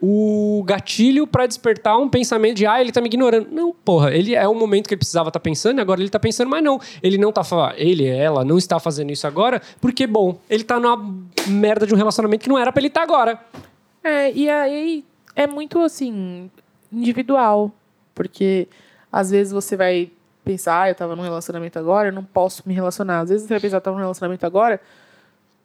o 0.07 0.63
gatilho 0.67 1.27
para 1.27 1.47
despertar 1.47 1.97
um 1.97 2.09
pensamento 2.09 2.57
de 2.57 2.67
ah, 2.67 2.79
ele 2.79 2.93
tá 2.93 3.01
me 3.01 3.07
ignorando. 3.07 3.49
Não, 3.51 3.73
porra, 3.73 4.15
ele 4.15 4.35
é 4.35 4.47
o 4.47 4.55
momento 4.55 4.87
que 4.87 4.95
ele 4.95 4.99
precisava 4.99 5.31
estar 5.31 5.41
pensando, 5.41 5.79
e 5.79 5.81
agora 5.81 6.01
ele 6.01 6.11
tá 6.11 6.21
pensando, 6.21 6.49
mas 6.51 6.63
não. 6.63 6.79
Ele 7.03 7.17
não 7.17 7.33
tá 7.33 7.43
falando, 7.43 7.75
ele, 7.79 8.07
ela, 8.07 8.45
não 8.45 8.59
está 8.59 8.79
fazendo 8.79 9.11
isso 9.11 9.27
agora, 9.27 9.63
porque, 9.81 10.07
bom, 10.07 10.39
ele 10.51 10.63
tá 10.63 10.79
numa 10.79 11.15
merda 11.47 11.87
de 11.87 11.95
um 11.95 11.97
relacionamento 11.97 12.43
que 12.43 12.51
não 12.51 12.59
era 12.59 12.71
pra 12.71 12.81
ele 12.81 12.89
estar 12.89 13.03
agora. 13.03 13.41
É, 14.05 14.31
e 14.31 14.51
aí 14.51 15.05
é 15.35 15.47
muito 15.47 15.81
assim, 15.81 16.51
individual. 16.93 17.73
Porque 18.15 18.69
às 19.11 19.31
vezes 19.31 19.53
você 19.53 19.77
vai 19.77 20.11
pensar, 20.45 20.83
ah, 20.83 20.91
eu 20.91 20.95
tava 20.95 21.17
num 21.17 21.23
relacionamento 21.23 21.79
agora, 21.79 22.09
eu 22.09 22.13
não 22.13 22.23
posso 22.23 22.63
me 22.67 22.75
relacionar. 22.75 23.21
Às 23.21 23.31
vezes 23.31 23.47
você 23.47 23.55
vai 23.55 23.61
pensar, 23.61 23.79
eu 23.79 23.81
tava 23.81 23.97
num 23.97 24.03
relacionamento 24.03 24.45
agora, 24.45 24.81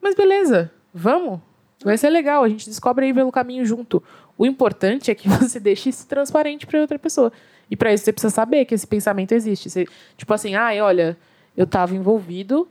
mas 0.01 0.15
beleza, 0.15 0.71
vamos. 0.93 1.39
Vai 1.83 1.97
ser 1.97 2.09
legal, 2.09 2.43
a 2.43 2.49
gente 2.49 2.67
descobre 2.67 3.05
aí 3.05 3.13
pelo 3.13 3.31
caminho 3.31 3.65
junto. 3.65 4.01
O 4.37 4.45
importante 4.45 5.11
é 5.11 5.15
que 5.15 5.27
você 5.29 5.59
deixe 5.59 5.89
isso 5.89 6.07
transparente 6.07 6.65
para 6.65 6.79
outra 6.79 6.97
pessoa. 6.97 7.31
E 7.69 7.75
para 7.75 7.93
isso 7.93 8.05
você 8.05 8.13
precisa 8.13 8.33
saber 8.33 8.65
que 8.65 8.73
esse 8.73 8.87
pensamento 8.87 9.33
existe. 9.33 9.69
Você, 9.69 9.85
tipo 10.17 10.33
assim, 10.33 10.55
ah, 10.55 10.71
olha, 10.81 11.17
eu 11.55 11.67
tava 11.67 11.95
envolvido, 11.95 12.67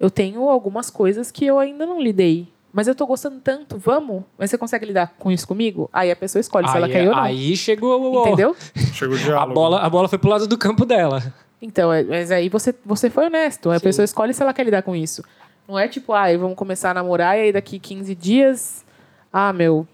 eu 0.00 0.10
tenho 0.10 0.48
algumas 0.48 0.90
coisas 0.90 1.30
que 1.30 1.44
eu 1.44 1.58
ainda 1.58 1.86
não 1.86 2.00
lidei. 2.00 2.48
Mas 2.74 2.88
eu 2.88 2.94
tô 2.94 3.06
gostando 3.06 3.38
tanto, 3.38 3.78
vamos? 3.78 4.24
Mas 4.36 4.50
você 4.50 4.58
consegue 4.58 4.84
lidar 4.84 5.14
com 5.16 5.30
isso 5.30 5.46
comigo? 5.46 5.88
Aí 5.92 6.10
a 6.10 6.16
pessoa 6.16 6.40
escolhe 6.40 6.68
se 6.68 6.76
ela 6.76 6.88
quer 6.88 7.08
ou 7.08 7.14
não. 7.14 7.22
aí 7.22 7.56
chegou 7.56 8.12
o- 8.12 8.20
Entendeu? 8.26 8.56
Chega 8.92 9.12
o 9.12 9.14
A 9.14 9.18
diálogo. 9.20 9.54
bola, 9.54 9.78
a 9.80 9.88
bola 9.88 10.08
foi 10.08 10.18
pro 10.18 10.28
lado 10.28 10.48
do 10.48 10.58
campo 10.58 10.84
dela. 10.84 11.22
Então, 11.62 11.92
é- 11.92 12.02
mas 12.02 12.32
aí 12.32 12.48
você, 12.48 12.74
você 12.84 13.08
foi 13.08 13.26
honesto. 13.26 13.70
A 13.70 13.78
Sim. 13.78 13.84
pessoa 13.84 14.04
escolhe 14.04 14.34
se 14.34 14.42
ela 14.42 14.52
quer 14.52 14.64
lidar 14.64 14.82
com 14.82 14.96
isso. 14.96 15.22
Não 15.68 15.78
é 15.78 15.86
tipo, 15.86 16.12
ah, 16.12 16.26
vamos 16.36 16.56
começar 16.56 16.90
a 16.90 16.94
namorar 16.94 17.38
e 17.38 17.42
aí 17.42 17.52
daqui 17.52 17.78
15 17.78 18.12
dias. 18.14 18.84
Ah, 19.32 19.52
meu, 19.52 19.86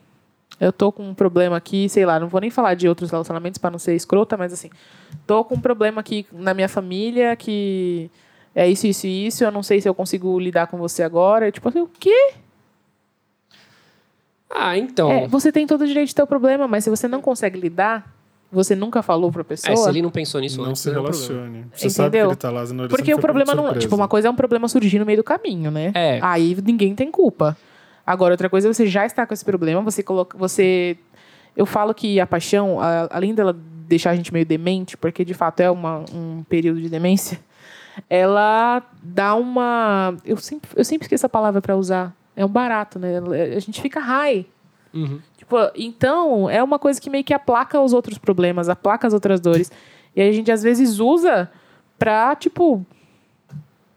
eu 0.58 0.72
tô 0.72 0.90
com 0.90 1.02
um 1.06 1.14
problema 1.14 1.58
aqui, 1.58 1.86
sei 1.88 2.06
lá, 2.06 2.18
não 2.18 2.28
vou 2.28 2.40
nem 2.40 2.50
falar 2.50 2.74
de 2.74 2.88
outros 2.88 3.10
relacionamentos 3.10 3.58
para 3.58 3.70
não 3.70 3.78
ser 3.78 3.94
escrota, 3.94 4.36
mas 4.38 4.52
assim, 4.54 4.70
tô 5.26 5.44
com 5.44 5.54
um 5.56 5.60
problema 5.60 6.00
aqui 6.00 6.26
na 6.32 6.54
minha 6.54 6.68
família 6.68 7.36
que 7.36 8.10
é 8.54 8.66
isso, 8.68 8.86
isso 8.86 9.06
e 9.06 9.26
isso, 9.26 9.44
eu 9.44 9.52
não 9.52 9.62
sei 9.62 9.80
se 9.80 9.88
eu 9.88 9.94
consigo 9.94 10.38
lidar 10.40 10.66
com 10.66 10.76
você 10.78 11.02
agora. 11.02 11.46
E, 11.46 11.52
tipo 11.52 11.68
assim, 11.68 11.80
o 11.80 11.86
quê? 11.86 12.32
Ah, 14.50 14.76
então. 14.76 15.10
É, 15.10 15.28
você 15.28 15.52
tem 15.52 15.66
todo 15.66 15.82
o 15.82 15.86
direito 15.86 16.08
de 16.08 16.14
ter 16.14 16.22
o 16.22 16.26
problema, 16.26 16.66
mas 16.66 16.84
se 16.84 16.90
você 16.90 17.06
não 17.06 17.20
consegue 17.22 17.58
lidar, 17.60 18.12
você 18.50 18.74
nunca 18.74 19.00
falou 19.02 19.30
pra 19.30 19.44
pessoa. 19.44 19.72
É, 19.72 19.76
se 19.76 19.88
ele 19.88 20.02
não 20.02 20.10
pensou 20.10 20.40
nisso 20.40 20.60
Não 20.60 20.70
antes, 20.70 20.82
se 20.82 20.88
não 20.88 20.96
é 20.96 20.98
um 20.98 21.02
relacione. 21.04 21.66
Você 21.72 21.88
sabe 21.88 22.10
que 22.10 22.16
Entendeu? 22.16 22.30
ele 22.30 22.36
tá 22.36 22.50
lá, 22.50 22.66
senão 22.66 22.84
ele 22.84 22.90
Porque 22.90 23.14
o 23.14 23.18
problema 23.18 23.54
não. 23.54 23.74
Tipo, 23.78 23.94
uma 23.94 24.08
coisa 24.08 24.26
é 24.28 24.30
um 24.30 24.34
problema 24.34 24.66
surgir 24.68 24.98
no 24.98 25.06
meio 25.06 25.18
do 25.18 25.24
caminho, 25.24 25.70
né? 25.70 25.92
É. 25.94 26.18
Aí 26.20 26.56
ninguém 26.64 26.94
tem 26.94 27.10
culpa. 27.10 27.56
Agora, 28.04 28.34
outra 28.34 28.50
coisa 28.50 28.68
é 28.68 28.72
você 28.72 28.86
já 28.86 29.06
está 29.06 29.24
com 29.24 29.32
esse 29.32 29.44
problema, 29.44 29.80
você 29.82 30.02
coloca. 30.02 30.36
Você. 30.36 30.96
Eu 31.56 31.64
falo 31.66 31.94
que 31.94 32.18
a 32.18 32.26
paixão, 32.26 32.80
a- 32.80 33.08
além 33.12 33.34
dela 33.34 33.56
deixar 33.86 34.10
a 34.10 34.16
gente 34.16 34.32
meio 34.32 34.46
demente, 34.46 34.96
porque 34.96 35.24
de 35.24 35.34
fato 35.34 35.60
é 35.60 35.70
uma, 35.70 36.04
um 36.12 36.42
período 36.48 36.80
de 36.80 36.88
demência, 36.88 37.38
ela 38.08 38.82
dá 39.02 39.34
uma. 39.34 40.16
Eu 40.24 40.36
sempre, 40.38 40.70
eu 40.74 40.84
sempre 40.84 41.04
esqueço 41.04 41.26
a 41.26 41.28
palavra 41.28 41.60
pra 41.62 41.76
usar. 41.76 42.14
É 42.40 42.44
um 42.44 42.48
barato, 42.48 42.98
né? 42.98 43.18
A 43.54 43.58
gente 43.60 43.82
fica 43.82 44.00
high. 44.00 44.46
Uhum. 44.94 45.20
Tipo, 45.36 45.56
então, 45.76 46.48
é 46.48 46.62
uma 46.62 46.78
coisa 46.78 46.98
que 46.98 47.10
meio 47.10 47.22
que 47.22 47.34
aplaca 47.34 47.78
os 47.80 47.92
outros 47.92 48.16
problemas, 48.16 48.68
aplaca 48.70 49.06
as 49.06 49.12
outras 49.12 49.40
dores. 49.40 49.70
E 50.16 50.22
a 50.22 50.32
gente 50.32 50.50
às 50.50 50.62
vezes 50.62 50.98
usa 51.00 51.50
pra, 51.98 52.34
tipo. 52.34 52.84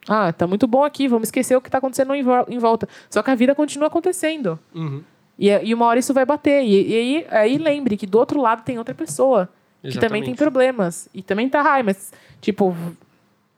Ah, 0.10 0.34
tá 0.34 0.46
muito 0.46 0.68
bom 0.68 0.84
aqui, 0.84 1.08
vamos 1.08 1.28
esquecer 1.30 1.56
o 1.56 1.62
que 1.62 1.70
tá 1.72 1.78
acontecendo 1.78 2.14
em, 2.14 2.22
vo- 2.22 2.46
em 2.50 2.58
volta. 2.60 2.88
Só 3.10 3.24
que 3.24 3.32
a 3.32 3.36
vida 3.36 3.56
continua 3.56 3.88
acontecendo. 3.88 4.60
Uhum. 4.76 5.02
E, 5.40 5.48
e 5.50 5.74
uma 5.74 5.86
hora 5.86 6.00
isso 6.00 6.14
vai 6.14 6.26
bater. 6.26 6.64
E, 6.66 6.90
e 6.92 6.96
aí, 6.96 7.26
aí 7.30 7.58
lembre 7.58 7.96
que 7.96 8.06
do 8.06 8.20
outro 8.20 8.42
lado 8.42 8.64
tem 8.64 8.78
outra 8.78 8.94
pessoa. 8.94 9.48
Que 9.82 9.88
também 9.92 9.98
Exatamente. 10.00 10.26
tem 10.26 10.36
problemas. 10.36 11.08
E 11.14 11.22
também 11.24 11.48
tá 11.48 11.62
high, 11.62 11.84
mas, 11.84 12.12
tipo, 12.42 12.76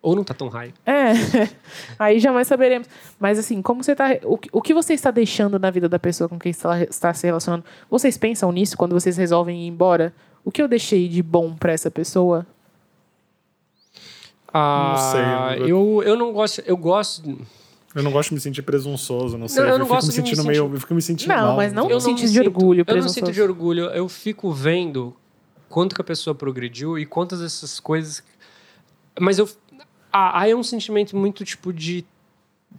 Ou 0.05 0.15
não 0.15 0.23
tá 0.23 0.35
tão 0.35 0.47
high. 0.49 0.71
é, 0.85 1.13
aí 1.97 2.19
jamais 2.19 2.47
saberemos. 2.47 2.87
Mas 3.19 3.39
assim, 3.39 3.59
como 3.61 3.83
você 3.83 3.95
tá. 3.95 4.05
O, 4.23 4.37
que- 4.37 4.49
o 4.51 4.61
que 4.61 4.71
você 4.71 4.93
está 4.93 5.09
deixando 5.09 5.57
na 5.57 5.71
vida 5.71 5.89
da 5.89 5.97
pessoa 5.97 6.29
com 6.29 6.37
quem 6.37 6.51
está, 6.51 6.83
está 6.83 7.11
se 7.13 7.25
relacionando? 7.25 7.65
Vocês 7.89 8.15
pensam 8.17 8.51
nisso 8.51 8.77
quando 8.77 8.93
vocês 8.93 9.17
resolvem 9.17 9.63
ir 9.63 9.67
embora? 9.67 10.13
O 10.43 10.51
que 10.51 10.61
eu 10.61 10.67
deixei 10.67 11.07
de 11.09 11.23
bom 11.23 11.55
pra 11.55 11.71
essa 11.73 11.89
pessoa? 11.89 12.45
Ah, 14.53 14.95
sei, 15.11 15.71
eu, 15.71 16.01
eu 16.05 16.15
não 16.15 16.31
gosto. 16.31 16.61
Eu 16.65 16.77
gosto. 16.77 17.37
Eu 17.93 18.03
não 18.03 18.11
gosto 18.11 18.29
de 18.29 18.35
me 18.35 18.41
sentir 18.41 18.61
presunçoso, 18.61 19.37
não 19.37 19.47
sei. 19.47 19.63
eu 19.63 19.67
eu, 19.69 19.79
não 19.79 19.85
fico 19.85 19.95
gosto 19.95 20.07
me 20.07 20.13
de 20.13 20.21
me 20.21 20.27
sentindo 20.27 20.43
sentir- 20.43 20.47
meio. 20.61 20.73
Eu 20.75 20.79
fico 20.79 20.93
me 20.93 21.01
sentindo 21.01 21.29
Não, 21.29 21.47
mal. 21.47 21.55
mas 21.55 21.73
não 21.73 21.85
entendeu? 21.85 21.97
me 21.97 22.17
sinto 22.19 22.31
de 22.31 22.39
orgulho, 22.39 22.79
Eu 22.81 22.85
não 22.85 22.85
presunçoso. 22.85 23.13
sinto 23.15 23.31
de 23.31 23.41
orgulho. 23.41 23.85
Eu 23.85 24.07
fico 24.07 24.51
vendo 24.51 25.15
quanto 25.69 25.95
que 25.95 26.01
a 26.01 26.03
pessoa 26.03 26.35
progrediu 26.35 26.97
e 26.99 27.05
quantas 27.05 27.39
dessas 27.39 27.79
coisas. 27.79 28.23
Mas 29.19 29.39
eu. 29.39 29.49
Ah, 30.17 30.43
aí 30.43 30.51
é 30.51 30.55
um 30.55 30.63
sentimento 30.63 31.13
muito 31.13 31.43
tipo 31.43 31.73
de 31.73 32.05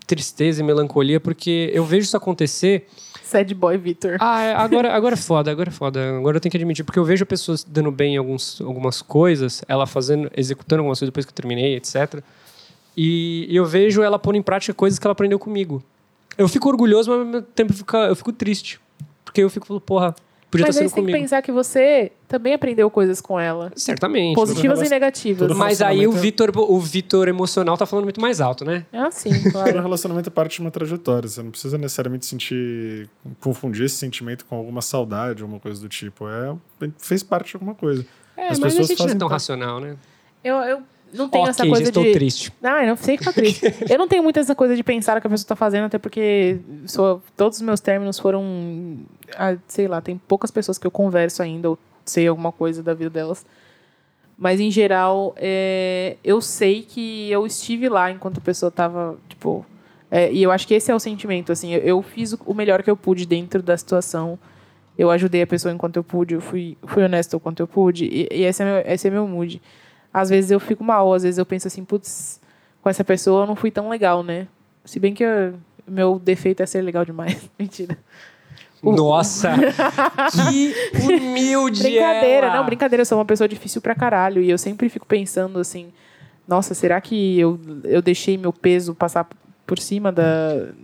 tristeza 0.06 0.62
e 0.62 0.64
melancolia, 0.64 1.20
porque 1.20 1.70
eu 1.70 1.84
vejo 1.84 2.04
isso 2.06 2.16
acontecer. 2.16 2.86
Sad 3.22 3.52
boy 3.54 3.76
Victor. 3.76 4.16
Ah, 4.20 4.40
é, 4.40 4.54
agora, 4.54 4.90
agora 4.94 5.14
é 5.16 5.18
foda, 5.18 5.50
agora 5.50 5.68
é 5.68 5.72
foda. 5.72 6.16
Agora 6.16 6.38
eu 6.38 6.40
tenho 6.40 6.50
que 6.50 6.56
admitir, 6.56 6.82
porque 6.82 6.98
eu 6.98 7.04
vejo 7.04 7.26
pessoas 7.26 7.62
dando 7.62 7.92
bem 7.92 8.14
em 8.14 8.16
alguns, 8.16 8.58
algumas 8.62 9.02
coisas, 9.02 9.62
ela 9.68 9.86
fazendo, 9.86 10.30
executando 10.34 10.80
algumas 10.80 10.98
coisas 10.98 11.10
depois 11.10 11.26
que 11.26 11.30
eu 11.30 11.34
terminei, 11.34 11.76
etc. 11.76 12.22
E, 12.96 13.46
e 13.50 13.54
eu 13.54 13.66
vejo 13.66 14.02
ela 14.02 14.18
pondo 14.18 14.38
em 14.38 14.42
prática 14.42 14.72
coisas 14.72 14.98
que 14.98 15.06
ela 15.06 15.12
aprendeu 15.12 15.38
comigo. 15.38 15.82
Eu 16.38 16.48
fico 16.48 16.70
orgulhoso, 16.70 17.10
mas 17.10 17.18
ao 17.18 17.26
mesmo 17.26 17.42
tempo 17.54 17.70
eu 17.70 17.76
fico, 17.76 17.96
eu 17.98 18.16
fico 18.16 18.32
triste. 18.32 18.80
Porque 19.26 19.42
eu 19.42 19.50
fico, 19.50 19.78
porra, 19.78 20.16
podia 20.56 20.66
Mas 20.66 20.76
estar 20.76 20.84
aí 20.84 20.88
sendo 20.88 20.90
você 20.90 20.94
tem 20.94 21.04
que 21.04 21.10
comigo. 21.12 21.18
pensar 21.24 21.42
que 21.42 21.52
você 21.52 22.12
também 22.28 22.54
aprendeu 22.54 22.90
coisas 22.90 23.20
com 23.20 23.38
ela. 23.38 23.72
Certamente. 23.76 24.34
Positivas 24.34 24.80
e 24.82 24.88
negativas. 24.88 25.48
todo 25.48 25.56
Mas 25.56 25.80
aí 25.82 26.06
o 26.06 26.12
é- 26.12 26.18
Vitor, 26.18 26.50
o 26.56 26.80
Vitor 26.80 27.28
emocional 27.28 27.76
tá 27.76 27.86
falando 27.86 28.04
muito 28.04 28.20
mais 28.20 28.40
alto, 28.40 28.64
né? 28.64 28.84
É 28.92 28.98
assim, 28.98 29.30
Todo 29.42 29.52
claro. 29.52 29.80
relacionamento 29.82 30.28
é 30.28 30.32
parte 30.32 30.56
de 30.56 30.60
uma 30.62 30.70
trajetória. 30.70 31.28
Você 31.28 31.42
não 31.42 31.50
precisa 31.50 31.78
necessariamente 31.78 32.26
sentir. 32.26 33.08
confundir 33.40 33.84
esse 33.86 33.96
sentimento 33.96 34.44
com 34.46 34.56
alguma 34.56 34.82
saudade 34.82 35.42
ou 35.42 35.48
uma 35.48 35.60
coisa 35.60 35.80
do 35.80 35.88
tipo. 35.88 36.26
É, 36.28 36.54
fez 36.98 37.22
parte 37.22 37.50
de 37.50 37.56
alguma 37.56 37.74
coisa. 37.74 38.04
É, 38.36 38.48
As 38.48 38.58
mas 38.58 38.74
a 38.74 38.78
pessoas 38.78 38.88
gente 38.88 38.98
não 39.06 39.14
é 39.14 39.18
tão 39.18 39.28
racional, 39.28 39.80
né? 39.80 39.96
Eu, 40.44 40.56
eu 40.56 40.82
não 41.12 41.28
tenho 41.28 41.42
ok, 41.44 41.50
essa 41.50 41.64
já 41.64 41.70
coisa 41.70 41.88
estou 41.88 42.02
de. 42.04 42.12
triste. 42.12 42.52
Ah, 42.62 42.82
eu 42.82 42.88
não 42.88 42.96
sei 42.96 43.16
que 43.16 43.24
tá 43.24 43.32
triste. 43.32 43.62
eu 43.88 43.98
não 43.98 44.08
tenho 44.08 44.22
muito 44.22 44.38
essa 44.38 44.54
coisa 44.54 44.74
de 44.76 44.82
pensar 44.82 45.16
o 45.16 45.20
que 45.20 45.26
a 45.26 45.30
pessoa 45.30 45.48
tá 45.48 45.56
fazendo, 45.56 45.84
até 45.86 45.98
porque 45.98 46.58
sou- 46.86 47.22
todos 47.36 47.58
os 47.58 47.62
meus 47.62 47.80
términos 47.80 48.18
foram. 48.18 48.98
ah, 49.36 49.56
sei 49.66 49.88
lá, 49.88 50.00
tem 50.00 50.18
poucas 50.28 50.50
pessoas 50.50 50.78
que 50.78 50.86
eu 50.86 50.90
converso 50.90 51.42
ainda, 51.42 51.70
ou 51.70 51.78
sei 52.04 52.26
alguma 52.26 52.52
coisa 52.52 52.82
da 52.82 52.92
vida 52.94 53.10
delas. 53.10 53.44
Mas, 54.38 54.60
em 54.60 54.70
geral, 54.70 55.34
é, 55.38 56.16
eu 56.22 56.40
sei 56.42 56.82
que 56.82 57.30
eu 57.30 57.46
estive 57.46 57.88
lá 57.88 58.10
enquanto 58.10 58.38
a 58.38 58.40
pessoa 58.42 58.70
tava, 58.70 59.16
tipo. 59.28 59.64
é, 60.10 60.30
e 60.30 60.42
eu 60.42 60.50
acho 60.50 60.66
que 60.68 60.74
esse 60.74 60.90
é 60.90 60.94
o 60.94 61.00
sentimento, 61.00 61.50
assim. 61.52 61.72
Eu, 61.72 62.02
fiz 62.02 62.34
o- 62.44 62.54
melhor 62.54 62.82
que 62.82 62.90
eu 62.90 62.96
pude 62.96 63.24
dentro 63.26 63.62
da 63.62 63.76
situação. 63.76 64.38
Eu 64.98 65.10
ajudei 65.10 65.42
a 65.42 65.46
pessoa 65.46 65.72
enquanto 65.72 65.96
eu 65.96 66.04
pude, 66.04 66.34
eu 66.34 66.40
fui, 66.40 66.76
fui 66.86 67.02
honesto 67.02 67.34
o 67.34 67.40
quanto 67.40 67.60
eu 67.60 67.66
pude. 67.66 68.04
E, 68.06 68.28
e 68.30 68.42
esse, 68.44 68.62
é 68.62 68.66
meu, 68.66 68.92
esse 68.92 69.08
é 69.08 69.10
meu 69.10 69.26
mood. 69.26 69.60
Às 70.18 70.30
vezes 70.30 70.50
eu 70.50 70.58
fico 70.58 70.82
mal, 70.82 71.12
às 71.12 71.22
vezes 71.24 71.36
eu 71.36 71.44
penso 71.44 71.66
assim, 71.68 71.84
putz, 71.84 72.40
com 72.80 72.88
essa 72.88 73.04
pessoa 73.04 73.42
eu 73.42 73.46
não 73.46 73.54
fui 73.54 73.70
tão 73.70 73.88
legal, 73.90 74.22
né? 74.22 74.46
Se 74.84 74.98
bem 74.98 75.12
que 75.12 75.22
eu- 75.22 75.54
meu 75.86 76.18
defeito 76.18 76.62
é 76.62 76.66
ser 76.66 76.80
legal 76.80 77.04
demais. 77.04 77.48
Mentira. 77.58 77.98
Nossa! 78.82 79.52
que 80.32 80.74
humilde 81.14 81.82
Brincadeira, 81.82 82.46
ela. 82.48 82.56
não, 82.56 82.64
brincadeira, 82.64 83.02
eu 83.02 83.06
sou 83.06 83.18
uma 83.18 83.24
pessoa 83.24 83.48
difícil 83.48 83.80
pra 83.80 83.94
caralho. 83.94 84.40
E 84.42 84.48
eu 84.50 84.58
sempre 84.58 84.88
fico 84.88 85.06
pensando 85.06 85.58
assim, 85.58 85.92
nossa, 86.46 86.72
será 86.74 87.00
que 87.00 87.38
eu, 87.38 87.58
eu 87.84 88.00
deixei 88.00 88.38
meu 88.38 88.52
peso 88.52 88.94
passar 88.94 89.28
por 89.66 89.78
cima 89.78 90.12
da, 90.12 90.22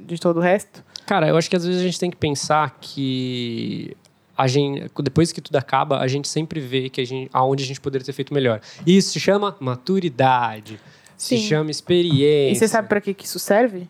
de 0.06 0.18
todo 0.20 0.38
o 0.38 0.40
resto? 0.40 0.82
Cara, 1.06 1.28
eu 1.28 1.36
acho 1.36 1.48
que 1.48 1.56
às 1.56 1.64
vezes 1.64 1.80
a 1.80 1.84
gente 1.84 1.98
tem 1.98 2.10
que 2.10 2.16
pensar 2.16 2.76
que 2.80 3.96
a 4.36 4.46
gente, 4.46 4.90
depois 5.02 5.30
que 5.32 5.40
tudo 5.40 5.56
acaba, 5.56 5.98
a 5.98 6.06
gente 6.08 6.26
sempre 6.28 6.60
vê 6.60 6.88
que 6.88 7.00
a 7.00 7.04
gente, 7.04 7.28
aonde 7.32 7.64
a 7.64 7.66
gente 7.66 7.80
poderia 7.80 8.04
ter 8.04 8.12
feito 8.12 8.32
melhor. 8.32 8.60
Isso 8.86 9.10
se 9.12 9.20
chama 9.20 9.56
maturidade. 9.60 10.80
Se 11.16 11.36
Sim. 11.38 11.46
chama 11.48 11.70
experiência. 11.70 12.52
E 12.52 12.56
você 12.56 12.66
sabe 12.66 12.88
pra 12.88 13.00
que, 13.00 13.14
que 13.14 13.26
isso 13.26 13.38
serve? 13.38 13.88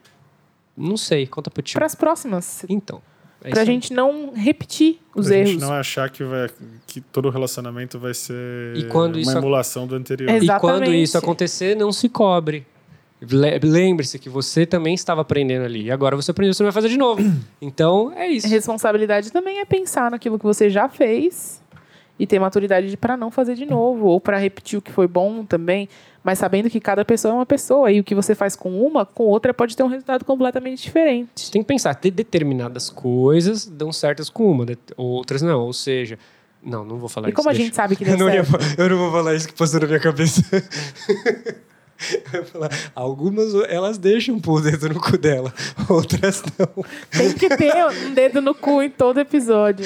Não 0.77 0.97
sei, 0.97 1.27
conta 1.27 1.51
pro 1.51 1.63
tio. 1.63 1.75
Para 1.75 1.87
as 1.87 1.95
próximas. 1.95 2.65
Então. 2.69 3.01
é 3.43 3.51
pra 3.51 3.51
isso 3.51 3.61
aí. 3.61 3.67
gente 3.67 3.93
não 3.93 4.33
repetir 4.35 4.99
os 5.15 5.27
pra 5.29 5.37
erros. 5.37 5.51
gente 5.51 5.61
não 5.61 5.73
achar 5.73 6.11
que, 6.11 6.23
vai, 6.25 6.51
que 6.87 7.01
todo 7.01 7.31
relacionamento 7.31 7.99
vai 7.99 8.13
ser 8.15 8.35
E 8.77 8.85
quando 8.85 9.17
uma 9.17 9.31
ac- 9.31 9.39
emulação 9.39 9.87
do 9.87 9.95
anterior. 9.95 10.29
Ex- 10.31 10.45
E 10.45 10.47
quando 10.59 10.75
Exatamente. 10.83 11.03
isso 11.03 11.17
acontecer, 11.19 11.77
não 11.77 11.91
se 11.93 12.09
cobre. 12.09 12.67
Le- 13.31 13.59
Lembre-se 13.63 14.19
que 14.19 14.29
você 14.29 14.67
também 14.67 14.95
estava 14.95 15.21
aprendendo 15.21 15.65
ali. 15.65 15.85
E 15.85 15.91
agora 15.91 16.17
você 16.17 16.31
aprendeu, 16.33 16.53
você 16.55 16.63
não 16.63 16.71
vai 16.71 16.75
fazer 16.75 16.89
de 16.89 16.99
novo. 16.99 17.23
Então, 17.63 18.13
é 18.17 18.27
isso. 18.27 18.49
Responsabilidade 18.49 19.31
também 19.31 19.61
é 19.61 19.65
pensar 19.65 20.11
naquilo 20.11 20.39
que 20.39 20.45
você 20.45 20.69
já 20.69 20.89
fez 20.89 21.63
e 22.19 22.27
ter 22.27 22.39
maturidade 22.39 22.95
para 22.97 23.17
não 23.17 23.31
fazer 23.31 23.55
de 23.55 23.65
novo 23.65 24.07
ou 24.07 24.21
para 24.21 24.37
repetir 24.39 24.79
o 24.79 24.83
que 24.83 24.93
foi 24.93 25.07
bom 25.09 25.45
também, 25.45 25.89
mas 26.23 26.39
sabendo 26.39 26.69
que 26.69 26.79
cada 26.79 27.05
pessoa 27.05 27.33
é 27.33 27.35
uma 27.37 27.47
pessoa 27.47 27.91
e 27.91 27.99
o 28.01 28.05
que 28.05 28.15
você 28.15 28.35
faz 28.35 28.55
com 28.55 28.85
uma, 28.85 29.05
com 29.07 29.25
outra 29.25 29.55
pode 29.55 29.77
ter 29.77 29.83
um 29.83 29.89
resultado 29.89 30.25
completamente 30.25 30.83
diferente. 30.83 31.31
Você 31.37 31.51
tem 31.51 31.63
que 31.63 31.69
pensar, 31.69 31.95
de 31.95 32.11
determinadas 32.11 32.91
coisas 32.91 33.65
dão 33.67 33.93
certas 33.93 34.29
com 34.29 34.51
uma, 34.51 34.67
outras 34.97 35.41
não. 35.43 35.61
Ou 35.63 35.73
seja, 35.73 36.19
não, 36.63 36.85
não 36.85 36.99
vou 36.99 37.09
falar 37.09 37.29
E 37.29 37.31
isso. 37.31 37.37
como 37.37 37.49
a 37.49 37.53
deixa. 37.53 37.65
gente 37.65 37.75
sabe 37.77 37.97
que 37.97 38.05
deu 38.05 38.15
eu, 38.15 38.19
não 38.19 38.29
ia 38.33 38.45
eu 38.79 38.89
não 38.91 38.99
vou 38.99 39.11
falar 39.11 39.35
isso 39.35 39.49
que 39.49 39.55
passou 39.55 39.81
na 39.81 39.87
minha 39.87 40.01
cabeça. 40.01 40.43
Algumas 42.95 43.55
elas 43.69 43.99
deixam 43.99 44.39
pôr 44.41 44.61
o 44.61 44.61
dedo 44.61 44.89
no 44.89 45.01
cu 45.01 45.17
dela, 45.19 45.53
outras 45.89 46.43
não. 46.59 46.85
Tem 47.11 47.33
que 47.33 47.49
ter 47.57 47.73
um 48.07 48.15
dedo 48.15 48.41
no 48.41 48.55
cu 48.55 48.83
em 48.83 48.91
todo 48.91 49.19
episódio. 49.21 49.85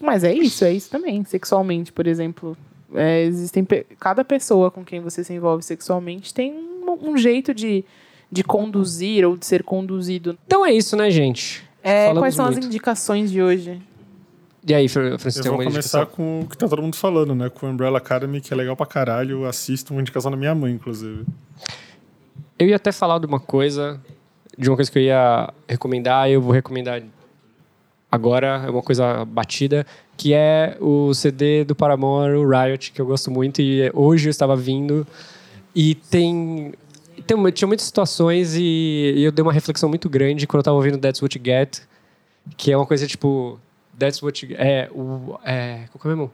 Mas 0.00 0.24
é 0.24 0.32
isso, 0.32 0.64
é 0.64 0.72
isso 0.72 0.90
também. 0.90 1.24
Sexualmente, 1.24 1.92
por 1.92 2.06
exemplo. 2.06 2.56
É, 2.94 3.22
existem 3.24 3.64
pe- 3.64 3.84
cada 4.00 4.24
pessoa 4.24 4.70
com 4.70 4.82
quem 4.82 5.00
você 5.00 5.22
se 5.22 5.30
envolve 5.34 5.62
sexualmente 5.62 6.32
tem 6.32 6.54
um, 6.54 7.10
um 7.10 7.18
jeito 7.18 7.52
de, 7.52 7.84
de 8.32 8.42
conduzir 8.42 9.26
ou 9.26 9.36
de 9.36 9.44
ser 9.44 9.62
conduzido. 9.62 10.38
Então 10.46 10.64
é 10.64 10.72
isso, 10.72 10.96
né, 10.96 11.10
gente? 11.10 11.62
É, 11.82 12.10
quais 12.14 12.34
são 12.34 12.46
as 12.46 12.52
muito. 12.52 12.66
indicações 12.66 13.30
de 13.30 13.42
hoje? 13.42 13.78
E 14.66 14.74
aí, 14.74 14.88
Fran- 14.88 15.16
Francisco, 15.18 15.46
Eu 15.48 15.56
vou 15.56 15.64
começar 15.64 16.04
com 16.06 16.40
o 16.40 16.46
que 16.48 16.58
tá 16.58 16.68
todo 16.68 16.82
mundo 16.82 16.96
falando, 16.96 17.34
né? 17.34 17.48
Com 17.48 17.66
o 17.66 17.70
Umbrella 17.70 17.98
Academy, 17.98 18.40
que 18.40 18.52
é 18.52 18.56
legal 18.56 18.76
pra 18.76 18.86
caralho. 18.86 19.46
Assisto 19.46 19.92
uma 19.94 20.00
indicação 20.00 20.30
da 20.30 20.36
minha 20.36 20.54
mãe, 20.54 20.72
inclusive. 20.72 21.24
Eu 22.58 22.66
ia 22.68 22.76
até 22.76 22.90
falar 22.90 23.18
de 23.18 23.26
uma 23.26 23.38
coisa, 23.38 24.00
de 24.58 24.68
uma 24.68 24.76
coisa 24.76 24.90
que 24.90 24.98
eu 24.98 25.02
ia 25.02 25.52
recomendar, 25.68 26.28
eu 26.28 26.42
vou 26.42 26.52
recomendar 26.52 27.00
agora, 28.10 28.64
é 28.66 28.70
uma 28.70 28.82
coisa 28.82 29.24
batida, 29.24 29.86
que 30.16 30.32
é 30.34 30.76
o 30.80 31.14
CD 31.14 31.64
do 31.64 31.74
Paramore, 31.76 32.34
o 32.34 32.48
Riot, 32.48 32.90
que 32.90 33.00
eu 33.00 33.06
gosto 33.06 33.30
muito, 33.30 33.60
e 33.62 33.90
hoje 33.94 34.28
eu 34.28 34.30
estava 34.30 34.56
vindo, 34.56 35.06
e 35.74 35.94
tem... 35.94 36.72
tem 37.26 37.52
tinha 37.52 37.68
muitas 37.68 37.86
situações 37.86 38.54
e, 38.56 39.12
e 39.16 39.22
eu 39.22 39.30
dei 39.30 39.42
uma 39.42 39.52
reflexão 39.52 39.88
muito 39.88 40.08
grande 40.08 40.46
quando 40.46 40.58
eu 40.58 40.62
estava 40.62 40.76
ouvindo 40.76 40.98
That's 40.98 41.22
What 41.22 41.38
You 41.38 41.44
Get, 41.44 41.82
que 42.56 42.72
é 42.72 42.76
uma 42.76 42.86
coisa 42.86 43.06
tipo... 43.06 43.60
That's 43.98 44.22
what 44.22 44.44
you... 44.46 44.56
É, 44.56 44.88
o, 44.92 45.38
é, 45.44 45.86
qual 45.90 46.00
que 46.00 46.06
é 46.06 46.10
mesmo? 46.10 46.32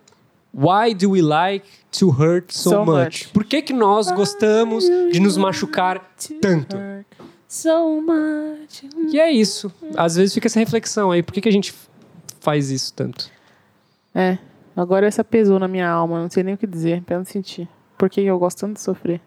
Why 0.52 0.94
do 0.94 1.10
we 1.10 1.20
like 1.20 1.66
to 1.98 2.10
hurt 2.10 2.52
so, 2.52 2.70
So 2.70 2.84
much? 2.84 3.24
much. 3.24 3.28
Por 3.32 3.44
que, 3.44 3.60
que 3.60 3.72
nós 3.72 4.10
gostamos 4.12 4.84
de 4.84 5.18
nos 5.18 5.36
machucar 5.36 6.14
tanto? 6.40 6.76
so 7.48 8.00
much. 8.00 8.84
E 9.12 9.18
é 9.18 9.30
isso. 9.30 9.72
Às 9.96 10.14
vezes 10.16 10.34
fica 10.34 10.46
essa 10.46 10.60
reflexão 10.60 11.10
aí. 11.10 11.22
Por 11.22 11.32
que, 11.32 11.40
que 11.40 11.48
a 11.48 11.52
gente 11.52 11.74
faz 12.40 12.70
isso 12.70 12.92
tanto? 12.92 13.30
É, 14.14 14.38
agora 14.76 15.06
essa 15.06 15.24
pesou 15.24 15.58
na 15.58 15.66
minha 15.66 15.88
alma, 15.88 16.22
não 16.22 16.30
sei 16.30 16.44
nem 16.44 16.54
o 16.54 16.58
que 16.58 16.66
dizer, 16.66 17.02
pra 17.02 17.18
não 17.18 17.24
sentir. 17.24 17.68
Porque 17.98 18.20
eu 18.20 18.38
gosto 18.38 18.60
tanto 18.60 18.74
de 18.74 18.80
sofrer. 18.80 19.20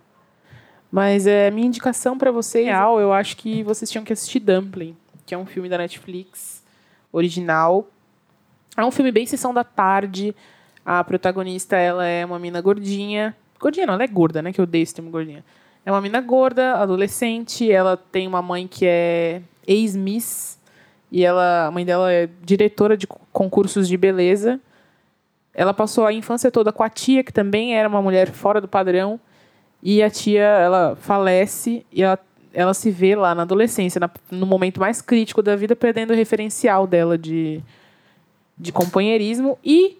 Mas 0.90 1.28
é 1.28 1.52
minha 1.52 1.68
indicação 1.68 2.18
pra 2.18 2.32
vocês, 2.32 2.66
real, 2.66 3.00
eu 3.00 3.12
acho 3.12 3.36
que 3.36 3.64
vocês 3.64 3.92
tinham 3.92 4.06
que 4.06 4.14
assistir 4.14 4.40
Dumpling, 4.40 4.96
que 5.26 5.36
é 5.36 5.38
um 5.38 5.46
filme 5.46 5.68
da 5.68 5.78
Netflix, 5.78 6.64
original. 7.12 7.88
É 8.78 8.86
um 8.86 8.92
filme 8.92 9.12
bem 9.12 9.26
sessão 9.26 9.54
da 9.54 9.64
tarde. 9.64 10.36
A 10.86 11.04
protagonista, 11.04 11.76
ela 11.76 12.06
é 12.06 12.24
uma 12.24 12.38
mina 12.38 12.62
gordinha. 12.62 13.36
Gordinha 13.60 13.88
não, 13.88 13.96
ela 13.96 14.04
é 14.04 14.08
gorda, 14.08 14.42
né? 14.42 14.54
Que 14.54 14.62
eu 14.62 14.64
odeio 14.64 14.84
esse 14.84 14.94
termo 14.94 15.10
gordinha. 15.10 15.44
É 15.84 15.92
uma 15.92 16.00
mina 16.00 16.22
gorda, 16.22 16.76
adolescente. 16.76 17.72
Ela 17.72 17.98
tem 17.98 18.28
uma 18.28 18.42
mãe 18.42 18.68
que 18.68 18.86
é 18.86 19.42
ex-miss. 19.66 20.60
E 21.12 21.26
ela, 21.26 21.68
a 21.68 21.72
mãe 21.72 21.86
dela 21.86 22.12
é 22.12 22.30
diretora 22.44 22.96
de 22.96 23.08
concursos 23.08 23.88
de 23.88 23.98
beleza. 23.98 24.60
Ela 25.54 25.74
passou 25.74 26.06
a 26.06 26.14
infância 26.14 26.52
toda 26.52 26.72
com 26.72 26.84
a 26.84 26.90
tia, 26.90 27.24
que 27.24 27.34
também 27.34 27.76
era 27.76 27.90
uma 27.90 28.02
mulher 28.02 28.30
fora 28.32 28.62
do 28.62 28.68
padrão. 28.68 29.20
E 29.82 30.04
a 30.04 30.10
tia, 30.10 30.44
ela 30.44 30.96
falece 30.96 31.84
e 31.92 32.04
ela, 32.04 32.20
ela 32.54 32.74
se 32.76 32.92
vê 32.92 33.16
lá 33.16 33.34
na 33.34 33.42
adolescência, 33.42 34.00
na, 34.00 34.10
no 34.30 34.46
momento 34.46 34.80
mais 34.80 35.02
crítico 35.02 35.42
da 35.42 35.56
vida, 35.56 35.76
perdendo 35.76 36.12
o 36.12 36.16
referencial 36.16 36.86
dela 36.86 37.18
de, 37.18 37.64
de 38.58 38.72
companheirismo 38.72 39.58
e 39.64 39.98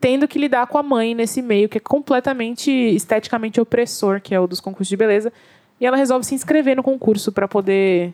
tendo 0.00 0.28
que 0.28 0.38
lidar 0.38 0.66
com 0.66 0.78
a 0.78 0.82
mãe 0.82 1.14
nesse 1.14 1.42
meio 1.42 1.68
que 1.68 1.78
é 1.78 1.80
completamente 1.80 2.70
esteticamente 2.70 3.60
opressor, 3.60 4.20
que 4.20 4.34
é 4.34 4.40
o 4.40 4.46
dos 4.46 4.60
concursos 4.60 4.88
de 4.88 4.96
beleza. 4.96 5.32
E 5.80 5.86
ela 5.86 5.96
resolve 5.96 6.24
se 6.24 6.34
inscrever 6.34 6.76
no 6.76 6.82
concurso 6.82 7.30
para 7.30 7.46
poder 7.46 8.12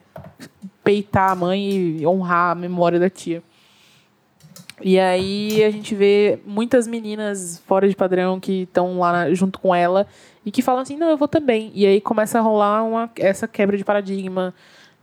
peitar 0.83 1.31
a 1.31 1.35
mãe 1.35 1.99
e 1.99 2.07
honrar 2.07 2.53
a 2.53 2.55
memória 2.55 2.99
da 2.99 3.09
tia. 3.09 3.43
E 4.83 4.99
aí 4.99 5.63
a 5.65 5.71
gente 5.71 5.95
vê 5.95 6.39
muitas 6.45 6.87
meninas 6.87 7.63
fora 7.67 7.89
de 7.89 7.95
padrão 7.95 8.41
que 8.41 8.63
estão 8.63 8.99
lá 8.99 9.33
junto 9.33 9.59
com 9.59 9.75
ela 9.75 10.07
e 10.45 10.51
que 10.51 10.63
falam 10.63 10.83
assim, 10.83 10.97
não, 10.97 11.09
eu 11.09 11.17
vou 11.17 11.29
também. 11.29 11.71
E 11.75 11.87
aí 11.87 12.01
começa 12.01 12.39
a 12.39 12.43
rolar 12.43 12.83
uma, 12.83 13.11
essa 13.17 13.47
quebra 13.47 13.79
de 13.79 13.85
paradigma, 13.85 14.53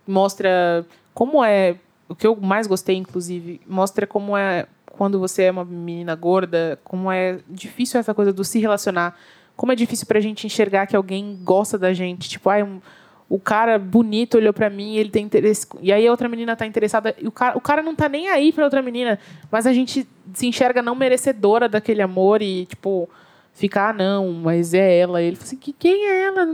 mostra 0.05 0.85
como 1.13 1.43
é, 1.43 1.75
o 2.07 2.15
que 2.15 2.27
eu 2.27 2.35
mais 2.35 2.67
gostei, 2.67 2.95
inclusive, 2.95 3.61
mostra 3.67 4.05
como 4.05 4.37
é 4.37 4.67
quando 5.01 5.17
você 5.17 5.45
é 5.45 5.51
uma 5.51 5.65
menina 5.65 6.13
gorda, 6.13 6.77
como 6.83 7.11
é 7.11 7.39
difícil 7.49 7.99
essa 7.99 8.13
coisa 8.13 8.31
do 8.31 8.43
se 8.43 8.59
relacionar, 8.59 9.17
como 9.55 9.71
é 9.71 9.75
difícil 9.75 10.05
pra 10.05 10.19
gente 10.19 10.45
enxergar 10.45 10.85
que 10.85 10.95
alguém 10.95 11.39
gosta 11.41 11.75
da 11.75 11.91
gente, 11.91 12.29
tipo, 12.29 12.47
ai, 12.51 12.61
um, 12.61 12.79
o 13.27 13.39
cara 13.39 13.79
bonito 13.79 14.37
olhou 14.37 14.53
pra 14.53 14.69
mim, 14.69 14.97
ele 14.97 15.09
tem 15.09 15.25
interesse. 15.25 15.65
E 15.81 15.91
aí 15.91 16.05
a 16.05 16.11
outra 16.11 16.29
menina 16.29 16.55
tá 16.55 16.67
interessada. 16.67 17.15
E 17.19 17.27
o 17.27 17.31
cara, 17.31 17.57
o 17.57 17.59
cara 17.59 17.81
não 17.81 17.95
tá 17.95 18.07
nem 18.07 18.29
aí 18.29 18.53
pra 18.53 18.63
outra 18.63 18.79
menina. 18.79 19.17
Mas 19.49 19.65
a 19.65 19.73
gente 19.73 20.07
se 20.35 20.45
enxerga 20.45 20.83
não 20.83 20.93
merecedora 20.93 21.67
daquele 21.67 22.03
amor 22.03 22.43
e, 22.43 22.67
tipo, 22.67 23.09
fica, 23.53 23.89
ah, 23.89 23.93
não, 23.93 24.31
mas 24.31 24.71
é 24.75 24.99
ela. 24.99 25.19
Ele 25.19 25.35
fala 25.35 25.47
assim, 25.47 25.57
que, 25.57 25.73
quem 25.73 26.05
é 26.05 26.25
ela? 26.25 26.45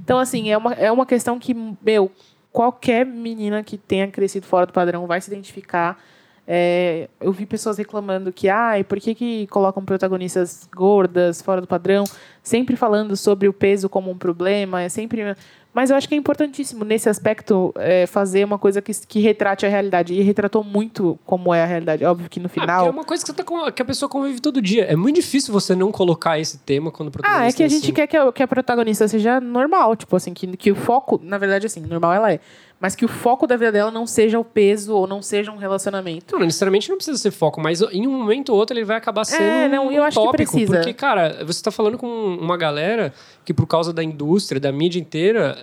Então, 0.00 0.18
assim, 0.18 0.50
é 0.50 0.56
uma, 0.56 0.72
é 0.72 0.90
uma 0.90 1.04
questão 1.04 1.38
que, 1.38 1.54
meu, 1.84 2.10
qualquer 2.50 3.04
menina 3.04 3.62
que 3.62 3.76
tenha 3.76 4.10
crescido 4.10 4.46
fora 4.46 4.64
do 4.64 4.72
padrão 4.72 5.06
vai 5.06 5.20
se 5.20 5.30
identificar. 5.30 5.98
É, 6.46 7.08
eu 7.20 7.32
vi 7.32 7.46
pessoas 7.46 7.78
reclamando 7.78 8.32
que, 8.32 8.48
ai, 8.48 8.84
por 8.84 9.00
que, 9.00 9.14
que 9.14 9.46
colocam 9.46 9.84
protagonistas 9.84 10.68
gordas, 10.74 11.40
fora 11.40 11.60
do 11.60 11.66
padrão, 11.66 12.04
sempre 12.42 12.76
falando 12.76 13.16
sobre 13.16 13.48
o 13.48 13.52
peso 13.52 13.88
como 13.88 14.10
um 14.10 14.18
problema, 14.18 14.82
é 14.82 14.88
sempre. 14.88 15.34
Mas 15.72 15.90
eu 15.90 15.96
acho 15.96 16.08
que 16.08 16.14
é 16.14 16.18
importantíssimo 16.18 16.84
nesse 16.84 17.08
aspecto 17.08 17.72
é, 17.76 18.06
fazer 18.06 18.44
uma 18.44 18.56
coisa 18.58 18.80
que, 18.80 18.92
que 19.08 19.18
retrate 19.18 19.66
a 19.66 19.68
realidade. 19.68 20.14
E 20.14 20.20
retratou 20.22 20.62
muito 20.62 21.18
como 21.26 21.52
é 21.52 21.64
a 21.64 21.66
realidade. 21.66 22.04
Óbvio 22.04 22.28
que 22.30 22.38
no 22.38 22.46
Ah, 22.46 22.48
final. 22.48 22.86
é 22.86 22.90
uma 22.90 23.02
coisa 23.02 23.24
que, 23.24 23.30
você 23.32 23.36
tá 23.36 23.42
com- 23.42 23.72
que 23.72 23.82
a 23.82 23.84
pessoa 23.84 24.08
convive 24.08 24.40
todo 24.40 24.62
dia. 24.62 24.84
É 24.84 24.94
muito 24.94 25.16
difícil 25.16 25.52
você 25.52 25.74
não 25.74 25.90
colocar 25.90 26.38
esse 26.38 26.58
tema 26.58 26.92
quando 26.92 27.08
o 27.08 27.10
protagonista 27.10 27.44
Ah, 27.44 27.48
é 27.48 27.52
que 27.52 27.64
a 27.64 27.68
gente 27.68 27.84
assim. 27.86 27.92
quer 27.92 28.06
que 28.06 28.16
a, 28.16 28.30
que 28.30 28.40
a 28.40 28.46
protagonista 28.46 29.08
seja 29.08 29.40
normal, 29.40 29.96
tipo 29.96 30.14
assim, 30.14 30.32
que, 30.32 30.46
que 30.56 30.70
o 30.70 30.76
foco, 30.76 31.20
na 31.20 31.38
verdade, 31.38 31.66
assim, 31.66 31.80
normal 31.80 32.12
ela 32.12 32.32
é, 32.32 32.38
mas 32.84 32.94
que 32.94 33.02
o 33.02 33.08
foco 33.08 33.46
da 33.46 33.56
vida 33.56 33.72
dela 33.72 33.90
não 33.90 34.06
seja 34.06 34.38
o 34.38 34.44
peso 34.44 34.94
ou 34.94 35.06
não 35.06 35.22
seja 35.22 35.50
um 35.50 35.56
relacionamento. 35.56 36.34
Não, 36.34 36.44
necessariamente 36.44 36.90
não 36.90 36.96
precisa 36.96 37.16
ser 37.16 37.30
foco, 37.30 37.58
mas 37.58 37.80
em 37.80 38.06
um 38.06 38.10
momento 38.10 38.50
ou 38.50 38.58
outro 38.58 38.76
ele 38.76 38.84
vai 38.84 38.98
acabar 38.98 39.24
sendo 39.24 39.40
É, 39.42 39.68
não, 39.70 39.90
eu 39.90 40.02
um 40.02 40.04
acho 40.04 40.20
que 40.20 40.26
tópico. 40.26 40.52
precisa. 40.52 40.76
Porque, 40.76 40.92
cara, 40.92 41.42
você 41.46 41.62
tá 41.62 41.70
falando 41.70 41.96
com 41.96 42.06
uma 42.06 42.58
galera 42.58 43.14
que, 43.42 43.54
por 43.54 43.66
causa 43.66 43.90
da 43.90 44.04
indústria, 44.04 44.60
da 44.60 44.70
mídia 44.70 45.00
inteira, 45.00 45.56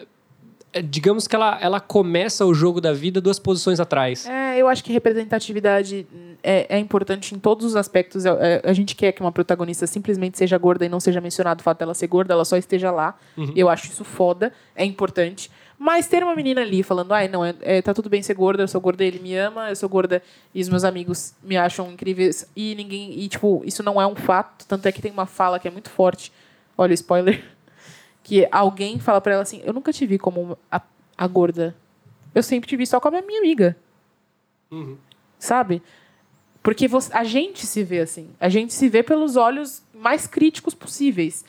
é, 0.73 0.81
digamos 0.81 1.27
que 1.27 1.35
ela, 1.35 1.59
ela 1.61 1.79
começa 1.79 2.43
o 2.43 2.55
jogo 2.55 2.81
da 2.81 2.91
vida 2.91 3.21
duas 3.21 3.37
posições 3.37 3.79
atrás. 3.79 4.25
É, 4.25 4.57
eu 4.57 4.67
acho 4.67 4.83
que 4.83 4.91
representatividade 4.91 6.07
é, 6.41 6.75
é 6.75 6.79
importante 6.79 7.35
em 7.35 7.37
todos 7.37 7.67
os 7.67 7.75
aspectos. 7.75 8.25
É, 8.25 8.63
a 8.63 8.73
gente 8.73 8.95
quer 8.95 9.11
que 9.11 9.21
uma 9.21 9.31
protagonista 9.31 9.85
simplesmente 9.85 10.39
seja 10.39 10.57
gorda 10.57 10.87
e 10.87 10.89
não 10.89 10.99
seja 10.99 11.21
mencionado 11.21 11.61
o 11.61 11.63
fato 11.63 11.77
dela 11.77 11.93
ser 11.93 12.07
gorda, 12.07 12.33
ela 12.33 12.45
só 12.45 12.57
esteja 12.57 12.89
lá. 12.89 13.15
Eu 13.55 13.69
acho 13.69 13.91
isso 13.91 14.03
foda, 14.03 14.51
é 14.75 14.83
importante. 14.83 15.51
Mas 15.83 16.07
ter 16.07 16.21
uma 16.23 16.35
menina 16.35 16.61
ali 16.61 16.83
falando, 16.83 17.11
ai, 17.11 17.27
não, 17.27 17.43
é, 17.43 17.55
é, 17.61 17.81
tá 17.81 17.91
tudo 17.91 18.07
bem 18.07 18.21
ser 18.21 18.35
gorda, 18.35 18.61
eu 18.61 18.67
sou 18.67 18.79
gorda, 18.79 19.03
ele 19.03 19.17
me 19.17 19.35
ama, 19.35 19.67
eu 19.69 19.75
sou 19.75 19.89
gorda 19.89 20.21
e 20.53 20.61
os 20.61 20.69
meus 20.69 20.83
amigos 20.83 21.33
me 21.41 21.57
acham 21.57 21.91
incríveis 21.91 22.47
e 22.55 22.75
ninguém. 22.75 23.19
E, 23.19 23.27
tipo, 23.27 23.63
isso 23.65 23.81
não 23.81 23.99
é 23.99 24.05
um 24.05 24.15
fato. 24.15 24.63
Tanto 24.67 24.85
é 24.85 24.91
que 24.91 25.01
tem 25.01 25.11
uma 25.11 25.25
fala 25.25 25.57
que 25.59 25.67
é 25.67 25.71
muito 25.71 25.89
forte. 25.89 26.31
Olha, 26.77 26.93
spoiler. 26.93 27.43
Que 28.23 28.47
alguém 28.51 28.99
fala 28.99 29.19
pra 29.19 29.33
ela 29.33 29.41
assim: 29.41 29.63
Eu 29.65 29.73
nunca 29.73 29.91
te 29.91 30.05
vi 30.05 30.19
como 30.19 30.55
a, 30.71 30.79
a 31.17 31.25
gorda. 31.27 31.75
Eu 32.35 32.43
sempre 32.43 32.69
te 32.69 32.77
vi 32.77 32.85
só 32.85 32.99
como 32.99 33.17
a 33.17 33.21
minha 33.23 33.39
amiga. 33.39 33.75
Sabe? 35.39 35.81
Porque 36.61 36.87
você- 36.87 37.11
a 37.13 37.23
gente 37.23 37.65
se 37.65 37.83
vê 37.83 38.01
assim. 38.01 38.29
A 38.39 38.47
gente 38.47 38.75
se 38.75 38.87
vê 38.87 39.01
pelos 39.01 39.35
olhos 39.35 39.81
mais 39.91 40.27
críticos 40.27 40.75
possíveis. 40.75 41.43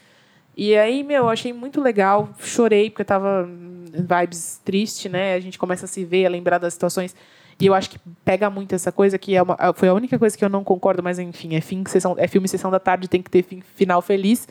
E 0.56 0.76
aí, 0.76 1.02
meu, 1.02 1.24
eu 1.24 1.28
achei 1.28 1.52
muito 1.52 1.80
legal. 1.80 2.28
Chorei, 2.38 2.90
porque 2.90 3.02
eu 3.02 3.06
tava 3.06 3.48
vibes 3.92 4.60
triste, 4.64 5.08
né? 5.08 5.34
A 5.34 5.40
gente 5.40 5.58
começa 5.58 5.84
a 5.86 5.88
se 5.88 6.04
ver, 6.04 6.26
a 6.26 6.30
lembrar 6.30 6.58
das 6.58 6.74
situações. 6.74 7.14
E 7.60 7.66
eu 7.66 7.74
acho 7.74 7.90
que 7.90 7.98
pega 8.24 8.50
muito 8.50 8.74
essa 8.74 8.90
coisa, 8.90 9.18
que 9.18 9.36
é 9.36 9.42
uma, 9.42 9.56
foi 9.74 9.88
a 9.88 9.94
única 9.94 10.18
coisa 10.18 10.36
que 10.36 10.44
eu 10.44 10.48
não 10.48 10.64
concordo, 10.64 11.02
mas 11.02 11.18
enfim, 11.18 11.54
é, 11.54 11.60
fim, 11.60 11.84
sessão, 11.86 12.16
é 12.18 12.26
filme 12.26 12.48
Sessão 12.48 12.70
da 12.70 12.80
Tarde, 12.80 13.08
tem 13.08 13.22
que 13.22 13.30
ter 13.30 13.42
fim, 13.42 13.60
final 13.60 14.02
feliz. 14.02 14.48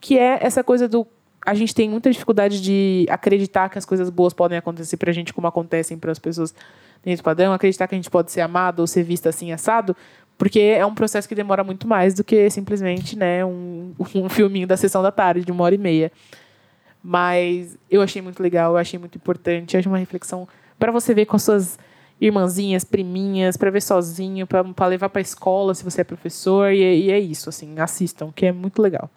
Que 0.00 0.18
é 0.18 0.38
essa 0.40 0.64
coisa 0.64 0.88
do. 0.88 1.06
A 1.44 1.54
gente 1.54 1.74
tem 1.74 1.88
muita 1.88 2.10
dificuldade 2.10 2.60
de 2.60 3.06
acreditar 3.08 3.68
que 3.68 3.78
as 3.78 3.84
coisas 3.84 4.10
boas 4.10 4.32
podem 4.32 4.58
acontecer 4.58 4.96
pra 4.96 5.12
gente 5.12 5.32
como 5.32 5.46
acontecem 5.46 5.98
para 5.98 6.12
as 6.12 6.18
pessoas 6.18 6.54
dentro 7.02 7.22
do 7.22 7.24
padrão, 7.24 7.52
acreditar 7.52 7.88
que 7.88 7.94
a 7.94 7.98
gente 7.98 8.10
pode 8.10 8.30
ser 8.30 8.40
amado 8.40 8.80
ou 8.80 8.86
ser 8.86 9.02
vista 9.02 9.28
assim 9.28 9.50
assado, 9.52 9.96
porque 10.42 10.58
é 10.58 10.84
um 10.84 10.92
processo 10.92 11.28
que 11.28 11.36
demora 11.36 11.62
muito 11.62 11.86
mais 11.86 12.14
do 12.14 12.24
que 12.24 12.50
simplesmente 12.50 13.16
né, 13.16 13.44
um, 13.44 13.92
um 14.16 14.28
filminho 14.28 14.66
da 14.66 14.76
sessão 14.76 15.00
da 15.00 15.12
tarde, 15.12 15.44
de 15.44 15.52
uma 15.52 15.62
hora 15.62 15.76
e 15.76 15.78
meia. 15.78 16.10
Mas 17.00 17.78
eu 17.88 18.02
achei 18.02 18.20
muito 18.20 18.42
legal, 18.42 18.72
eu 18.72 18.76
achei 18.76 18.98
muito 18.98 19.14
importante, 19.16 19.74
eu 19.74 19.78
achei 19.78 19.88
uma 19.90 19.98
reflexão 19.98 20.48
para 20.80 20.90
você 20.90 21.14
ver 21.14 21.26
com 21.26 21.36
as 21.36 21.44
suas 21.44 21.78
irmãzinhas, 22.20 22.82
priminhas, 22.82 23.56
para 23.56 23.70
ver 23.70 23.80
sozinho, 23.82 24.44
para 24.44 24.86
levar 24.88 25.08
para 25.10 25.20
escola 25.22 25.76
se 25.76 25.84
você 25.84 26.00
é 26.00 26.04
professor, 26.04 26.72
e, 26.72 26.82
é- 26.82 26.96
e 26.96 27.10
é 27.12 27.20
isso, 27.20 27.48
assim, 27.48 27.78
assistam, 27.78 28.32
que 28.34 28.44
é 28.46 28.50
muito 28.50 28.82
legal. 28.82 29.08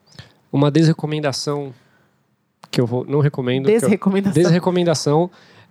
Uma 0.54 0.70
desrecomendação 0.70 1.74
que 2.70 2.80
eu 2.80 2.86
vou, 2.86 3.04
não 3.04 3.20
recomendo. 3.20 3.66
que 3.66 3.72
eu- 3.72 3.80
Desrecomendação. 3.80 5.24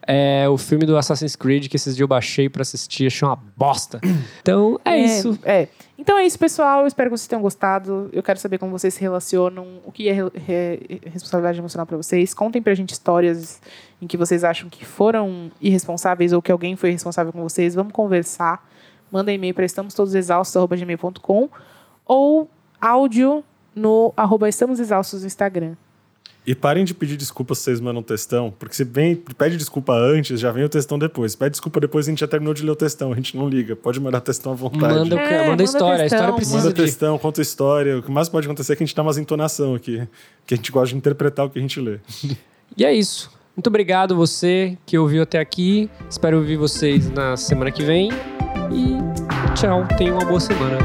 É 0.07 0.47
o 0.49 0.57
filme 0.59 0.85
do 0.85 0.97
Assassin's 0.97 1.35
Creed 1.35 1.69
que 1.69 1.77
esses 1.77 1.95
dias 1.97 2.01
eu 2.03 2.09
baixei 2.09 2.49
pra 2.49 2.63
assistir, 2.63 3.07
achei 3.07 3.27
uma 3.27 3.39
bosta. 3.57 4.01
Então 4.43 4.79
é, 4.85 4.99
isso. 4.99 5.39
É. 5.43 5.69
Então 5.97 6.19
é 6.19 6.27
isso, 6.27 6.39
pessoal. 6.39 6.83
Eu 6.83 6.87
espero 6.87 7.09
que 7.11 7.17
vocês 7.17 7.27
tenham 7.27 7.41
gostado. 7.41 8.11
Eu 8.13 8.23
quero 8.23 8.39
saber 8.39 8.59
como 8.59 8.71
vocês 8.73 8.93
se 8.93 9.01
relacionam, 9.01 9.67
o 9.87 9.91
que 9.91 10.09
é 10.09 10.13
re- 10.13 10.31
re- 10.35 11.01
responsabilidade 11.07 11.59
emocional 11.59 11.87
para 11.87 11.97
vocês. 11.97 12.35
Contem 12.35 12.61
pra 12.61 12.75
gente 12.75 12.91
histórias 12.93 13.61
em 14.03 14.07
que 14.07 14.17
vocês 14.19 14.45
acham 14.45 14.69
que 14.69 14.85
foram 14.85 15.51
irresponsáveis 15.61 16.33
ou 16.35 16.43
que 16.43 16.53
alguém 16.53 16.77
foi 16.77 16.91
responsável 16.91 17.33
com 17.33 17.43
vocês. 17.43 17.75
Vamos 17.75 17.93
conversar. 17.95 18.69
Manda 19.11 19.33
e-mail 19.33 19.55
para 19.55 19.65
estamostodosexaustos.gmail.com 19.65 21.49
ou 22.07 22.51
áudio 22.81 23.43
no 23.75 24.13
arroba 24.17 24.49
estamos 24.49 24.79
exaustos 24.81 25.23
no 25.23 25.27
Instagram. 25.27 25.75
E 26.47 26.55
parem 26.55 26.85
de 26.85 26.93
pedir 26.93 27.17
desculpa 27.17 27.55
se 27.55 27.63
vocês 27.63 27.81
mandam 27.81 28.03
textão, 28.03 28.53
porque 28.59 28.75
se 28.75 28.85
vem, 28.85 29.17
pede 29.17 29.57
desculpa 29.57 29.95
antes, 29.95 30.39
já 30.39 30.53
vem 30.53 30.63
o 30.65 30.69
textão 30.69 30.99
depois. 30.99 31.33
Se 31.33 31.39
pede 31.39 31.53
desculpa 31.53 31.81
depois, 31.81 32.07
a 32.07 32.11
gente 32.11 32.21
já 32.21 32.29
terminou 32.29 32.53
de 32.53 32.63
ler 32.63 32.71
o 32.73 32.77
textão, 32.77 33.13
a 33.13 33.17
gente 33.17 33.35
não 33.37 33.49
liga. 33.49 33.75
Pode 33.75 33.99
mandar 33.99 34.21
textão 34.21 34.53
à 34.53 34.55
vontade. 34.55 34.83
Manda, 34.83 35.17
É, 35.21 35.39
manda 35.39 35.51
manda 35.51 35.63
história. 35.65 35.95
A 35.95 35.99
textão, 36.01 36.19
história 36.19 36.35
precisa 36.35 36.59
Manda 36.59 36.73
de. 36.73 36.83
textão, 36.83 37.19
conta 37.19 37.41
história. 37.41 37.99
O 37.99 38.03
que 38.03 38.11
mais 38.11 38.29
pode 38.29 38.47
acontecer 38.47 38.75
é 38.75 38.77
que 38.77 38.83
a 38.83 38.87
gente 38.87 38.95
dá 38.95 39.03
umas 39.03 39.17
entonação 39.17 39.75
aqui. 39.75 40.07
Que 40.47 40.53
a 40.53 40.57
gente 40.57 40.71
gosta 40.71 40.89
de 40.91 40.97
interpretar 40.97 41.47
o 41.47 41.51
que 41.51 41.59
a 41.59 41.63
gente 41.63 41.81
lê. 41.81 41.99
E 42.77 42.85
é 42.85 42.93
isso. 42.93 43.31
Muito 43.57 43.69
obrigado 43.69 44.17
você 44.17 44.77
que 44.85 44.99
ouviu 44.99 45.23
até 45.23 45.39
aqui. 45.39 45.89
Espero 46.11 46.39
ouvir 46.39 46.57
vocês 46.57 47.09
na 47.11 47.37
semana 47.37 47.71
que 47.71 47.85
vem. 47.85 48.11
E 48.73 49.55
tchau. 49.55 49.87
Tenham 49.97 50.17
uma 50.19 50.25
boa 50.25 50.41
semana. 50.41 50.79